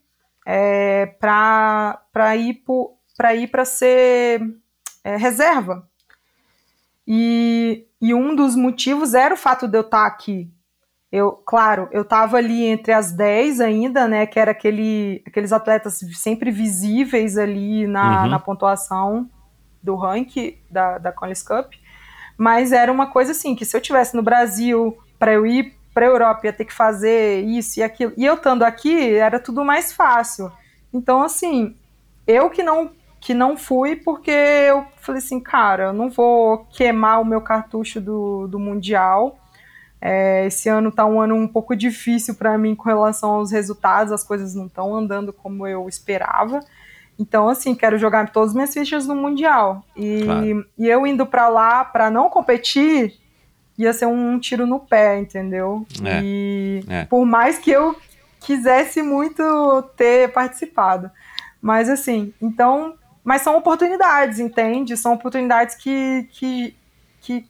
é, 0.46 1.06
para 1.20 2.36
ir 2.36 2.64
para 3.16 3.36
ir 3.36 3.48
para 3.48 3.64
ser 3.64 4.42
é, 5.04 5.16
reserva. 5.16 5.88
E, 7.08 7.86
e 8.02 8.14
um 8.14 8.36
dos 8.36 8.56
motivos 8.56 9.14
era 9.14 9.34
o 9.34 9.38
fato 9.38 9.68
de 9.68 9.78
eu 9.78 9.82
estar 9.82 10.06
aqui. 10.06 10.50
Eu, 11.12 11.32
claro, 11.32 11.88
eu 11.92 12.02
estava 12.02 12.38
ali 12.38 12.66
entre 12.66 12.92
as 12.92 13.12
10 13.12 13.62
ainda, 13.62 14.08
né? 14.08 14.26
Que 14.26 14.40
era 14.40 14.52
aquele, 14.52 15.22
aqueles 15.28 15.54
atletas 15.54 16.00
sempre 16.16 16.50
visíveis 16.50 17.38
ali 17.38 17.86
na, 17.86 18.24
uhum. 18.24 18.30
na 18.30 18.40
pontuação 18.40 19.30
do 19.84 19.96
ranking 19.96 20.58
da, 20.70 20.98
da 20.98 21.12
Collins 21.12 21.44
Cup, 21.44 21.74
mas 22.38 22.72
era 22.72 22.92
uma 22.92 23.08
coisa 23.08 23.32
assim, 23.32 23.54
que 23.54 23.66
se 23.66 23.76
eu 23.76 23.82
tivesse 23.82 24.16
no 24.16 24.24
Brasil 24.24 24.98
para 25.20 25.34
eu 25.34 25.46
ir 25.46 25.76
para 25.94 26.06
a 26.06 26.10
Europa 26.10 26.48
ia 26.48 26.54
ter 26.54 26.66
que 26.66 26.74
fazer 26.74 27.42
isso 27.42 27.80
e 27.80 27.84
aquilo, 27.84 28.14
e 28.18 28.26
eu 28.26 28.34
estando 28.34 28.64
aqui 28.64 29.16
era 29.16 29.40
tudo 29.40 29.64
mais 29.64 29.94
fácil. 29.94 30.52
Então, 30.92 31.22
assim, 31.22 31.76
eu 32.26 32.50
que 32.50 32.64
não 32.64 32.92
que 33.20 33.34
não 33.34 33.56
fui 33.56 33.96
porque 33.96 34.32
eu 34.32 34.86
falei 34.98 35.20
assim, 35.20 35.40
cara, 35.40 35.86
eu 35.86 35.94
não 35.94 36.10
vou 36.10 36.66
queimar 36.74 37.22
o 37.22 37.26
meu 37.26 37.40
cartucho 37.40 38.02
do, 38.02 38.48
do 38.48 38.60
Mundial. 38.60 39.40
É, 40.02 40.46
esse 40.46 40.68
ano 40.68 40.92
tá 40.92 41.06
um 41.06 41.22
ano 41.22 41.34
um 41.34 41.48
pouco 41.48 41.74
difícil 41.74 42.36
para 42.36 42.58
mim 42.58 42.76
com 42.76 42.84
relação 42.84 43.36
aos 43.36 43.50
resultados, 43.50 44.12
as 44.12 44.26
coisas 44.26 44.54
não 44.54 44.66
estão 44.66 44.94
andando 44.94 45.32
como 45.32 45.66
eu 45.66 45.88
esperava. 45.88 46.60
Então, 47.18 47.48
assim, 47.48 47.76
quero 47.76 47.98
jogar 47.98 48.32
todas 48.32 48.50
as 48.50 48.56
minhas 48.56 48.74
fichas 48.74 49.08
no 49.08 49.16
Mundial. 49.16 49.84
E, 49.96 50.24
claro. 50.24 50.66
e 50.78 50.88
eu 50.88 51.06
indo 51.06 51.26
para 51.26 51.48
lá 51.48 51.86
para 51.86 52.10
não 52.10 52.30
competir, 52.30 53.14
ia 53.78 53.94
ser 53.94 54.08
um 54.08 54.40
tiro 54.40 54.66
no 54.66 54.80
pé, 54.80 55.20
entendeu? 55.20 55.86
É. 56.04 56.22
E 56.24 56.84
é. 56.88 57.06
por 57.06 57.26
mais 57.26 57.58
que 57.58 57.72
eu 57.72 57.96
quisesse 58.40 59.02
muito 59.02 59.44
ter 59.96 60.32
participado. 60.32 61.10
Mas 61.62 61.90
assim, 61.90 62.34
então. 62.42 62.96
Mas 63.24 63.42
são 63.42 63.56
oportunidades, 63.56 64.38
entende? 64.38 64.98
São 64.98 65.14
oportunidades 65.14 65.76
que, 65.76 66.28
que, 66.34 66.76
que 67.22 67.48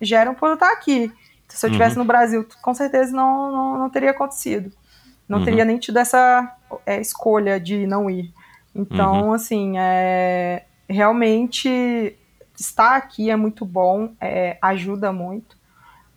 geram 0.00 0.32
por 0.32 0.46
eu 0.48 0.54
estar 0.54 0.70
aqui. 0.70 1.12
Se 1.48 1.66
eu 1.66 1.70
estivesse 1.70 1.96
uhum. 1.96 2.04
no 2.04 2.06
Brasil, 2.06 2.46
com 2.62 2.72
certeza 2.72 3.10
não, 3.10 3.50
não, 3.50 3.78
não 3.78 3.90
teria 3.90 4.12
acontecido. 4.12 4.70
Não 5.28 5.38
uhum. 5.38 5.44
teria 5.44 5.64
nem 5.64 5.76
tido 5.76 5.98
essa 5.98 6.56
é, 6.86 7.00
escolha 7.00 7.58
de 7.58 7.84
não 7.84 8.08
ir. 8.08 8.32
Então, 8.78 9.24
uhum. 9.24 9.32
assim, 9.32 9.74
é, 9.76 10.64
realmente 10.88 12.16
estar 12.56 12.96
aqui 12.96 13.28
é 13.28 13.34
muito 13.34 13.64
bom, 13.64 14.12
é, 14.20 14.56
ajuda 14.62 15.12
muito. 15.12 15.58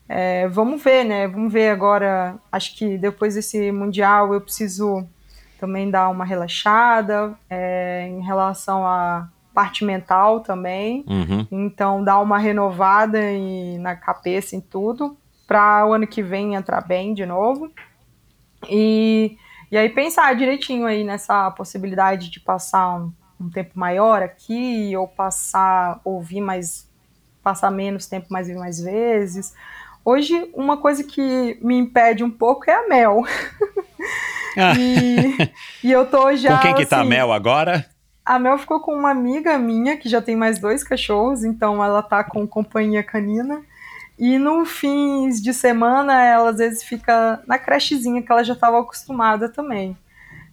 É, 0.07 0.47
vamos 0.47 0.83
ver, 0.83 1.03
né? 1.03 1.27
Vamos 1.27 1.51
ver 1.51 1.69
agora. 1.69 2.35
Acho 2.51 2.77
que 2.77 2.99
depois 2.99 3.33
desse 3.33 3.71
Mundial 3.71 4.31
eu 4.33 4.41
preciso 4.41 5.07
também 5.59 5.89
dar 5.89 6.09
uma 6.09 6.25
relaxada 6.25 7.33
é, 7.49 8.07
em 8.07 8.21
relação 8.21 8.85
à 8.85 9.27
parte 9.53 9.83
mental 9.83 10.41
também. 10.41 11.03
Uhum. 11.07 11.47
Então, 11.51 12.03
dar 12.03 12.19
uma 12.19 12.37
renovada 12.37 13.19
em, 13.31 13.79
na 13.79 13.95
cabeça 13.95 14.55
em 14.55 14.61
tudo, 14.61 15.17
para 15.47 15.87
o 15.87 15.93
ano 15.93 16.05
que 16.05 16.21
vem 16.21 16.55
entrar 16.55 16.81
bem 16.81 17.13
de 17.13 17.25
novo. 17.25 17.71
E 18.69 19.37
e 19.71 19.77
aí 19.77 19.87
pensar 19.87 20.35
direitinho 20.35 20.85
aí 20.85 21.03
nessa 21.03 21.49
possibilidade 21.51 22.29
de 22.29 22.39
passar 22.41 22.97
um, 22.97 23.13
um 23.39 23.49
tempo 23.49 23.71
maior 23.79 24.21
aqui, 24.21 24.95
ou 24.97 25.07
passar, 25.07 26.01
ouvir 26.03 26.41
mais, 26.41 26.89
passar 27.41 27.71
menos 27.71 28.05
tempo, 28.05 28.27
mas 28.29 28.47
vir 28.47 28.57
mais 28.57 28.81
vezes. 28.81 29.53
Hoje, 30.03 30.49
uma 30.53 30.77
coisa 30.77 31.03
que 31.03 31.57
me 31.61 31.77
impede 31.77 32.23
um 32.23 32.29
pouco 32.29 32.69
é 32.69 32.73
a 32.73 32.87
Mel. 32.87 33.23
Ah. 34.57 34.73
e, 34.77 35.51
e, 35.83 35.91
eu 35.91 36.05
tô 36.05 36.35
já. 36.35 36.57
Com 36.57 36.61
quem 36.61 36.75
que 36.75 36.85
tá 36.85 36.97
assim, 36.97 37.05
a 37.05 37.09
Mel 37.09 37.31
agora? 37.31 37.85
A 38.25 38.37
Mel 38.37 38.57
ficou 38.57 38.81
com 38.81 38.93
uma 38.93 39.11
amiga 39.11 39.57
minha 39.57 39.95
que 39.95 40.09
já 40.09 40.21
tem 40.21 40.35
mais 40.35 40.59
dois 40.59 40.83
cachorros, 40.83 41.43
então 41.43 41.83
ela 41.83 42.01
tá 42.01 42.23
com 42.23 42.45
companhia 42.47 43.03
canina. 43.03 43.61
E 44.21 44.37
no 44.37 44.65
fins 44.65 45.41
de 45.41 45.51
semana, 45.51 46.23
ela 46.23 46.51
às 46.51 46.57
vezes 46.57 46.83
fica 46.83 47.41
na 47.47 47.57
crechezinha 47.57 48.21
que 48.21 48.31
ela 48.31 48.43
já 48.43 48.53
estava 48.53 48.79
acostumada 48.79 49.49
também. 49.49 49.97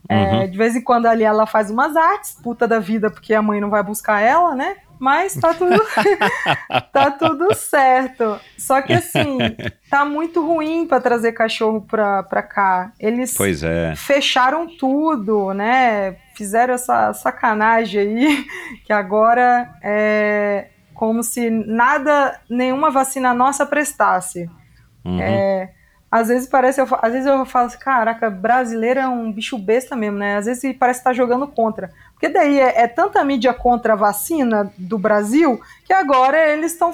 É, 0.08 0.14
uhum. 0.14 0.40
É, 0.40 0.46
de 0.46 0.56
vez 0.56 0.74
em 0.74 0.80
quando 0.80 1.04
ali 1.04 1.22
ela 1.22 1.46
faz 1.46 1.70
umas 1.70 1.94
artes, 1.94 2.34
puta 2.42 2.66
da 2.66 2.78
vida, 2.78 3.10
porque 3.10 3.34
a 3.34 3.42
mãe 3.42 3.60
não 3.60 3.68
vai 3.68 3.82
buscar 3.82 4.22
ela, 4.22 4.54
né? 4.54 4.78
Mas 4.98 5.34
tá 5.34 5.52
tudo, 5.52 5.78
tá 6.92 7.10
tudo 7.10 7.54
certo. 7.54 8.40
Só 8.56 8.80
que 8.80 8.94
assim, 8.94 9.36
tá 9.90 10.02
muito 10.02 10.44
ruim 10.44 10.86
para 10.86 11.02
trazer 11.02 11.32
cachorro 11.32 11.82
pra, 11.82 12.22
pra 12.22 12.42
cá. 12.42 12.90
Eles 12.98 13.36
é. 13.62 13.94
fecharam 13.94 14.66
tudo, 14.66 15.52
né? 15.52 16.16
Fizeram 16.34 16.72
essa 16.72 17.12
sacanagem 17.12 18.00
aí, 18.00 18.46
que 18.86 18.94
agora 18.94 19.70
é, 19.82 20.68
como 20.98 21.22
se 21.22 21.48
nada, 21.48 22.40
nenhuma 22.50 22.90
vacina 22.90 23.32
nossa 23.32 23.64
prestasse. 23.64 24.50
Uhum. 25.04 25.20
É, 25.20 25.70
às 26.10 26.26
vezes 26.26 26.48
parece, 26.48 26.80
eu, 26.80 26.88
às 27.00 27.12
vezes 27.12 27.24
eu 27.24 27.46
falo 27.46 27.66
assim, 27.66 27.78
caraca, 27.78 28.28
brasileiro 28.28 28.98
é 28.98 29.06
um 29.06 29.30
bicho 29.30 29.56
besta 29.56 29.94
mesmo, 29.94 30.18
né? 30.18 30.36
Às 30.36 30.46
vezes 30.46 30.76
parece 30.76 30.98
estar 30.98 31.10
tá 31.10 31.14
jogando 31.14 31.46
contra. 31.46 31.92
Porque 32.14 32.28
daí 32.28 32.58
é, 32.58 32.80
é, 32.80 32.88
tanta 32.88 33.22
mídia 33.24 33.54
contra 33.54 33.92
a 33.92 33.96
vacina 33.96 34.72
do 34.76 34.98
Brasil 34.98 35.60
que 35.84 35.92
agora 35.92 36.36
eles 36.48 36.72
estão. 36.72 36.92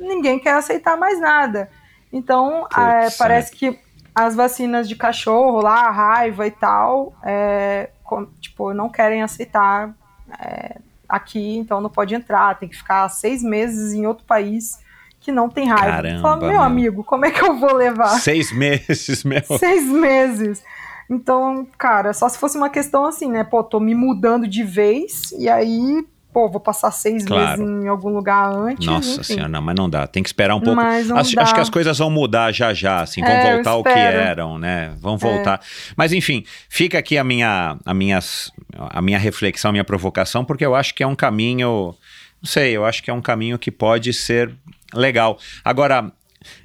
ninguém 0.00 0.38
quer 0.38 0.54
aceitar 0.54 0.96
mais 0.96 1.20
nada. 1.20 1.68
Então, 2.10 2.66
é, 2.74 3.10
parece 3.18 3.54
que 3.54 3.78
as 4.14 4.34
vacinas 4.34 4.88
de 4.88 4.96
cachorro 4.96 5.60
lá, 5.60 5.90
raiva 5.90 6.46
e 6.46 6.50
tal, 6.50 7.12
é, 7.22 7.90
com, 8.02 8.24
tipo, 8.40 8.72
não 8.72 8.88
querem 8.88 9.22
aceitar 9.22 9.94
é, 10.40 10.78
aqui, 11.14 11.56
então 11.56 11.80
não 11.80 11.90
pode 11.90 12.14
entrar, 12.14 12.58
tem 12.58 12.68
que 12.68 12.76
ficar 12.76 13.08
seis 13.08 13.42
meses 13.42 13.92
em 13.92 14.06
outro 14.06 14.24
país 14.24 14.78
que 15.20 15.32
não 15.32 15.48
tem 15.48 15.68
raiva. 15.68 15.86
Caramba, 15.86 16.22
Fala, 16.22 16.36
meu, 16.36 16.48
meu 16.50 16.60
amigo, 16.60 17.02
como 17.02 17.24
é 17.24 17.30
que 17.30 17.42
eu 17.42 17.58
vou 17.58 17.74
levar? 17.74 18.20
Seis 18.20 18.52
meses, 18.52 19.24
meu. 19.24 19.42
Seis 19.58 19.86
meses. 19.86 20.62
Então, 21.08 21.66
cara, 21.78 22.12
só 22.12 22.28
se 22.28 22.38
fosse 22.38 22.56
uma 22.56 22.68
questão 22.68 23.06
assim, 23.06 23.30
né? 23.30 23.42
Pô, 23.44 23.62
tô 23.62 23.80
me 23.80 23.94
mudando 23.94 24.46
de 24.46 24.62
vez 24.62 25.32
e 25.32 25.48
aí, 25.48 26.06
pô, 26.34 26.48
vou 26.48 26.60
passar 26.60 26.90
seis 26.90 27.24
claro. 27.24 27.62
meses 27.62 27.84
em 27.84 27.86
algum 27.86 28.08
lugar 28.08 28.52
antes. 28.52 28.84
Nossa 28.84 29.20
enfim. 29.20 29.22
senhora, 29.22 29.48
não, 29.48 29.62
mas 29.62 29.76
não 29.76 29.88
dá. 29.88 30.04
Tem 30.08 30.20
que 30.20 30.28
esperar 30.28 30.56
um 30.56 30.60
pouco. 30.60 30.80
As, 30.80 31.08
acho 31.36 31.54
que 31.54 31.60
as 31.60 31.70
coisas 31.70 31.96
vão 31.96 32.10
mudar 32.10 32.52
já 32.52 32.74
já, 32.74 33.02
assim, 33.02 33.20
vão 33.20 33.30
é, 33.30 33.54
voltar 33.54 33.70
ao 33.70 33.84
que 33.84 33.90
eram, 33.90 34.58
né? 34.58 34.92
Vão 34.98 35.16
voltar. 35.16 35.60
É. 35.62 35.94
Mas 35.96 36.12
enfim, 36.12 36.44
fica 36.68 36.98
aqui 36.98 37.16
a 37.16 37.22
minha, 37.22 37.78
a, 37.86 37.94
minhas, 37.94 38.50
a 38.76 39.00
minha 39.00 39.18
reflexão, 39.18 39.68
a 39.68 39.72
minha 39.72 39.84
provocação, 39.84 40.44
porque 40.44 40.66
eu 40.66 40.74
acho 40.74 40.92
que 40.92 41.04
é 41.04 41.06
um 41.06 41.14
caminho. 41.14 41.94
Não 42.42 42.48
sei, 42.48 42.72
eu 42.72 42.84
acho 42.84 43.00
que 43.00 43.10
é 43.10 43.14
um 43.14 43.22
caminho 43.22 43.56
que 43.56 43.70
pode 43.70 44.12
ser 44.12 44.52
legal. 44.92 45.38
Agora, 45.64 46.10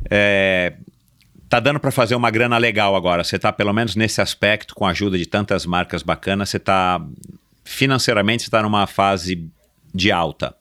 é, 0.10 0.74
tá 1.48 1.60
dando 1.60 1.80
para 1.80 1.92
fazer 1.92 2.16
uma 2.16 2.32
grana 2.32 2.58
legal 2.58 2.96
agora. 2.96 3.24
Você 3.24 3.38
tá 3.38 3.54
pelo 3.54 3.72
menos 3.72 3.96
nesse 3.96 4.20
aspecto 4.20 4.74
com 4.74 4.88
a 4.88 4.90
ajuda 4.90 5.16
de 5.16 5.28
tantas 5.28 5.64
marcas 5.68 6.02
bacanas, 6.02 6.50
você 6.50 6.58
tá 6.58 7.00
financeiramente 7.64 8.46
está 8.46 8.64
numa 8.64 8.88
fase 8.88 9.48
de 9.94 10.12
alta. 10.12 10.56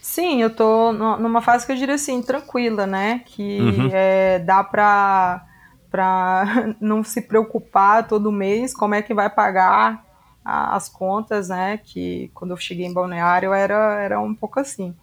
Sim, 0.00 0.42
eu 0.42 0.54
tô 0.54 0.92
numa 0.92 1.40
fase 1.40 1.64
que 1.64 1.72
eu 1.72 1.76
diria 1.76 1.94
assim, 1.94 2.20
tranquila, 2.22 2.86
né? 2.86 3.20
Que 3.24 3.60
Uhum. 3.60 3.90
é, 3.92 4.40
dá 4.40 4.64
pra, 4.64 5.44
pra 5.90 6.44
não 6.80 7.04
se 7.04 7.22
preocupar 7.22 8.08
todo 8.08 8.32
mês 8.32 8.74
como 8.74 8.94
é 8.96 9.02
que 9.02 9.14
vai 9.14 9.30
pagar 9.30 10.04
a- 10.44 10.74
as 10.74 10.88
contas, 10.88 11.48
né? 11.50 11.78
Que 11.78 12.30
quando 12.34 12.50
eu 12.50 12.56
cheguei 12.56 12.84
em 12.86 12.92
Balneário 12.92 13.52
era, 13.52 13.94
era 14.00 14.20
um 14.20 14.34
pouco 14.34 14.58
assim. 14.58 14.94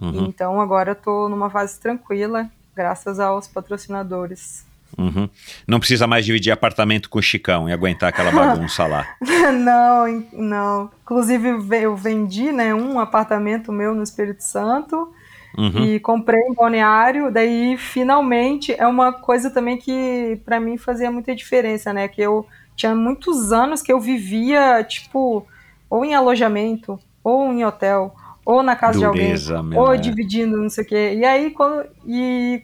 Uhum. 0.00 0.26
Então 0.26 0.60
agora 0.60 0.90
eu 0.90 0.96
tô 0.96 1.28
numa 1.30 1.48
fase 1.48 1.80
tranquila, 1.80 2.50
graças 2.76 3.18
aos 3.18 3.48
patrocinadores. 3.48 4.66
Uhum. 4.98 5.28
Não 5.66 5.78
precisa 5.78 6.06
mais 6.06 6.24
dividir 6.24 6.50
apartamento 6.52 7.08
com 7.08 7.18
o 7.18 7.22
Chicão 7.22 7.68
e 7.68 7.72
aguentar 7.72 8.08
aquela 8.10 8.30
bagunça 8.32 8.86
lá. 8.86 9.06
não, 9.52 10.24
não. 10.32 10.90
Inclusive 11.02 11.58
ve- 11.58 11.82
eu 11.82 11.96
vendi, 11.96 12.52
né, 12.52 12.74
um 12.74 12.98
apartamento 13.00 13.72
meu 13.72 13.94
no 13.94 14.02
Espírito 14.02 14.42
Santo 14.42 15.12
Uhum. 15.56 15.84
e 15.84 16.00
comprei 16.00 16.40
em 16.40 16.54
Balneário. 16.54 17.30
Daí 17.30 17.76
finalmente 17.76 18.72
é 18.78 18.86
uma 18.86 19.12
coisa 19.12 19.50
também 19.50 19.76
que 19.76 20.40
pra 20.44 20.58
mim 20.58 20.76
fazia 20.78 21.10
muita 21.10 21.34
diferença, 21.34 21.92
né? 21.92 22.08
Que 22.08 22.22
eu 22.22 22.46
tinha 22.74 22.94
muitos 22.94 23.52
anos 23.52 23.82
que 23.82 23.92
eu 23.92 24.00
vivia 24.00 24.82
tipo 24.82 25.46
ou 25.90 26.04
em 26.06 26.14
alojamento 26.14 26.98
ou 27.22 27.52
em 27.52 27.64
hotel 27.64 28.14
ou 28.46 28.62
na 28.62 28.74
casa 28.74 28.98
Dureza, 29.06 29.52
de 29.52 29.58
alguém 29.58 29.78
ou 29.78 29.92
é. 29.92 29.96
dividindo 29.98 30.56
não 30.56 30.70
sei 30.70 30.84
o 30.84 30.86
quê. 30.86 31.14
E 31.18 31.24
aí 31.24 31.50
quando 31.50 31.84
e 32.06 32.62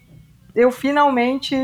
eu 0.54 0.72
finalmente 0.72 1.54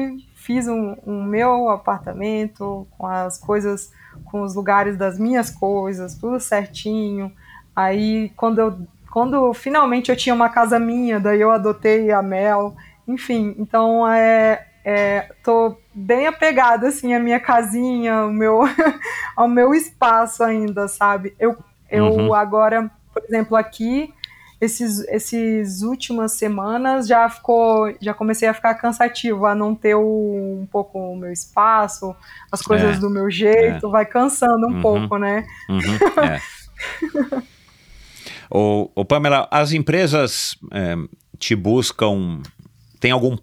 fiz 0.44 0.68
um, 0.68 0.94
um 1.06 1.24
meu 1.24 1.70
apartamento 1.70 2.86
com 2.98 3.06
as 3.06 3.38
coisas, 3.38 3.90
com 4.26 4.42
os 4.42 4.54
lugares 4.54 4.96
das 4.98 5.18
minhas 5.18 5.50
coisas, 5.50 6.16
tudo 6.16 6.38
certinho. 6.38 7.32
Aí 7.74 8.30
quando 8.36 8.58
eu, 8.58 8.78
quando 9.10 9.54
finalmente 9.54 10.10
eu 10.10 10.16
tinha 10.16 10.34
uma 10.34 10.50
casa 10.50 10.78
minha, 10.78 11.18
daí 11.18 11.40
eu 11.40 11.50
adotei 11.50 12.10
a 12.10 12.20
Mel. 12.20 12.76
Enfim, 13.08 13.54
então 13.58 14.06
é, 14.06 14.66
é, 14.84 15.30
tô 15.42 15.76
bem 15.94 16.26
apegada 16.26 16.88
assim 16.88 17.14
à 17.14 17.18
minha 17.18 17.40
casinha, 17.40 18.14
ao 18.14 18.30
meu, 18.32 18.60
ao 19.34 19.48
meu 19.48 19.74
espaço 19.74 20.44
ainda, 20.44 20.88
sabe? 20.88 21.34
Eu, 21.38 21.56
eu 21.90 22.06
Uhum. 22.06 22.34
agora, 22.34 22.90
por 23.14 23.22
exemplo, 23.24 23.56
aqui 23.56 24.12
esses, 24.60 25.00
esses 25.08 25.82
últimas 25.82 26.32
semanas 26.32 27.06
já 27.06 27.28
ficou, 27.28 27.94
já 28.00 28.14
comecei 28.14 28.48
a 28.48 28.54
ficar 28.54 28.74
cansativo, 28.74 29.46
a 29.46 29.54
não 29.54 29.74
ter 29.74 29.94
o- 29.94 30.60
um 30.62 30.66
pouco 30.70 30.98
o 30.98 31.16
meu 31.16 31.32
espaço, 31.32 32.14
as 32.50 32.62
coisas 32.62 32.96
É, 32.96 33.00
do 33.00 33.10
meu 33.10 33.30
jeito, 33.30 33.90
vai 33.90 34.06
cansando 34.06 34.66
um 34.68 34.74
Uhum. 34.74 34.80
pouco, 34.80 35.18
né? 35.18 35.44
Uhum, 35.68 36.22
é. 36.24 36.40
ô, 38.50 38.90
ô, 38.94 39.04
Pamela, 39.04 39.48
as 39.50 39.72
empresas 39.72 40.56
é, 40.72 40.94
te 41.38 41.54
buscam. 41.54 42.40
Tem 43.00 43.10
algum. 43.10 43.36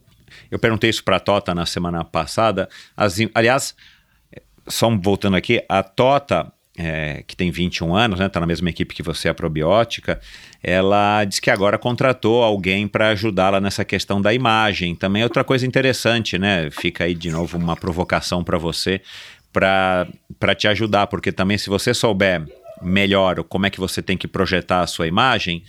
Eu 0.49 0.59
perguntei 0.59 0.89
isso 0.89 1.03
para 1.03 1.17
a 1.17 1.19
Tota 1.19 1.53
na 1.53 1.65
semana 1.65 2.03
passada. 2.03 2.67
As, 2.95 3.17
aliás, 3.33 3.75
só 4.67 4.89
voltando 4.97 5.35
aqui, 5.35 5.63
a 5.67 5.83
Tota, 5.83 6.51
é, 6.77 7.23
que 7.27 7.35
tem 7.35 7.51
21 7.51 7.93
anos, 7.95 8.19
né, 8.19 8.29
tá 8.29 8.39
na 8.39 8.47
mesma 8.47 8.69
equipe 8.69 8.95
que 8.95 9.03
você, 9.03 9.27
a 9.29 9.33
Probiótica, 9.33 10.19
ela 10.63 11.25
diz 11.25 11.39
que 11.39 11.49
agora 11.49 11.77
contratou 11.77 12.43
alguém 12.43 12.87
para 12.87 13.09
ajudá-la 13.09 13.59
nessa 13.59 13.83
questão 13.83 14.21
da 14.21 14.33
imagem. 14.33 14.95
Também 14.95 15.23
é 15.23 15.25
outra 15.25 15.43
coisa 15.43 15.65
interessante, 15.65 16.37
né? 16.37 16.69
Fica 16.69 17.05
aí 17.05 17.15
de 17.15 17.31
novo 17.31 17.57
uma 17.57 17.75
provocação 17.75 18.43
para 18.43 18.57
você, 18.57 19.01
para 19.51 20.55
te 20.55 20.67
ajudar, 20.67 21.07
porque 21.07 21.31
também 21.31 21.57
se 21.57 21.69
você 21.69 21.93
souber 21.93 22.45
melhor 22.81 23.43
como 23.43 23.65
é 23.65 23.69
que 23.69 23.79
você 23.79 24.01
tem 24.01 24.17
que 24.17 24.27
projetar 24.27 24.81
a 24.81 24.87
sua 24.87 25.07
imagem, 25.07 25.63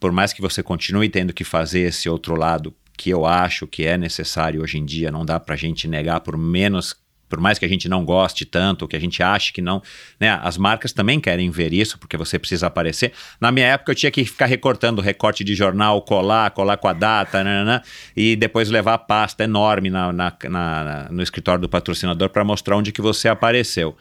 por 0.00 0.10
mais 0.10 0.32
que 0.32 0.40
você 0.42 0.62
continue 0.62 1.08
tendo 1.08 1.32
que 1.32 1.44
fazer 1.44 1.80
esse 1.80 2.08
outro 2.08 2.34
lado, 2.34 2.74
que 2.96 3.10
eu 3.10 3.26
acho 3.26 3.66
que 3.66 3.84
é 3.84 3.96
necessário 3.96 4.62
hoje 4.62 4.78
em 4.78 4.84
dia, 4.84 5.10
não 5.10 5.24
dá 5.24 5.38
pra 5.38 5.54
gente 5.54 5.86
negar 5.86 6.20
por 6.20 6.36
menos 6.36 6.96
por 7.28 7.40
mais 7.40 7.58
que 7.58 7.64
a 7.64 7.68
gente 7.68 7.88
não 7.88 8.04
goste 8.04 8.44
tanto, 8.44 8.86
que 8.86 8.96
a 8.96 9.00
gente 9.00 9.22
ache 9.22 9.52
que 9.52 9.60
não, 9.60 9.82
né? 10.20 10.38
As 10.42 10.56
marcas 10.56 10.92
também 10.92 11.18
querem 11.20 11.50
ver 11.50 11.72
isso, 11.72 11.98
porque 11.98 12.16
você 12.16 12.38
precisa 12.38 12.66
aparecer. 12.66 13.12
Na 13.40 13.50
minha 13.50 13.66
época 13.66 13.92
eu 13.92 13.96
tinha 13.96 14.10
que 14.10 14.24
ficar 14.24 14.46
recortando 14.46 15.02
recorte 15.02 15.42
de 15.44 15.54
jornal, 15.54 16.00
colar, 16.02 16.50
colar 16.50 16.76
com 16.76 16.88
a 16.88 16.92
data, 16.92 17.42
nananã, 17.42 17.80
e 18.16 18.36
depois 18.36 18.68
levar 18.70 18.94
a 18.94 18.98
pasta 18.98 19.44
enorme 19.44 19.90
na, 19.90 20.12
na- 20.12 20.36
na- 20.48 21.08
no 21.10 21.22
escritório 21.22 21.60
do 21.60 21.68
patrocinador 21.68 22.30
para 22.30 22.44
mostrar 22.44 22.76
onde 22.76 22.92
que 22.92 23.00
você 23.02 23.28
apareceu. 23.28 23.96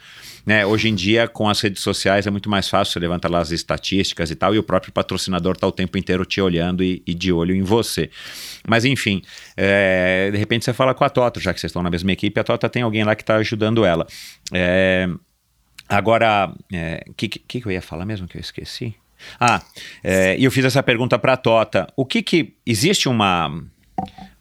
Né, 0.46 0.66
hoje 0.66 0.90
em 0.90 0.96
dia, 0.96 1.28
com 1.28 1.50
as 1.50 1.60
redes 1.60 1.82
sociais, 1.82 2.28
é 2.28 2.32
muito 2.32 2.50
mais 2.50 2.70
fácil, 2.70 2.94
você 2.94 3.00
levanta 3.00 3.28
lá 3.28 3.40
as 3.40 3.52
estatísticas 3.52 4.30
e 4.30 4.36
tal, 4.36 4.54
e 4.54 4.60
o 4.60 4.64
próprio 4.64 4.94
patrocinador 4.94 5.54
está 5.54 5.68
o 5.68 5.72
tempo 5.72 5.98
inteiro 5.98 6.24
te 6.24 6.40
olhando 6.40 6.84
e, 6.84 7.02
e 7.08 7.14
de 7.14 7.32
olho 7.32 7.56
em 7.56 7.64
você. 7.64 8.10
Mas 8.68 8.86
enfim, 8.86 9.22
é, 9.58 10.30
de 10.32 10.38
repente 10.38 10.64
você 10.66 10.74
fala 10.74 10.94
com 10.94 11.04
a 11.04 11.10
Tota, 11.10 11.40
já 11.40 11.54
que 11.54 11.60
vocês 11.60 11.70
estão 11.70 11.82
na 11.82 11.90
mesma 11.90 12.12
equipe, 12.12 12.40
a 12.40 12.44
Tota 12.44 12.70
tem 12.70 12.84
alguém 12.84 13.04
lá 13.04 13.16
que 13.16 13.24
está 13.24 13.38
ajudando 13.38 13.84
ela. 13.84 14.06
É, 14.54 15.10
agora, 15.90 16.54
o 17.08 17.14
que, 17.14 17.28
que, 17.28 17.62
que 17.62 17.68
eu 17.68 17.72
ia 17.72 17.82
falar 17.82 18.06
mesmo 18.06 18.28
que 18.28 18.38
eu 18.38 18.42
esqueci? 18.42 18.96
Ah, 19.40 19.62
é, 20.04 20.38
e 20.38 20.44
eu 20.44 20.52
fiz 20.52 20.66
essa 20.66 20.84
pergunta 20.84 21.18
para 21.18 21.34
a 21.34 21.38
Tota. 21.38 21.88
O 21.96 22.06
que 22.06 22.22
que. 22.22 22.54
Existe 22.66 23.08
uma, 23.08 23.64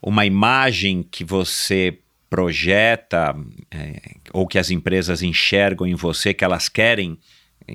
uma 0.02 0.26
imagem 0.26 1.06
que 1.10 1.24
você 1.24 1.98
projeta 2.28 3.34
é, 3.70 4.00
ou 4.32 4.46
que 4.46 4.58
as 4.58 4.70
empresas 4.70 5.22
enxergam 5.22 5.86
em 5.86 5.94
você 5.94 6.34
que 6.34 6.44
elas 6.44 6.68
querem 6.68 7.18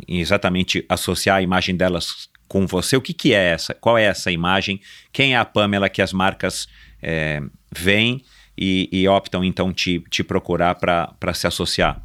exatamente 0.08 0.86
associar 0.88 1.38
a 1.38 1.42
imagem 1.42 1.76
delas 1.76 2.30
com 2.48 2.66
você? 2.66 2.98
O 2.98 3.02
que, 3.02 3.14
que 3.14 3.34
é 3.34 3.52
essa? 3.52 3.74
Qual 3.74 3.98
é 3.98 4.04
essa 4.04 4.32
imagem? 4.32 4.82
Quem 5.12 5.36
é 5.36 5.38
a 5.38 5.46
Pamela 5.46 5.90
que 5.90 6.02
as 6.02 6.12
marcas 6.12 6.68
é, 7.02 7.42
veem 7.72 8.24
e, 8.58 8.90
e 8.92 9.08
optam 9.08 9.44
então 9.44 9.72
te, 9.72 10.00
te 10.10 10.24
procurar 10.24 10.76
para 10.76 11.34
se 11.34 11.48
associar? 11.48 12.02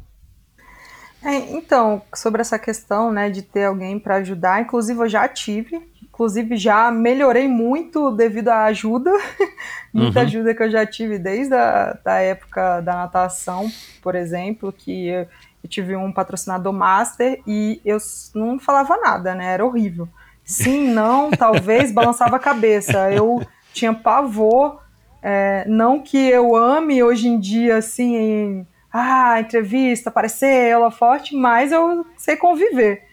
É, 1.23 1.37
então, 1.57 2.03
sobre 2.13 2.41
essa 2.41 2.59
questão, 2.59 3.11
né, 3.11 3.31
de 3.31 3.41
ter 3.41 3.65
alguém 3.65 3.97
para 3.97 4.17
ajudar, 4.17 4.61
inclusive 4.61 4.99
eu 4.99 5.09
já 5.09 5.27
tive, 5.27 5.81
inclusive 6.15 6.55
já 6.55 6.89
melhorei 6.89 7.45
muito 7.45 8.09
devido 8.09 8.47
à 8.47 8.63
ajuda, 8.65 9.11
muita 9.93 10.21
Uhum. 10.21 10.25
ajuda 10.25 10.55
que 10.55 10.63
eu 10.63 10.71
já 10.71 10.85
tive 10.85 11.19
desde 11.19 11.53
a 11.53 11.97
da 12.03 12.19
época 12.19 12.79
da 12.79 12.95
natação, 12.95 13.69
por 14.01 14.15
exemplo, 14.15 14.71
que 14.71 15.07
eu, 15.09 15.27
eu 15.61 15.69
tive 15.69 15.93
um 15.93 16.13
patrocinador 16.13 16.71
master 16.71 17.41
e 17.45 17.81
eu 17.83 17.97
não 18.33 18.57
falava 18.57 18.95
nada, 18.97 19.35
né, 19.35 19.53
era 19.53 19.65
horrível. 19.65 20.07
Sim, 20.45 20.87
não, 20.95 21.31
talvez, 21.31 21.91
balançava 21.91 22.37
a 22.37 22.39
cabeça. 22.39 23.11
Eu 23.11 23.45
tinha 23.73 23.93
pavor, 23.93 24.79
é, 25.21 25.65
não 25.67 25.99
que 25.99 26.17
eu 26.17 26.55
ame 26.55 27.03
hoje 27.03 27.27
em 27.27 27.37
dia, 27.37 27.75
assim, 27.75 28.15
em, 28.15 28.67
ah, 28.91 29.37
entrevista, 29.41 30.09
aparecer, 30.09 30.69
ela 30.69 30.89
forte, 30.89 31.35
mas 31.35 31.73
eu 31.73 32.05
sei 32.15 32.37
conviver. 32.37 33.03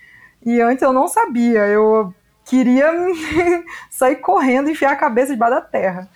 E 0.47 0.61
antes 0.61 0.83
eu 0.83 0.93
não 0.93 1.09
sabia, 1.09 1.67
eu 1.67 2.15
queria 2.57 2.91
sair 3.91 4.17
correndo 4.17 4.69
e 4.69 4.73
enfiar 4.73 4.93
a 4.93 4.97
cabeça 4.97 5.33
debaixo 5.33 5.55
da 5.55 5.61
terra. 5.63 6.09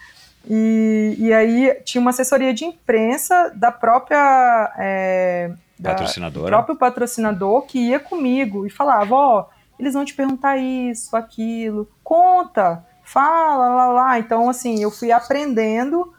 E, 0.49 1.17
e 1.19 1.33
aí 1.33 1.75
tinha 1.85 2.01
uma 2.01 2.11
assessoria 2.11 2.53
de 2.53 2.65
imprensa 2.65 3.51
da 3.55 3.73
própria. 3.73 4.73
é, 4.79 5.49
da- 5.79 5.91
do 5.91 5.97
Patrocinadora? 5.97 6.49
próprio 6.49 6.77
patrocinador 6.77 7.63
que 7.63 7.79
ia 7.79 7.99
comigo 7.99 8.67
e 8.67 8.71
falava: 8.71 9.15
Ó, 9.15 9.45
eles 9.79 9.95
vão 9.95 10.05
te 10.05 10.15
perguntar 10.15 10.57
isso, 10.57 11.17
aquilo, 11.17 11.89
conta, 12.05 12.85
fala, 13.03 13.69
lá, 13.69 13.87
lá. 13.89 14.19
Então, 14.19 14.49
assim, 14.49 14.81
eu 14.83 14.91
fui 14.91 15.11
aprendendo 15.11 16.13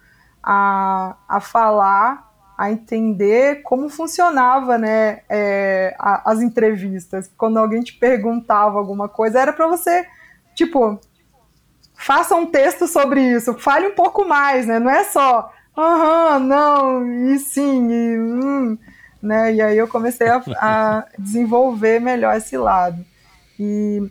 a, 0.43 1.15
a 1.27 1.39
falar, 1.39 2.26
a 2.57 2.71
entender 2.71 3.61
como 3.61 3.87
funcionava, 3.89 4.77
né, 4.77 5.21
é, 5.29 5.95
a- 5.99 6.31
as 6.31 6.41
entrevistas. 6.41 7.29
Quando 7.37 7.57
alguém 7.59 7.81
te 7.83 7.93
perguntava 7.93 8.79
alguma 8.79 9.07
coisa, 9.07 9.39
era 9.39 9.53
para 9.53 9.67
você, 9.67 10.05
tipo, 10.55 10.99
faça 11.95 12.35
um 12.35 12.45
texto 12.45 12.87
sobre 12.87 13.21
isso, 13.21 13.53
fale 13.55 13.87
um 13.87 13.95
pouco 13.95 14.25
mais, 14.27 14.65
né? 14.67 14.79
Não 14.79 14.89
é 14.89 15.03
só, 15.03 15.51
aham, 15.77 16.39
não, 16.39 17.07
e 17.31 17.39
sim, 17.39 17.91
e 17.91 18.19
hum, 18.19 18.77
né? 19.21 19.53
E 19.53 19.61
aí 19.61 19.77
eu 19.77 19.87
comecei 19.87 20.27
a, 20.27 20.41
a 20.59 21.05
desenvolver 21.17 21.99
melhor 21.99 22.35
esse 22.37 22.57
lado. 22.57 23.03
E 23.59 24.09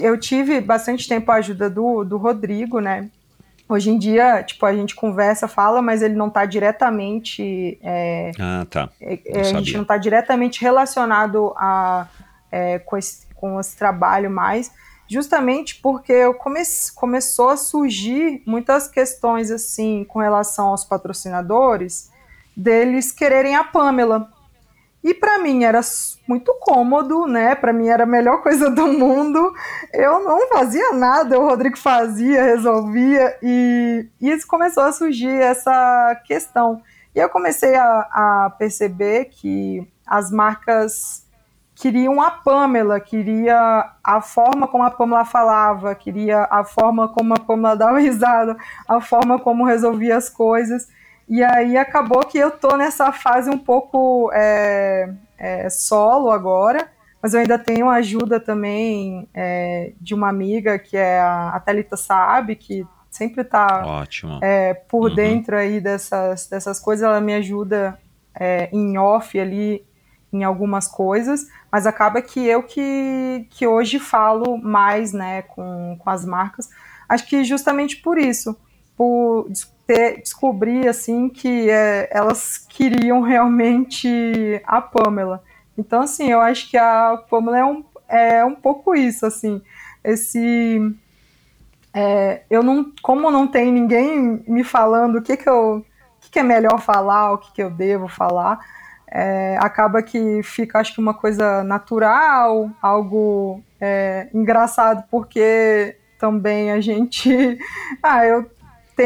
eu 0.00 0.18
tive 0.18 0.60
bastante 0.60 1.08
tempo 1.08 1.30
a 1.30 1.36
ajuda 1.36 1.70
do, 1.70 2.04
do 2.04 2.16
Rodrigo, 2.16 2.80
né? 2.80 3.08
Hoje 3.72 3.90
em 3.90 3.96
dia, 3.96 4.42
tipo, 4.42 4.66
a 4.66 4.74
gente 4.74 4.94
conversa, 4.94 5.48
fala, 5.48 5.80
mas 5.80 6.02
ele 6.02 6.14
não 6.14 6.28
está 6.28 6.44
diretamente 6.44 7.78
é, 7.82 8.30
Ah, 8.38 8.66
tá. 8.68 8.90
é, 9.00 9.18
Não 9.34 9.40
a 9.40 9.44
gente 9.44 9.74
não 9.74 9.82
está 9.82 9.96
diretamente 9.96 10.60
relacionado 10.60 11.54
a, 11.56 12.06
é, 12.50 12.78
com, 12.80 12.98
esse, 12.98 13.26
com 13.34 13.58
esse 13.58 13.74
trabalho 13.74 14.30
mais, 14.30 14.70
justamente 15.08 15.76
porque 15.76 16.12
eu 16.12 16.34
come, 16.34 16.60
começou 16.94 17.48
a 17.48 17.56
surgir 17.56 18.42
muitas 18.44 18.88
questões 18.88 19.50
assim 19.50 20.04
com 20.04 20.18
relação 20.18 20.66
aos 20.66 20.84
patrocinadores 20.84 22.10
deles 22.54 23.10
quererem 23.10 23.56
a 23.56 23.64
Pamela. 23.64 24.30
E 25.02 25.12
para 25.12 25.38
mim 25.38 25.64
era 25.64 25.80
muito 26.28 26.54
cômodo, 26.60 27.26
né? 27.26 27.54
Para 27.54 27.72
mim 27.72 27.88
era 27.88 28.04
a 28.04 28.06
melhor 28.06 28.40
coisa 28.44 28.70
do 28.70 28.86
mundo. 28.86 29.52
Eu 29.92 30.22
não 30.22 30.48
fazia 30.48 30.92
nada, 30.92 31.38
o 31.38 31.46
Rodrigo 31.46 31.76
fazia, 31.76 32.44
resolvia 32.44 33.36
e, 33.42 34.06
e 34.20 34.30
isso 34.30 34.46
começou 34.46 34.84
a 34.84 34.92
surgir 34.92 35.40
essa 35.40 36.20
questão. 36.24 36.80
E 37.14 37.18
eu 37.18 37.28
comecei 37.28 37.74
a, 37.74 37.84
a 37.84 38.50
perceber 38.58 39.26
que 39.26 39.86
as 40.06 40.30
marcas 40.30 41.26
queriam 41.74 42.22
a 42.22 42.30
Pamela, 42.30 43.00
queria 43.00 43.90
a 44.04 44.20
forma 44.20 44.68
como 44.68 44.84
a 44.84 44.90
Pamela 44.90 45.24
falava, 45.24 45.94
queria 45.94 46.46
a 46.50 46.64
forma 46.64 47.08
como 47.08 47.34
a 47.34 47.40
Pamela 47.40 47.74
dava 47.76 47.98
risada, 47.98 48.56
a 48.88 49.00
forma 49.00 49.38
como 49.40 49.64
resolvia 49.64 50.16
as 50.16 50.28
coisas. 50.28 50.88
E 51.32 51.42
aí 51.42 51.78
acabou 51.78 52.26
que 52.26 52.36
eu 52.36 52.50
tô 52.50 52.76
nessa 52.76 53.10
fase 53.10 53.48
um 53.48 53.56
pouco 53.56 54.30
é, 54.34 55.10
é, 55.38 55.70
solo 55.70 56.30
agora, 56.30 56.90
mas 57.22 57.32
eu 57.32 57.40
ainda 57.40 57.58
tenho 57.58 57.88
ajuda 57.88 58.38
também 58.38 59.26
é, 59.32 59.94
de 59.98 60.12
uma 60.12 60.28
amiga 60.28 60.78
que 60.78 60.94
é 60.94 61.20
a, 61.20 61.48
a 61.54 61.60
Thalita 61.60 61.96
Saab, 61.96 62.54
que 62.54 62.86
sempre 63.10 63.40
está 63.40 63.82
é, 64.42 64.74
por 64.74 65.08
uhum. 65.08 65.14
dentro 65.14 65.56
aí 65.56 65.80
dessas, 65.80 66.48
dessas 66.48 66.78
coisas, 66.78 67.02
ela 67.02 67.18
me 67.18 67.32
ajuda 67.32 67.98
é, 68.38 68.68
em 68.70 68.98
off 68.98 69.40
ali 69.40 69.86
em 70.30 70.44
algumas 70.44 70.86
coisas, 70.86 71.46
mas 71.72 71.86
acaba 71.86 72.20
que 72.20 72.46
eu 72.46 72.62
que, 72.62 73.46
que 73.48 73.66
hoje 73.66 73.98
falo 73.98 74.58
mais 74.58 75.14
né, 75.14 75.40
com, 75.40 75.96
com 75.98 76.10
as 76.10 76.26
marcas, 76.26 76.68
acho 77.08 77.26
que 77.26 77.42
justamente 77.42 78.02
por 78.02 78.18
isso, 78.18 78.54
por 78.94 79.48
ter, 79.86 80.20
descobrir 80.20 80.88
assim 80.88 81.28
que 81.28 81.70
é, 81.70 82.08
elas 82.10 82.58
queriam 82.58 83.20
realmente 83.20 84.60
a 84.64 84.80
Pamela. 84.80 85.42
Então, 85.76 86.02
assim, 86.02 86.30
eu 86.30 86.40
acho 86.40 86.70
que 86.70 86.76
a 86.76 87.22
Pamela 87.28 87.58
é 87.58 87.64
um, 87.64 87.84
é 88.08 88.44
um 88.44 88.54
pouco 88.54 88.94
isso, 88.94 89.24
assim, 89.24 89.62
esse 90.04 90.94
é, 91.94 92.42
eu 92.48 92.62
não, 92.62 92.92
como 93.02 93.30
não 93.30 93.46
tem 93.46 93.70
ninguém 93.70 94.42
me 94.46 94.64
falando 94.64 95.16
o 95.16 95.22
que 95.22 95.36
que 95.36 95.48
eu, 95.48 95.84
que, 96.20 96.30
que 96.30 96.38
é 96.38 96.42
melhor 96.42 96.80
falar, 96.80 97.32
o 97.32 97.38
que 97.38 97.52
que 97.52 97.62
eu 97.62 97.70
devo 97.70 98.08
falar, 98.08 98.58
é, 99.06 99.58
acaba 99.60 100.02
que 100.02 100.42
fica, 100.42 100.78
acho 100.78 100.94
que 100.94 101.00
uma 101.00 101.12
coisa 101.12 101.62
natural, 101.62 102.70
algo 102.80 103.62
é, 103.78 104.28
engraçado, 104.32 105.04
porque 105.10 105.96
também 106.18 106.72
a 106.72 106.80
gente, 106.80 107.58
ah, 108.02 108.24
eu 108.24 108.50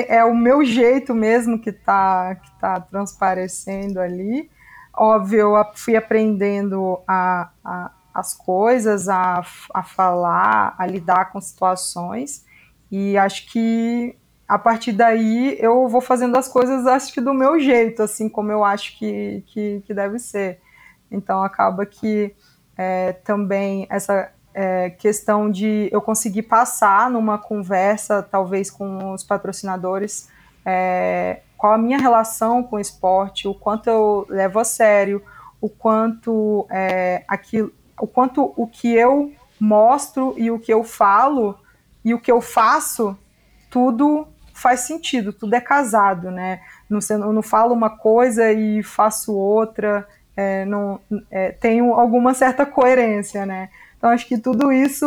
é 0.08 0.24
o 0.24 0.34
meu 0.34 0.64
jeito 0.64 1.14
mesmo 1.14 1.60
que 1.60 1.70
está 1.70 2.34
que 2.36 2.50
tá 2.60 2.80
transparecendo 2.80 4.00
ali. 4.00 4.50
Óbvio, 4.94 5.56
eu 5.56 5.64
fui 5.74 5.96
aprendendo 5.96 6.98
a, 7.06 7.50
a, 7.64 7.90
as 8.14 8.32
coisas, 8.32 9.08
a, 9.08 9.44
a 9.74 9.82
falar, 9.82 10.74
a 10.78 10.86
lidar 10.86 11.32
com 11.32 11.40
situações, 11.40 12.44
e 12.90 13.16
acho 13.18 13.50
que 13.50 14.16
a 14.48 14.58
partir 14.58 14.92
daí 14.92 15.56
eu 15.60 15.88
vou 15.88 16.00
fazendo 16.00 16.36
as 16.36 16.48
coisas, 16.48 16.86
acho 16.86 17.12
que 17.12 17.20
do 17.20 17.34
meu 17.34 17.58
jeito, 17.58 18.02
assim 18.02 18.28
como 18.28 18.52
eu 18.52 18.64
acho 18.64 18.98
que, 18.98 19.42
que, 19.48 19.82
que 19.86 19.92
deve 19.92 20.18
ser. 20.18 20.60
Então 21.10 21.42
acaba 21.42 21.84
que 21.84 22.34
é, 22.76 23.12
também 23.12 23.86
essa 23.90 24.30
é, 24.58 24.88
questão 24.88 25.50
de 25.50 25.90
eu 25.92 26.00
conseguir 26.00 26.44
passar 26.44 27.10
numa 27.10 27.36
conversa, 27.36 28.22
talvez 28.22 28.70
com 28.70 29.12
os 29.12 29.22
patrocinadores, 29.22 30.30
é, 30.64 31.42
qual 31.58 31.74
a 31.74 31.78
minha 31.78 31.98
relação 31.98 32.62
com 32.62 32.76
o 32.76 32.80
esporte, 32.80 33.46
o 33.46 33.54
quanto 33.54 33.90
eu 33.90 34.26
levo 34.30 34.58
a 34.58 34.64
sério, 34.64 35.22
o 35.60 35.68
quanto 35.68 36.66
é, 36.70 37.22
aquilo, 37.28 37.70
o 38.00 38.06
quanto 38.06 38.54
o 38.56 38.66
que 38.66 38.94
eu 38.94 39.30
mostro 39.60 40.34
e 40.38 40.50
o 40.50 40.58
que 40.58 40.72
eu 40.72 40.82
falo 40.82 41.58
e 42.02 42.14
o 42.14 42.18
que 42.18 42.32
eu 42.32 42.40
faço, 42.40 43.14
tudo 43.70 44.26
faz 44.54 44.80
sentido, 44.80 45.34
tudo 45.34 45.52
é 45.52 45.60
casado, 45.60 46.30
né? 46.30 46.62
Não, 46.88 47.00
eu 47.10 47.32
não 47.32 47.42
falo 47.42 47.74
uma 47.74 47.90
coisa 47.90 48.50
e 48.52 48.82
faço 48.82 49.34
outra, 49.34 50.08
é, 50.34 50.64
não, 50.64 50.98
é, 51.30 51.52
tenho 51.52 51.92
alguma 51.92 52.32
certa 52.32 52.64
coerência, 52.64 53.44
né? 53.44 53.68
Então, 54.06 54.14
acho 54.14 54.28
que 54.28 54.38
tudo 54.38 54.70
isso 54.70 55.04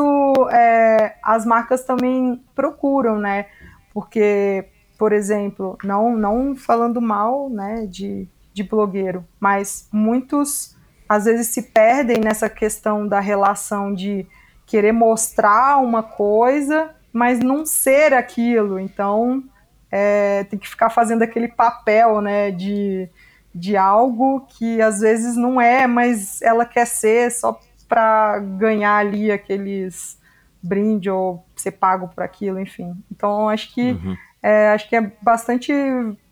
é, 0.52 1.16
as 1.24 1.46
marcas 1.46 1.86
também 1.86 2.44
procuram, 2.54 3.18
né? 3.18 3.46
Porque, 3.94 4.66
por 4.98 5.14
exemplo, 5.14 5.78
não, 5.86 6.18
não 6.18 6.54
falando 6.54 7.00
mal 7.00 7.50
né, 7.50 7.86
de, 7.86 8.28
de 8.54 8.62
blogueiro, 8.62 9.26
mas 9.40 9.88
muitos 9.90 10.76
às 11.08 11.24
vezes 11.24 11.48
se 11.48 11.72
perdem 11.72 12.18
nessa 12.20 12.50
questão 12.50 13.08
da 13.08 13.22
relação 13.22 13.94
de 13.94 14.28
querer 14.66 14.92
mostrar 14.92 15.78
uma 15.78 16.04
coisa, 16.04 16.94
mas 17.14 17.40
não 17.40 17.66
ser 17.66 18.14
aquilo. 18.14 18.78
Então, 18.78 19.42
é, 19.90 20.44
tem 20.44 20.60
que 20.60 20.68
ficar 20.68 20.90
fazendo 20.90 21.22
aquele 21.22 21.48
papel 21.48 22.20
né, 22.20 22.52
de, 22.52 23.08
de 23.56 23.78
algo 23.78 24.46
que 24.50 24.82
às 24.82 25.00
vezes 25.00 25.38
não 25.38 25.62
é, 25.62 25.88
mas 25.88 26.42
ela 26.42 26.66
quer 26.66 26.86
ser 26.86 27.32
só 27.32 27.58
para 27.90 28.38
ganhar 28.38 28.98
ali 28.98 29.32
aqueles 29.32 30.20
brinde 30.62 31.10
ou 31.10 31.44
ser 31.56 31.72
pago 31.72 32.08
por 32.08 32.24
aquilo, 32.24 32.60
enfim. 32.60 32.96
Então 33.12 33.50
acho 33.50 33.74
que 33.74 33.92
uhum. 33.92 34.16
é, 34.42 34.70
acho 34.70 34.88
que 34.88 34.96
é 34.96 35.12
bastante 35.22 35.74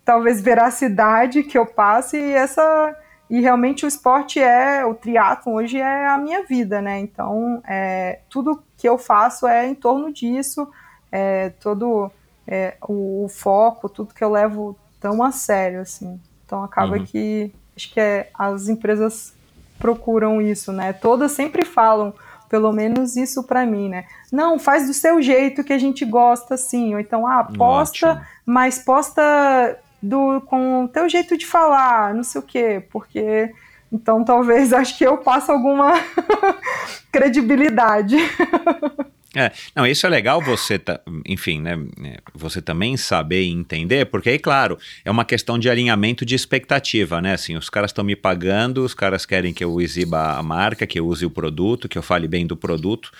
talvez 0.04 0.40
veracidade 0.40 1.42
que 1.42 1.58
eu 1.58 1.66
passe 1.66 2.16
e 2.16 2.32
essa 2.32 2.96
e 3.28 3.40
realmente 3.40 3.84
o 3.84 3.88
esporte 3.88 4.40
é 4.40 4.86
o 4.86 4.94
triatlo 4.94 5.52
hoje 5.52 5.78
é 5.78 6.06
a 6.06 6.16
minha 6.16 6.44
vida, 6.44 6.80
né? 6.80 6.98
Então 7.00 7.60
é, 7.66 8.20
tudo 8.30 8.62
que 8.76 8.88
eu 8.88 8.96
faço 8.96 9.46
é 9.46 9.66
em 9.66 9.74
torno 9.74 10.12
disso, 10.12 10.68
é, 11.10 11.50
todo 11.50 12.10
é, 12.46 12.76
o, 12.86 13.24
o, 13.24 13.28
foco, 13.28 13.88
tudo 13.88 14.14
que 14.14 14.24
eu 14.24 14.30
levo 14.30 14.78
tão 15.00 15.22
a 15.22 15.32
sério 15.32 15.80
assim. 15.80 16.20
Então 16.44 16.62
acaba 16.62 16.96
uhum. 16.96 17.04
que 17.04 17.52
acho 17.76 17.92
que 17.92 18.00
é, 18.00 18.30
as 18.34 18.68
empresas 18.68 19.34
procuram 19.78 20.40
isso, 20.40 20.72
né? 20.72 20.92
Todas 20.92 21.32
sempre 21.32 21.64
falam, 21.64 22.12
pelo 22.48 22.72
menos 22.72 23.16
isso 23.16 23.42
para 23.44 23.64
mim, 23.66 23.88
né? 23.88 24.04
Não, 24.32 24.58
faz 24.58 24.86
do 24.86 24.94
seu 24.94 25.20
jeito 25.20 25.62
que 25.64 25.72
a 25.72 25.78
gente 25.78 26.04
gosta, 26.04 26.54
assim. 26.54 26.94
Ou 26.94 27.00
então, 27.00 27.26
ah, 27.26 27.44
posta, 27.44 28.10
Ótimo. 28.10 28.26
mas 28.44 28.78
posta 28.78 29.78
do, 30.02 30.40
com 30.42 30.84
o 30.84 30.88
teu 30.88 31.08
jeito 31.08 31.36
de 31.36 31.46
falar, 31.46 32.14
não 32.14 32.24
sei 32.24 32.40
o 32.40 32.44
quê, 32.44 32.82
porque. 32.90 33.52
Então, 33.90 34.22
talvez 34.24 34.72
acho 34.74 34.96
que 34.96 35.04
eu 35.04 35.18
passo 35.18 35.52
alguma 35.52 35.92
credibilidade. 37.12 38.16
É, 39.36 39.52
não, 39.76 39.86
isso 39.86 40.06
é 40.06 40.08
legal 40.08 40.40
você, 40.40 40.80
enfim, 41.26 41.60
né, 41.60 41.78
é, 42.02 42.18
você 42.32 42.62
também 42.62 42.96
saber 42.96 43.42
e 43.42 43.50
entender, 43.50 44.06
porque 44.06 44.30
aí, 44.30 44.38
claro, 44.38 44.78
é 45.04 45.10
uma 45.10 45.24
questão 45.24 45.58
de 45.58 45.68
alinhamento 45.68 46.24
de 46.24 46.34
expectativa, 46.34 47.20
né, 47.20 47.34
assim, 47.34 47.54
os 47.54 47.68
caras 47.68 47.90
estão 47.90 48.02
me 48.02 48.16
pagando, 48.16 48.82
os 48.82 48.94
caras 48.94 49.26
querem 49.26 49.52
que 49.52 49.62
eu 49.62 49.82
exiba 49.82 50.38
a 50.38 50.42
marca, 50.42 50.86
que 50.86 50.98
eu 50.98 51.06
use 51.06 51.26
o 51.26 51.30
produto, 51.30 51.90
que 51.90 51.98
eu 51.98 52.02
fale 52.02 52.26
bem 52.26 52.46
do 52.46 52.56
produto, 52.56 53.12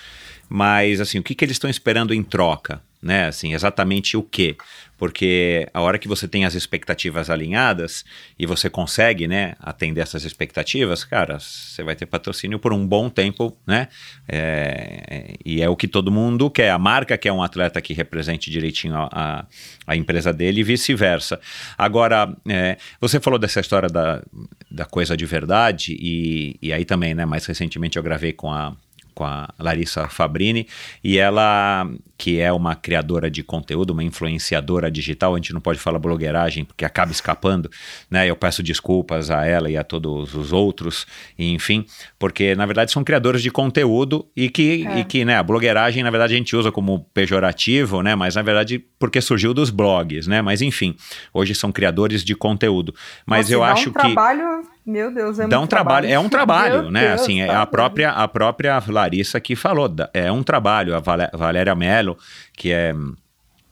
mas, 0.49 0.99
assim, 0.99 1.19
o 1.19 1.23
que, 1.23 1.35
que 1.35 1.45
eles 1.45 1.55
estão 1.55 1.69
esperando 1.69 2.11
em 2.11 2.23
troca, 2.23 2.81
né, 3.01 3.27
assim, 3.27 3.53
exatamente 3.53 4.15
o 4.17 4.23
que? 4.23 4.57
porque 4.99 5.65
a 5.73 5.79
hora 5.79 5.97
que 5.97 6.09
você 6.09 6.27
tem 6.27 6.43
as 6.43 6.53
expectativas 6.53 7.29
alinhadas 7.29 8.03
e 8.37 8.45
você 8.45 8.69
consegue, 8.69 9.29
né, 9.29 9.55
atender 9.57 10.01
essas 10.01 10.25
expectativas, 10.25 11.05
cara, 11.05 11.39
você 11.39 11.81
vai 11.81 11.95
ter 11.95 12.05
patrocínio 12.05 12.59
por 12.59 12.73
um 12.73 12.85
bom 12.85 13.09
tempo, 13.09 13.57
né? 13.65 13.87
É, 14.27 15.35
e 15.45 15.61
é 15.61 15.69
o 15.69 15.77
que 15.77 15.87
todo 15.87 16.11
mundo 16.11 16.51
quer. 16.51 16.71
A 16.71 16.77
marca 16.77 17.17
quer 17.17 17.31
um 17.31 17.41
atleta 17.41 17.81
que 17.81 17.93
represente 17.93 18.51
direitinho 18.51 18.93
a, 18.95 19.09
a, 19.09 19.45
a 19.87 19.95
empresa 19.95 20.33
dele 20.33 20.59
e 20.59 20.63
vice-versa. 20.63 21.39
Agora, 21.77 22.35
é, 22.45 22.77
você 22.99 23.21
falou 23.21 23.39
dessa 23.39 23.61
história 23.61 23.87
da, 23.87 24.21
da 24.69 24.83
coisa 24.83 25.15
de 25.15 25.25
verdade 25.25 25.97
e, 25.97 26.57
e 26.61 26.73
aí 26.73 26.83
também, 26.83 27.15
né, 27.15 27.25
mais 27.25 27.45
recentemente 27.45 27.95
eu 27.95 28.03
gravei 28.03 28.33
com 28.33 28.51
a 28.51 28.75
com 29.19 29.25
a 29.25 29.49
Larissa 29.59 30.07
Fabrini, 30.07 30.65
e 31.03 31.17
ela, 31.17 31.85
que 32.17 32.39
é 32.39 32.53
uma 32.53 32.73
criadora 32.73 33.29
de 33.29 33.43
conteúdo, 33.43 33.91
uma 33.91 34.01
influenciadora 34.01 34.89
digital, 34.89 35.33
a 35.33 35.37
gente 35.37 35.51
não 35.51 35.59
pode 35.59 35.77
falar 35.77 35.99
blogueiragem 35.99 36.63
porque 36.63 36.85
acaba 36.85 37.11
escapando, 37.11 37.69
né? 38.09 38.29
Eu 38.29 38.37
peço 38.37 38.63
desculpas 38.63 39.29
a 39.29 39.45
ela 39.45 39.69
e 39.69 39.75
a 39.75 39.83
todos 39.83 40.33
os 40.35 40.53
outros, 40.53 41.05
enfim, 41.37 41.85
porque 42.17 42.55
na 42.55 42.65
verdade 42.65 42.93
são 42.93 43.03
criadores 43.03 43.41
de 43.41 43.51
conteúdo 43.51 44.25
e 44.33 44.49
que, 44.49 44.87
é. 44.87 44.99
e 44.99 45.03
que 45.03 45.25
né, 45.25 45.35
a 45.35 45.43
blogueiragem 45.43 46.01
na 46.01 46.09
verdade 46.09 46.33
a 46.33 46.37
gente 46.37 46.55
usa 46.55 46.71
como 46.71 47.05
pejorativo, 47.13 48.01
né? 48.01 48.15
Mas 48.15 48.35
na 48.35 48.41
verdade 48.41 48.81
porque 48.97 49.19
surgiu 49.19 49.53
dos 49.53 49.69
blogs, 49.69 50.27
né? 50.27 50.41
Mas 50.41 50.61
enfim, 50.61 50.95
hoje 51.33 51.53
são 51.53 51.73
criadores 51.73 52.23
de 52.23 52.35
conteúdo. 52.35 52.95
Mas 53.25 53.47
Nossa, 53.49 53.53
eu 53.53 53.63
acho 53.65 53.89
um 53.89 53.91
que. 53.91 53.99
Trabalho 53.99 54.63
meu 54.89 55.13
Deus, 55.13 55.39
é 55.39 55.47
dá 55.47 55.59
um 55.59 55.67
trabalho, 55.67 56.07
trabalho, 56.07 56.13
é 56.13 56.19
um 56.19 56.29
trabalho, 56.29 56.81
Meu 56.83 56.91
né? 56.91 57.07
Deus, 57.09 57.21
assim, 57.21 57.41
é 57.41 57.47
tá 57.47 57.61
a 57.61 57.65
própria 57.65 58.11
a 58.11 58.27
própria 58.27 58.83
Larissa 58.87 59.39
que 59.39 59.55
falou, 59.55 59.89
é 60.13 60.31
um 60.31 60.43
trabalho. 60.43 60.95
A 60.95 60.99
Valéria 60.99 61.75
Mello, 61.75 62.17
que 62.57 62.71
é 62.71 62.93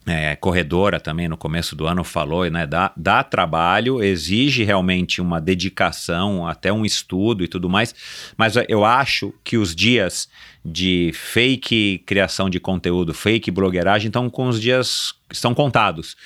é, 0.08 0.34
corredora 0.36 0.98
também 0.98 1.28
no 1.28 1.36
começo 1.36 1.76
do 1.76 1.86
ano 1.86 2.02
falou, 2.02 2.48
né? 2.50 2.66
Dá, 2.66 2.92
dá 2.96 3.22
trabalho, 3.22 4.02
exige 4.02 4.64
realmente 4.64 5.20
uma 5.20 5.40
dedicação, 5.40 6.46
até 6.46 6.72
um 6.72 6.84
estudo 6.84 7.44
e 7.44 7.48
tudo 7.48 7.68
mais. 7.68 7.94
Mas 8.36 8.54
eu 8.68 8.84
acho 8.84 9.34
que 9.44 9.58
os 9.58 9.74
dias 9.74 10.28
de 10.64 11.12
fake 11.14 12.02
criação 12.06 12.48
de 12.48 12.58
conteúdo, 12.58 13.12
fake 13.14 13.50
blogueiragem, 13.50 14.08
estão 14.08 14.30
com 14.30 14.48
os 14.48 14.60
dias 14.60 15.14
estão 15.30 15.54
contados 15.54 16.16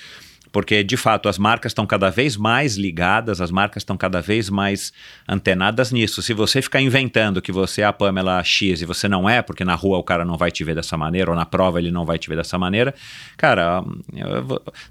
porque 0.53 0.83
de 0.83 0.95
fato 0.95 1.27
as 1.27 1.39
marcas 1.39 1.71
estão 1.71 1.85
cada 1.85 2.11
vez 2.11 2.37
mais 2.37 2.77
ligadas, 2.77 3.41
as 3.41 3.49
marcas 3.49 3.81
estão 3.81 3.97
cada 3.97 4.21
vez 4.21 4.51
mais 4.51 4.93
antenadas 5.27 5.91
nisso. 5.91 6.21
Se 6.21 6.31
você 6.31 6.61
ficar 6.61 6.79
inventando 6.79 7.41
que 7.41 7.51
você 7.51 7.81
é 7.81 7.85
a 7.85 7.91
Pamela 7.91 8.41
X 8.43 8.81
e 8.81 8.85
você 8.85 9.09
não 9.09 9.27
é, 9.27 9.41
porque 9.41 9.65
na 9.65 9.73
rua 9.73 9.97
o 9.97 10.03
cara 10.03 10.23
não 10.23 10.37
vai 10.37 10.51
te 10.51 10.63
ver 10.63 10.75
dessa 10.75 10.95
maneira, 10.95 11.31
ou 11.31 11.35
na 11.35 11.45
prova 11.45 11.79
ele 11.79 11.89
não 11.89 12.05
vai 12.05 12.19
te 12.19 12.29
ver 12.29 12.35
dessa 12.35 12.57
maneira, 12.57 12.93
cara, 13.35 13.83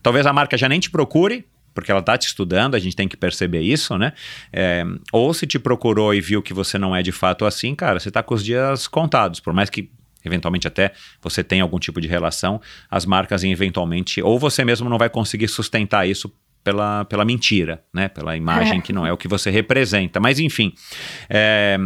talvez 0.02 0.26
a 0.26 0.32
marca 0.32 0.58
já 0.58 0.68
nem 0.68 0.80
te 0.80 0.90
procure, 0.90 1.46
porque 1.72 1.92
ela 1.92 2.00
está 2.00 2.18
te 2.18 2.26
estudando, 2.26 2.74
a 2.74 2.78
gente 2.80 2.96
tem 2.96 3.06
que 3.06 3.16
perceber 3.16 3.60
isso, 3.60 3.96
né? 3.96 4.12
É, 4.52 4.84
ou 5.12 5.32
se 5.32 5.46
te 5.46 5.60
procurou 5.60 6.12
e 6.12 6.20
viu 6.20 6.42
que 6.42 6.52
você 6.52 6.76
não 6.76 6.94
é 6.94 7.02
de 7.02 7.12
fato 7.12 7.44
assim, 7.44 7.74
cara, 7.74 8.00
você 8.00 8.08
está 8.08 8.22
com 8.22 8.34
os 8.34 8.44
dias 8.44 8.88
contados, 8.88 9.38
por 9.38 9.54
mais 9.54 9.70
que 9.70 9.88
eventualmente 10.24 10.66
até 10.66 10.92
você 11.20 11.42
tem 11.42 11.60
algum 11.60 11.78
tipo 11.78 12.00
de 12.00 12.08
relação, 12.08 12.60
as 12.90 13.04
marcas 13.04 13.44
eventualmente, 13.44 14.22
ou 14.22 14.38
você 14.38 14.64
mesmo 14.64 14.88
não 14.88 14.98
vai 14.98 15.10
conseguir 15.10 15.48
sustentar 15.48 16.08
isso 16.08 16.32
pela, 16.62 17.04
pela 17.04 17.24
mentira, 17.24 17.82
né? 17.92 18.08
Pela 18.08 18.36
imagem 18.36 18.78
é. 18.78 18.80
que 18.80 18.92
não 18.92 19.06
é 19.06 19.12
o 19.12 19.16
que 19.16 19.28
você 19.28 19.50
representa. 19.50 20.20
Mas 20.20 20.38
enfim, 20.38 20.68
o 20.68 21.26
é, 21.30 21.76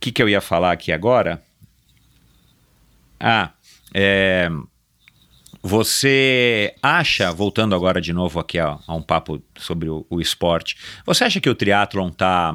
que, 0.00 0.12
que 0.12 0.22
eu 0.22 0.28
ia 0.28 0.40
falar 0.40 0.72
aqui 0.72 0.92
agora? 0.92 1.42
Ah, 3.18 3.52
é, 3.94 4.50
você 5.62 6.74
acha, 6.82 7.32
voltando 7.32 7.74
agora 7.74 7.98
de 7.98 8.12
novo 8.12 8.38
aqui 8.38 8.58
a, 8.58 8.78
a 8.86 8.94
um 8.94 9.00
papo 9.00 9.42
sobre 9.56 9.88
o, 9.88 10.04
o, 10.10 10.20
esporte, 10.20 10.76
você 11.06 11.24
acha 11.24 11.40
que 11.40 11.48
o 11.48 11.54
triatlon 11.54 12.10
tá, 12.10 12.52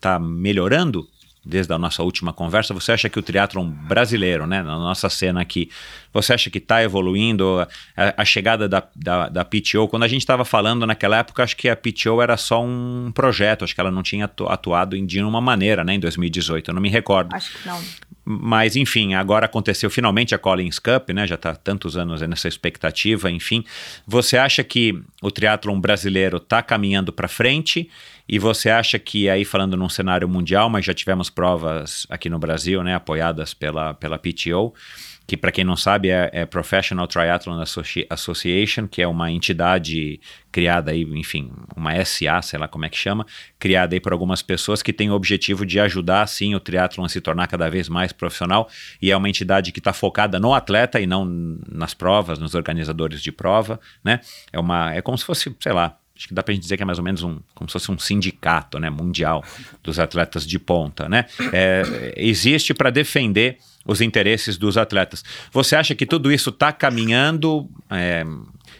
tá 0.00 0.18
melhorando 0.20 1.08
desde 1.46 1.72
a 1.72 1.78
nossa 1.78 2.02
última 2.02 2.32
conversa, 2.32 2.74
você 2.74 2.92
acha 2.92 3.08
que 3.08 3.18
o 3.18 3.22
triatlon 3.22 3.70
brasileiro, 3.70 4.46
né, 4.46 4.62
na 4.62 4.76
nossa 4.76 5.08
cena 5.08 5.40
aqui, 5.40 5.70
você 6.12 6.34
acha 6.34 6.50
que 6.50 6.58
está 6.58 6.82
evoluindo 6.82 7.66
a, 7.96 8.22
a, 8.22 8.24
chegada 8.24 8.68
da, 8.68 8.82
da, 8.94 9.28
da 9.28 9.44
PTO? 9.44 9.86
Quando 9.88 10.02
a 10.02 10.08
gente 10.08 10.22
estava 10.22 10.44
falando 10.44 10.84
naquela 10.86 11.18
época, 11.18 11.44
acho 11.44 11.56
que 11.56 11.68
a 11.68 11.76
PTO 11.76 12.20
era 12.20 12.36
só 12.36 12.62
um 12.62 13.12
projeto, 13.14 13.64
acho 13.64 13.74
que 13.74 13.80
ela 13.80 13.90
não 13.90 14.02
tinha 14.02 14.24
atuado 14.24 15.00
de 15.06 15.22
uma 15.22 15.40
maneira, 15.40 15.84
né, 15.84 15.94
em 15.94 16.00
2018, 16.00 16.70
eu 16.70 16.74
não 16.74 16.82
me 16.82 16.90
recordo. 16.90 17.34
Acho 17.34 17.56
que 17.56 17.66
não. 17.66 17.80
Mas, 18.28 18.74
enfim, 18.74 19.14
agora 19.14 19.46
aconteceu 19.46 19.88
finalmente 19.88 20.34
a 20.34 20.38
Collins 20.38 20.80
Cup, 20.80 21.10
né? 21.10 21.28
Já 21.28 21.36
está 21.36 21.54
tantos 21.54 21.96
anos 21.96 22.20
nessa 22.22 22.48
expectativa, 22.48 23.30
enfim. 23.30 23.64
Você 24.04 24.36
acha 24.36 24.64
que 24.64 25.00
o 25.22 25.30
triatlon 25.30 25.80
brasileiro 25.80 26.38
está 26.38 26.60
caminhando 26.60 27.12
para 27.12 27.28
frente? 27.28 27.88
E 28.28 28.38
você 28.38 28.70
acha 28.70 28.98
que 28.98 29.28
aí 29.28 29.44
falando 29.44 29.76
num 29.76 29.88
cenário 29.88 30.28
mundial, 30.28 30.68
mas 30.68 30.84
já 30.84 30.92
tivemos 30.92 31.30
provas 31.30 32.06
aqui 32.10 32.28
no 32.28 32.38
Brasil, 32.38 32.82
né, 32.82 32.94
apoiadas 32.94 33.54
pela, 33.54 33.94
pela 33.94 34.18
PTO, 34.18 34.74
que 35.26 35.36
para 35.36 35.50
quem 35.50 35.64
não 35.64 35.76
sabe 35.76 36.08
é, 36.08 36.30
é, 36.32 36.46
Professional 36.46 37.06
Triathlon 37.06 37.60
Associ 37.60 38.06
Association, 38.08 38.86
que 38.86 39.02
é 39.02 39.08
uma 39.08 39.30
entidade 39.30 40.20
criada 40.52 40.92
aí, 40.92 41.02
enfim, 41.02 41.52
uma 41.76 41.92
SA, 42.04 42.40
sei 42.42 42.58
lá 42.58 42.68
como 42.68 42.84
é 42.84 42.88
que 42.88 42.96
chama, 42.96 43.26
criada 43.58 43.94
aí 43.94 44.00
por 44.00 44.12
algumas 44.12 44.40
pessoas 44.40 44.82
que 44.82 44.92
tem 44.92 45.10
o 45.10 45.14
objetivo 45.14 45.66
de 45.66 45.80
ajudar, 45.80 46.26
sim, 46.28 46.54
o 46.54 46.60
triatlon 46.60 47.04
a 47.04 47.08
se 47.08 47.20
tornar 47.20 47.48
cada 47.48 47.68
vez 47.68 47.88
mais 47.88 48.12
profissional 48.12 48.68
e 49.02 49.10
é 49.10 49.16
uma 49.16 49.28
entidade 49.28 49.72
que 49.72 49.80
está 49.80 49.92
focada 49.92 50.38
no 50.38 50.54
atleta 50.54 51.00
e 51.00 51.06
não 51.06 51.24
nas 51.68 51.92
provas, 51.92 52.38
nos 52.38 52.54
organizadores 52.54 53.20
de 53.20 53.32
prova, 53.32 53.80
né? 54.04 54.20
É 54.52 54.58
uma, 54.60 54.94
é 54.94 55.02
como 55.02 55.18
se 55.18 55.24
fosse, 55.24 55.54
sei 55.60 55.72
lá, 55.72 55.98
acho 56.16 56.28
que 56.28 56.34
dá 56.34 56.42
para 56.42 56.52
a 56.52 56.54
gente 56.54 56.62
dizer 56.62 56.76
que 56.76 56.82
é 56.82 56.86
mais 56.86 56.98
ou 56.98 57.04
menos 57.04 57.22
um, 57.22 57.38
como 57.54 57.68
se 57.68 57.74
fosse 57.74 57.90
um 57.90 57.98
sindicato, 57.98 58.78
né, 58.78 58.88
mundial 58.88 59.44
dos 59.82 59.98
atletas 59.98 60.46
de 60.46 60.58
ponta, 60.58 61.08
né? 61.08 61.26
É, 61.52 62.14
existe 62.16 62.72
para 62.72 62.90
defender 62.90 63.58
os 63.84 64.00
interesses 64.00 64.56
dos 64.56 64.76
atletas. 64.76 65.22
Você 65.52 65.76
acha 65.76 65.94
que 65.94 66.06
tudo 66.06 66.32
isso 66.32 66.50
está 66.50 66.72
caminhando 66.72 67.68
é, 67.90 68.24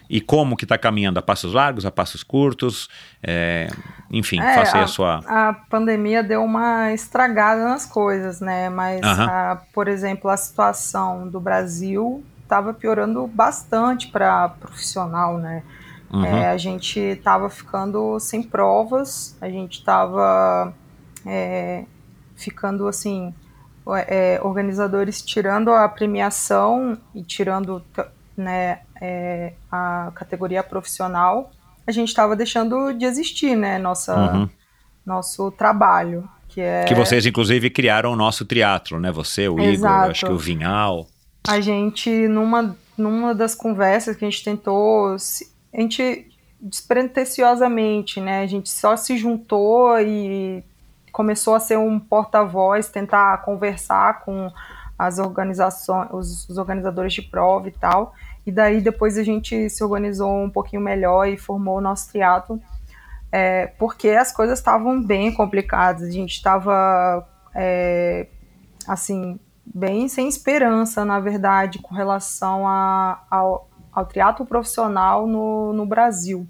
e 0.08 0.20
como 0.20 0.56
que 0.56 0.64
está 0.64 0.78
caminhando? 0.78 1.18
A 1.18 1.22
passos 1.22 1.52
largos, 1.52 1.84
a 1.86 1.90
passos 1.90 2.22
curtos? 2.22 2.88
É, 3.22 3.68
enfim, 4.10 4.40
é, 4.40 4.54
faça 4.54 4.76
aí 4.76 4.82
a, 4.82 4.84
a, 4.84 4.88
sua... 4.88 5.20
A 5.26 5.52
pandemia 5.52 6.22
deu 6.22 6.42
uma 6.42 6.92
estragada 6.92 7.64
nas 7.64 7.86
coisas, 7.86 8.40
né? 8.40 8.68
Mas, 8.68 9.00
uh 9.00 9.04
-huh. 9.04 9.28
a, 9.28 9.62
por 9.72 9.88
exemplo, 9.88 10.30
a 10.30 10.36
situação 10.36 11.28
do 11.28 11.38
Brasil 11.38 12.24
estava 12.42 12.72
piorando 12.72 13.26
bastante 13.26 14.08
para 14.08 14.48
profissional, 14.48 15.38
né? 15.38 15.62
Uhum. 16.12 16.24
É, 16.24 16.48
a 16.48 16.56
gente 16.56 17.00
estava 17.00 17.50
ficando 17.50 18.18
sem 18.20 18.42
provas, 18.42 19.36
a 19.40 19.48
gente 19.48 19.78
estava 19.78 20.72
é, 21.24 21.84
ficando 22.36 22.86
assim 22.86 23.34
é, 24.06 24.40
organizadores 24.42 25.22
tirando 25.22 25.70
a 25.70 25.88
premiação 25.88 26.96
e 27.14 27.22
tirando 27.22 27.82
né, 28.36 28.80
é, 29.00 29.52
a 29.70 30.10
categoria 30.14 30.62
profissional, 30.62 31.50
a 31.86 31.92
gente 31.92 32.08
estava 32.08 32.34
deixando 32.34 32.92
de 32.92 33.04
existir, 33.04 33.56
né? 33.56 33.78
Nossa, 33.78 34.32
uhum. 34.32 34.48
Nosso 35.04 35.52
trabalho. 35.52 36.28
Que, 36.48 36.60
é... 36.60 36.84
que 36.84 36.94
vocês, 36.94 37.24
inclusive, 37.24 37.70
criaram 37.70 38.12
o 38.12 38.16
nosso 38.16 38.44
teatro, 38.44 38.98
né? 38.98 39.12
Você, 39.12 39.48
o 39.48 39.60
Exato. 39.60 39.94
Igor, 39.94 40.10
acho 40.10 40.26
que 40.26 40.32
o 40.32 40.38
Vinhal. 40.38 41.06
A 41.46 41.60
gente, 41.60 42.10
numa, 42.26 42.76
numa 42.98 43.32
das 43.34 43.54
conversas 43.54 44.16
que 44.16 44.24
a 44.24 44.30
gente 44.30 44.42
tentou, 44.42 45.16
a 45.76 45.80
gente 45.80 46.26
despretensiosamente, 46.58 48.18
né? 48.18 48.40
A 48.40 48.46
gente 48.46 48.70
só 48.70 48.96
se 48.96 49.18
juntou 49.18 50.00
e 50.00 50.64
começou 51.12 51.54
a 51.54 51.60
ser 51.60 51.76
um 51.76 52.00
porta-voz, 52.00 52.88
tentar 52.88 53.42
conversar 53.42 54.20
com 54.20 54.50
as 54.98 55.18
organizações, 55.18 56.08
os, 56.48 56.56
organizadores 56.56 57.12
de 57.12 57.20
prova 57.20 57.68
e 57.68 57.72
tal. 57.72 58.14
E 58.46 58.50
daí 58.50 58.80
depois 58.80 59.18
a 59.18 59.22
gente 59.22 59.68
se 59.68 59.84
organizou 59.84 60.42
um 60.42 60.48
pouquinho 60.48 60.80
melhor 60.80 61.26
e 61.28 61.36
formou 61.36 61.76
o 61.76 61.80
nosso 61.80 62.10
teatro, 62.10 62.58
é, 63.30 63.66
porque 63.78 64.08
as 64.10 64.32
coisas 64.32 64.58
estavam 64.58 65.02
bem 65.02 65.32
complicadas. 65.34 66.04
A 66.04 66.10
gente 66.10 66.32
estava 66.32 67.28
é, 67.54 68.28
assim 68.88 69.38
bem 69.62 70.08
sem 70.08 70.26
esperança, 70.26 71.04
na 71.04 71.20
verdade, 71.20 71.80
com 71.80 71.94
relação 71.94 72.66
a, 72.66 73.22
ao, 73.30 73.68
ao 73.96 74.04
triatlo 74.04 74.44
profissional 74.44 75.26
no, 75.26 75.72
no 75.72 75.86
Brasil. 75.86 76.46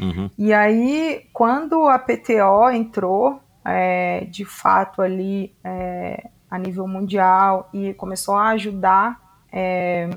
Uhum. 0.00 0.28
E 0.36 0.52
aí, 0.52 1.28
quando 1.32 1.86
a 1.86 1.96
PTO 1.96 2.68
entrou, 2.72 3.40
é, 3.64 4.24
de 4.24 4.44
fato 4.44 5.00
ali 5.00 5.54
é, 5.62 6.28
a 6.50 6.58
nível 6.58 6.88
mundial 6.88 7.68
e 7.72 7.94
começou 7.94 8.34
a 8.34 8.48
ajudar 8.48 9.20
é, 9.52 10.10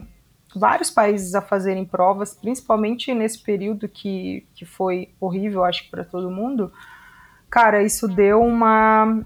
vários 0.56 0.90
países 0.90 1.36
a 1.36 1.41
fazerem 1.41 1.86
provas, 1.86 2.34
principalmente 2.34 3.14
nesse 3.14 3.44
período 3.44 3.88
que, 3.88 4.48
que 4.56 4.66
foi 4.66 5.14
horrível, 5.20 5.64
acho 5.64 5.84
que 5.84 5.91
para 5.91 6.03
todo 6.03 6.32
mundo. 6.32 6.74
Cara, 7.48 7.84
isso 7.84 8.08
deu 8.08 8.41
uma. 8.41 9.24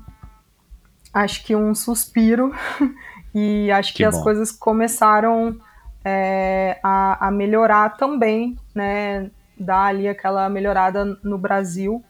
Acho 1.14 1.46
que 1.46 1.56
um 1.56 1.74
suspiro, 1.74 2.54
e 3.34 3.72
acho 3.72 3.94
que, 3.94 4.00
que 4.00 4.04
as 4.04 4.22
coisas 4.22 4.52
começaram 4.52 5.58
é, 6.06 6.80
a, 6.84 7.28
a 7.28 7.32
melhorar 7.32 7.98
também, 7.98 8.56
né? 8.74 9.32
Dar 9.60 9.86
ali 9.86 10.08
aquela 10.08 10.48
melhorada 10.48 11.04
no 11.24 11.38
Brasil. 11.38 12.04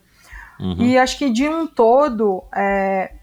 Uhum. 0.59 0.76
E 0.80 0.97
acho 0.97 1.17
que 1.17 1.30
de 1.30 1.47
um 1.47 1.65
todo, 1.65 2.43
é, 2.53 3.13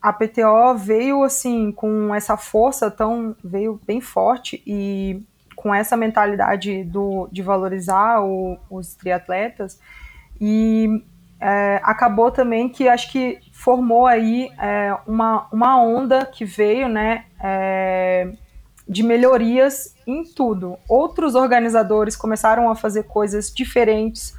a 0.00 0.12
PTO 0.12 0.76
veio 0.76 1.24
assim 1.24 1.72
com 1.72 2.14
essa 2.14 2.36
força 2.36 2.90
tão 2.90 3.34
veio 3.42 3.80
bem 3.86 4.00
forte 4.00 4.62
e 4.66 5.22
com 5.54 5.74
essa 5.74 5.96
mentalidade 5.96 6.84
do, 6.84 7.28
de 7.30 7.42
valorizar 7.42 8.22
o, 8.22 8.56
os 8.70 8.94
triatletas 8.94 9.78
e 10.40 11.04
é, 11.38 11.80
acabou 11.82 12.30
também 12.30 12.68
que 12.68 12.88
acho 12.88 13.12
que 13.12 13.38
formou 13.52 14.06
aí 14.06 14.50
é, 14.58 14.96
uma, 15.06 15.46
uma 15.52 15.82
onda 15.82 16.24
que 16.24 16.46
veio 16.46 16.88
né 16.88 17.26
é, 17.38 18.32
de 18.90 19.02
melhorias 19.02 19.94
em 20.06 20.24
tudo. 20.24 20.76
Outros 20.88 21.34
organizadores 21.34 22.16
começaram 22.16 22.68
a 22.68 22.74
fazer 22.74 23.04
coisas 23.04 23.50
diferentes 23.50 24.34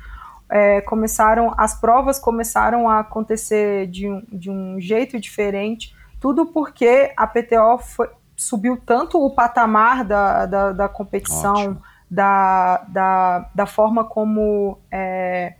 é, 0.51 0.81
começaram, 0.81 1.53
as 1.57 1.79
provas 1.79 2.19
começaram 2.19 2.89
a 2.89 2.99
acontecer 2.99 3.87
de 3.87 4.09
um, 4.09 4.21
de 4.29 4.51
um 4.51 4.79
jeito 4.81 5.17
diferente, 5.17 5.95
tudo 6.19 6.45
porque 6.45 7.13
a 7.15 7.25
PTO 7.25 7.77
foi, 7.79 8.09
subiu 8.35 8.77
tanto 8.85 9.17
o 9.25 9.33
patamar 9.33 10.03
da, 10.03 10.45
da, 10.45 10.71
da 10.73 10.89
competição, 10.89 11.81
da, 12.09 12.83
da, 12.89 13.49
da, 13.55 13.65
forma 13.65 14.03
como 14.03 14.77
é, 14.91 15.53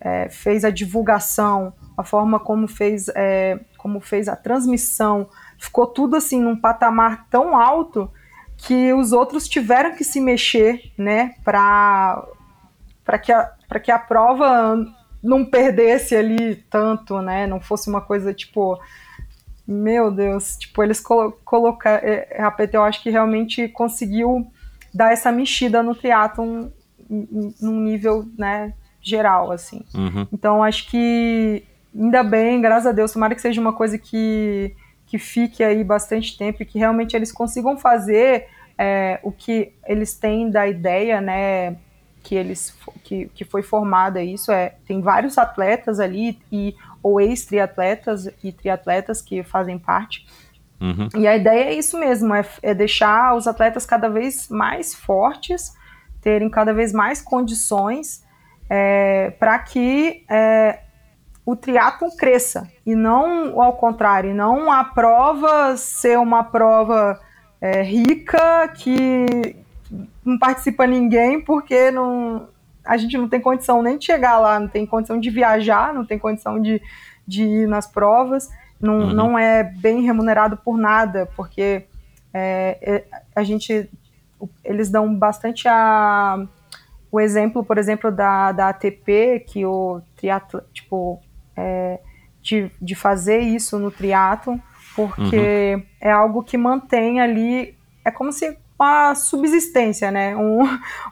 é, 0.00 0.30
fez 0.30 0.64
a 0.64 0.70
divulgação, 0.70 1.74
a 1.94 2.02
forma 2.02 2.40
como 2.40 2.66
fez, 2.66 3.08
é, 3.14 3.60
como 3.76 4.00
fez 4.00 4.26
a 4.26 4.34
transmissão, 4.34 5.28
ficou 5.58 5.86
tudo 5.86 6.16
assim 6.16 6.40
num 6.40 6.56
patamar 6.56 7.26
tão 7.28 7.56
alto 7.56 8.10
que 8.56 8.92
os 8.92 9.12
outros 9.12 9.48
tiveram 9.48 9.94
que 9.94 10.04
se 10.04 10.20
mexer, 10.20 10.92
né, 10.96 11.34
para 11.44 12.24
para 13.04 13.18
que 13.18 13.32
a 13.32 13.50
para 13.68 13.80
que 13.80 13.90
a 13.90 13.98
prova 13.98 14.76
não 15.22 15.44
perdesse 15.44 16.14
ali 16.14 16.56
tanto, 16.70 17.20
né, 17.20 17.46
não 17.46 17.60
fosse 17.60 17.88
uma 17.88 18.00
coisa 18.00 18.32
tipo 18.32 18.78
meu 19.66 20.10
Deus, 20.10 20.56
tipo, 20.58 20.82
eles 20.82 21.00
colo 21.00 21.32
colocar 21.44 22.04
é, 22.04 22.42
a 22.42 22.50
PT 22.50 22.76
eu 22.76 22.82
acho 22.82 23.02
que 23.02 23.08
realmente 23.10 23.66
conseguiu 23.68 24.46
dar 24.92 25.12
essa 25.12 25.32
mexida 25.32 25.82
no 25.82 25.94
triatlon 25.94 26.68
num 27.08 27.80
nível, 27.80 28.26
né, 28.38 28.74
geral, 29.00 29.52
assim. 29.52 29.84
Uhum. 29.94 30.26
Então, 30.32 30.62
acho 30.62 30.90
que 30.90 31.64
ainda 31.94 32.22
bem, 32.22 32.60
graças 32.60 32.86
a 32.86 32.92
Deus, 32.92 33.12
tomara 33.12 33.34
que 33.34 33.40
seja 33.40 33.60
uma 33.60 33.72
coisa 33.72 33.98
que, 33.98 34.74
que 35.06 35.18
fique 35.18 35.62
aí 35.62 35.82
bastante 35.84 36.36
tempo 36.36 36.62
e 36.62 36.66
que 36.66 36.78
realmente 36.78 37.14
eles 37.14 37.30
consigam 37.30 37.76
fazer 37.76 38.46
é, 38.76 39.20
o 39.22 39.30
que 39.30 39.72
eles 39.86 40.14
têm 40.14 40.50
da 40.50 40.66
ideia, 40.66 41.20
né, 41.20 41.76
que 42.22 42.34
eles 42.34 42.76
que, 43.04 43.26
que 43.34 43.44
foi 43.44 43.62
formada 43.62 44.22
isso 44.22 44.50
é 44.50 44.74
tem 44.86 45.00
vários 45.00 45.36
atletas 45.36 46.00
ali 46.00 46.38
e 46.50 46.74
ou 47.02 47.20
ex-triatletas 47.20 48.26
e 48.42 48.50
triatletas 48.50 49.20
que 49.20 49.42
fazem 49.44 49.78
parte 49.78 50.26
Uhum. 50.80 51.08
e 51.16 51.26
a 51.26 51.36
ideia 51.36 51.70
é 51.70 51.74
isso 51.74 51.98
mesmo 51.98 52.34
é, 52.34 52.44
é 52.60 52.74
deixar 52.74 53.36
os 53.36 53.46
atletas 53.46 53.86
cada 53.86 54.08
vez 54.08 54.48
mais 54.48 54.92
fortes 54.92 55.72
terem 56.20 56.50
cada 56.50 56.74
vez 56.74 56.92
mais 56.92 57.22
condições 57.22 58.24
é, 58.68 59.30
para 59.38 59.58
que 59.60 60.24
é, 60.28 60.80
o 61.46 61.54
triatlon 61.54 62.10
cresça 62.10 62.68
e 62.86 62.94
não 62.94 63.60
ao 63.60 63.74
contrário, 63.74 64.34
não 64.34 64.70
a 64.72 64.84
prova 64.84 65.76
ser 65.76 66.18
uma 66.18 66.42
prova 66.42 67.20
é, 67.60 67.82
rica 67.82 68.68
que 68.68 69.56
não 70.24 70.38
participa 70.38 70.86
ninguém 70.86 71.40
porque 71.40 71.90
não, 71.90 72.48
a 72.84 72.96
gente 72.96 73.16
não 73.16 73.28
tem 73.28 73.40
condição 73.40 73.82
nem 73.82 73.98
de 73.98 74.06
chegar 74.06 74.38
lá, 74.38 74.58
não 74.58 74.68
tem 74.68 74.86
condição 74.86 75.20
de 75.20 75.30
viajar, 75.30 75.92
não 75.92 76.04
tem 76.04 76.18
condição 76.18 76.60
de, 76.60 76.80
de 77.26 77.44
ir 77.44 77.68
nas 77.68 77.86
provas, 77.86 78.48
não, 78.80 79.00
Uhum. 79.00 79.12
não 79.12 79.38
é 79.38 79.62
bem 79.62 80.02
remunerado 80.02 80.56
por 80.56 80.76
nada, 80.76 81.28
porque 81.36 81.84
é, 82.32 82.78
é, 82.82 83.04
a 83.34 83.42
gente 83.42 83.88
eles 84.62 84.90
dão 84.90 85.14
bastante 85.14 85.66
a 85.68 86.46
o 87.10 87.20
exemplo, 87.20 87.64
por 87.64 87.78
exemplo, 87.78 88.10
da, 88.10 88.50
da 88.50 88.70
ATP, 88.70 89.44
que 89.46 89.64
o 89.64 90.02
triatlo, 90.16 90.60
tipo, 90.72 91.22
é, 91.56 91.98
de, 92.42 92.70
de 92.80 92.94
fazer 92.94 93.38
isso 93.40 93.78
no 93.78 93.90
triatlon, 93.90 94.58
porque 94.94 95.82
é 96.00 96.10
algo 96.10 96.42
que 96.42 96.56
mantém 96.56 97.20
ali, 97.20 97.76
é 98.04 98.10
como 98.10 98.32
se 98.32 98.56
uma 98.78 99.14
subsistência, 99.14 100.10
né? 100.10 100.36
Um, 100.36 100.64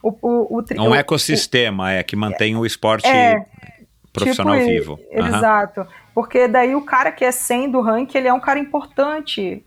o, 0.02 0.10
o, 0.20 0.56
o, 0.58 0.62
tri- 0.62 0.78
Um 0.80 0.90
o- 0.90 0.94
ecossistema 0.94 1.92
é 1.92 2.02
que 2.02 2.16
mantém 2.16 2.56
o 2.56 2.66
esporte 2.66 3.06
É, 3.08 3.46
profissional 4.12 4.56
tipo, 4.56 4.66
vivo. 4.66 4.98
Exato. 5.10 5.86
Porque 6.14 6.46
daí 6.48 6.74
o 6.74 6.82
cara 6.82 7.10
que 7.12 7.24
é 7.24 7.30
100 7.32 7.70
do 7.70 7.80
ranking, 7.80 8.18
ele 8.18 8.28
é 8.28 8.32
um 8.32 8.40
cara 8.40 8.58
importante. 8.58 9.64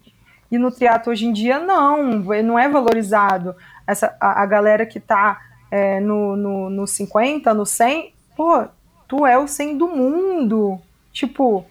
E 0.51 0.57
no 0.57 0.71
triatlo 0.71 1.11
hoje 1.11 1.25
em 1.25 1.33
dia, 1.33 1.57
não, 1.59 2.31
ele 2.33 2.43
não 2.43 2.59
é 2.59 2.69
valorizado. 2.69 3.55
Essa, 3.87 4.15
a, 4.19 4.43
a 4.43 4.45
galera 4.45 4.85
que 4.85 4.99
tá 4.99 5.39
é, 5.71 5.99
no, 5.99 6.35
no, 6.35 6.69
no 6.69 6.85
50, 6.87 7.53
no 7.53 7.65
100, 7.65 8.13
pô, 8.35 8.65
tu 9.07 9.25
é 9.25 9.37
o 9.37 9.47
100 9.47 9.77
do 9.77 9.87
mundo. 9.87 10.79
Tipo, 11.11 11.65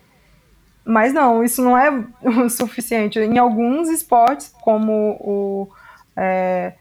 mas 0.85 1.13
não, 1.13 1.43
isso 1.43 1.63
não 1.63 1.77
é 1.77 1.91
o 2.23 2.49
suficiente. 2.51 3.19
Em 3.19 3.39
alguns 3.39 3.89
esportes, 3.89 4.55
como 4.61 4.93
o 5.21 5.69
é, 6.17 6.75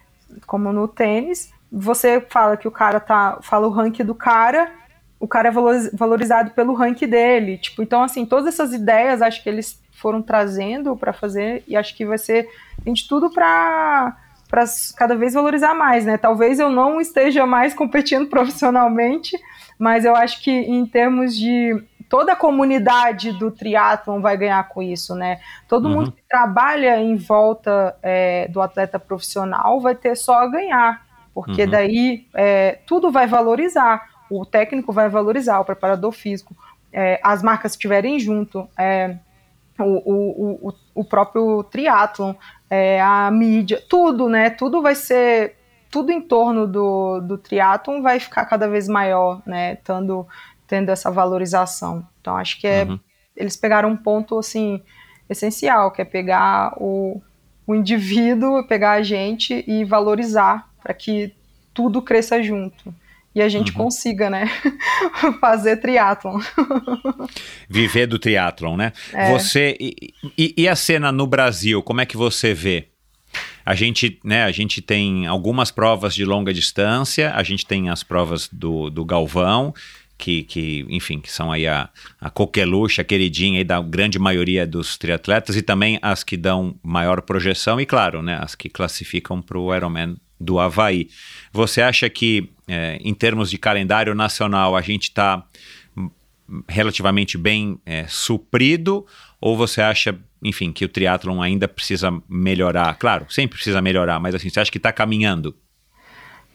como 0.45 0.71
no 0.71 0.87
tênis, 0.87 1.51
você 1.71 2.21
fala 2.21 2.57
que 2.57 2.67
o 2.67 2.71
cara 2.71 2.99
tá, 2.99 3.39
fala 3.41 3.67
o 3.67 3.71
ranking 3.71 4.05
do 4.05 4.13
cara, 4.15 4.71
o 5.19 5.27
cara 5.27 5.47
é 5.47 5.51
valoriz- 5.51 5.91
valorizado 5.93 6.51
pelo 6.51 6.73
ranking 6.73 7.07
dele, 7.07 7.57
tipo, 7.57 7.81
então 7.81 8.03
assim, 8.03 8.25
todas 8.25 8.47
essas 8.47 8.73
ideias 8.73 9.21
acho 9.21 9.41
que 9.41 9.49
eles 9.49 9.81
foram 9.91 10.21
trazendo 10.21 10.95
para 10.95 11.13
fazer 11.13 11.63
e 11.67 11.75
acho 11.75 11.95
que 11.95 12.05
vai 12.05 12.17
ser 12.17 12.47
tem 12.83 12.93
de 12.93 13.07
tudo 13.07 13.29
para 13.31 14.17
para 14.53 14.65
cada 14.95 15.15
vez 15.15 15.33
valorizar 15.33 15.73
mais, 15.73 16.05
né? 16.05 16.15
Talvez 16.15 16.59
eu 16.59 16.69
não 16.69 17.01
esteja 17.01 17.43
mais 17.43 17.73
competindo 17.73 18.27
profissionalmente, 18.29 19.35
mas 19.79 20.05
eu 20.05 20.15
acho 20.15 20.43
que 20.43 20.51
em 20.51 20.85
termos 20.85 21.35
de 21.35 21.83
toda 22.07 22.33
a 22.33 22.35
comunidade 22.35 23.31
do 23.31 23.49
triatlon 23.49 24.21
vai 24.21 24.37
ganhar 24.37 24.69
com 24.69 24.79
isso, 24.83 25.15
né? 25.15 25.39
Todo 25.67 25.87
Uhum. 25.87 25.95
mundo 25.95 26.11
que 26.11 26.21
trabalha 26.29 27.01
em 27.01 27.15
volta 27.17 27.95
é, 28.03 28.47
do 28.47 28.61
atleta 28.61 28.99
profissional 28.99 29.81
vai 29.81 29.95
ter 29.95 30.15
só 30.15 30.35
a 30.35 30.47
ganhar, 30.47 31.01
porque 31.33 31.63
Uhum. 31.63 31.69
daí 31.71 32.27
é, 32.35 32.77
tudo 32.85 33.09
vai 33.11 33.25
valorizar. 33.25 34.07
O 34.29 34.45
técnico 34.45 34.93
vai 34.93 35.09
valorizar, 35.09 35.59
o 35.61 35.65
preparador 35.65 36.11
físico, 36.11 36.55
é, 36.91 37.19
as 37.23 37.41
marcas 37.41 37.71
que 37.71 37.77
estiverem 37.77 38.19
junto, 38.19 38.69
é, 38.77 39.15
o, 39.79 40.67
o, 40.67 40.73
o, 40.93 41.03
próprio 41.03 41.63
triatlon, 41.63 42.33
é, 42.69 43.01
a 43.01 43.29
mídia, 43.31 43.81
tudo, 43.89 44.29
né? 44.29 44.49
Tudo 44.49 44.81
vai 44.81 44.95
ser, 44.95 45.55
tudo 45.89 46.11
em 46.11 46.21
torno 46.21 46.67
do, 46.67 47.19
do 47.21 47.37
triatlon 47.37 48.01
vai 48.01 48.19
ficar 48.19 48.45
cada 48.45 48.67
vez 48.67 48.87
maior, 48.87 49.41
né? 49.45 49.75
Tendo, 49.77 50.27
tendo 50.67 50.89
essa 50.89 51.09
valorização. 51.09 52.07
Então 52.21 52.37
acho 52.37 52.59
que 52.59 52.67
é, 52.67 52.83
Uhum. 52.83 52.99
eles 53.35 53.55
pegaram 53.55 53.89
um 53.89 53.97
ponto 53.97 54.37
assim 54.37 54.81
essencial, 55.29 55.91
que 55.91 56.01
é 56.01 56.05
pegar 56.05 56.73
o, 56.77 57.21
o 57.65 57.73
indivíduo, 57.73 58.67
pegar 58.67 58.91
a 58.91 59.03
gente 59.03 59.63
e 59.67 59.83
valorizar 59.83 60.69
para 60.81 60.93
que 60.93 61.33
tudo 61.73 62.01
cresça 62.01 62.41
junto. 62.43 62.93
E 63.35 63.41
a 63.41 63.49
gente 63.49 63.71
Uhum. 63.71 63.77
consiga, 63.85 64.29
né, 64.29 64.49
fazer 65.41 65.77
triatlon. 65.77 66.39
Viver 67.69 68.07
do 68.07 68.19
triatlon, 68.19 68.77
né? 68.77 68.93
É. 69.13 69.31
Você 69.31 69.75
e, 69.79 70.13
e- 70.37 70.53
e 70.57 70.67
a 70.67 70.75
cena 70.75 71.11
no 71.11 71.25
Brasil, 71.25 71.81
como 71.81 72.01
é 72.01 72.05
que 72.05 72.17
você 72.17 72.53
vê? 72.53 72.87
A 73.65 73.73
gente, 73.75 74.19
né, 74.23 74.43
a 74.43 74.51
gente 74.51 74.81
tem 74.81 75.25
algumas 75.25 75.71
provas 75.71 76.13
de 76.13 76.23
longa 76.25 76.53
distância, 76.53 77.33
a 77.33 77.41
gente 77.43 77.65
tem 77.65 77.89
as 77.89 78.03
provas 78.03 78.47
do, 78.51 78.89
do 78.89 79.03
Galvão, 79.05 79.73
que, 80.17 80.43
que, 80.43 80.85
enfim, 80.89 81.19
que 81.19 81.31
são 81.31 81.51
aí 81.51 81.65
a, 81.65 81.89
a 82.21 82.29
coqueluche, 82.29 83.01
a 83.01 83.03
queridinha 83.03 83.59
aí 83.59 83.63
da 83.63 83.81
grande 83.81 84.19
maioria 84.19 84.67
dos 84.67 84.97
triatletas, 84.97 85.55
e 85.55 85.61
também 85.61 85.97
as 86.01 86.23
que 86.23 86.37
dão 86.37 86.75
maior 86.83 87.21
projeção, 87.21 87.79
e 87.81 87.85
claro, 87.85 88.21
né, 88.21 88.37
as 88.41 88.53
que 88.53 88.69
classificam 88.69 89.41
para 89.41 89.57
o 89.57 89.73
Ironman 89.73 90.17
do 90.43 90.59
Havaí. 90.59 91.09
Você 91.51 91.81
acha 91.81 92.09
que, 92.09 92.49
eh, 92.67 92.97
em 93.01 93.13
termos 93.13 93.49
de 93.49 93.57
calendário 93.57 94.13
nacional, 94.13 94.75
a 94.75 94.81
gente 94.81 95.03
está 95.03 95.43
relativamente 96.67 97.37
bem 97.37 97.79
é, 97.85 98.05
suprido 98.07 99.05
ou 99.39 99.57
você 99.57 99.81
acha, 99.81 100.17
enfim, 100.43 100.71
que 100.71 100.85
o 100.85 100.89
triatlon 100.89 101.41
ainda 101.41 101.67
precisa 101.67 102.11
melhorar? 102.29 102.95
Claro, 102.95 103.25
sempre 103.29 103.55
precisa 103.55 103.81
melhorar, 103.81 104.19
mas 104.19 104.35
assim, 104.35 104.49
você 104.49 104.59
acha 104.59 104.71
que 104.71 104.77
está 104.77 104.91
caminhando? 104.91 105.55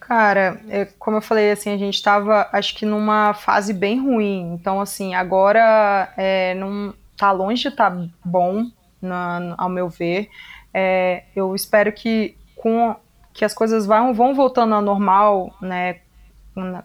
Cara, 0.01 0.61
é, 0.69 0.87
como 0.99 1.19
eu 1.19 1.21
falei, 1.21 1.51
assim, 1.51 1.71
a 1.71 1.77
gente 1.77 1.95
estava, 1.95 2.49
acho 2.53 2.75
que 2.75 2.87
numa 2.87 3.35
fase 3.35 3.75
bem 3.75 4.01
ruim. 4.01 4.55
Então, 4.55 4.81
assim, 4.81 5.15
agora 5.15 6.13
é, 6.17 6.55
não 6.55 6.95
tá 7.17 7.31
longe 7.31 7.63
de 7.63 7.69
estar 7.69 7.95
bom, 8.25 8.71
na- 9.03 9.55
ao 9.59 9.69
meu 9.69 9.89
ver. 9.89 10.31
É, 10.73 11.25
eu 11.37 11.55
espero 11.55 11.93
que 11.93 12.37
com 12.57 12.97
que 13.39 13.45
as 13.45 13.55
coisas 13.55 13.87
vão, 13.87 14.13
vão 14.13 14.35
voltando 14.35 14.75
ao 14.75 14.83
normal, 14.83 15.55
né, 15.63 16.01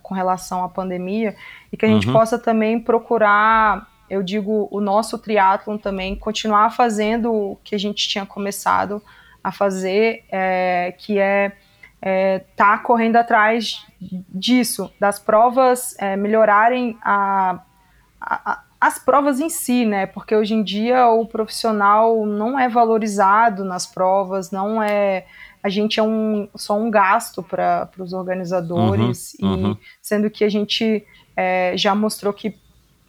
com 0.03 0.13
relação 0.13 0.63
à 0.63 0.69
pandemia, 0.69 1.35
e 1.71 1.75
que 1.75 1.83
a 1.83 1.89
gente 1.89 2.05
Uhum. 2.05 2.13
possa 2.13 2.37
também 2.37 2.79
procurar, 2.79 3.87
eu 4.07 4.21
digo, 4.21 4.67
o 4.69 4.79
nosso 4.79 5.17
triatlon 5.17 5.79
também, 5.79 6.15
continuar 6.15 6.69
fazendo 6.69 7.33
o 7.33 7.57
que 7.63 7.73
a 7.73 7.79
gente 7.79 8.07
tinha 8.07 8.23
começado 8.23 9.01
a 9.43 9.51
fazer, 9.51 10.23
é, 10.31 10.93
que 10.97 11.17
é 11.19 11.53
tá 12.57 12.77
correndo 12.77 13.15
atrás 13.15 13.83
disso, 14.29 14.91
das 14.99 15.17
provas 15.19 15.95
é, 15.97 16.17
melhorarem 16.17 16.97
a- 17.01 17.59
a- 18.21 18.59
as 18.79 18.99
provas 18.99 19.39
em 19.39 19.49
si, 19.49 19.85
né? 19.85 20.05
Porque 20.05 20.35
hoje 20.35 20.53
em 20.53 20.61
dia 20.61 21.07
o 21.07 21.25
profissional 21.25 22.25
não 22.25 22.59
é 22.59 22.67
valorizado 22.67 23.63
nas 23.63 23.87
provas, 23.87 24.51
não 24.51 24.83
é. 24.83 25.25
A 25.63 25.69
gente 25.69 25.99
é 25.99 26.03
um, 26.03 26.47
só 26.55 26.77
um 26.77 26.91
gasto 26.91 27.41
para 27.41 27.89
os 27.97 28.11
organizadores, 28.13 29.35
Uhum, 29.41 29.49
uhum. 29.49 29.71
e 29.71 29.77
sendo 30.01 30.29
que 30.29 30.43
a 30.43 30.49
gente 30.49 31.05
é, 31.35 31.73
já 31.77 31.95
mostrou 31.95 32.33
que 32.33 32.55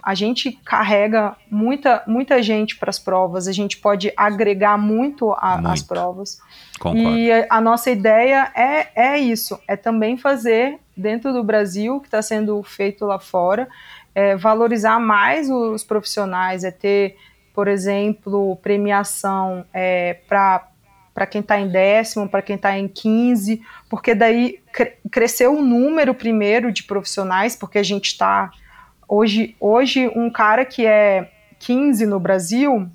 a 0.05 0.14
gente 0.14 0.52
carrega 0.64 1.35
muita, 1.51 2.02
muita 2.06 2.43
gente 2.43 2.76
para 2.76 2.90
as 2.90 2.98
provas, 2.98 3.48
a 3.48 3.52
gente 3.52 3.78
pode 3.78 4.12
agregar 4.14 4.76
muito 4.76 5.35
às 5.39 5.82
provas. 5.82 6.39
Concordo. 6.78 7.16
E 7.16 7.32
a, 7.32 7.47
a 7.48 7.60
nossa 7.60 7.90
ideia 7.90 8.52
é, 8.55 8.89
é 8.94 9.18
isso, 9.18 9.59
é 9.66 9.76
também 9.76 10.18
fazer 10.18 10.78
dentro 10.94 11.32
do 11.32 11.43
Brasil, 11.43 12.01
que 12.01 12.06
está 12.06 12.20
sendo 12.20 12.62
feito 12.62 13.06
lá 13.06 13.18
fora, 13.18 13.66
é 14.14 14.36
valorizar 14.36 15.01
mais 15.01 15.51
os 15.51 15.82
profissionais, 15.82 16.64
é 16.64 16.70
ter, 16.70 17.16
por 17.55 17.66
exemplo, 17.66 18.56
premiação 18.56 19.64
é, 19.72 20.18
para 20.28 20.68
para 21.15 21.27
quem 21.27 21.41
está 21.41 21.61
em 21.61 21.69
décimo, 21.69 22.28
para 22.28 22.43
quem 22.43 22.57
está 22.57 22.77
em 22.77 22.89
15, 22.89 23.62
porque 23.89 24.15
daí 24.15 24.61
cre 24.73 24.95
cresceu 25.11 25.57
o 25.57 25.62
número 25.62 26.12
primeiro 26.12 26.73
de 26.73 26.82
profissionais, 26.82 27.55
porque 27.55 27.78
a 27.78 27.82
gente 27.85 28.07
está 28.07 28.51
hoje, 29.09 29.55
hoje 29.61 30.11
um 30.16 30.28
cara 30.28 30.65
que 30.65 30.85
é 30.85 31.31
15 31.61 32.05
no 32.05 32.19
Brasil, 32.19 32.89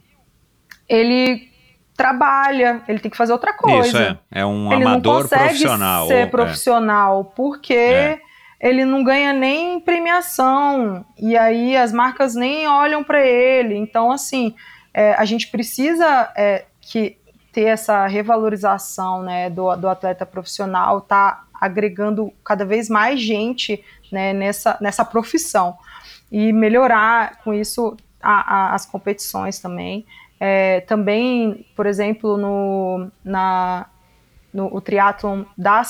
ele 0.87 1.49
trabalha, 1.95 2.81
ele 2.87 2.99
tem 2.99 3.09
que 3.11 3.17
fazer 3.17 3.31
outra 3.31 3.53
coisa. 3.53 3.87
Isso 3.87 3.97
é, 3.97 4.17
é 4.31 4.45
um 4.45 4.71
ele 4.71 4.83
amador 4.83 5.13
não 5.13 5.21
consegue 5.21 5.43
profissional. 5.43 6.07
ser 6.07 6.13
é. 6.13 6.25
profissional, 6.25 7.25
porque 7.35 7.73
É. 7.73 8.19
ele 8.59 8.85
não 8.85 9.03
ganha 9.03 9.33
nem 9.33 9.79
premiação, 9.79 11.05
e 11.17 11.37
aí 11.37 11.75
as 11.75 11.93
marcas 11.93 12.35
nem 12.35 12.67
olham 12.67 13.03
para 13.03 13.25
ele. 13.25 13.75
Então, 13.75 14.11
assim, 14.11 14.55
é, 14.93 15.13
a 15.13 15.25
gente 15.25 15.47
precisa 15.47 16.31
é, 16.35 16.65
que 16.81 17.18
ter 17.51 17.65
essa 17.65 18.05
revalorização 18.07 19.23
né, 19.23 19.49
do, 19.49 19.75
do 19.75 19.87
atleta 19.89 20.25
profissional, 20.25 21.01
tá 21.01 21.43
agregando 21.53 22.31
cada 22.43 22.63
vez 22.65 22.89
mais 22.89 23.19
gente 23.21 23.83
né, 24.11 24.33
nessa, 24.33 24.77
nessa 24.79 25.03
profissão 25.03 25.77
e 26.31 26.53
melhorar 26.53 27.39
com 27.43 27.53
isso 27.53 27.97
a- 28.21 28.55
a- 28.71 28.75
as 28.75 28.85
competições 28.85 29.59
também. 29.59 30.05
É, 30.39 30.81
também, 30.81 31.65
por 31.75 31.85
exemplo, 31.85 32.37
no, 32.37 33.11
na, 33.23 33.87
no 34.53 34.73
o 34.73 34.79
triatlon 34.79 35.43
da, 35.57 35.81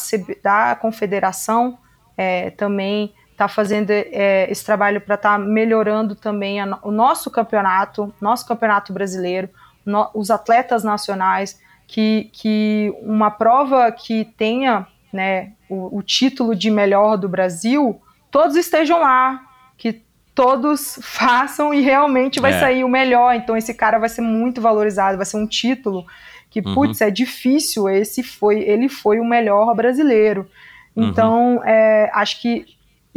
da 0.41 0.75
confederação 0.75 1.77
é, 2.17 2.49
também 2.51 3.13
está 3.31 3.47
fazendo 3.47 3.91
é, 3.91 4.51
esse 4.51 4.65
trabalho 4.65 4.99
para 4.99 5.15
estar 5.15 5.39
melhorando 5.39 6.15
também 6.15 6.59
a 6.59 6.79
o 6.81 6.91
nosso 6.91 7.29
campeonato, 7.31 8.13
nosso 8.19 8.45
campeonato 8.45 8.91
brasileiro, 8.91 9.49
no- 9.89 10.09
os 10.13 10.29
atletas 10.29 10.83
nacionais, 10.83 11.59
que, 11.87 12.29
que 12.31 12.93
uma 13.01 13.31
prova 13.31 13.91
que 13.91 14.25
tenha 14.37 14.85
né, 15.11 15.53
o, 15.67 15.97
o 15.97 16.03
título 16.03 16.55
de 16.55 16.69
melhor 16.69 17.17
do 17.17 17.27
Brasil, 17.27 17.99
todos 18.29 18.55
estejam 18.55 18.99
lá, 18.99 19.41
que 19.77 20.01
todos 20.35 20.99
façam 21.03 21.73
e 21.73 21.81
realmente 21.81 22.39
vai 22.39 22.53
É. 22.53 22.59
sair 22.59 22.83
o 22.83 22.89
melhor. 22.89 23.33
Então 23.35 23.57
esse 23.57 23.73
cara 23.73 23.97
vai 23.97 24.07
ser 24.09 24.21
muito 24.21 24.61
valorizado, 24.61 25.17
vai 25.17 25.25
ser 25.25 25.37
um 25.37 25.47
título 25.47 26.05
que, 26.51 26.59
Uhum. 26.61 26.73
putz, 26.75 27.01
é 27.01 27.09
difícil. 27.09 27.89
Esse 27.89 28.21
foi, 28.23 28.59
ele 28.61 28.87
foi 28.87 29.19
o 29.19 29.25
melhor 29.25 29.75
brasileiro. 29.75 30.47
Uhum. 30.95 31.07
Então, 31.09 31.61
é, 31.65 32.09
acho 32.13 32.41
que 32.41 32.65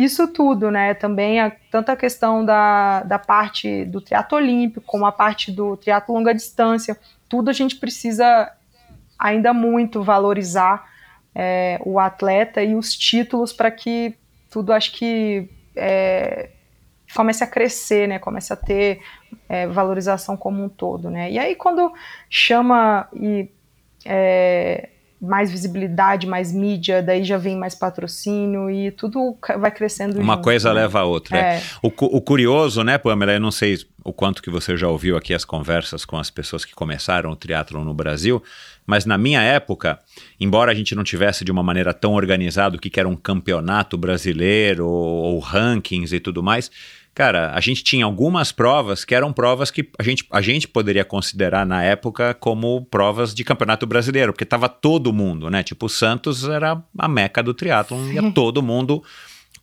isso 0.04 0.28
tudo, 0.28 0.70
né? 0.70 0.94
Também 0.94 1.40
a, 1.40 1.52
tanto 1.70 1.90
a 1.90 1.96
questão 1.96 2.44
da, 2.44 3.02
da 3.02 3.18
parte 3.18 3.84
do 3.84 4.00
triatlo 4.00 4.38
olímpico, 4.38 4.86
como 4.86 5.06
a 5.06 5.12
parte 5.12 5.50
do 5.50 5.76
triatlo 5.76 6.14
longa 6.14 6.34
distância, 6.34 6.98
tudo 7.28 7.50
a 7.50 7.52
gente 7.52 7.76
precisa 7.76 8.50
ainda 9.18 9.52
muito 9.52 10.02
valorizar 10.02 10.90
é, 11.34 11.80
o 11.84 11.98
atleta 11.98 12.62
e 12.62 12.74
os 12.74 12.94
títulos 12.94 13.52
para 13.52 13.70
que 13.70 14.14
tudo 14.50 14.72
acho 14.72 14.92
que 14.92 15.48
é, 15.74 16.50
comece 17.14 17.42
a 17.44 17.46
crescer, 17.46 18.08
né? 18.08 18.18
Comece 18.18 18.52
a 18.52 18.56
ter 18.56 19.00
é, 19.48 19.66
valorização 19.66 20.36
como 20.36 20.62
um 20.62 20.68
todo, 20.68 21.10
né? 21.10 21.30
E 21.30 21.38
aí 21.38 21.54
quando 21.54 21.92
chama 22.28 23.08
e 23.14 23.48
é, 24.04 24.90
mais 25.22 25.52
visibilidade, 25.52 26.26
mais 26.26 26.52
mídia, 26.52 27.00
daí 27.00 27.22
já 27.22 27.38
vem 27.38 27.56
mais 27.56 27.76
patrocínio 27.76 28.68
e 28.68 28.90
tudo 28.90 29.38
vai 29.60 29.70
crescendo 29.70 30.18
Uma 30.18 30.34
junto, 30.34 30.44
coisa 30.44 30.74
né? 30.74 30.80
leva 30.80 31.00
a 31.00 31.04
outra. 31.04 31.38
é. 31.38 31.42
É. 31.58 31.62
O, 31.80 31.88
o 31.88 32.20
curioso, 32.20 32.82
né, 32.82 32.98
Pamela, 32.98 33.32
eu 33.32 33.40
não 33.40 33.52
sei 33.52 33.78
o 34.04 34.12
quanto 34.12 34.42
que 34.42 34.50
você 34.50 34.76
já 34.76 34.88
ouviu 34.88 35.16
aqui 35.16 35.32
as 35.32 35.44
conversas 35.44 36.04
com 36.04 36.18
as 36.18 36.28
pessoas 36.28 36.64
que 36.64 36.74
começaram 36.74 37.30
o 37.30 37.36
triatlon 37.36 37.84
no 37.84 37.94
Brasil, 37.94 38.42
mas 38.84 39.06
na 39.06 39.16
minha 39.16 39.40
época, 39.40 40.00
embora 40.40 40.72
a 40.72 40.74
gente 40.74 40.94
não 40.94 41.04
tivesse 41.04 41.44
de 41.44 41.52
uma 41.52 41.62
maneira 41.62 41.94
tão 41.94 42.14
organizada 42.14 42.76
o 42.76 42.80
que, 42.80 42.90
que 42.90 42.98
era 42.98 43.08
um 43.08 43.14
campeonato 43.14 43.96
brasileiro 43.96 44.86
ou, 44.86 45.34
ou 45.34 45.38
rankings 45.38 46.12
e 46.12 46.18
tudo 46.18 46.42
mais, 46.42 46.68
cara, 47.14 47.52
a 47.54 47.60
gente 47.60 47.84
tinha 47.84 48.04
algumas 48.04 48.52
provas 48.52 49.04
que 49.04 49.14
eram 49.14 49.32
provas 49.32 49.70
que 49.70 49.88
a 49.98 50.02
gente, 50.02 50.24
a 50.30 50.40
gente 50.40 50.66
poderia 50.66 51.04
considerar 51.04 51.66
na 51.66 51.82
época 51.82 52.34
como 52.34 52.84
provas 52.86 53.34
de 53.34 53.44
campeonato 53.44 53.86
brasileiro, 53.86 54.32
porque 54.32 54.44
tava 54.44 54.68
todo 54.68 55.12
mundo, 55.12 55.50
né? 55.50 55.62
Tipo, 55.62 55.86
o 55.86 55.88
Santos 55.88 56.48
era 56.48 56.82
a 56.98 57.08
meca 57.08 57.42
do 57.42 57.54
triatlon, 57.54 58.12
ia 58.12 58.32
todo 58.32 58.62
mundo 58.62 59.02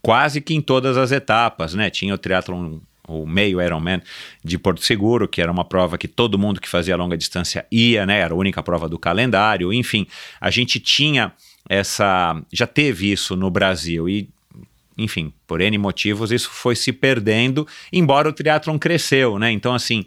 quase 0.02 0.42
que 0.42 0.54
em 0.54 0.62
todas 0.62 0.98
as 0.98 1.12
etapas, 1.12 1.74
né? 1.74 1.90
Tinha 1.90 2.14
o 2.14 2.18
triatlon, 2.18 2.80
o 3.08 3.26
meio 3.26 3.62
Ironman 3.62 4.02
de 4.44 4.58
Porto 4.58 4.84
Seguro, 4.84 5.28
que 5.28 5.42
era 5.42 5.52
uma 5.52 5.66
prova 5.66 5.98
que 5.98 6.08
todo 6.08 6.38
mundo 6.38 6.62
que 6.62 6.70
fazia 6.70 6.96
longa 6.96 7.18
distância 7.18 7.66
ia, 7.72 8.06
né? 8.06 8.20
Era 8.20 8.34
a 8.34 8.38
única 8.38 8.62
prova 8.62 8.88
do 8.88 9.00
calendário. 9.00 9.74
Enfim, 9.74 10.06
a 10.40 10.50
gente 10.50 10.80
tinha 10.80 11.34
essa, 11.68 12.42
já 12.52 12.68
teve 12.68 13.12
isso 13.12 13.36
no 13.36 13.50
Brasil 13.50 14.08
e 14.08 14.30
enfim, 15.04 15.34
por 15.48 15.62
N 15.62 15.78
motivos, 15.78 16.32
isso 16.32 16.50
foi 16.50 16.76
se 16.76 16.92
perdendo, 16.92 17.68
embora 17.92 18.30
o 18.30 18.34
triatlon 18.34 18.78
cresceu, 18.78 19.40
né? 19.40 19.52
Então, 19.52 19.74
assim, 19.74 20.06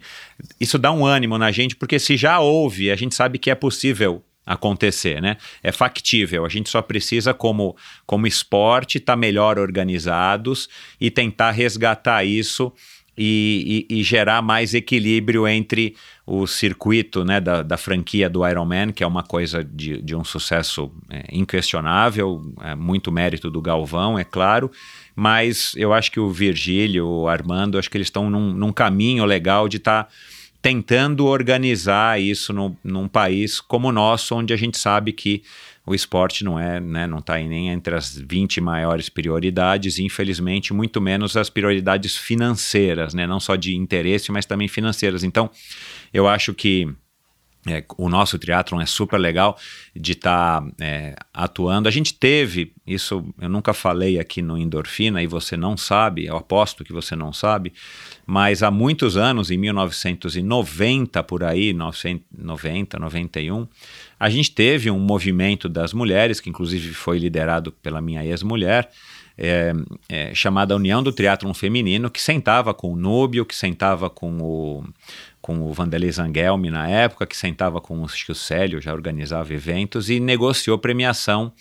isso 0.59 0.77
dá 0.77 0.91
um 0.91 1.05
ânimo 1.05 1.37
na 1.37 1.51
gente, 1.51 1.75
porque 1.75 1.99
se 1.99 2.15
já 2.15 2.39
houve, 2.39 2.91
a 2.91 2.95
gente 2.95 3.15
sabe 3.15 3.37
que 3.37 3.49
é 3.49 3.55
possível 3.55 4.23
acontecer, 4.45 5.21
né? 5.21 5.37
É 5.61 5.71
factível. 5.71 6.45
A 6.45 6.49
gente 6.49 6.69
só 6.69 6.81
precisa, 6.81 7.33
como, 7.33 7.75
como 8.05 8.27
esporte, 8.27 8.97
estar 8.97 9.15
melhor 9.15 9.57
organizados 9.57 10.67
e 10.99 11.09
tentar 11.09 11.51
resgatar 11.51 12.23
isso 12.23 12.71
e, 13.17 13.85
e- 13.89 13.99
e 13.99 14.03
gerar 14.03 14.41
mais 14.41 14.73
equilíbrio 14.73 15.47
entre 15.47 15.95
o 16.25 16.47
circuito 16.47 17.23
né, 17.23 17.39
da, 17.39 17.61
da 17.61 17.77
franquia 17.77 18.29
do 18.29 18.47
Ironman, 18.47 18.91
que 18.91 19.03
é 19.03 19.07
uma 19.07 19.23
coisa 19.23 19.63
de, 19.63 20.01
de 20.01 20.15
um 20.15 20.23
sucesso 20.23 20.91
é, 21.09 21.23
inquestionável, 21.31 22.41
é, 22.61 22.75
muito 22.75 23.11
mérito 23.11 23.51
do 23.51 23.61
Galvão, 23.61 24.17
é 24.17 24.23
claro, 24.23 24.71
mas 25.15 25.73
eu 25.75 25.93
acho 25.93 26.11
que 26.11 26.19
o 26.19 26.29
Virgílio, 26.31 27.05
o 27.07 27.27
Armando, 27.27 27.77
acho 27.77 27.89
que 27.89 27.97
eles 27.97 28.07
estão 28.07 28.29
num, 28.29 28.53
num 28.53 28.71
caminho 28.71 29.25
legal 29.25 29.67
de 29.67 29.77
estar 29.77 30.07
tentando 30.61 31.25
organizar 31.25 32.21
isso 32.21 32.53
no, 32.53 32.75
num 32.83 33.07
país 33.07 33.59
como 33.59 33.89
o 33.89 33.91
nosso, 33.91 34.33
onde 34.33 34.53
a 34.53 34.57
gente 34.57 34.77
sabe 34.77 35.11
que 35.11 35.43
o 35.85 35.93
esporte 35.93 36.43
não 36.43 36.57
é, 36.57 36.79
né, 36.79 37.05
não 37.05 37.19
está 37.19 37.37
nem 37.37 37.69
entre 37.69 37.95
as 37.95 38.17
20 38.17 38.61
maiores 38.61 39.09
prioridades, 39.09 39.97
e 39.97 40.03
infelizmente 40.03 40.73
muito 40.73 41.01
menos 41.01 41.35
as 41.35 41.49
prioridades 41.49 42.15
financeiras, 42.15 43.13
né, 43.13 43.27
não 43.27 43.39
só 43.39 43.55
de 43.55 43.75
interesse, 43.75 44.31
mas 44.31 44.45
também 44.45 44.67
financeiras. 44.67 45.23
Então, 45.23 45.49
eu 46.13 46.27
acho 46.27 46.53
que 46.53 46.87
é, 47.65 47.81
o 47.97 48.09
nosso 48.09 48.37
triatlon 48.37 48.81
é 48.81 48.85
super 48.85 49.17
legal 49.17 49.57
de 49.95 50.11
estar 50.11 50.61
atuando. 51.33 51.87
A 51.87 51.91
gente 51.91 52.13
teve, 52.13 52.73
isso 52.85 53.33
eu 53.39 53.47
nunca 53.47 53.73
falei 53.73 54.19
aqui 54.19 54.41
no 54.41 54.57
Endorfina 54.57 55.23
e 55.23 55.27
você 55.27 55.55
não 55.55 55.77
sabe, 55.77 56.25
eu 56.25 56.35
aposto 56.35 56.83
que 56.83 56.91
você 56.91 57.15
não 57.15 57.31
sabe, 57.31 57.71
mas 58.25 58.63
há 58.63 58.69
muitos 58.69 59.15
anos, 59.15 59.49
em 59.49 59.57
1990 59.57 61.23
por 61.23 61.41
aí, 61.43 61.67
1990, 61.73 62.99
91, 62.99 63.67
a 64.23 64.29
gente 64.29 64.51
teve 64.51 64.89
um 64.89 64.99
movimento 64.99 65.67
das 65.67 65.91
mulheres, 65.93 66.39
que 66.39 66.49
inclusive 66.49 66.93
foi 66.93 67.19
liderado 67.19 67.73
pela 67.73 67.99
minha 67.99 68.23
ex-mulher, 68.23 68.89
é, 69.37 69.73
é, 70.07 70.33
chamada 70.33 70.77
União 70.77 71.03
do 71.03 71.11
Triatlon 71.11 71.53
Feminino, 71.53 72.09
que 72.09 72.21
sentava 72.21 72.73
com 72.73 72.93
o 72.93 72.95
Núbio, 72.95 73.45
que 73.45 73.53
sentava 73.53 74.09
com 74.09 74.37
o, 74.37 74.85
com 75.41 75.59
o 75.63 75.73
Vanderlei 75.73 76.09
Zangelmi 76.09 76.69
na 76.69 76.87
época, 76.87 77.27
que 77.27 77.35
sentava 77.35 77.81
com 77.81 78.01
acho 78.05 78.25
que 78.25 78.31
o 78.31 78.35
Célio, 78.35 78.79
já 78.79 78.93
organizava 78.93 79.53
eventos, 79.53 80.09
e 80.09 80.21
negociou 80.21 80.77
premiação, 80.77 81.51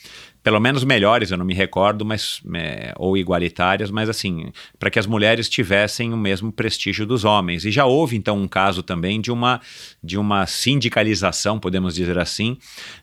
pelo 0.42 0.58
menos 0.58 0.82
melhores, 0.82 1.30
eu 1.30 1.38
não 1.38 1.44
me 1.44 1.54
recordo, 1.54 2.04
mas 2.04 2.42
é, 2.54 2.92
ou 2.96 3.16
igualitárias, 3.16 3.90
mas 3.90 4.08
assim, 4.08 4.52
para 4.78 4.90
que 4.90 4.98
as 4.98 5.06
mulheres 5.06 5.48
tivessem 5.48 6.12
o 6.12 6.16
mesmo 6.16 6.50
prestígio 6.50 7.06
dos 7.06 7.24
homens. 7.24 7.64
E 7.64 7.70
já 7.70 7.84
houve 7.84 8.16
então 8.16 8.38
um 8.38 8.48
caso 8.48 8.82
também 8.82 9.20
de 9.20 9.30
uma 9.30 9.60
de 10.02 10.18
uma 10.18 10.46
sindicalização, 10.46 11.58
podemos 11.58 11.94
dizer 11.94 12.18
assim, 12.18 12.56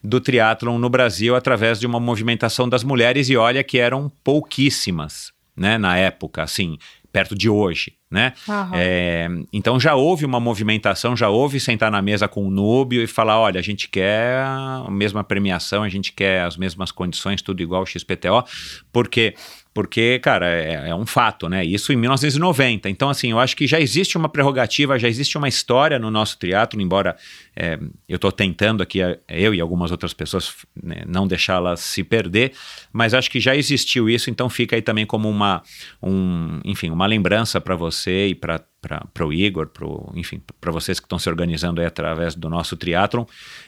do 0.03 0.19
triatlon 0.19 0.77
no 0.77 0.89
Brasil 0.89 1.35
através 1.35 1.79
de 1.79 1.87
uma 1.87 1.99
movimentação 1.99 2.67
das 2.67 2.83
mulheres 2.83 3.29
e 3.29 3.37
olha 3.37 3.63
que 3.63 3.77
eram 3.77 4.11
pouquíssimas, 4.23 5.31
né, 5.55 5.77
na 5.77 5.97
época, 5.97 6.43
assim, 6.43 6.77
perto 7.11 7.36
de 7.36 7.49
hoje, 7.49 7.94
né? 8.10 8.34
Aham. 8.48 8.72
É, 8.73 9.27
então 9.52 9.80
já 9.80 9.95
houve 9.95 10.26
uma 10.26 10.40
movimentação, 10.40 11.15
já 11.15 11.30
houve 11.30 11.60
sentar 11.60 11.91
na 11.91 12.02
mesa 12.02 12.27
com 12.27 12.45
o 12.45 12.52
Núbio 12.52 13.02
e 13.02 13.07
falar, 13.07 13.40
olha, 13.40 13.60
a 13.60 13.64
gente 13.64 13.90
quer 13.90 14.44
a 14.44 14.88
mesma 14.90 15.23
premiação, 15.23 15.84
a 15.84 15.90
gente 15.90 16.14
quer 16.14 16.44
as 16.44 16.57
mesmas 16.57 16.91
condições, 16.91 17.41
tudo 17.41 17.61
igual 17.61 17.81
ao 17.81 17.86
XPTO, 17.86 18.44
porque 18.91 19.34
porque, 19.73 20.19
cara, 20.19 20.47
é, 20.47 20.89
é 20.89 20.95
um 20.95 21.05
fato, 21.05 21.47
né? 21.47 21.63
Isso 21.63 21.93
em 21.93 21.95
1990. 21.95 22.89
Então, 22.89 23.09
assim, 23.09 23.31
eu 23.31 23.39
acho 23.39 23.55
que 23.55 23.67
já 23.67 23.79
existe 23.79 24.17
uma 24.17 24.27
prerrogativa, 24.27 24.97
já 24.97 25.07
existe 25.07 25.37
uma 25.37 25.47
história 25.47 25.99
no 25.99 26.09
nosso 26.09 26.39
teatro, 26.39 26.81
embora 26.81 27.15
é, 27.55 27.79
eu 28.07 28.15
estou 28.15 28.31
tentando 28.31 28.81
aqui, 28.81 29.01
é, 29.01 29.19
eu 29.29 29.53
e 29.53 29.61
algumas 29.61 29.91
outras 29.91 30.13
pessoas, 30.13 30.55
né, 30.81 31.03
não 31.07 31.27
deixá-la 31.27 31.77
se 31.77 32.03
perder, 32.03 32.53
mas 32.91 33.13
acho 33.13 33.29
que 33.29 33.39
já 33.39 33.55
existiu 33.55 34.09
isso, 34.09 34.29
então 34.29 34.49
fica 34.49 34.75
aí 34.75 34.81
também 34.81 35.05
como 35.05 35.29
uma, 35.29 35.61
um, 36.01 36.59
enfim, 36.65 36.89
uma 36.89 37.05
lembrança 37.05 37.61
para 37.61 37.75
você 37.75 38.27
e 38.27 38.35
para 38.35 38.59
para 38.81 39.26
o 39.26 39.34
Igor, 39.34 39.68
pro, 39.68 40.11
enfim, 40.15 40.41
para 40.60 40.72
vocês 40.72 40.99
que 40.99 41.06
estão 41.06 41.19
se 41.19 41.27
organizando 41.30 41.81
aí 41.81 41.88
através 41.88 42.34
do 42.34 42.49
nosso 42.49 42.77
triatlon, 42.77 43.26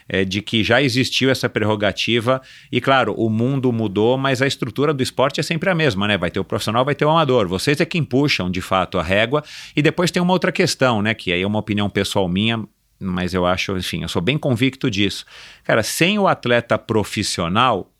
é 0.08 0.24
de 0.24 0.40
que 0.40 0.64
já 0.64 0.80
existiu 0.82 1.30
essa 1.30 1.48
prerrogativa 1.48 2.40
e, 2.70 2.80
claro, 2.80 3.14
o 3.14 3.28
mundo 3.28 3.70
mudou, 3.72 4.16
mas 4.16 4.40
a 4.40 4.46
estrutura 4.46 4.94
do 4.94 5.02
esporte 5.02 5.38
é 5.38 5.42
sempre 5.42 5.68
a 5.68 5.74
mesma, 5.74 6.08
né? 6.08 6.16
Vai 6.16 6.30
ter 6.30 6.40
o 6.40 6.44
profissional, 6.44 6.84
vai 6.84 6.94
ter 6.94 7.04
o 7.04 7.10
amador. 7.10 7.46
Vocês 7.46 7.80
é 7.80 7.84
quem 7.84 8.02
puxam, 8.02 8.50
de 8.50 8.60
fato, 8.60 8.98
a 8.98 9.02
régua. 9.02 9.44
E 9.76 9.82
depois 9.82 10.10
tem 10.10 10.22
uma 10.22 10.32
outra 10.32 10.50
questão, 10.50 11.02
né? 11.02 11.14
Que 11.14 11.32
aí 11.32 11.42
é 11.42 11.46
uma 11.46 11.58
opinião 11.58 11.90
pessoal 11.90 12.28
minha, 12.28 12.64
mas 12.98 13.34
eu 13.34 13.44
acho, 13.44 13.76
enfim, 13.76 14.02
eu 14.02 14.08
sou 14.08 14.22
bem 14.22 14.38
convicto 14.38 14.90
disso. 14.90 15.26
Cara, 15.64 15.82
sem 15.82 16.18
o 16.18 16.26
atleta 16.26 16.78
profissional, 16.78 17.92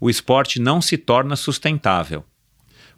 o 0.00 0.08
esporte 0.08 0.60
não 0.60 0.80
se 0.80 0.96
torna 0.96 1.36
sustentável. 1.36 2.24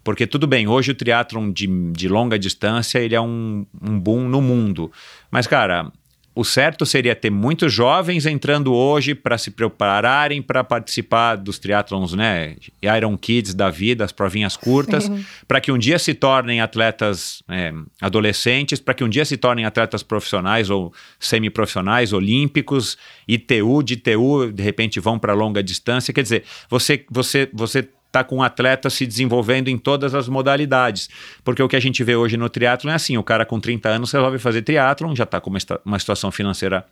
Porque 0.03 0.25
tudo 0.25 0.47
bem, 0.47 0.67
hoje 0.67 0.91
o 0.91 0.95
triatlon 0.95 1.51
de, 1.51 1.67
de 1.91 2.07
longa 2.07 2.39
distância 2.39 2.99
ele 2.99 3.15
é 3.15 3.21
um, 3.21 3.65
um 3.81 3.99
boom 3.99 4.27
no 4.27 4.41
mundo. 4.41 4.91
Mas, 5.31 5.45
cara, 5.45 5.91
o 6.39 6.45
certo 6.45 6.85
seria 6.85 7.13
ter 7.13 7.29
muitos 7.29 7.73
jovens 7.73 8.25
entrando 8.25 8.73
hoje 8.73 9.13
para 9.13 9.37
se 9.37 9.51
prepararem 9.51 10.41
para 10.41 10.63
participar 10.63 11.35
dos 11.35 11.59
triatlons, 11.59 12.13
né? 12.13 12.55
Iron 12.81 13.17
Kids 13.17 13.53
da 13.53 13.69
vida, 13.69 14.05
as 14.05 14.13
provinhas 14.13 14.55
curtas, 14.55 15.11
para 15.45 15.59
que 15.59 15.69
um 15.69 15.77
dia 15.77 15.99
se 15.99 16.13
tornem 16.13 16.61
atletas 16.61 17.43
é, 17.49 17.73
adolescentes, 17.99 18.79
para 18.79 18.93
que 18.93 19.03
um 19.03 19.09
dia 19.09 19.25
se 19.25 19.35
tornem 19.35 19.65
atletas 19.65 20.01
profissionais 20.01 20.69
ou 20.69 20.93
semiprofissionais, 21.19 22.13
olímpicos, 22.13 22.97
ITU, 23.27 23.83
de 23.83 23.95
ITU, 23.95 24.51
de 24.53 24.63
repente 24.63 24.97
vão 25.01 25.19
para 25.19 25.33
longa 25.33 25.61
distância. 25.61 26.13
Quer 26.13 26.23
dizer, 26.23 26.43
você, 26.69 27.05
você, 27.11 27.49
você 27.51 27.89
tá 28.11 28.23
com 28.23 28.37
um 28.37 28.43
atleta 28.43 28.89
se 28.89 29.05
desenvolvendo 29.05 29.67
em 29.67 29.77
todas 29.77 30.15
as 30.15 30.27
modalidades. 30.27 31.09
Porque 31.43 31.61
o 31.61 31.67
que 31.67 31.75
a 31.75 31.79
gente 31.79 32.03
vê 32.03 32.15
hoje 32.15 32.37
no 32.37 32.49
triatlon 32.49 32.91
é 32.91 32.95
assim, 32.95 33.17
o 33.17 33.23
cara 33.23 33.45
com 33.45 33.59
30 33.59 33.89
anos 33.89 34.11
resolve 34.11 34.39
fazer 34.39 34.61
triatlon, 34.61 35.15
já 35.15 35.23
está 35.23 35.39
com 35.39 35.49
uma, 35.49 35.59
uma 35.85 35.99
situação 35.99 36.31
financeira 36.31 36.85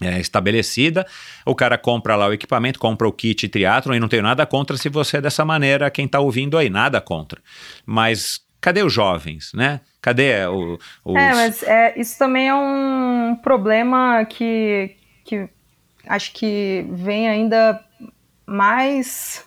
é, 0.00 0.20
estabelecida, 0.20 1.06
o 1.44 1.54
cara 1.54 1.76
compra 1.76 2.14
lá 2.14 2.28
o 2.28 2.32
equipamento, 2.32 2.78
compra 2.78 3.06
o 3.06 3.12
kit 3.12 3.48
triatlon 3.48 3.94
e 3.94 4.00
não 4.00 4.08
tenho 4.08 4.22
nada 4.22 4.46
contra 4.46 4.76
se 4.76 4.88
você 4.88 5.18
é 5.18 5.20
dessa 5.20 5.44
maneira, 5.44 5.90
quem 5.90 6.06
está 6.06 6.20
ouvindo 6.20 6.56
aí, 6.56 6.70
nada 6.70 7.00
contra. 7.00 7.40
Mas 7.84 8.40
cadê 8.60 8.82
os 8.82 8.92
jovens, 8.92 9.52
né? 9.54 9.80
Cadê 10.00 10.46
o, 10.46 10.78
os... 11.04 11.16
É, 11.16 11.34
mas 11.34 11.62
é, 11.62 12.00
isso 12.00 12.18
também 12.18 12.48
é 12.48 12.54
um 12.54 13.36
problema 13.42 14.24
que, 14.24 14.96
que 15.24 15.48
acho 16.06 16.32
que 16.32 16.86
vem 16.90 17.28
ainda 17.28 17.82
mais 18.46 19.44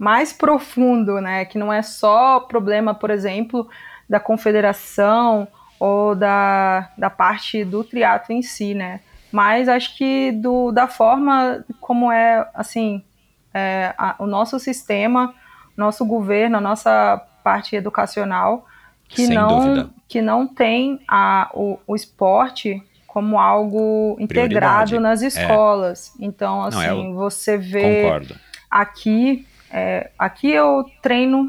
mais 0.00 0.32
profundo, 0.32 1.20
né? 1.20 1.44
Que 1.44 1.58
não 1.58 1.70
é 1.70 1.82
só 1.82 2.40
problema, 2.40 2.94
por 2.94 3.10
exemplo, 3.10 3.68
da 4.08 4.18
confederação 4.18 5.46
ou 5.78 6.14
da, 6.14 6.88
da 6.96 7.10
parte 7.10 7.62
do 7.66 7.84
triatlo 7.84 8.34
em 8.34 8.40
si, 8.40 8.72
né? 8.74 9.00
Mas 9.30 9.68
acho 9.68 9.94
que 9.98 10.32
do, 10.32 10.72
da 10.72 10.88
forma 10.88 11.62
como 11.80 12.10
é, 12.10 12.48
assim, 12.54 13.04
é, 13.52 13.92
a, 13.98 14.16
o 14.18 14.26
nosso 14.26 14.58
sistema, 14.58 15.34
nosso 15.76 16.06
governo, 16.06 16.56
a 16.56 16.60
nossa 16.62 17.22
parte 17.44 17.76
educacional, 17.76 18.66
que, 19.06 19.26
Sem 19.26 19.34
não, 19.36 19.48
dúvida. 19.48 19.90
que 20.08 20.22
não 20.22 20.46
tem 20.46 20.98
a, 21.06 21.50
o, 21.52 21.78
o 21.86 21.94
esporte 21.94 22.82
como 23.06 23.38
algo 23.38 24.16
integrado 24.18 24.88
Prioridade. 24.88 24.98
nas 24.98 25.22
É. 25.22 25.26
escolas. 25.26 26.14
Então, 26.18 26.62
assim, 26.64 26.86
Não, 26.86 27.14
você 27.14 27.58
vê 27.58 28.04
Concordo. 28.04 28.36
aqui, 28.70 29.46
é, 29.70 30.10
aqui 30.18 30.50
eu 30.50 30.84
treino 31.02 31.48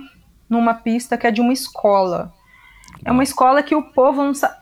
numa 0.49 0.73
pista 0.73 1.17
que 1.17 1.25
é 1.25 1.31
de 1.31 1.41
uma 1.41 1.53
escola. 1.53 2.33
É 3.03 3.11
uma 3.11 3.23
escola 3.23 3.63
que 3.63 3.75
o 3.75 3.81
povo 3.81 4.23
não 4.23 4.33
sabe. 4.33 4.55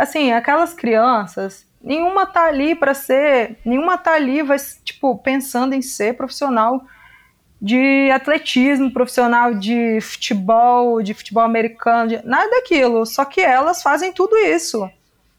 Assim, 0.00 0.32
aquelas 0.32 0.74
crianças, 0.74 1.66
nenhuma 1.82 2.26
tá 2.26 2.46
ali 2.46 2.74
para 2.74 2.94
ser, 2.94 3.58
nenhuma 3.64 3.96
tá 3.96 4.14
ali 4.14 4.42
vai 4.42 4.58
tipo 4.84 5.16
pensando 5.18 5.72
em 5.72 5.82
ser 5.82 6.16
profissional 6.16 6.84
de 7.62 8.10
atletismo, 8.10 8.92
profissional 8.92 9.54
de 9.54 10.00
futebol, 10.00 11.00
de 11.02 11.14
futebol 11.14 11.44
americano, 11.44 12.08
de, 12.08 12.26
nada 12.26 12.50
daquilo. 12.50 13.06
Só 13.06 13.24
que 13.24 13.40
elas 13.40 13.82
fazem 13.82 14.12
tudo 14.12 14.36
isso. 14.36 14.88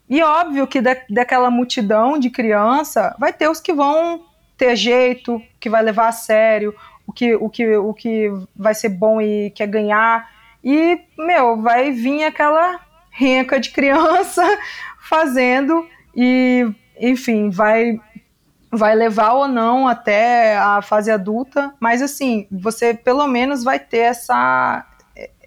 E 0.09 0.23
óbvio 0.23 0.67
que 0.67 0.81
da, 0.81 0.95
daquela 1.09 1.51
multidão 1.51 2.17
de 2.17 2.29
criança 2.29 3.15
vai 3.19 3.33
ter 3.33 3.49
os 3.49 3.59
que 3.59 3.73
vão 3.73 4.25
ter 4.57 4.75
jeito, 4.75 5.41
que 5.59 5.69
vai 5.69 5.83
levar 5.83 6.07
a 6.07 6.13
sério, 6.13 6.73
o 7.07 7.13
que, 7.13 7.33
o 7.35 7.49
que, 7.49 7.77
o 7.77 7.93
que 7.93 8.29
vai 8.53 8.75
ser 8.75 8.89
bom 8.89 9.21
e 9.21 9.49
quer 9.51 9.67
ganhar. 9.67 10.29
E, 10.63 10.99
meu, 11.17 11.61
vai 11.61 11.91
vir 11.91 12.25
aquela 12.25 12.81
renca 13.09 13.59
de 13.59 13.71
criança 13.71 14.43
fazendo 14.99 15.87
e, 16.15 16.69
enfim, 16.99 17.49
vai 17.49 17.99
vai 18.69 18.93
levar 18.93 19.31
ou 19.31 19.47
não 19.47 19.87
até 19.87 20.57
a 20.57 20.81
fase 20.81 21.09
adulta, 21.09 21.73
mas 21.79 22.01
assim, 22.01 22.45
você 22.51 22.93
pelo 22.93 23.25
menos 23.25 23.63
vai 23.63 23.79
ter 23.79 23.99
essa 23.99 24.85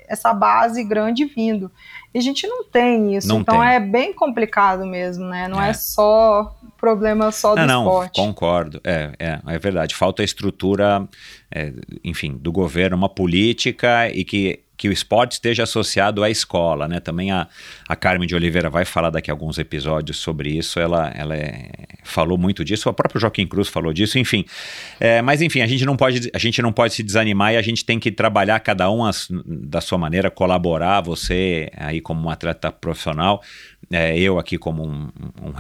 essa 0.09 0.35
base 0.35 0.82
grande 0.82 1.24
vindo. 1.24 1.70
E 2.12 2.19
a 2.19 2.23
gente 2.23 2.47
não 2.47 2.65
tem 2.65 3.15
isso, 3.16 3.28
Não 3.28 3.41
então 3.41 3.59
tem. 3.61 3.69
é 3.69 3.78
bem 3.78 4.12
complicado 4.12 4.85
mesmo, 4.85 5.24
né? 5.27 5.47
Não 5.47 5.62
é, 5.62 5.70
É. 5.70 5.73
só 5.73 6.57
problema 6.77 7.31
só 7.31 7.55
do 7.55 7.59
Não, 7.61 7.66
não, 7.66 7.82
esporte. 7.85 8.16
concordo. 8.20 8.81
É, 8.82 9.12
é, 9.19 9.41
é 9.47 9.59
verdade. 9.59 9.95
Falta 9.95 10.23
a 10.23 10.24
estrutura, 10.24 11.07
é, 11.55 11.73
enfim, 12.03 12.37
do 12.37 12.51
governo, 12.51 12.97
uma 12.97 13.09
política 13.09 14.09
e 14.11 14.24
que, 14.24 14.61
que 14.81 14.89
o 14.89 14.93
esporte 14.93 15.32
esteja 15.32 15.65
associado 15.65 16.24
à 16.24 16.31
escola, 16.31 16.89
né? 16.89 17.01
Também 17.01 17.31
a, 17.31 17.47
a 17.86 17.94
Carmen 17.94 18.27
de 18.27 18.35
Oliveira 18.35 18.70
vai 18.70 18.86
falar 18.86 19.11
daqui 19.11 19.31
a 19.31 19.35
alguns 19.35 19.59
episódios 19.59 20.16
sobre 20.16 20.57
isso. 20.57 20.81
Ela, 20.81 21.12
ela 21.15 21.36
é- 21.36 21.69
falou 22.02 22.39
muito 22.39 22.65
disso. 22.65 22.89
O 22.89 22.93
próprio 22.94 23.20
Joaquim 23.20 23.47
Cruz 23.47 23.69
falou 23.69 23.93
disso. 23.93 24.19
Enfim, 24.19 24.43
É, 24.98 25.20
mas 25.20 25.43
enfim, 25.43 25.61
a 25.61 25.66
gente 25.66 25.85
não 25.85 25.98
pode, 25.98 26.31
a 26.35 26.39
gente 26.39 26.62
não 26.62 26.73
pode 26.73 26.94
se 26.94 27.02
desanimar 27.02 27.52
e 27.52 27.59
a 27.59 27.62
gente 27.62 27.85
tem 27.85 27.98
que 28.01 28.11
trabalhar 28.11 28.59
cada 28.61 28.90
um 28.90 29.05
as- 29.05 29.28
da 29.47 29.82
sua 29.82 29.98
maneira, 29.98 30.31
colaborar. 30.31 31.02
Você 31.02 31.70
aí 31.77 32.01
como 32.01 32.27
um 32.27 32.31
atleta 32.31 32.73
profissional, 32.73 33.43
é, 33.93 34.19
eu 34.19 34.39
aqui 34.39 34.57
como 34.57 34.82
um, 34.82 35.11
um, 35.43 35.51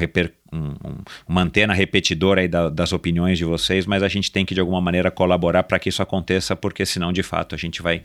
um- 0.52 0.74
um- 0.88 0.98
uma 1.28 1.42
antena 1.42 1.72
repetidora 1.72 2.40
aí 2.40 2.48
da- 2.48 2.68
das 2.68 2.92
opiniões 2.92 3.38
de 3.38 3.44
vocês, 3.44 3.86
mas 3.86 4.02
a 4.02 4.08
gente 4.08 4.30
tem 4.30 4.44
que 4.44 4.54
de 4.54 4.60
alguma 4.60 4.80
maneira 4.80 5.10
colaborar 5.10 5.62
para 5.62 5.78
que 5.78 5.88
isso 5.88 6.02
aconteça, 6.02 6.54
porque 6.56 6.84
senão 6.84 7.12
de 7.12 7.22
fato 7.22 7.54
a 7.54 7.58
gente 7.58 7.82
vai 7.82 8.02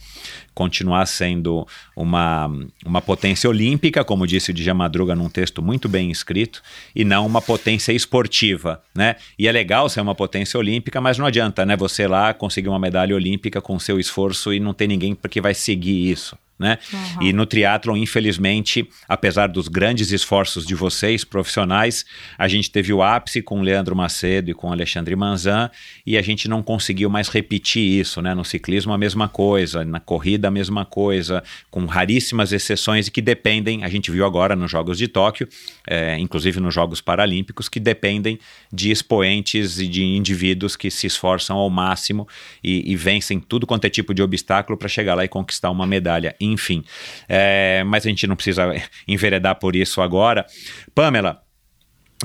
continuar 0.54 1.06
sendo 1.06 1.68
uma, 1.96 2.50
uma 2.86 3.02
potência 3.02 3.50
olímpica, 3.50 4.04
como 4.04 4.28
disse 4.28 4.52
o 4.52 4.54
Djalma 4.54 4.86
Madruga 4.86 5.16
num 5.16 5.30
texto 5.30 5.62
muito 5.62 5.90
bem 5.90 6.12
escrito, 6.12 6.62
e 6.96 7.04
não 7.04 7.26
uma 7.26 7.42
potência 7.42 7.92
esportiva, 7.92 8.82
né? 8.94 9.16
E 9.38 9.48
é 9.48 9.52
legal 9.52 9.90
ser 9.90 10.02
uma 10.02 10.14
potência 10.16 10.58
olímpica, 10.60 11.02
mas 11.02 11.18
não 11.18 11.26
adianta, 11.26 11.66
né? 11.66 11.76
Você 11.78 12.08
lá 12.08 12.34
conseguir 12.34 12.70
uma 12.70 12.80
medalha 12.80 13.16
olímpica 13.16 13.62
com 13.62 13.80
seu 13.80 14.00
esforço 14.00 14.54
e 14.54 14.60
não 14.60 14.74
tem 14.74 14.88
ninguém 14.88 15.18
que 15.30 15.42
vai 15.42 15.54
seguir 15.54 16.12
isso. 16.12 16.38
Né? 16.58 16.78
E 17.20 17.34
no 17.34 17.46
triatlon, 17.46 17.98
infelizmente, 17.98 18.88
apesar 19.10 19.48
dos 19.48 19.68
grandes 19.68 20.14
esforços 20.14 20.66
de 20.66 20.74
vocês, 20.74 21.26
profissionais, 21.26 22.06
a 22.38 22.48
gente 22.48 22.72
teve 22.72 22.94
o 22.94 23.04
ápice 23.04 23.42
com 23.42 23.60
o 23.60 23.62
Leandro 23.62 23.94
Macedo 23.94 24.50
e 24.50 24.54
com 24.54 24.70
o 24.70 24.72
Alexandre 24.72 25.16
Manzan 25.18 25.70
e 26.06 26.18
a 26.18 26.22
gente 26.22 26.48
não 26.48 26.64
conseguiu 26.64 27.10
mais 27.10 27.28
repetir 27.28 28.00
isso, 28.00 28.22
né? 28.22 28.34
No 28.34 28.46
ciclismo 28.46 28.94
a 28.94 28.98
mesma 28.98 29.28
coisa, 29.28 29.84
na 29.84 30.00
corrida 30.00 30.48
a 30.48 30.52
mesma 30.52 30.86
coisa, 30.86 31.44
com 31.70 31.86
raríssimas 31.86 32.54
exceções 32.54 33.08
e 33.08 33.12
que 33.12 33.22
dependem, 33.22 33.84
a 33.84 33.90
gente 33.90 34.10
viu 34.10 34.26
agora 34.26 34.56
nos 34.56 34.72
Jogos 34.72 34.98
de 34.98 35.10
Tóquio, 35.10 35.50
é, 35.86 36.18
inclusive 36.18 36.62
nos 36.62 36.74
Jogos 36.74 37.02
Paralímpicos, 37.02 37.68
que 37.68 37.82
dependem 37.82 38.40
de 38.72 38.92
expoentes 38.92 39.78
e 39.78 39.88
de 39.88 40.04
indivíduos 40.04 40.78
que 40.78 40.90
se 40.90 41.06
esforçam 41.06 41.58
ao 41.58 41.70
máximo 41.70 42.26
e, 42.64 42.90
e 42.90 42.96
vencem 42.96 43.42
tudo 43.42 43.68
quanto 43.68 43.86
é 43.86 43.90
tipo 43.90 44.14
de 44.14 44.22
obstáculo 44.22 44.78
para 44.78 44.88
chegar 44.88 45.16
lá 45.16 45.26
e 45.26 45.28
conquistar 45.28 45.70
uma 45.70 45.86
medalha. 45.86 46.34
Enfim, 46.46 46.84
é, 47.28 47.84
mas 47.86 48.06
a 48.06 48.10
gente 48.10 48.28
não 48.28 48.36
precisa 48.36 48.64
enveredar 49.08 49.56
por 49.56 49.76
isso 49.76 50.02
agora. 50.02 50.46
Pamela, 50.94 51.42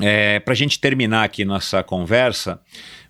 é, 0.01 0.39
para 0.39 0.53
a 0.53 0.55
gente 0.55 0.79
terminar 0.79 1.23
aqui 1.23 1.43
nossa 1.43 1.83
conversa, 1.83 2.61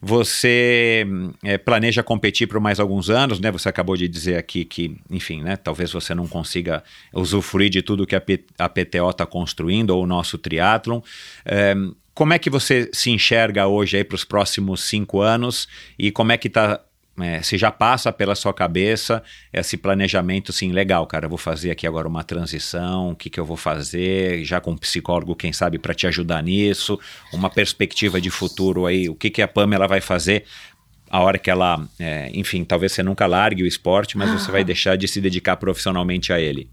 você 0.01 1.05
é, 1.43 1.57
planeja 1.57 2.01
competir 2.01 2.47
por 2.47 2.59
mais 2.59 2.79
alguns 2.79 3.09
anos, 3.09 3.39
né? 3.39 3.51
Você 3.51 3.69
acabou 3.69 3.95
de 3.95 4.07
dizer 4.07 4.35
aqui 4.37 4.65
que, 4.65 4.97
enfim, 5.09 5.43
né? 5.43 5.55
Talvez 5.55 5.91
você 5.91 6.15
não 6.15 6.27
consiga 6.27 6.83
usufruir 7.13 7.69
de 7.69 7.83
tudo 7.83 8.07
que 8.07 8.15
a, 8.15 8.21
P- 8.21 8.45
a 8.57 8.67
PTO 8.67 9.11
está 9.11 9.25
construindo 9.27 9.91
ou 9.91 10.03
o 10.03 10.07
nosso 10.07 10.39
triatlon. 10.39 11.01
É, 11.45 11.75
como 12.15 12.33
é 12.33 12.39
que 12.39 12.49
você 12.49 12.89
se 12.91 13.11
enxerga 13.11 13.67
hoje 13.67 13.97
aí 13.97 14.03
para 14.03 14.15
os 14.15 14.25
próximos 14.25 14.81
cinco 14.81 15.21
anos 15.21 15.67
e 15.97 16.11
como 16.11 16.31
é 16.31 16.37
que 16.37 16.47
está 16.47 16.81
é, 17.19 17.41
se 17.41 17.57
já 17.57 17.71
passa 17.71 18.11
pela 18.11 18.35
sua 18.35 18.53
cabeça 18.53 19.21
esse 19.51 19.77
planejamento 19.77 20.51
assim, 20.51 20.71
legal, 20.71 21.05
cara, 21.05 21.27
vou 21.27 21.37
fazer 21.37 21.71
aqui 21.71 21.85
agora 21.85 22.07
uma 22.07 22.23
transição, 22.23 23.11
o 23.11 23.15
que, 23.15 23.29
que 23.29 23.39
eu 23.39 23.45
vou 23.45 23.57
fazer, 23.57 24.43
já 24.45 24.61
com 24.61 24.71
um 24.71 24.77
psicólogo, 24.77 25.35
quem 25.35 25.51
sabe, 25.51 25.77
para 25.77 25.93
te 25.93 26.07
ajudar 26.07 26.41
nisso, 26.41 26.99
uma 27.33 27.49
perspectiva 27.49 28.21
de 28.21 28.29
futuro 28.29 28.85
aí, 28.85 29.09
o 29.09 29.15
que, 29.15 29.29
que 29.29 29.41
a 29.41 29.47
Pamela 29.47 29.87
vai 29.87 30.01
fazer 30.01 30.45
a 31.09 31.19
hora 31.19 31.37
que 31.37 31.51
ela, 31.51 31.85
é, 31.99 32.31
enfim, 32.33 32.63
talvez 32.63 32.93
você 32.93 33.03
nunca 33.03 33.27
largue 33.27 33.63
o 33.63 33.67
esporte, 33.67 34.17
mas 34.17 34.29
você 34.29 34.49
vai 34.49 34.63
deixar 34.65 34.95
de 34.95 35.07
se 35.07 35.19
dedicar 35.19 35.57
profissionalmente 35.57 36.31
a 36.31 36.39
ele. 36.39 36.69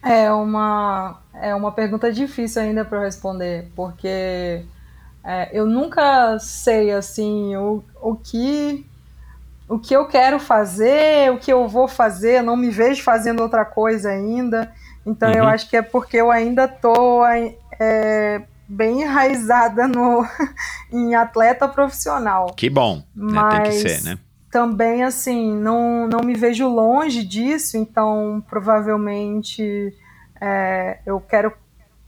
É 0.00 0.30
uma, 0.30 1.20
é 1.34 1.52
uma 1.54 1.72
pergunta 1.72 2.12
difícil 2.12 2.62
ainda 2.62 2.84
para 2.84 2.98
eu 2.98 3.02
responder, 3.02 3.66
porque 3.74 4.62
é, 5.24 5.50
eu 5.52 5.66
nunca 5.66 6.38
sei 6.38 6.92
assim 6.92 7.56
o, 7.56 7.82
o 8.00 8.14
que 8.14 8.86
o 9.74 9.78
que 9.78 9.94
eu 9.94 10.06
quero 10.06 10.38
fazer, 10.38 11.32
o 11.32 11.38
que 11.38 11.52
eu 11.52 11.66
vou 11.66 11.88
fazer, 11.88 12.38
eu 12.38 12.42
não 12.44 12.56
me 12.56 12.70
vejo 12.70 13.02
fazendo 13.02 13.42
outra 13.42 13.64
coisa 13.64 14.10
ainda. 14.10 14.72
Então 15.04 15.28
uhum. 15.30 15.36
eu 15.36 15.44
acho 15.48 15.68
que 15.68 15.76
é 15.76 15.82
porque 15.82 16.16
eu 16.16 16.30
ainda 16.30 16.68
tô 16.68 17.26
é, 17.26 18.42
bem 18.68 19.02
enraizada 19.02 19.88
no, 19.88 20.24
em 20.92 21.16
atleta 21.16 21.66
profissional. 21.66 22.54
Que 22.56 22.70
bom, 22.70 23.02
né? 23.16 23.48
tem 23.50 23.62
que 23.62 23.72
ser, 23.72 24.02
né? 24.04 24.18
Também, 24.48 25.02
assim, 25.02 25.52
não, 25.52 26.06
não 26.06 26.20
me 26.20 26.34
vejo 26.34 26.68
longe 26.68 27.24
disso, 27.24 27.76
então 27.76 28.44
provavelmente 28.48 29.92
é, 30.40 31.00
eu 31.04 31.18
quero, 31.18 31.52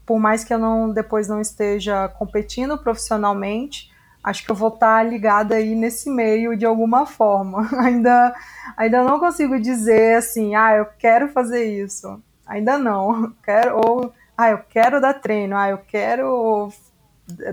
por 0.06 0.20
mais 0.20 0.44
que 0.44 0.54
eu 0.54 0.58
não 0.58 0.88
depois 0.92 1.26
não 1.26 1.40
esteja 1.40 2.06
competindo 2.10 2.78
profissionalmente, 2.78 3.90
acho 4.26 4.44
que 4.44 4.50
eu 4.50 4.56
vou 4.56 4.70
estar 4.70 5.04
ligada 5.04 5.54
aí 5.54 5.76
nesse 5.76 6.10
meio 6.10 6.56
de 6.56 6.66
alguma 6.66 7.06
forma. 7.06 7.68
ainda, 7.78 8.34
ainda 8.76 9.04
não 9.04 9.20
consigo 9.20 9.58
dizer 9.60 10.16
assim, 10.16 10.56
ah, 10.56 10.74
eu 10.74 10.86
quero 10.98 11.28
fazer 11.28 11.64
isso. 11.64 12.20
Ainda 12.44 12.76
não. 12.76 13.32
Quero, 13.44 13.76
ou 13.76 14.12
ah, 14.36 14.50
eu 14.50 14.58
quero 14.68 15.00
dar 15.00 15.14
treino, 15.14 15.56
ah, 15.56 15.70
eu 15.70 15.78
quero 15.78 16.70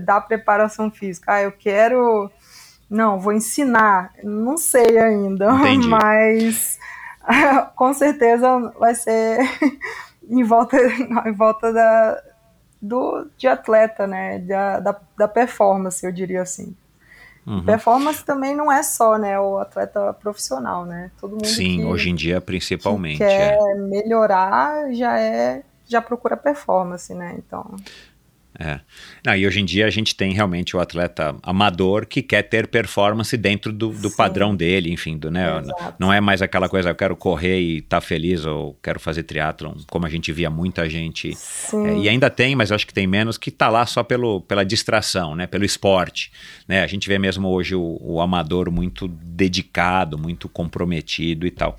dar 0.02 0.20
preparação 0.22 0.90
física, 0.90 1.34
ah, 1.34 1.42
eu 1.42 1.52
quero. 1.52 2.30
Não, 2.90 3.18
vou 3.18 3.32
ensinar. 3.32 4.10
Não 4.22 4.56
sei 4.56 4.98
ainda, 4.98 5.52
Entendi. 5.52 5.86
mas 5.88 6.78
com 7.76 7.94
certeza 7.94 8.72
vai 8.78 8.94
ser 8.94 9.38
em 10.28 10.42
volta, 10.42 10.76
em 10.76 11.32
volta 11.32 11.72
da, 11.72 12.22
do, 12.84 13.26
de 13.36 13.46
atleta, 13.46 14.06
né? 14.06 14.38
Da, 14.38 14.80
da, 14.80 15.00
da 15.16 15.28
performance, 15.28 16.04
eu 16.04 16.12
diria 16.12 16.42
assim. 16.42 16.74
Uhum. 17.46 17.64
Performance 17.64 18.24
também 18.24 18.54
não 18.54 18.72
é 18.72 18.82
só, 18.82 19.18
né, 19.18 19.38
o 19.38 19.58
atleta 19.58 20.14
profissional, 20.14 20.86
né? 20.86 21.10
Todo 21.20 21.32
mundo 21.32 21.46
Sim, 21.46 21.80
que, 21.80 21.84
hoje 21.84 22.08
em 22.08 22.14
dia 22.14 22.40
principalmente. 22.40 23.18
Que 23.18 23.26
quer 23.26 23.58
é. 23.58 23.74
melhorar 23.74 24.92
já 24.92 25.18
é 25.18 25.62
já 25.86 26.00
procura 26.00 26.36
performance, 26.36 27.12
né? 27.12 27.34
Então. 27.36 27.76
É. 28.58 28.78
Não, 29.26 29.34
e 29.34 29.46
hoje 29.46 29.60
em 29.60 29.64
dia 29.64 29.86
a 29.86 29.90
gente 29.90 30.14
tem 30.14 30.32
realmente 30.32 30.76
o 30.76 30.80
atleta 30.80 31.34
amador 31.42 32.06
que 32.06 32.22
quer 32.22 32.42
ter 32.42 32.68
performance 32.68 33.36
dentro 33.36 33.72
do, 33.72 33.88
do 33.88 34.10
padrão 34.10 34.54
dele, 34.54 34.92
enfim, 34.92 35.18
do, 35.18 35.28
né? 35.28 35.44
Não 35.98 36.12
é 36.12 36.20
mais 36.20 36.40
aquela 36.40 36.68
coisa, 36.68 36.90
eu 36.90 36.94
quero 36.94 37.16
correr 37.16 37.60
e 37.60 37.78
estar 37.78 38.00
tá 38.00 38.00
feliz, 38.00 38.44
ou 38.44 38.78
quero 38.80 39.00
fazer 39.00 39.24
triatlon, 39.24 39.74
como 39.90 40.06
a 40.06 40.08
gente 40.08 40.32
via 40.32 40.48
muita 40.48 40.88
gente. 40.88 41.36
É, 41.72 41.98
e 41.98 42.08
ainda 42.08 42.30
tem, 42.30 42.54
mas 42.54 42.70
acho 42.70 42.86
que 42.86 42.94
tem 42.94 43.08
menos, 43.08 43.36
que 43.36 43.50
tá 43.50 43.68
lá 43.68 43.84
só 43.86 44.04
pelo, 44.04 44.40
pela 44.42 44.64
distração, 44.64 45.34
né? 45.34 45.48
Pelo 45.48 45.64
esporte. 45.64 46.30
Né? 46.68 46.82
A 46.82 46.86
gente 46.86 47.08
vê 47.08 47.18
mesmo 47.18 47.48
hoje 47.48 47.74
o, 47.74 47.98
o 48.00 48.20
amador 48.20 48.70
muito 48.70 49.08
dedicado, 49.08 50.16
muito 50.16 50.48
comprometido 50.48 51.44
e 51.44 51.50
tal. 51.50 51.76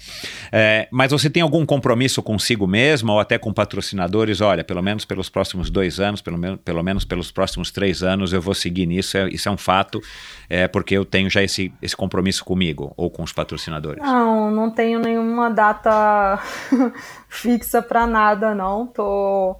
É, 0.51 0.89
mas 0.91 1.11
você 1.11 1.29
tem 1.29 1.41
algum 1.41 1.65
compromisso 1.65 2.21
consigo 2.21 2.67
mesmo, 2.67 3.13
ou 3.13 3.19
até 3.19 3.37
com 3.37 3.53
patrocinadores? 3.53 4.41
Olha, 4.41 4.63
pelo 4.63 4.81
menos 4.81 5.05
pelos 5.05 5.29
próximos 5.29 5.69
dois 5.69 6.01
anos, 6.01 6.21
pelo 6.21 6.37
menos 6.37 6.59
pelo 6.65 6.81
menos 6.81 7.05
pelos 7.05 7.31
próximos 7.31 7.69
três 7.69 8.01
anos, 8.01 8.33
eu 8.33 8.41
vou 8.41 8.55
seguir 8.55 8.87
nisso. 8.87 9.15
É, 9.15 9.29
isso 9.29 9.47
é 9.47 9.51
um 9.51 9.57
fato, 9.57 10.01
é, 10.49 10.67
porque 10.67 10.97
eu 10.97 11.05
tenho 11.05 11.29
já 11.29 11.43
esse, 11.43 11.71
esse 11.79 11.95
compromisso 11.95 12.43
comigo 12.43 12.91
ou 12.97 13.09
com 13.09 13.21
os 13.21 13.31
patrocinadores. 13.31 14.03
Não, 14.03 14.49
não 14.49 14.71
tenho 14.71 14.99
nenhuma 14.99 15.51
data 15.51 16.39
fixa 17.29 17.83
para 17.83 18.07
nada, 18.07 18.55
não. 18.55 18.87
Tô 18.87 19.55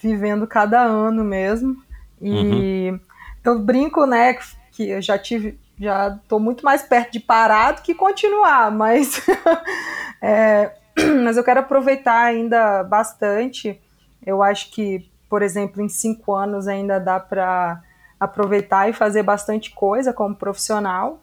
vivendo 0.00 0.46
cada 0.46 0.82
ano 0.82 1.22
mesmo. 1.22 1.80
E 2.20 2.90
uhum. 2.90 3.00
eu 3.44 3.58
brinco, 3.60 4.04
né, 4.04 4.36
que 4.72 4.88
eu 4.90 5.00
já 5.00 5.16
tive, 5.16 5.58
já 5.78 6.18
tô 6.26 6.40
muito 6.40 6.64
mais 6.64 6.82
perto 6.82 7.12
de 7.12 7.20
parar 7.20 7.72
do 7.72 7.82
que 7.82 7.94
continuar, 7.94 8.70
mas, 8.72 9.24
é, 10.20 10.72
mas 11.22 11.36
eu 11.36 11.44
quero 11.44 11.60
aproveitar 11.60 12.24
ainda 12.24 12.82
bastante. 12.82 13.80
Eu 14.24 14.42
acho 14.42 14.70
que 14.70 15.10
por 15.32 15.40
exemplo, 15.40 15.80
em 15.80 15.88
cinco 15.88 16.34
anos 16.34 16.68
ainda 16.68 17.00
dá 17.00 17.18
para 17.18 17.82
aproveitar 18.20 18.90
e 18.90 18.92
fazer 18.92 19.22
bastante 19.22 19.70
coisa 19.70 20.12
como 20.12 20.36
profissional 20.36 21.22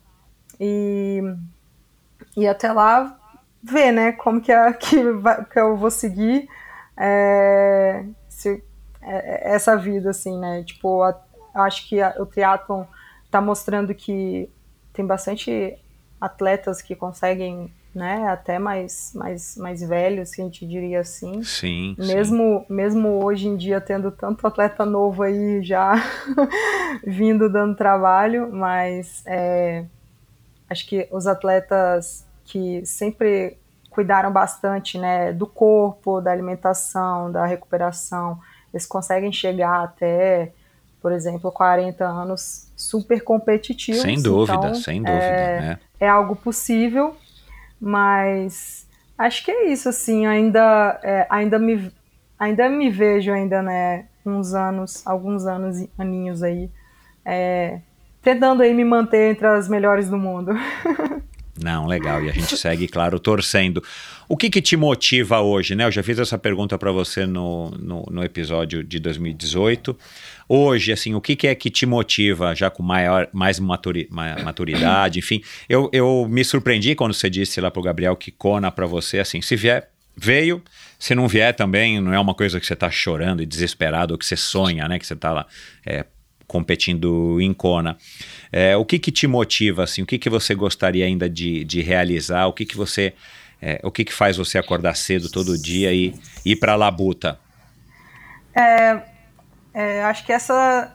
e, 0.59 1.21
e 2.35 2.47
até 2.47 2.71
lá 2.71 3.15
ver, 3.61 3.91
né, 3.91 4.11
como 4.13 4.41
que, 4.41 4.51
é, 4.51 4.73
que, 4.73 4.95
que 5.51 5.59
eu 5.59 5.77
vou 5.77 5.91
seguir 5.91 6.49
é, 6.97 8.03
se, 8.27 8.63
é, 8.99 9.53
essa 9.53 9.77
vida, 9.77 10.09
assim, 10.09 10.39
né, 10.39 10.63
tipo, 10.63 11.03
a, 11.03 11.15
acho 11.53 11.87
que 11.87 12.01
a, 12.01 12.15
o 12.17 12.25
triatlon 12.25 12.85
está 13.25 13.39
mostrando 13.39 13.93
que 13.93 14.49
tem 14.91 15.05
bastante 15.05 15.77
atletas 16.19 16.81
que 16.81 16.95
conseguem 16.95 17.71
né, 17.99 18.29
até 18.29 18.57
mais, 18.57 19.11
mais, 19.13 19.57
mais 19.57 19.81
velhos, 19.81 20.31
que 20.33 20.41
a 20.41 20.45
gente 20.45 20.65
diria 20.65 21.01
assim. 21.01 21.43
Sim. 21.43 21.97
Mesmo, 21.99 22.65
sim. 22.65 22.73
mesmo 22.73 23.21
hoje 23.21 23.49
em 23.49 23.57
dia 23.57 23.81
tendo 23.81 24.09
tanto 24.09 24.47
atleta 24.47 24.85
novo 24.85 25.21
aí 25.21 25.61
já 25.61 25.95
vindo 27.05 27.49
dando 27.49 27.75
trabalho, 27.75 28.49
mas 28.53 29.21
é, 29.25 29.83
acho 30.69 30.87
que 30.87 31.09
os 31.11 31.27
atletas 31.27 32.25
que 32.45 32.85
sempre 32.85 33.57
cuidaram 33.89 34.31
bastante, 34.31 34.97
né, 34.97 35.33
do 35.33 35.45
corpo, 35.45 36.21
da 36.21 36.31
alimentação, 36.31 37.29
da 37.29 37.45
recuperação, 37.45 38.39
eles 38.73 38.85
conseguem 38.85 39.29
chegar 39.29 39.83
até, 39.83 40.53
por 41.01 41.11
exemplo, 41.11 41.51
40 41.51 42.05
anos 42.05 42.71
super 42.77 43.21
competitivos. 43.21 44.01
Sem 44.01 44.21
dúvida, 44.21 44.57
então, 44.57 44.75
sem 44.75 45.03
dúvida. 45.03 45.21
É, 45.21 45.61
né? 45.61 45.79
é 45.99 46.07
algo 46.07 46.33
possível 46.33 47.17
mas 47.79 48.87
acho 49.17 49.43
que 49.43 49.51
é 49.51 49.71
isso, 49.71 49.89
assim, 49.89 50.25
ainda, 50.25 50.99
é, 51.03 51.27
ainda, 51.29 51.59
me, 51.59 51.91
ainda 52.37 52.69
me 52.69 52.89
vejo 52.89 53.31
ainda, 53.31 53.61
né, 53.61 54.05
uns 54.25 54.53
anos, 54.53 55.05
alguns 55.05 55.45
anos, 55.45 55.87
aninhos 55.97 56.43
aí, 56.43 56.69
é, 57.25 57.79
tentando 58.21 58.63
aí 58.63 58.73
me 58.73 58.83
manter 58.83 59.31
entre 59.31 59.47
as 59.47 59.67
melhores 59.67 60.09
do 60.09 60.17
mundo. 60.17 60.51
Não, 61.61 61.85
legal. 61.85 62.23
E 62.23 62.29
a 62.29 62.33
gente 62.33 62.55
segue, 62.57 62.87
claro, 62.87 63.19
torcendo. 63.19 63.83
O 64.27 64.37
que, 64.37 64.49
que 64.49 64.61
te 64.61 64.77
motiva 64.77 65.41
hoje, 65.41 65.75
né? 65.75 65.85
Eu 65.85 65.91
já 65.91 66.01
fiz 66.01 66.17
essa 66.17 66.37
pergunta 66.37 66.77
para 66.77 66.91
você 66.91 67.25
no, 67.25 67.69
no, 67.71 68.05
no, 68.09 68.23
episódio 68.23 68.83
de 68.83 68.97
2018. 68.97 69.97
Hoje, 70.51 70.91
assim, 70.91 71.13
o 71.13 71.21
que, 71.21 71.35
que 71.35 71.47
é 71.47 71.53
que 71.53 71.69
te 71.69 71.85
motiva, 71.85 72.55
já 72.55 72.71
com 72.71 72.81
maior, 72.81 73.29
mais 73.31 73.59
maturi, 73.59 74.07
maturidade, 74.09 75.19
enfim. 75.19 75.43
Eu, 75.69 75.91
eu 75.93 76.27
me 76.27 76.43
surpreendi 76.43 76.95
quando 76.95 77.13
você 77.13 77.29
disse 77.29 77.61
lá 77.61 77.69
pro 77.69 77.83
Gabriel 77.83 78.15
que 78.15 78.31
Kona 78.31 78.71
para 78.71 78.87
você, 78.87 79.19
assim, 79.19 79.43
se 79.43 79.55
vier, 79.55 79.91
veio. 80.17 80.63
Se 80.97 81.13
não 81.13 81.27
vier 81.27 81.55
também, 81.55 82.01
não 82.01 82.11
é 82.11 82.19
uma 82.19 82.33
coisa 82.33 82.59
que 82.59 82.65
você 82.65 82.75
tá 82.75 82.89
chorando 82.89 83.43
e 83.43 83.45
desesperado, 83.45 84.15
ou 84.15 84.17
que 84.17 84.25
você 84.25 84.35
sonha, 84.35 84.87
né? 84.87 84.97
Que 84.97 85.05
você 85.05 85.15
tá 85.15 85.31
lá 85.31 85.45
é, 85.85 86.03
competindo 86.47 87.39
em 87.39 87.53
Kona. 87.53 87.95
É, 88.51 88.75
o 88.75 88.83
que, 88.83 88.97
que 88.97 89.11
te 89.11 89.27
motiva, 89.27 89.83
assim? 89.83 90.01
O 90.01 90.05
que, 90.05 90.17
que 90.17 90.31
você 90.31 90.55
gostaria 90.55 91.05
ainda 91.05 91.29
de, 91.29 91.63
de 91.63 91.81
realizar? 91.81 92.47
O 92.47 92.53
que, 92.53 92.65
que 92.65 92.75
você... 92.75 93.13
É, 93.61 93.79
o 93.83 93.91
que, 93.91 94.05
que 94.05 94.13
faz 94.13 94.37
você 94.37 94.57
acordar 94.57 94.95
cedo 94.95 95.29
todo 95.29 95.61
dia 95.61 95.93
e 95.93 96.15
ir 96.45 96.55
para 96.55 96.71
a 96.71 96.75
labuta? 96.77 97.37
É, 98.55 99.01
é, 99.73 100.03
acho 100.03 100.25
que 100.25 100.31
essa, 100.31 100.93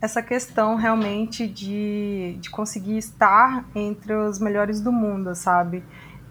essa 0.00 0.22
questão 0.22 0.76
realmente 0.76 1.46
de, 1.46 2.36
de 2.40 2.50
conseguir 2.50 2.98
estar 2.98 3.64
entre 3.74 4.14
os 4.14 4.38
melhores 4.38 4.80
do 4.80 4.92
mundo, 4.92 5.34
sabe? 5.34 5.82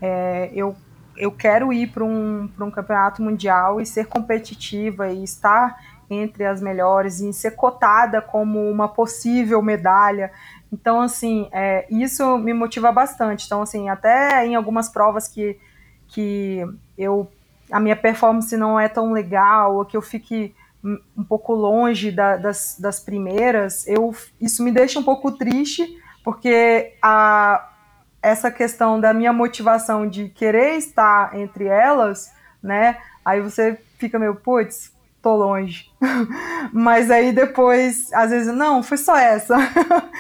É, 0.02 0.52
eu, 0.54 0.76
eu 1.16 1.32
quero 1.32 1.72
ir 1.74 1.88
para 1.88 2.04
um, 2.04 2.50
um 2.60 2.72
campeonato 2.72 3.22
mundial 3.22 3.82
e 3.82 3.86
ser 3.86 4.08
competitiva 4.08 5.10
e 5.10 5.24
estar 5.24 5.78
entre 6.10 6.46
as 6.46 6.62
melhores 6.62 7.20
e 7.20 7.34
ser 7.34 7.52
cotada 7.52 8.22
como 8.22 8.70
uma 8.70 8.88
possível 8.88 9.62
medalha. 9.62 10.32
Então, 10.72 11.02
assim, 11.02 11.50
é, 11.52 11.86
isso 11.90 12.38
me 12.38 12.54
motiva 12.54 12.92
bastante. 12.92 13.46
Então, 13.46 13.62
assim, 13.62 13.90
até 13.90 14.46
em 14.46 14.56
algumas 14.56 14.90
provas 14.90 15.28
que, 15.28 15.58
que 16.08 16.66
eu 16.98 17.30
a 17.70 17.80
minha 17.80 17.96
performance 17.96 18.56
não 18.56 18.80
é 18.80 18.88
tão 18.88 19.12
legal, 19.12 19.76
ou 19.76 19.86
que 19.86 19.98
eu 19.98 20.02
fique 20.02 20.56
um 20.84 21.24
pouco 21.24 21.54
longe 21.54 22.12
da, 22.12 22.38
das, 22.38 22.78
das 22.80 23.00
primeiras, 23.00 23.88
eu, 23.88 24.16
isso 24.40 24.64
me 24.64 24.72
deixa 24.72 25.00
um 25.00 25.04
pouco 25.04 25.32
triste, 25.32 25.88
porque 26.24 26.94
a, 27.02 27.70
essa 28.22 28.52
questão 28.52 29.00
da 29.00 29.14
minha 29.14 29.34
motivação 29.34 30.08
de 30.08 30.30
querer 30.30 30.76
estar 30.78 31.36
entre 31.36 31.66
elas, 31.66 32.32
né? 32.62 32.98
Aí 33.24 33.42
você 33.42 33.80
fica 33.98 34.18
meio, 34.18 34.36
putz, 34.36 34.92
tô 35.22 35.36
longe. 35.36 35.90
Mas 36.72 37.12
aí 37.12 37.32
depois, 37.32 38.12
às 38.14 38.30
vezes, 38.30 38.54
não, 38.54 38.82
foi 38.82 38.98
só 38.98 39.18
essa. 39.18 39.58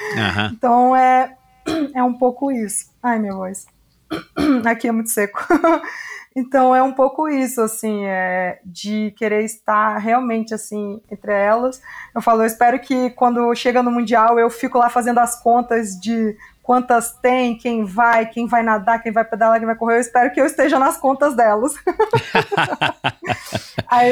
Uhum. 0.07 0.45
então 0.53 0.95
é, 0.95 1.35
é 1.93 2.01
um 2.01 2.13
pouco 2.13 2.49
isso. 2.49 2.91
Ai, 3.03 3.19
minha 3.19 3.33
voz. 3.33 3.65
Aqui 4.65 4.87
é 4.87 4.91
muito 4.91 5.09
seco. 5.09 5.45
Então 6.39 6.75
é 6.75 6.83
um 6.83 6.93
pouco 6.93 7.27
isso, 7.27 7.59
assim, 7.61 8.05
é, 8.05 8.59
de 8.63 9.11
querer 9.17 9.43
estar 9.43 9.97
realmente 9.97 10.53
assim 10.53 11.01
entre 11.09 11.33
elas. 11.33 11.81
Eu 12.13 12.21
falo, 12.21 12.43
eu 12.43 12.45
espero 12.45 12.77
que 12.79 13.09
quando 13.09 13.55
chega 13.55 13.81
no 13.81 13.89
Mundial 13.89 14.37
eu 14.37 14.47
fico 14.47 14.77
lá 14.77 14.87
fazendo 14.87 15.17
as 15.17 15.41
contas 15.41 15.99
de 15.99 16.37
quantas 16.61 17.11
tem, 17.13 17.57
quem 17.57 17.83
vai, 17.83 18.27
quem 18.27 18.45
vai 18.45 18.61
nadar, 18.61 19.01
quem 19.01 19.11
vai 19.11 19.25
pedalar, 19.25 19.57
quem 19.57 19.65
vai 19.65 19.75
correr. 19.75 19.95
Eu 19.95 20.01
espero 20.01 20.31
que 20.31 20.39
eu 20.39 20.45
esteja 20.45 20.77
nas 20.77 20.95
contas 20.95 21.35
delas. 21.35 21.73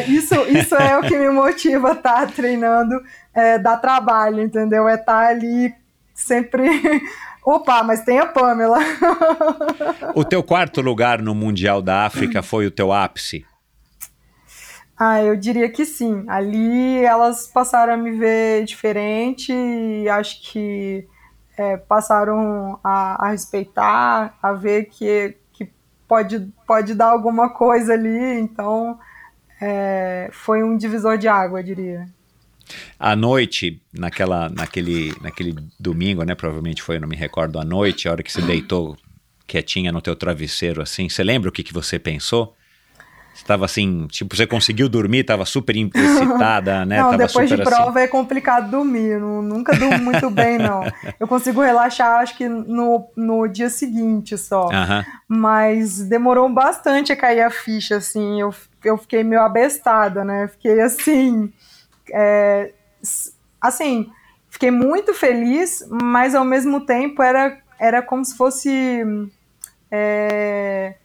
Isso, 0.07 0.33
isso 0.47 0.73
é 0.75 0.97
o 0.97 1.01
que 1.01 1.17
me 1.17 1.29
motiva 1.29 1.89
a 1.89 1.93
estar 1.93 2.31
treinando, 2.31 2.95
é, 3.33 3.59
dar 3.59 3.75
trabalho, 3.77 4.41
entendeu? 4.41 4.87
É 4.87 4.95
estar 4.95 5.27
ali 5.27 5.75
sempre 6.13 6.69
Opa, 7.45 7.83
mas 7.83 8.03
tem 8.03 8.17
a 8.17 8.25
Pamela. 8.25 8.79
o 10.15 10.25
teu 10.25 10.41
quarto 10.41 10.81
lugar 10.81 11.21
no 11.21 11.35
Mundial 11.35 11.79
da 11.79 12.03
África 12.03 12.41
foi 12.41 12.65
o 12.65 12.71
teu 12.71 12.91
ápice? 12.91 13.45
Ah, 14.97 15.21
eu 15.21 15.35
diria 15.35 15.69
que 15.69 15.85
sim. 15.85 16.25
Ali 16.27 17.03
elas 17.03 17.45
passaram 17.45 17.93
a 17.93 17.97
me 17.97 18.11
ver 18.11 18.65
diferente 18.65 19.53
e 19.53 20.09
acho 20.09 20.41
que 20.41 21.07
é, 21.55 21.77
passaram 21.77 22.79
a, 22.83 23.27
a, 23.27 23.29
respeitar, 23.29 24.35
a 24.41 24.53
ver 24.53 24.85
que, 24.85 25.37
que 25.53 25.69
pode, 26.07 26.51
pode 26.65 26.95
dar 26.95 27.11
alguma 27.11 27.49
coisa 27.49 27.93
ali. 27.93 28.39
Então, 28.39 28.97
é, 29.61 30.29
foi 30.31 30.63
um 30.63 30.75
divisor 30.75 31.15
de 31.17 31.27
água, 31.27 31.59
eu 31.59 31.63
diria. 31.63 32.07
À 32.99 33.15
noite, 33.15 33.81
naquela, 33.93 34.49
naquele, 34.49 35.13
naquele 35.21 35.55
domingo, 35.79 36.23
né? 36.23 36.35
Provavelmente 36.35 36.81
foi, 36.81 36.97
eu 36.97 37.01
não 37.01 37.07
me 37.07 37.15
recordo, 37.15 37.59
à 37.59 37.63
noite, 37.63 38.07
a 38.07 38.11
hora 38.11 38.23
que 38.23 38.31
você 38.31 38.41
deitou 38.41 38.97
quietinha 39.47 39.91
no 39.91 40.01
teu 40.01 40.15
travesseiro, 40.15 40.81
assim, 40.81 41.07
você 41.07 41.23
lembra 41.23 41.49
o 41.49 41.51
que, 41.51 41.63
que 41.63 41.73
você 41.73 41.99
pensou? 41.99 42.55
Estava 43.35 43.65
assim, 43.65 44.07
tipo, 44.07 44.33
você 44.33 44.47
conseguiu 44.47 44.87
dormir, 44.87 45.19
estava 45.19 45.45
super 45.45 45.75
excitada, 45.75 46.85
né? 46.85 47.01
Não, 47.01 47.11
tava 47.11 47.27
depois 47.27 47.49
de 47.49 47.57
prova 47.57 47.89
assim. 47.89 47.99
é 47.99 48.07
complicado 48.07 48.71
dormir, 48.71 49.19
não, 49.19 49.41
nunca 49.41 49.75
durmo 49.75 49.97
muito 49.99 50.29
bem, 50.29 50.57
não. 50.57 50.83
Eu 51.19 51.27
consigo 51.27 51.61
relaxar, 51.61 52.21
acho 52.21 52.37
que 52.37 52.47
no, 52.47 53.09
no 53.15 53.45
dia 53.47 53.69
seguinte 53.69 54.37
só. 54.37 54.69
Mas 55.27 55.99
demorou 55.99 56.47
bastante 56.47 57.11
a 57.11 57.15
cair 57.15 57.41
a 57.41 57.49
ficha, 57.49 57.97
assim, 57.97 58.39
eu, 58.39 58.55
eu 58.83 58.97
fiquei 58.97 59.21
meio 59.21 59.41
abestada, 59.41 60.23
né? 60.23 60.47
Fiquei 60.47 60.79
assim, 60.79 61.51
é, 62.11 62.73
assim, 63.61 64.11
fiquei 64.49 64.71
muito 64.71 65.13
feliz, 65.13 65.85
mas 65.89 66.35
ao 66.35 66.45
mesmo 66.45 66.85
tempo 66.85 67.21
era, 67.21 67.57
era 67.79 68.01
como 68.01 68.23
se 68.23 68.35
fosse 68.35 69.03
é, 69.91 70.95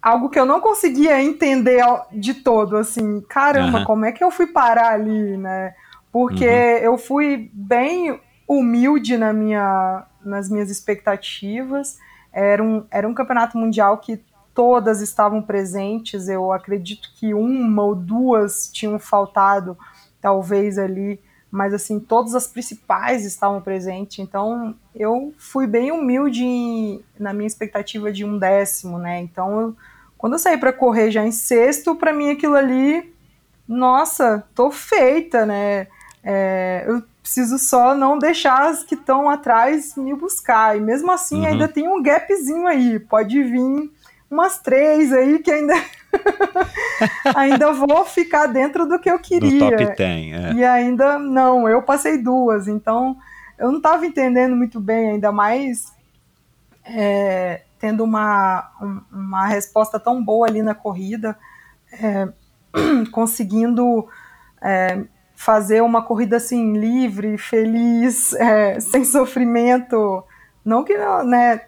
algo 0.00 0.28
que 0.28 0.38
eu 0.38 0.46
não 0.46 0.60
conseguia 0.60 1.22
entender 1.22 1.82
de 2.12 2.34
todo, 2.34 2.76
assim, 2.76 3.20
caramba, 3.28 3.78
uhum. 3.78 3.84
como 3.84 4.04
é 4.04 4.12
que 4.12 4.22
eu 4.22 4.30
fui 4.30 4.46
parar 4.46 4.92
ali, 4.92 5.36
né? 5.36 5.74
Porque 6.10 6.46
uhum. 6.46 6.78
eu 6.82 6.98
fui 6.98 7.50
bem 7.52 8.20
humilde 8.46 9.16
na 9.16 9.32
minha, 9.32 10.04
nas 10.24 10.50
minhas 10.50 10.70
expectativas. 10.70 11.98
Era 12.32 12.62
um, 12.62 12.84
era 12.90 13.08
um 13.08 13.14
campeonato 13.14 13.56
mundial 13.56 13.98
que 13.98 14.22
todas 14.54 15.00
estavam 15.00 15.40
presentes. 15.40 16.28
Eu 16.28 16.52
acredito 16.52 17.10
que 17.16 17.32
uma 17.32 17.82
ou 17.82 17.94
duas 17.94 18.68
tinham 18.70 18.98
faltado 18.98 19.76
talvez 20.22 20.78
ali, 20.78 21.20
mas 21.50 21.74
assim, 21.74 22.00
todas 22.00 22.34
as 22.34 22.46
principais 22.46 23.26
estavam 23.26 23.60
presentes, 23.60 24.20
então 24.20 24.74
eu 24.94 25.34
fui 25.36 25.66
bem 25.66 25.92
humilde 25.92 26.42
em, 26.42 27.04
na 27.18 27.34
minha 27.34 27.46
expectativa 27.46 28.10
de 28.10 28.24
um 28.24 28.38
décimo, 28.38 28.98
né? 28.98 29.20
Então, 29.20 29.60
eu, 29.60 29.76
quando 30.16 30.34
eu 30.34 30.38
saí 30.38 30.56
para 30.56 30.72
correr 30.72 31.10
já 31.10 31.26
em 31.26 31.32
sexto, 31.32 31.94
para 31.94 32.12
mim 32.12 32.30
aquilo 32.30 32.54
ali, 32.54 33.12
nossa, 33.68 34.42
tô 34.54 34.70
feita, 34.70 35.44
né? 35.44 35.88
É, 36.24 36.84
eu 36.86 37.02
preciso 37.20 37.58
só 37.58 37.94
não 37.94 38.18
deixar 38.18 38.70
as 38.70 38.82
que 38.82 38.94
estão 38.94 39.28
atrás 39.28 39.94
me 39.94 40.14
buscar, 40.14 40.78
e 40.78 40.80
mesmo 40.80 41.10
assim 41.10 41.40
uhum. 41.40 41.46
ainda 41.46 41.68
tem 41.68 41.86
um 41.86 42.02
gapzinho 42.02 42.66
aí, 42.66 42.98
pode 42.98 43.42
vir 43.42 43.90
umas 44.30 44.58
três 44.58 45.12
aí 45.12 45.38
que 45.40 45.50
ainda 45.50 45.74
ainda 47.34 47.72
vou 47.72 48.04
ficar 48.04 48.46
dentro 48.46 48.86
do 48.86 48.98
que 48.98 49.10
eu 49.10 49.18
queria. 49.18 49.70
No 49.70 49.70
top 49.70 49.96
10, 49.96 50.32
é. 50.32 50.52
E 50.54 50.64
ainda 50.64 51.18
não, 51.18 51.68
eu 51.68 51.82
passei 51.82 52.18
duas, 52.18 52.68
então 52.68 53.16
eu 53.58 53.70
não 53.70 53.78
estava 53.78 54.06
entendendo 54.06 54.56
muito 54.56 54.80
bem, 54.80 55.10
ainda 55.10 55.30
mais 55.30 55.92
é, 56.84 57.62
tendo 57.78 58.04
uma, 58.04 58.70
uma 59.10 59.46
resposta 59.46 59.98
tão 59.98 60.24
boa 60.24 60.46
ali 60.46 60.62
na 60.62 60.74
corrida, 60.74 61.36
é, 61.92 62.28
conseguindo 63.10 64.08
é, 64.60 65.04
fazer 65.34 65.82
uma 65.82 66.02
corrida 66.02 66.36
assim 66.36 66.76
livre, 66.76 67.36
feliz, 67.36 68.32
é, 68.34 68.78
sem 68.80 69.04
sofrimento. 69.04 70.24
Não 70.64 70.84
que 70.84 70.96
não, 70.96 71.24
né? 71.24 71.62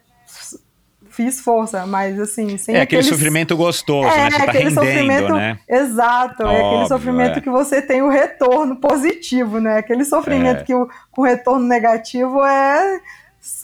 Fiz 1.14 1.40
força, 1.40 1.86
mas 1.86 2.18
assim, 2.18 2.58
sem 2.58 2.74
É 2.74 2.80
aquele 2.80 3.04
sofrimento 3.04 3.56
gostoso, 3.56 4.08
é, 4.08 4.24
né? 4.24 4.30
Você 4.30 4.36
tá 4.36 4.42
aquele 4.44 4.64
rendendo, 4.64 4.74
sofrimento, 4.74 5.34
né? 5.34 5.58
Exato, 5.68 6.42
Óbvio, 6.42 6.56
é 6.56 6.66
aquele 6.66 6.88
sofrimento 6.88 7.38
é. 7.38 7.40
que 7.40 7.50
você 7.50 7.80
tem 7.80 8.02
o 8.02 8.08
retorno 8.08 8.76
positivo, 8.76 9.60
né? 9.60 9.78
Aquele 9.78 10.04
sofrimento 10.04 10.60
é. 10.60 10.64
que 10.64 10.74
o, 10.74 10.88
com 11.12 11.22
retorno 11.22 11.64
negativo 11.66 12.44
é, 12.44 13.00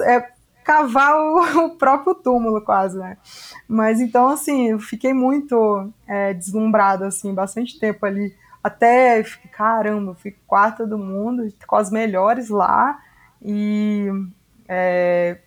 é 0.03 0.29
cavar 0.63 1.17
o, 1.17 1.67
o, 1.67 1.71
próprio 1.71 2.15
túmulo 2.15 2.61
quase, 2.61 2.97
né? 2.97 3.17
Mas 3.67 4.01
então, 4.01 4.29
assim, 4.29 4.71
eu 4.71 4.79
fiquei 4.79 5.13
muito 5.13 5.93
é, 6.07 6.33
deslumbrada, 6.33 7.09
assim, 7.09 7.35
bastante 7.35 7.81
tempo 7.81 8.07
ali, 8.07 8.33
até, 8.63 9.25
caramba, 9.51 10.15
fui 10.15 10.37
quarta 10.47 10.87
do 10.87 10.97
mundo, 10.97 11.53
com 11.67 11.77
as 11.77 11.91
melhores 11.91 12.49
lá, 12.49 12.97
e... 13.43 14.09
É, 14.73 15.39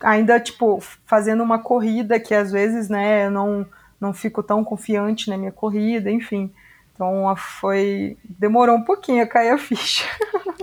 ainda, 0.00 0.40
tipo, 0.40 0.82
fazendo 1.06 1.42
uma 1.42 1.58
corrida 1.58 2.20
que 2.20 2.34
às 2.34 2.50
vezes, 2.50 2.88
né, 2.88 3.26
eu 3.26 3.30
não, 3.30 3.66
não 4.00 4.12
fico 4.12 4.42
tão 4.42 4.64
confiante 4.64 5.28
na 5.28 5.36
minha 5.36 5.52
corrida, 5.52 6.10
enfim. 6.10 6.52
Então 6.94 7.34
foi. 7.36 8.16
Demorou 8.24 8.76
um 8.76 8.84
pouquinho 8.84 9.22
a 9.22 9.26
cair 9.26 9.50
a 9.50 9.58
ficha. 9.58 10.04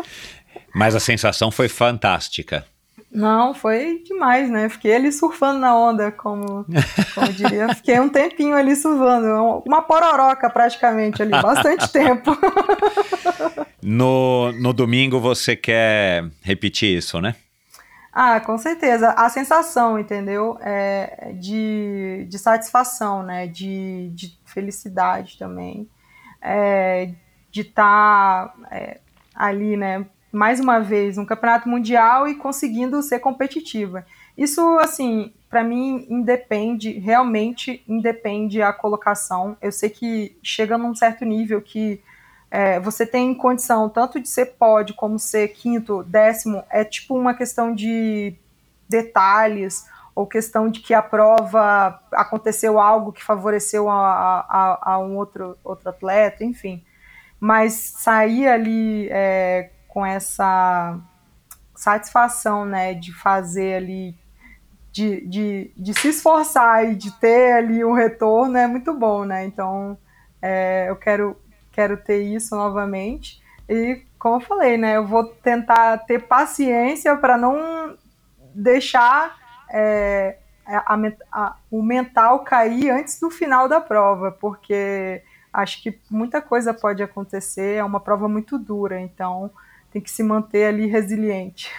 Mas 0.73 0.95
a 0.95 0.99
sensação 0.99 1.51
foi 1.51 1.67
fantástica. 1.67 2.65
Não, 3.11 3.53
foi 3.53 4.01
demais, 4.05 4.49
né? 4.49 4.69
Fiquei 4.69 4.95
ali 4.95 5.11
surfando 5.11 5.59
na 5.59 5.77
onda, 5.77 6.13
como, 6.13 6.65
como 7.13 7.33
diria. 7.33 7.75
Fiquei 7.75 7.99
um 7.99 8.07
tempinho 8.07 8.55
ali 8.55 8.73
surfando, 8.73 9.61
uma 9.65 9.81
pororoca 9.81 10.49
praticamente 10.49 11.21
ali, 11.21 11.31
bastante 11.31 11.87
tempo. 11.91 12.31
No, 13.81 14.53
no 14.53 14.71
domingo 14.71 15.19
você 15.19 15.57
quer 15.57 16.23
repetir 16.41 16.97
isso, 16.97 17.19
né? 17.19 17.35
Ah, 18.13 18.39
com 18.41 18.57
certeza. 18.57 19.11
A 19.11 19.29
sensação, 19.29 19.97
entendeu? 19.97 20.57
É 20.61 21.31
de, 21.39 22.25
de 22.29 22.37
satisfação, 22.37 23.23
né? 23.23 23.47
De, 23.47 24.09
de 24.09 24.37
felicidade 24.45 25.37
também. 25.37 25.89
É, 26.41 27.13
de 27.49 27.61
estar 27.61 28.47
tá, 28.47 28.53
é, 28.71 28.99
ali, 29.33 29.77
né? 29.77 30.05
Mais 30.31 30.59
uma 30.59 30.79
vez, 30.79 31.17
um 31.17 31.25
campeonato 31.25 31.67
mundial 31.67 32.27
e 32.27 32.35
conseguindo 32.35 33.01
ser 33.01 33.19
competitiva. 33.19 34.05
Isso, 34.37 34.61
assim, 34.79 35.33
para 35.49 35.63
mim, 35.63 36.05
independe, 36.09 36.91
realmente 36.93 37.83
independe 37.87 38.61
a 38.61 38.71
colocação. 38.71 39.57
Eu 39.61 39.71
sei 39.71 39.89
que 39.89 40.37
chega 40.41 40.77
num 40.77 40.95
certo 40.95 41.25
nível 41.25 41.61
que 41.61 42.01
é, 42.51 42.81
você 42.81 43.05
tem 43.05 43.33
condição 43.33 43.87
tanto 43.87 44.19
de 44.19 44.27
ser 44.27 44.57
pódio 44.57 44.93
como 44.93 45.17
ser 45.17 45.47
quinto, 45.47 46.03
décimo, 46.03 46.61
é 46.69 46.83
tipo 46.83 47.17
uma 47.17 47.33
questão 47.33 47.73
de 47.73 48.35
detalhes 48.89 49.87
ou 50.13 50.27
questão 50.27 50.69
de 50.69 50.81
que 50.81 50.93
a 50.93 51.01
prova 51.01 52.01
aconteceu 52.11 52.77
algo 52.77 53.13
que 53.13 53.23
favoreceu 53.23 53.89
a, 53.89 54.41
a, 54.41 54.93
a 54.93 54.99
um 54.99 55.15
outro, 55.15 55.57
outro 55.63 55.89
atleta, 55.89 56.43
enfim. 56.43 56.83
Mas 57.39 57.73
sair 57.73 58.49
ali 58.49 59.07
é, 59.09 59.71
com 59.87 60.05
essa 60.05 60.99
satisfação, 61.73 62.65
né, 62.65 62.93
de 62.93 63.13
fazer 63.13 63.75
ali, 63.75 64.13
de, 64.91 65.25
de, 65.25 65.71
de 65.77 65.93
se 65.93 66.09
esforçar 66.09 66.91
e 66.91 66.95
de 66.95 67.11
ter 67.17 67.53
ali 67.53 67.83
um 67.85 67.93
retorno 67.93 68.57
é 68.57 68.67
muito 68.67 68.93
bom, 68.93 69.23
né? 69.23 69.45
Então, 69.45 69.97
é, 70.41 70.89
eu 70.89 70.97
quero 70.97 71.37
quero 71.71 71.97
ter 71.97 72.21
isso 72.21 72.55
novamente. 72.55 73.41
E 73.69 74.01
como 74.19 74.35
eu 74.35 74.41
falei, 74.41 74.77
né, 74.77 74.97
eu 74.97 75.07
vou 75.07 75.25
tentar 75.25 75.97
ter 75.99 76.19
paciência 76.27 77.15
para 77.15 77.37
não 77.37 77.95
deixar 78.53 79.37
é, 79.71 80.37
a, 80.65 80.97
a, 81.31 81.55
o 81.69 81.81
mental 81.81 82.43
cair 82.43 82.89
antes 82.89 83.19
do 83.19 83.31
final 83.31 83.67
da 83.67 83.79
prova, 83.79 84.31
porque 84.31 85.21
acho 85.51 85.81
que 85.81 85.97
muita 86.09 86.41
coisa 86.41 86.73
pode 86.73 87.01
acontecer, 87.01 87.77
é 87.77 87.83
uma 87.83 87.99
prova 87.99 88.27
muito 88.27 88.57
dura, 88.57 88.99
então 88.99 89.51
tem 89.91 90.01
que 90.01 90.11
se 90.11 90.23
manter 90.23 90.65
ali 90.65 90.87
resiliente. 90.87 91.69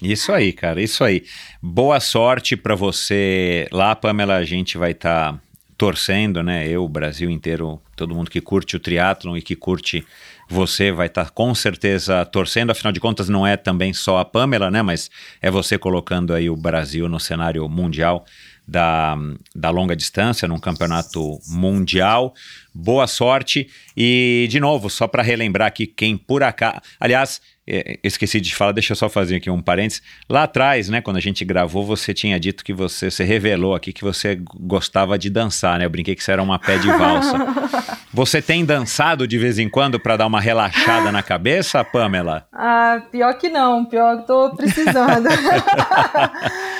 Isso 0.00 0.32
aí, 0.32 0.52
cara, 0.52 0.82
isso 0.82 1.04
aí. 1.04 1.24
Boa 1.62 2.00
sorte 2.00 2.56
para 2.56 2.74
você 2.74 3.68
lá, 3.70 3.94
Pamela. 3.94 4.34
A 4.34 4.44
gente 4.44 4.76
vai 4.76 4.90
estar 4.90 5.34
tá 5.34 5.40
torcendo, 5.82 6.44
né? 6.44 6.68
Eu, 6.68 6.84
o 6.84 6.88
Brasil 6.88 7.28
inteiro, 7.28 7.82
todo 7.96 8.14
mundo 8.14 8.30
que 8.30 8.40
curte 8.40 8.76
o 8.76 8.78
triatlon 8.78 9.36
e 9.36 9.42
que 9.42 9.56
curte 9.56 10.06
você 10.48 10.92
vai 10.92 11.08
estar 11.08 11.24
tá 11.24 11.30
com 11.30 11.52
certeza 11.56 12.24
torcendo, 12.24 12.70
afinal 12.70 12.92
de 12.92 13.00
contas 13.00 13.28
não 13.28 13.44
é 13.44 13.56
também 13.56 13.92
só 13.92 14.18
a 14.18 14.24
Pamela, 14.24 14.70
né? 14.70 14.80
Mas 14.80 15.10
é 15.40 15.50
você 15.50 15.76
colocando 15.76 16.32
aí 16.34 16.48
o 16.48 16.54
Brasil 16.54 17.08
no 17.08 17.18
cenário 17.18 17.68
mundial 17.68 18.24
da, 18.64 19.16
da 19.56 19.70
longa 19.70 19.96
distância 19.96 20.46
num 20.46 20.60
campeonato 20.60 21.40
mundial. 21.48 22.32
Boa 22.72 23.08
sorte 23.08 23.68
e 23.96 24.46
de 24.48 24.60
novo, 24.60 24.88
só 24.88 25.08
para 25.08 25.20
relembrar 25.20 25.66
aqui 25.66 25.84
quem 25.84 26.16
por 26.16 26.44
acaso, 26.44 26.78
aliás, 27.00 27.40
é, 27.66 27.98
esqueci 28.02 28.40
de 28.40 28.54
falar, 28.54 28.72
deixa 28.72 28.92
eu 28.92 28.96
só 28.96 29.08
fazer 29.08 29.36
aqui 29.36 29.48
um 29.48 29.62
parênteses. 29.62 30.02
Lá 30.28 30.44
atrás, 30.44 30.88
né, 30.88 31.00
quando 31.00 31.16
a 31.16 31.20
gente 31.20 31.44
gravou, 31.44 31.84
você 31.84 32.12
tinha 32.12 32.38
dito 32.38 32.64
que 32.64 32.72
você, 32.72 33.10
você 33.10 33.22
revelou 33.22 33.74
aqui 33.74 33.92
que 33.92 34.02
você 34.02 34.40
gostava 34.54 35.18
de 35.18 35.30
dançar, 35.30 35.78
né? 35.78 35.84
Eu 35.84 35.90
brinquei 35.90 36.14
que 36.14 36.24
você 36.24 36.32
era 36.32 36.42
uma 36.42 36.58
pé 36.58 36.78
de 36.78 36.88
valsa. 36.88 37.38
você 38.12 38.42
tem 38.42 38.64
dançado 38.64 39.26
de 39.28 39.38
vez 39.38 39.58
em 39.58 39.68
quando 39.68 40.00
para 40.00 40.16
dar 40.16 40.26
uma 40.26 40.40
relaxada 40.40 41.12
na 41.12 41.22
cabeça, 41.22 41.84
Pamela? 41.84 42.46
Ah, 42.52 43.02
pior 43.10 43.34
que 43.34 43.48
não, 43.48 43.84
pior 43.84 44.20
que 44.20 44.26
tô 44.26 44.54
precisando. 44.56 45.28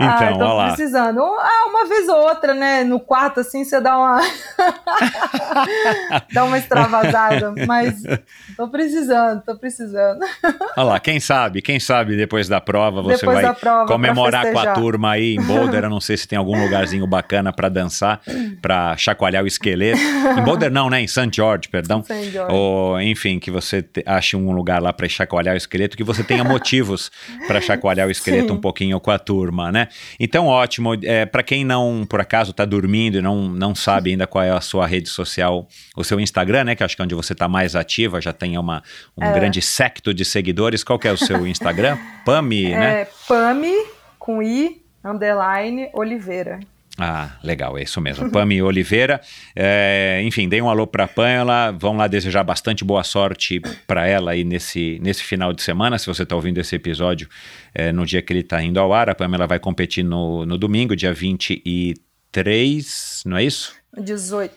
Então, 0.00 0.40
ah, 0.40 0.48
tô 0.68 0.74
precisando. 0.74 1.20
Ah, 1.20 1.66
uma 1.68 1.86
vez 1.86 2.08
ou 2.08 2.16
outra, 2.16 2.54
né? 2.54 2.82
No 2.84 2.98
quarto, 2.98 3.40
assim, 3.40 3.64
você 3.64 3.78
dá 3.78 3.98
uma. 3.98 4.18
dá 6.32 6.44
uma 6.44 6.56
extravasada. 6.56 7.52
Mas 7.66 8.02
tô 8.56 8.66
precisando, 8.68 9.42
tô 9.42 9.56
precisando. 9.56 10.20
Olha 10.74 10.86
lá, 10.86 11.00
quem 11.00 11.20
sabe, 11.20 11.60
quem 11.60 11.78
sabe 11.78 12.16
depois 12.16 12.48
da 12.48 12.62
prova 12.62 13.02
você 13.02 13.26
Depois 13.26 13.42
vai 13.42 13.54
prova, 13.54 13.86
comemorar 13.86 14.50
com 14.50 14.58
a 14.58 14.72
turma 14.72 15.12
aí 15.12 15.34
em 15.34 15.42
Boulder. 15.42 15.84
Eu 15.84 15.90
não 15.90 16.00
sei 16.00 16.16
se 16.16 16.26
tem 16.26 16.38
algum 16.38 16.58
lugarzinho 16.58 17.06
bacana 17.06 17.52
para 17.52 17.68
dançar, 17.68 18.22
para 18.62 18.96
chacoalhar 18.96 19.44
o 19.44 19.46
esqueleto. 19.46 20.00
Em 20.00 20.42
Boulder 20.42 20.70
não, 20.70 20.88
né? 20.88 21.02
Em 21.02 21.06
St. 21.06 21.28
George, 21.30 21.68
perdão. 21.68 22.02
St. 22.02 22.30
George. 22.30 22.54
Ou, 22.54 22.98
enfim, 23.02 23.38
que 23.38 23.50
você 23.50 23.84
ache 24.06 24.34
um 24.34 24.50
lugar 24.52 24.80
lá 24.80 24.94
para 24.94 25.06
chacoalhar 25.06 25.54
o 25.54 25.58
esqueleto, 25.58 25.94
que 25.94 26.04
você 26.04 26.24
tenha 26.24 26.42
motivos 26.42 27.12
para 27.46 27.60
chacoalhar 27.60 28.08
o 28.08 28.10
esqueleto 28.10 28.48
Sim. 28.48 28.54
um 28.54 28.60
pouquinho 28.60 28.98
com 28.98 29.10
a 29.10 29.18
turma, 29.18 29.70
né? 29.70 29.89
Então, 30.18 30.46
ótimo. 30.46 30.94
É, 31.02 31.26
para 31.26 31.42
quem 31.42 31.64
não, 31.64 32.06
por 32.08 32.20
acaso, 32.20 32.50
está 32.50 32.64
dormindo 32.64 33.18
e 33.18 33.20
não, 33.20 33.48
não 33.48 33.74
sabe 33.74 34.10
ainda 34.10 34.26
qual 34.26 34.44
é 34.44 34.50
a 34.50 34.60
sua 34.60 34.86
rede 34.86 35.08
social, 35.08 35.68
o 35.96 36.04
seu 36.04 36.18
Instagram, 36.20 36.64
né? 36.64 36.74
Que 36.74 36.82
acho 36.84 36.96
que 36.96 37.02
é 37.02 37.04
onde 37.04 37.14
você 37.14 37.32
está 37.32 37.48
mais 37.48 37.74
ativa, 37.76 38.20
já 38.20 38.32
tem 38.32 38.56
uma, 38.58 38.82
um 39.16 39.24
É. 39.24 39.32
grande 39.32 39.60
secto 39.62 40.12
de 40.14 40.24
seguidores. 40.24 40.82
Qual 40.84 40.98
que 40.98 41.08
é 41.08 41.12
o 41.12 41.16
seu 41.16 41.46
Instagram? 41.46 41.98
Pami, 42.24 42.70
né? 42.74 43.02
É 43.02 43.08
Pami 43.28 43.74
com 44.18 44.42
I, 44.42 44.82
underline, 45.04 45.88
Oliveira. 45.92 46.60
Ah, 47.02 47.30
legal, 47.42 47.78
é 47.78 47.82
isso 47.82 48.00
mesmo. 48.00 48.28
Pami 48.32 48.60
Oliveira. 48.62 49.20
É, 49.56 50.20
enfim, 50.24 50.48
dei 50.48 50.60
um 50.60 50.68
alô 50.68 50.86
para 50.86 51.04
a 51.04 51.08
Pamela. 51.08 51.72
Vamos 51.78 51.98
lá 51.98 52.06
desejar 52.06 52.44
bastante 52.44 52.84
boa 52.84 53.02
sorte 53.02 53.60
para 53.86 54.06
ela 54.06 54.32
aí 54.32 54.44
nesse, 54.44 54.98
nesse 55.02 55.22
final 55.22 55.52
de 55.52 55.62
semana. 55.62 55.98
Se 55.98 56.06
você 56.06 56.22
está 56.24 56.36
ouvindo 56.36 56.58
esse 56.58 56.76
episódio 56.76 57.28
é, 57.74 57.90
no 57.92 58.04
dia 58.04 58.20
que 58.20 58.32
ele 58.32 58.40
está 58.40 58.62
indo 58.62 58.78
ao 58.78 58.92
ar, 58.92 59.08
a 59.08 59.14
Pamela 59.14 59.46
vai 59.46 59.58
competir 59.58 60.04
no, 60.04 60.44
no 60.44 60.58
domingo, 60.58 60.94
dia 60.94 61.12
23, 62.32 63.22
não 63.26 63.36
é 63.36 63.44
isso? 63.44 63.74
18. 63.96 64.52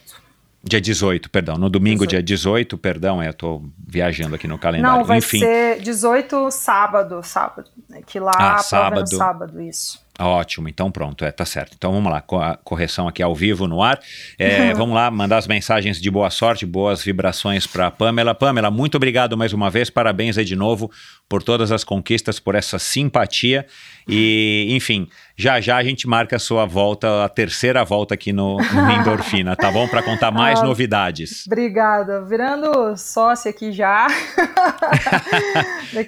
Dia 0.65 0.80
18, 0.80 1.30
perdão. 1.30 1.57
No 1.57 1.70
domingo, 1.70 2.06
18. 2.07 2.10
dia 2.10 2.24
18, 2.24 2.78
perdão, 2.78 3.22
é, 3.22 3.28
eu 3.28 3.34
tô 3.34 3.61
viajando 3.86 4.36
aqui 4.36 4.48
no 4.48 4.57
calendário. 4.57 4.98
Não, 4.99 5.03
vai 5.03 5.18
Enfim, 5.18 5.40
ser 5.40 5.82
18 5.82 6.49
sábado, 6.52 7.22
sábado. 7.22 7.70
né, 7.90 8.02
Que 8.06 8.18
lá 8.18 8.32
Ah, 8.38 8.57
sábado. 8.60 9.07
sábado, 9.14 9.61
isso. 9.61 10.02
Ótimo, 10.19 10.69
então 10.69 10.91
pronto, 10.91 11.26
é, 11.26 11.31
tá 11.31 11.44
certo. 11.44 11.73
Então 11.76 11.91
vamos 11.91 12.11
lá, 12.11 12.22
co- 12.22 12.40
a 12.40 12.56
correção 12.56 13.07
aqui 13.07 13.23
ao 13.23 13.34
vivo 13.34 13.68
no 13.68 13.81
ar. 13.81 13.99
É, 14.38 14.72
vamos 14.77 14.94
lá, 14.94 15.10
mandar 15.10 15.38
as 15.38 15.48
mensagens 15.48 15.99
de 15.99 16.11
boa 16.11 16.30
sorte, 16.30 16.68
boas 16.68 17.03
vibrações 17.03 17.65
para 17.65 17.90
Pamela. 17.90 18.35
Pamela, 18.35 18.69
muito 18.69 18.95
obrigado 18.95 19.35
mais 19.35 19.53
uma 19.53 19.72
vez, 19.72 19.90
parabéns 19.90 20.38
aí 20.38 20.45
de 20.45 20.56
novo 20.56 20.91
por 21.27 21.41
todas 21.41 21.72
as 21.72 21.84
conquistas, 21.84 22.40
por 22.40 22.53
essa 22.53 22.77
simpatia. 22.77 23.65
E, 24.07 24.68
enfim, 24.69 25.07
já 25.35 25.60
já 25.60 25.77
a 25.77 25.84
gente 25.84 26.07
marca 26.07 26.35
a 26.35 26.40
sua 26.40 26.64
volta, 26.65 27.23
a 27.26 27.30
terceira 27.30 27.84
volta 27.84 28.14
aqui 28.14 28.31
no, 28.31 28.57
no 28.57 28.91
Endorfina, 28.91 29.56
tá 29.56 29.72
bom? 29.72 29.88
Para 29.88 30.03
contar 30.03 30.30
mais 30.30 30.60
Ah, 30.60 30.64
novidades. 30.65 31.48
Obrigada. 31.48 32.23
Virando 32.23 32.95
sócia 32.98 33.49
aqui 33.49 33.72
já. 33.72 34.06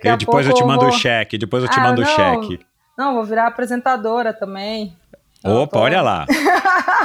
Eu, 0.03 0.18
depois 0.18 0.45
eu 0.45 0.52
pouco 0.53 0.64
te 0.64 0.68
mando 0.68 0.86
o 0.88 0.91
cheque, 0.91 1.38
depois 1.38 1.64
eu 1.64 1.69
te 1.69 1.80
Ah, 1.80 1.84
mando 1.84 2.02
o 2.02 2.06
cheque. 2.06 2.60
Não, 2.97 3.13
vou 3.13 3.23
virar 3.26 3.47
apresentadora 3.47 4.34
também. 4.34 4.95
Opa, 5.43 5.73
tô- 5.77 5.80
olha 5.84 6.01
lá. 6.01 6.26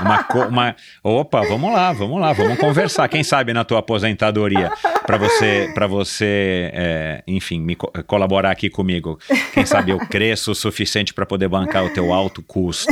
Uma, 0.01 0.47
uma- 0.47 0.77
opa, 1.05 1.43
vamos 1.43 1.73
lá, 1.75 1.93
vamos 1.93 2.19
lá, 2.19 2.33
vamos 2.33 2.57
conversar. 2.59 3.07
Quem 3.09 3.23
sabe 3.23 3.53
na 3.53 3.65
tua 3.65 3.81
aposentadoria 3.81 4.73
para 5.05 5.19
você, 5.19 5.71
para 5.75 5.87
você, 5.87 6.71
é, 6.73 7.23
enfim, 7.27 7.61
me 7.61 7.77
co- 7.77 7.93
colaborar 8.07 8.51
aqui 8.51 8.71
comigo. 8.71 9.19
Quem 9.53 9.67
sabe 9.67 9.91
eu 9.91 9.99
cresço 9.99 10.53
o 10.53 10.55
suficiente 10.55 11.13
para 11.13 11.27
poder 11.27 11.49
bancar 11.49 11.85
o 11.85 11.91
teu 11.93 12.15
alto 12.15 12.43
custo. 12.43 12.91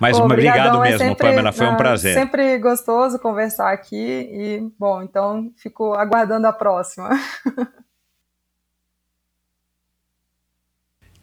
Mas 0.00 0.18
Pô, 0.18 0.24
obrigado 0.24 0.78
é 0.84 0.90
mesmo, 0.90 0.98
sempre- 1.08 1.28
Pamela, 1.28 1.52
foi 1.52 1.66
um 1.66 1.76
prazer. 1.76 2.14
Sempre 2.14 2.58
gostoso 2.58 3.18
conversar 3.18 3.72
aqui 3.72 3.96
e, 3.96 4.68
bom, 4.78 5.02
então 5.02 5.50
fico 5.56 5.92
aguardando 5.94 6.46
a 6.46 6.52
próxima. 6.52 7.10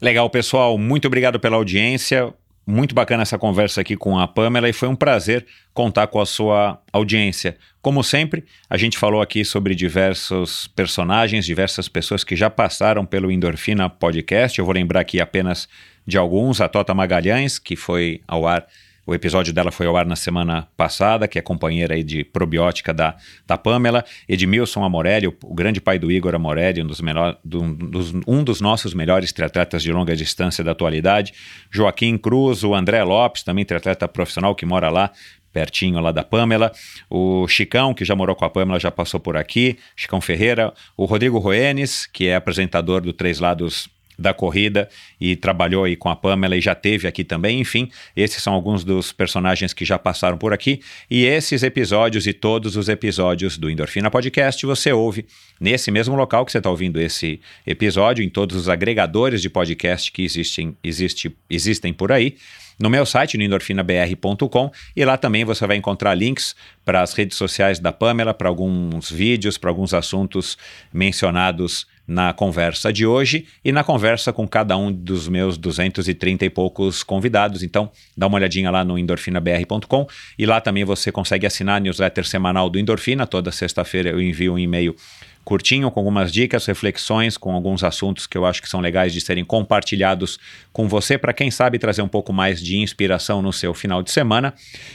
Legal, 0.03 0.29
pessoal. 0.29 0.77
Muito 0.77 1.05
obrigado 1.07 1.39
pela 1.39 1.55
audiência. 1.55 2.33
Muito 2.67 2.93
bacana 2.93 3.23
essa 3.23 3.39
conversa 3.39 3.79
aqui 3.79 3.95
com 3.95 4.19
a 4.19 4.27
Pamela 4.27 4.67
e 4.67 4.73
foi 4.73 4.89
um 4.89 4.97
prazer 4.97 5.45
contar 5.73 6.07
com 6.07 6.19
a 6.19 6.25
sua 6.25 6.77
audiência. 6.91 7.55
Como 7.81 8.03
sempre, 8.03 8.43
a 8.69 8.75
gente 8.75 8.97
falou 8.97 9.21
aqui 9.21 9.45
sobre 9.45 9.73
diversos 9.73 10.67
personagens, 10.67 11.45
diversas 11.45 11.87
pessoas 11.87 12.21
que 12.21 12.35
já 12.35 12.49
passaram 12.49 13.05
pelo 13.05 13.31
Endorfina 13.31 13.89
Podcast. 13.89 14.59
Eu 14.59 14.65
vou 14.65 14.73
lembrar 14.73 14.99
aqui 14.99 15.21
apenas 15.21 15.69
de 16.05 16.17
alguns. 16.17 16.59
A 16.59 16.67
Tota 16.67 16.93
Magalhães, 16.93 17.57
que 17.57 17.77
foi 17.77 18.19
ao 18.27 18.45
ar 18.45 18.67
o 19.05 19.13
episódio 19.13 19.53
dela 19.53 19.71
foi 19.71 19.85
ao 19.85 19.97
ar 19.97 20.05
na 20.05 20.15
semana 20.15 20.67
passada, 20.77 21.27
que 21.27 21.37
é 21.37 21.41
companheira 21.41 21.93
aí 21.95 22.03
de 22.03 22.23
probiótica 22.23 22.93
da, 22.93 23.15
da 23.45 23.57
Pamela. 23.57 24.05
Edmilson 24.29 24.83
Amorelli, 24.83 25.27
o, 25.27 25.35
o 25.43 25.53
grande 25.53 25.81
pai 25.81 25.99
do 25.99 26.11
Igor 26.11 26.33
Amorelli, 26.35 26.81
um 26.81 26.87
dos, 26.87 27.01
melhor, 27.01 27.37
do- 27.43 27.73
dos- 27.75 28.13
um 28.27 28.43
dos 28.43 28.61
nossos 28.61 28.93
melhores 28.93 29.33
triatletas 29.33 29.83
de 29.83 29.91
longa 29.91 30.15
distância 30.15 30.63
da 30.63 30.71
atualidade. 30.71 31.33
Joaquim 31.69 32.17
Cruz, 32.17 32.63
o 32.63 32.73
André 32.73 33.03
Lopes, 33.03 33.43
também 33.43 33.65
triatleta 33.65 34.07
profissional 34.07 34.55
que 34.55 34.65
mora 34.65 34.89
lá, 34.89 35.11
pertinho 35.51 35.99
lá 35.99 36.11
da 36.11 36.23
Pamela. 36.23 36.71
O 37.09 37.47
Chicão, 37.47 37.93
que 37.93 38.03
já 38.03 38.15
morou 38.15 38.35
com 38.35 38.43
a 38.45 38.49
Pamela, 38.49 38.79
já 38.79 38.89
passou 38.89 39.19
por 39.19 39.37
aqui. 39.37 39.77
Chicão 39.95 40.19
Ferreira. 40.19 40.73
O 40.97 41.05
Rodrigo 41.05 41.37
Roenes, 41.37 42.05
que 42.07 42.27
é 42.27 42.35
apresentador 42.35 43.01
do 43.01 43.13
Três 43.13 43.39
Lados 43.39 43.87
da 44.17 44.33
corrida 44.33 44.89
e 45.19 45.35
trabalhou 45.35 45.83
aí 45.83 45.95
com 45.95 46.09
a 46.09 46.15
Pamela 46.15 46.55
e 46.55 46.61
já 46.61 46.75
teve 46.75 47.07
aqui 47.07 47.23
também. 47.23 47.59
Enfim, 47.59 47.89
esses 48.15 48.41
são 48.41 48.53
alguns 48.53 48.83
dos 48.83 49.11
personagens 49.11 49.73
que 49.73 49.85
já 49.85 49.97
passaram 49.97 50.37
por 50.37 50.53
aqui. 50.53 50.81
E 51.09 51.25
esses 51.25 51.63
episódios 51.63 52.27
e 52.27 52.33
todos 52.33 52.75
os 52.75 52.89
episódios 52.89 53.57
do 53.57 53.69
Endorfina 53.69 54.09
Podcast 54.11 54.65
você 54.65 54.91
ouve 54.91 55.25
nesse 55.59 55.91
mesmo 55.91 56.15
local 56.15 56.45
que 56.45 56.51
você 56.51 56.57
está 56.57 56.69
ouvindo 56.69 56.99
esse 56.99 57.39
episódio, 57.65 58.23
em 58.23 58.29
todos 58.29 58.55
os 58.55 58.69
agregadores 58.69 59.41
de 59.41 59.49
podcast 59.49 60.11
que 60.11 60.23
existem, 60.23 60.75
existe, 60.83 61.35
existem 61.49 61.93
por 61.93 62.11
aí. 62.11 62.35
No 62.79 62.89
meu 62.89 63.05
site, 63.05 63.37
no 63.37 63.43
endorfinabr.com, 63.43 64.71
e 64.95 65.05
lá 65.05 65.15
também 65.15 65.45
você 65.45 65.65
vai 65.67 65.77
encontrar 65.77 66.15
links 66.15 66.55
para 66.83 67.01
as 67.01 67.13
redes 67.13 67.37
sociais 67.37 67.79
da 67.79 67.93
Pamela, 67.93 68.33
para 68.33 68.49
alguns 68.49 69.11
vídeos, 69.11 69.57
para 69.57 69.69
alguns 69.69 69.93
assuntos 69.93 70.57
mencionados 70.91 71.87
na 72.07 72.33
conversa 72.33 72.91
de 72.91 73.05
hoje 73.05 73.45
e 73.63 73.71
na 73.71 73.83
conversa 73.83 74.33
com 74.33 74.47
cada 74.47 74.75
um 74.75 74.91
dos 74.91 75.27
meus 75.27 75.57
230 75.57 76.45
e 76.45 76.49
poucos 76.49 77.03
convidados. 77.03 77.63
Então, 77.63 77.89
dá 78.15 78.27
uma 78.27 78.37
olhadinha 78.37 78.69
lá 78.69 78.83
no 78.83 78.97
endorfinabr.com 78.97 80.07
e 80.37 80.45
lá 80.45 80.59
também 80.59 80.83
você 80.83 81.11
consegue 81.11 81.45
assinar 81.45 81.77
a 81.77 81.79
newsletter 81.79 82.25
semanal 82.25 82.69
do 82.69 82.77
Endorfina. 82.77 83.25
Toda 83.25 83.51
sexta-feira 83.51 84.09
eu 84.09 84.21
envio 84.21 84.53
um 84.53 84.59
e-mail 84.59 84.95
curtinho 85.43 85.91
com 85.91 85.99
algumas 85.99 86.31
dicas, 86.31 86.65
reflexões, 86.65 87.37
com 87.37 87.51
alguns 87.51 87.83
assuntos 87.83 88.25
que 88.25 88.37
eu 88.37 88.45
acho 88.45 88.61
que 88.61 88.69
são 88.69 88.79
legais 88.79 89.11
de 89.11 89.21
serem 89.21 89.43
compartilhados 89.43 90.39
com 90.71 90.87
você, 90.87 91.17
para 91.17 91.33
quem 91.33 91.51
sabe 91.51 91.77
trazer 91.77 92.01
um 92.01 92.07
pouco 92.07 92.31
mais 92.31 92.61
de 92.61 92.77
inspiração 92.77 93.41
no 93.41 93.51
seu 93.51 93.73
final 93.73 94.01
de 94.01 94.11
semana. 94.11 94.53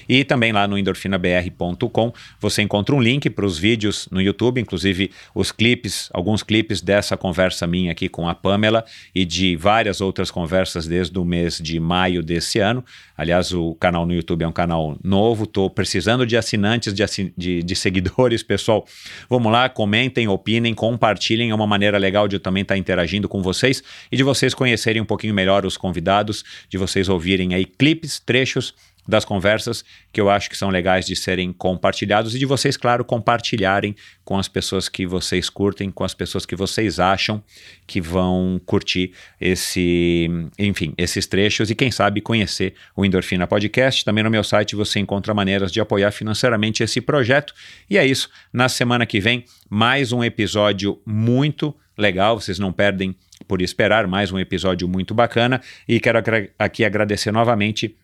E 0.08 0.24
também 0.24 0.52
lá 0.52 0.66
no 0.66 0.78
endorfinabr.com 0.78 2.12
você 2.40 2.62
encontra 2.62 2.94
um 2.94 3.00
link 3.00 3.28
para 3.30 3.46
os 3.46 3.58
vídeos 3.58 4.08
no 4.10 4.20
YouTube, 4.20 4.60
inclusive 4.60 5.10
os 5.34 5.52
clipes, 5.52 6.08
alguns 6.12 6.42
clipes 6.42 6.80
dessa 6.80 7.16
conversa 7.16 7.66
minha 7.66 7.92
aqui 7.92 8.08
com 8.08 8.28
a 8.28 8.34
Pamela 8.34 8.84
e 9.14 9.24
de 9.24 9.56
várias 9.56 10.00
outras 10.00 10.30
conversas 10.30 10.86
desde 10.86 11.18
o 11.18 11.24
mês 11.24 11.58
de 11.58 11.78
maio 11.78 12.22
desse 12.22 12.58
ano. 12.58 12.84
Aliás, 13.18 13.52
o 13.52 13.74
canal 13.74 14.06
no 14.06 14.14
YouTube 14.14 14.44
é 14.44 14.46
um 14.46 14.52
canal 14.52 14.96
novo, 15.02 15.42
estou 15.42 15.68
precisando 15.68 16.24
de 16.24 16.36
assinantes, 16.36 16.94
de, 16.94 17.02
assin 17.02 17.32
de, 17.36 17.64
de 17.64 17.74
seguidores, 17.74 18.44
pessoal. 18.44 18.86
Vamos 19.28 19.50
lá, 19.50 19.68
comentem, 19.68 20.28
opinem, 20.28 20.72
compartilhem, 20.72 21.50
é 21.50 21.54
uma 21.54 21.66
maneira 21.66 21.98
legal 21.98 22.28
de 22.28 22.36
eu 22.36 22.40
também 22.40 22.62
estar 22.62 22.76
interagindo 22.76 23.28
com 23.28 23.42
vocês 23.42 23.82
e 24.12 24.16
de 24.16 24.22
vocês 24.22 24.54
conhecerem 24.54 25.02
um 25.02 25.04
pouquinho 25.04 25.34
melhor 25.34 25.66
os 25.66 25.76
convidados, 25.76 26.44
de 26.68 26.78
vocês 26.78 27.08
ouvirem 27.08 27.54
aí 27.54 27.64
clipes, 27.64 28.20
trechos 28.20 28.72
das 29.08 29.24
conversas 29.24 29.82
que 30.12 30.20
eu 30.20 30.28
acho 30.28 30.50
que 30.50 30.56
são 30.56 30.68
legais 30.68 31.06
de 31.06 31.16
serem 31.16 31.50
compartilhados 31.50 32.34
e 32.34 32.38
de 32.38 32.44
vocês, 32.44 32.76
claro, 32.76 33.02
compartilharem 33.02 33.96
com 34.22 34.38
as 34.38 34.46
pessoas 34.46 34.86
que 34.86 35.06
vocês 35.06 35.48
curtem, 35.48 35.90
com 35.90 36.04
as 36.04 36.12
pessoas 36.12 36.44
que 36.44 36.54
vocês 36.54 37.00
acham 37.00 37.42
que 37.86 38.02
vão 38.02 38.60
curtir 38.66 39.12
esse, 39.40 40.28
enfim, 40.58 40.92
esses 40.98 41.26
trechos 41.26 41.70
e 41.70 41.74
quem 41.74 41.90
sabe 41.90 42.20
conhecer 42.20 42.74
o 42.94 43.02
Endorfina 43.02 43.46
Podcast. 43.46 44.04
Também 44.04 44.22
no 44.22 44.30
meu 44.30 44.44
site 44.44 44.76
você 44.76 45.00
encontra 45.00 45.32
maneiras 45.32 45.72
de 45.72 45.80
apoiar 45.80 46.10
financeiramente 46.10 46.82
esse 46.82 47.00
projeto. 47.00 47.54
E 47.88 47.96
é 47.96 48.04
isso. 48.04 48.28
Na 48.52 48.68
semana 48.68 49.06
que 49.06 49.20
vem, 49.20 49.44
mais 49.70 50.12
um 50.12 50.22
episódio 50.22 51.00
muito 51.06 51.74
legal, 51.96 52.38
vocês 52.38 52.58
não 52.58 52.72
perdem 52.72 53.16
por 53.46 53.62
esperar 53.62 54.06
mais 54.06 54.30
um 54.30 54.38
episódio 54.38 54.86
muito 54.86 55.14
bacana 55.14 55.62
e 55.88 55.98
quero 55.98 56.18
aqui 56.58 56.84
agradecer 56.84 57.32
novamente 57.32 57.96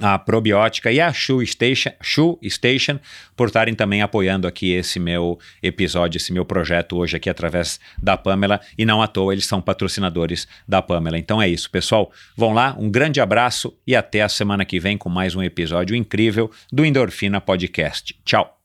a 0.00 0.18
Probiótica 0.18 0.90
e 0.90 1.00
a 1.00 1.12
Shoe 1.12 1.46
Station, 1.46 1.90
Shoe 2.00 2.38
Station 2.50 2.98
por 3.36 3.48
estarem 3.48 3.74
também 3.74 4.02
apoiando 4.02 4.46
aqui 4.46 4.72
esse 4.72 4.98
meu 4.98 5.38
episódio, 5.62 6.18
esse 6.18 6.32
meu 6.32 6.44
projeto 6.44 6.96
hoje 6.96 7.16
aqui 7.16 7.30
através 7.30 7.78
da 8.02 8.16
Pamela 8.16 8.60
e 8.76 8.84
não 8.84 9.02
à 9.02 9.06
toa 9.06 9.32
eles 9.32 9.46
são 9.46 9.60
patrocinadores 9.60 10.48
da 10.66 10.82
Pamela. 10.82 11.18
Então 11.18 11.40
é 11.40 11.48
isso, 11.48 11.70
pessoal. 11.70 12.10
Vão 12.36 12.52
lá, 12.52 12.74
um 12.78 12.90
grande 12.90 13.20
abraço 13.20 13.76
e 13.86 13.94
até 13.94 14.22
a 14.22 14.28
semana 14.28 14.64
que 14.64 14.80
vem 14.80 14.98
com 14.98 15.08
mais 15.08 15.34
um 15.34 15.42
episódio 15.42 15.94
incrível 15.94 16.50
do 16.72 16.84
Endorfina 16.84 17.40
Podcast. 17.40 18.16
Tchau. 18.24 18.58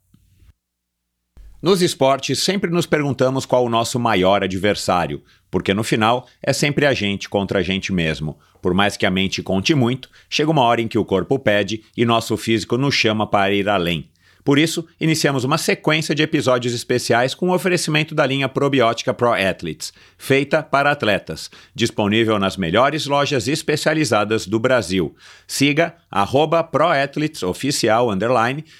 Nos 1.62 1.82
esportes, 1.82 2.40
sempre 2.40 2.72
nos 2.72 2.86
perguntamos 2.86 3.46
qual 3.46 3.66
o 3.66 3.70
nosso 3.70 4.00
maior 4.00 4.42
adversário, 4.46 5.22
porque 5.52 5.74
no 5.74 5.84
final 5.84 6.28
é 6.42 6.54
sempre 6.54 6.86
a 6.86 6.94
gente 6.94 7.30
contra 7.30 7.60
a 7.60 7.64
gente 7.64 7.92
mesmo. 7.92 8.38
Por 8.62 8.74
mais 8.74 8.98
que 8.98 9.06
a 9.06 9.12
mente 9.12 9.42
conte 9.42 9.74
muito, 9.74 10.10
chega 10.30 10.52
uma 10.52 10.62
hora 10.62 10.82
em 10.82 10.88
que 10.88 10.98
o 10.98 11.06
corpo 11.06 11.40
pede 11.40 11.84
e 11.96 12.06
nosso 12.06 12.36
físico 12.38 12.78
nos 12.78 12.94
chama 12.94 13.26
para 13.26 13.54
ir 13.54 13.70
além. 13.70 14.10
Por 14.44 14.58
isso, 14.58 14.88
iniciamos 15.00 15.44
uma 15.44 15.58
sequência 15.58 16.16
de 16.16 16.24
episódios 16.24 16.74
especiais 16.74 17.36
com 17.36 17.50
o 17.50 17.54
oferecimento 17.54 18.16
da 18.16 18.26
linha 18.26 18.50
probiótica 18.50 19.14
Pro 19.14 19.34
Athletes, 19.34 19.94
feita 20.18 20.64
para 20.64 20.92
atletas, 20.92 21.52
disponível 21.76 22.40
nas 22.40 22.58
melhores 22.58 23.06
lojas 23.06 23.48
especializadas 23.48 24.48
do 24.48 24.58
Brasil. 24.58 25.16
Siga 25.46 25.96
arroba 26.10 26.64
proathletesoficial 26.64 28.10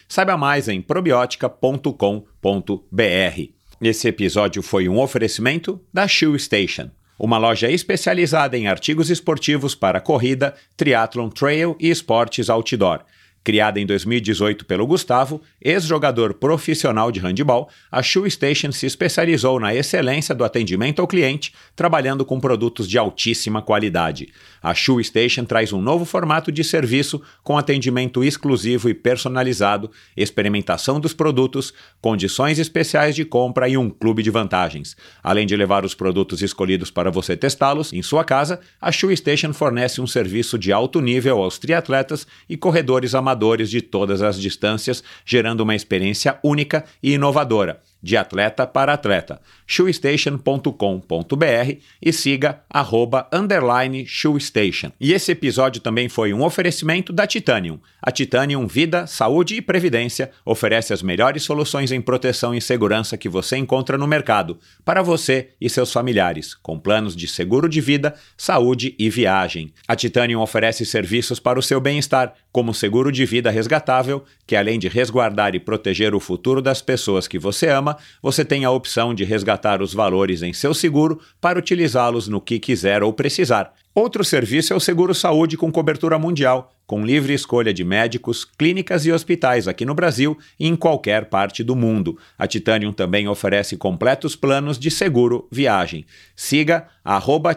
saiba 0.08 0.38
mais 0.38 0.68
em 0.68 0.82
probiotica.com.br. 0.82 3.59
Esse 3.82 4.08
episódio 4.08 4.62
foi 4.62 4.90
um 4.90 5.00
oferecimento 5.00 5.82
da 5.94 6.08
Shoe 6.08 6.38
Station 6.40 6.90
uma 7.20 7.38
loja 7.38 7.70
especializada 7.70 8.58
em 8.58 8.68
artigos 8.68 9.10
esportivos 9.10 9.76
para 9.76 10.00
corrida, 10.00 10.56
triatlon, 10.78 11.28
trail 11.30 11.76
e 11.78 11.90
esportes 11.90 12.50
outdoor. 12.50 13.02
Criada 13.42 13.80
em 13.80 13.86
2018 13.86 14.66
pelo 14.66 14.86
Gustavo, 14.86 15.42
ex-jogador 15.62 16.34
profissional 16.34 17.10
de 17.10 17.22
handebol, 17.22 17.70
a 17.90 18.04
Shoe 18.04 18.30
Station 18.30 18.72
se 18.72 18.86
especializou 18.86 19.60
na 19.60 19.74
excelência 19.74 20.36
do 20.36 20.44
atendimento 20.44 21.00
ao 21.00 21.08
cliente, 21.08 21.54
trabalhando 21.74 22.26
com 22.26 22.40
produtos 22.40 22.88
de 22.88 22.98
altíssima 22.98 23.62
qualidade. 23.62 24.28
A 24.62 24.74
Shoe 24.74 25.02
Station 25.04 25.46
traz 25.46 25.72
um 25.72 25.82
novo 25.82 26.04
formato 26.04 26.52
de 26.52 26.66
serviço 26.66 27.22
com 27.42 27.58
atendimento 27.58 28.24
exclusivo 28.24 28.90
e 28.90 28.94
personalizado, 28.94 29.90
experimentação 30.18 31.00
dos 31.00 31.14
produtos, 31.14 31.74
condições 32.02 32.60
especiais 32.60 33.16
de 33.16 33.24
compra 33.24 33.70
e 33.70 33.78
um 33.78 33.90
clube 33.90 34.22
de 34.22 34.30
vantagens. 34.30 34.98
Além 35.24 35.48
de 35.48 35.56
levar 35.56 35.86
os 35.86 35.96
produtos 35.96 36.42
escolhidos 36.42 36.92
para 36.92 37.10
você 37.10 37.38
testá-los 37.38 37.94
em 37.94 38.02
sua 38.02 38.26
casa, 38.26 38.60
a 38.82 38.92
Shoe 38.92 39.16
Station 39.16 39.54
fornece 39.54 40.02
um 40.02 40.08
serviço 40.08 40.60
de 40.60 40.74
alto 40.74 41.00
nível 41.00 41.42
aos 41.42 41.58
triatletas 41.58 42.28
e 42.50 42.58
corredores 42.58 43.16
amadores 43.16 43.29
amadores 43.30 43.70
de 43.70 43.82
todas 43.82 44.22
as 44.22 44.40
distâncias, 44.40 45.04
gerando 45.24 45.62
uma 45.62 45.76
experiência 45.76 46.40
única 46.44 46.84
e 47.02 47.14
inovadora 47.14 47.82
de 48.02 48.18
atleta 48.18 48.66
para 48.66 48.94
atleta. 48.94 49.40
shoestation.com.br 49.68 51.78
e 52.02 52.14
siga 52.14 52.62
arroba 52.70 53.28
underline 53.32 54.06
shoestation. 54.06 54.92
E 55.00 55.14
esse 55.14 55.32
episódio 55.32 55.82
também 55.82 56.10
foi 56.10 56.34
um 56.34 56.44
oferecimento 56.44 57.14
da 57.14 57.28
Titanium. 57.28 57.80
A 58.02 58.12
Titanium 58.12 58.66
Vida, 58.66 59.06
Saúde 59.06 59.56
e 59.56 59.62
Previdência 59.62 60.32
oferece 60.46 60.94
as 60.94 61.02
melhores 61.02 61.44
soluções 61.44 61.92
em 61.92 62.02
proteção 62.02 62.56
e 62.56 62.62
segurança 62.62 63.18
que 63.18 63.28
você 63.28 63.58
encontra 63.58 63.98
no 63.98 64.08
mercado 64.08 64.58
para 64.86 65.02
você 65.02 65.50
e 65.60 65.70
seus 65.70 65.92
familiares, 65.92 66.56
com 66.56 66.80
planos 66.80 67.16
de 67.16 67.28
seguro 67.28 67.68
de 67.68 67.82
vida, 67.82 68.16
saúde 68.38 68.96
e 68.98 69.10
viagem. 69.10 69.74
A 69.88 69.96
Titanium 69.96 70.42
oferece 70.42 70.86
serviços 70.86 71.40
para 71.40 71.60
o 71.60 71.64
seu 71.64 71.82
bem-estar, 71.82 72.34
como 72.52 72.74
seguro 72.74 73.12
de 73.12 73.26
vida 73.26 73.52
resgatável, 73.52 74.24
que 74.48 74.56
além 74.56 74.80
de 74.80 74.88
resguardar 74.88 75.54
e 75.54 75.60
proteger 75.60 76.16
o 76.16 76.20
futuro 76.20 76.62
das 76.62 76.82
pessoas 76.82 77.28
que 77.28 77.38
você 77.38 77.68
ama, 77.68 77.89
você 78.22 78.44
tem 78.44 78.66
a 78.66 78.72
opção 78.72 79.14
de 79.14 79.24
resgatar 79.24 79.82
os 79.82 79.94
valores 79.94 80.42
em 80.42 80.54
seu 80.54 80.74
seguro 80.74 81.20
para 81.40 81.60
utilizá-los 81.60 82.28
no 82.28 82.42
que 82.42 82.60
quiser 82.60 83.04
ou 83.04 83.14
precisar. 83.14 83.74
Outro 83.94 84.24
serviço 84.24 84.72
é 84.72 84.76
o 84.76 84.80
Seguro 84.80 85.14
Saúde 85.14 85.58
com 85.58 85.72
cobertura 85.72 86.18
mundial, 86.18 86.72
com 86.86 87.06
livre 87.06 87.34
escolha 87.34 87.74
de 87.74 87.84
médicos, 87.84 88.46
clínicas 88.46 89.06
e 89.06 89.12
hospitais 89.12 89.68
aqui 89.68 89.84
no 89.84 89.94
Brasil 89.94 90.38
e 90.60 90.68
em 90.68 90.76
qualquer 90.76 91.26
parte 91.26 91.64
do 91.64 91.76
mundo. 91.76 92.18
A 92.38 92.48
Titanium 92.48 92.94
também 92.94 93.28
oferece 93.28 93.76
completos 93.76 94.36
planos 94.36 94.80
de 94.80 94.90
seguro 94.90 95.48
viagem. 95.52 96.06
Siga 96.36 96.88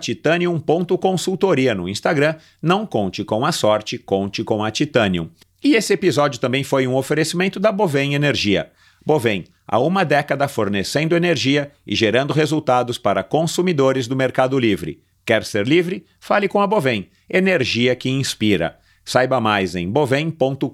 titanium.consultoria 0.00 1.74
no 1.74 1.88
Instagram. 1.88 2.34
Não 2.60 2.86
conte 2.86 3.22
com 3.24 3.46
a 3.46 3.52
sorte, 3.52 3.96
conte 3.96 4.42
com 4.42 4.64
a 4.64 4.70
Titanium. 4.70 5.28
E 5.62 5.76
esse 5.76 5.92
episódio 5.92 6.40
também 6.40 6.64
foi 6.64 6.88
um 6.88 6.96
oferecimento 6.96 7.60
da 7.60 7.70
Bovem 7.70 8.14
Energia. 8.14 8.72
Bovem, 9.04 9.44
há 9.66 9.78
uma 9.78 10.04
década 10.04 10.46
fornecendo 10.46 11.16
energia 11.16 11.72
e 11.86 11.94
gerando 11.94 12.32
resultados 12.32 12.98
para 12.98 13.22
consumidores 13.22 14.06
do 14.06 14.16
Mercado 14.16 14.58
Livre. 14.58 15.02
Quer 15.24 15.44
ser 15.44 15.66
livre? 15.66 16.04
Fale 16.20 16.48
com 16.48 16.60
a 16.60 16.66
Bovem, 16.66 17.08
energia 17.28 17.94
que 17.94 18.08
inspira. 18.10 18.78
Saiba 19.04 19.40
mais 19.40 19.74
em 19.74 19.90
bovem.com.br 19.90 20.66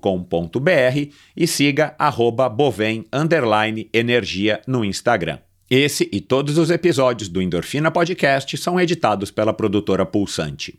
e 1.37 1.47
siga 1.47 1.95
arroba 1.99 2.49
bovem 2.49 3.07
energia 3.93 4.61
no 4.67 4.85
Instagram. 4.85 5.39
Esse 5.71 6.09
e 6.13 6.21
todos 6.21 6.59
os 6.59 6.71
episódios 6.71 7.29
do 7.29 7.43
Endorfina 7.43 7.91
Podcast 7.91 8.57
são 8.57 8.81
editados 8.81 9.31
pela 9.31 9.53
produtora 9.53 10.05
Pulsante. 10.05 10.79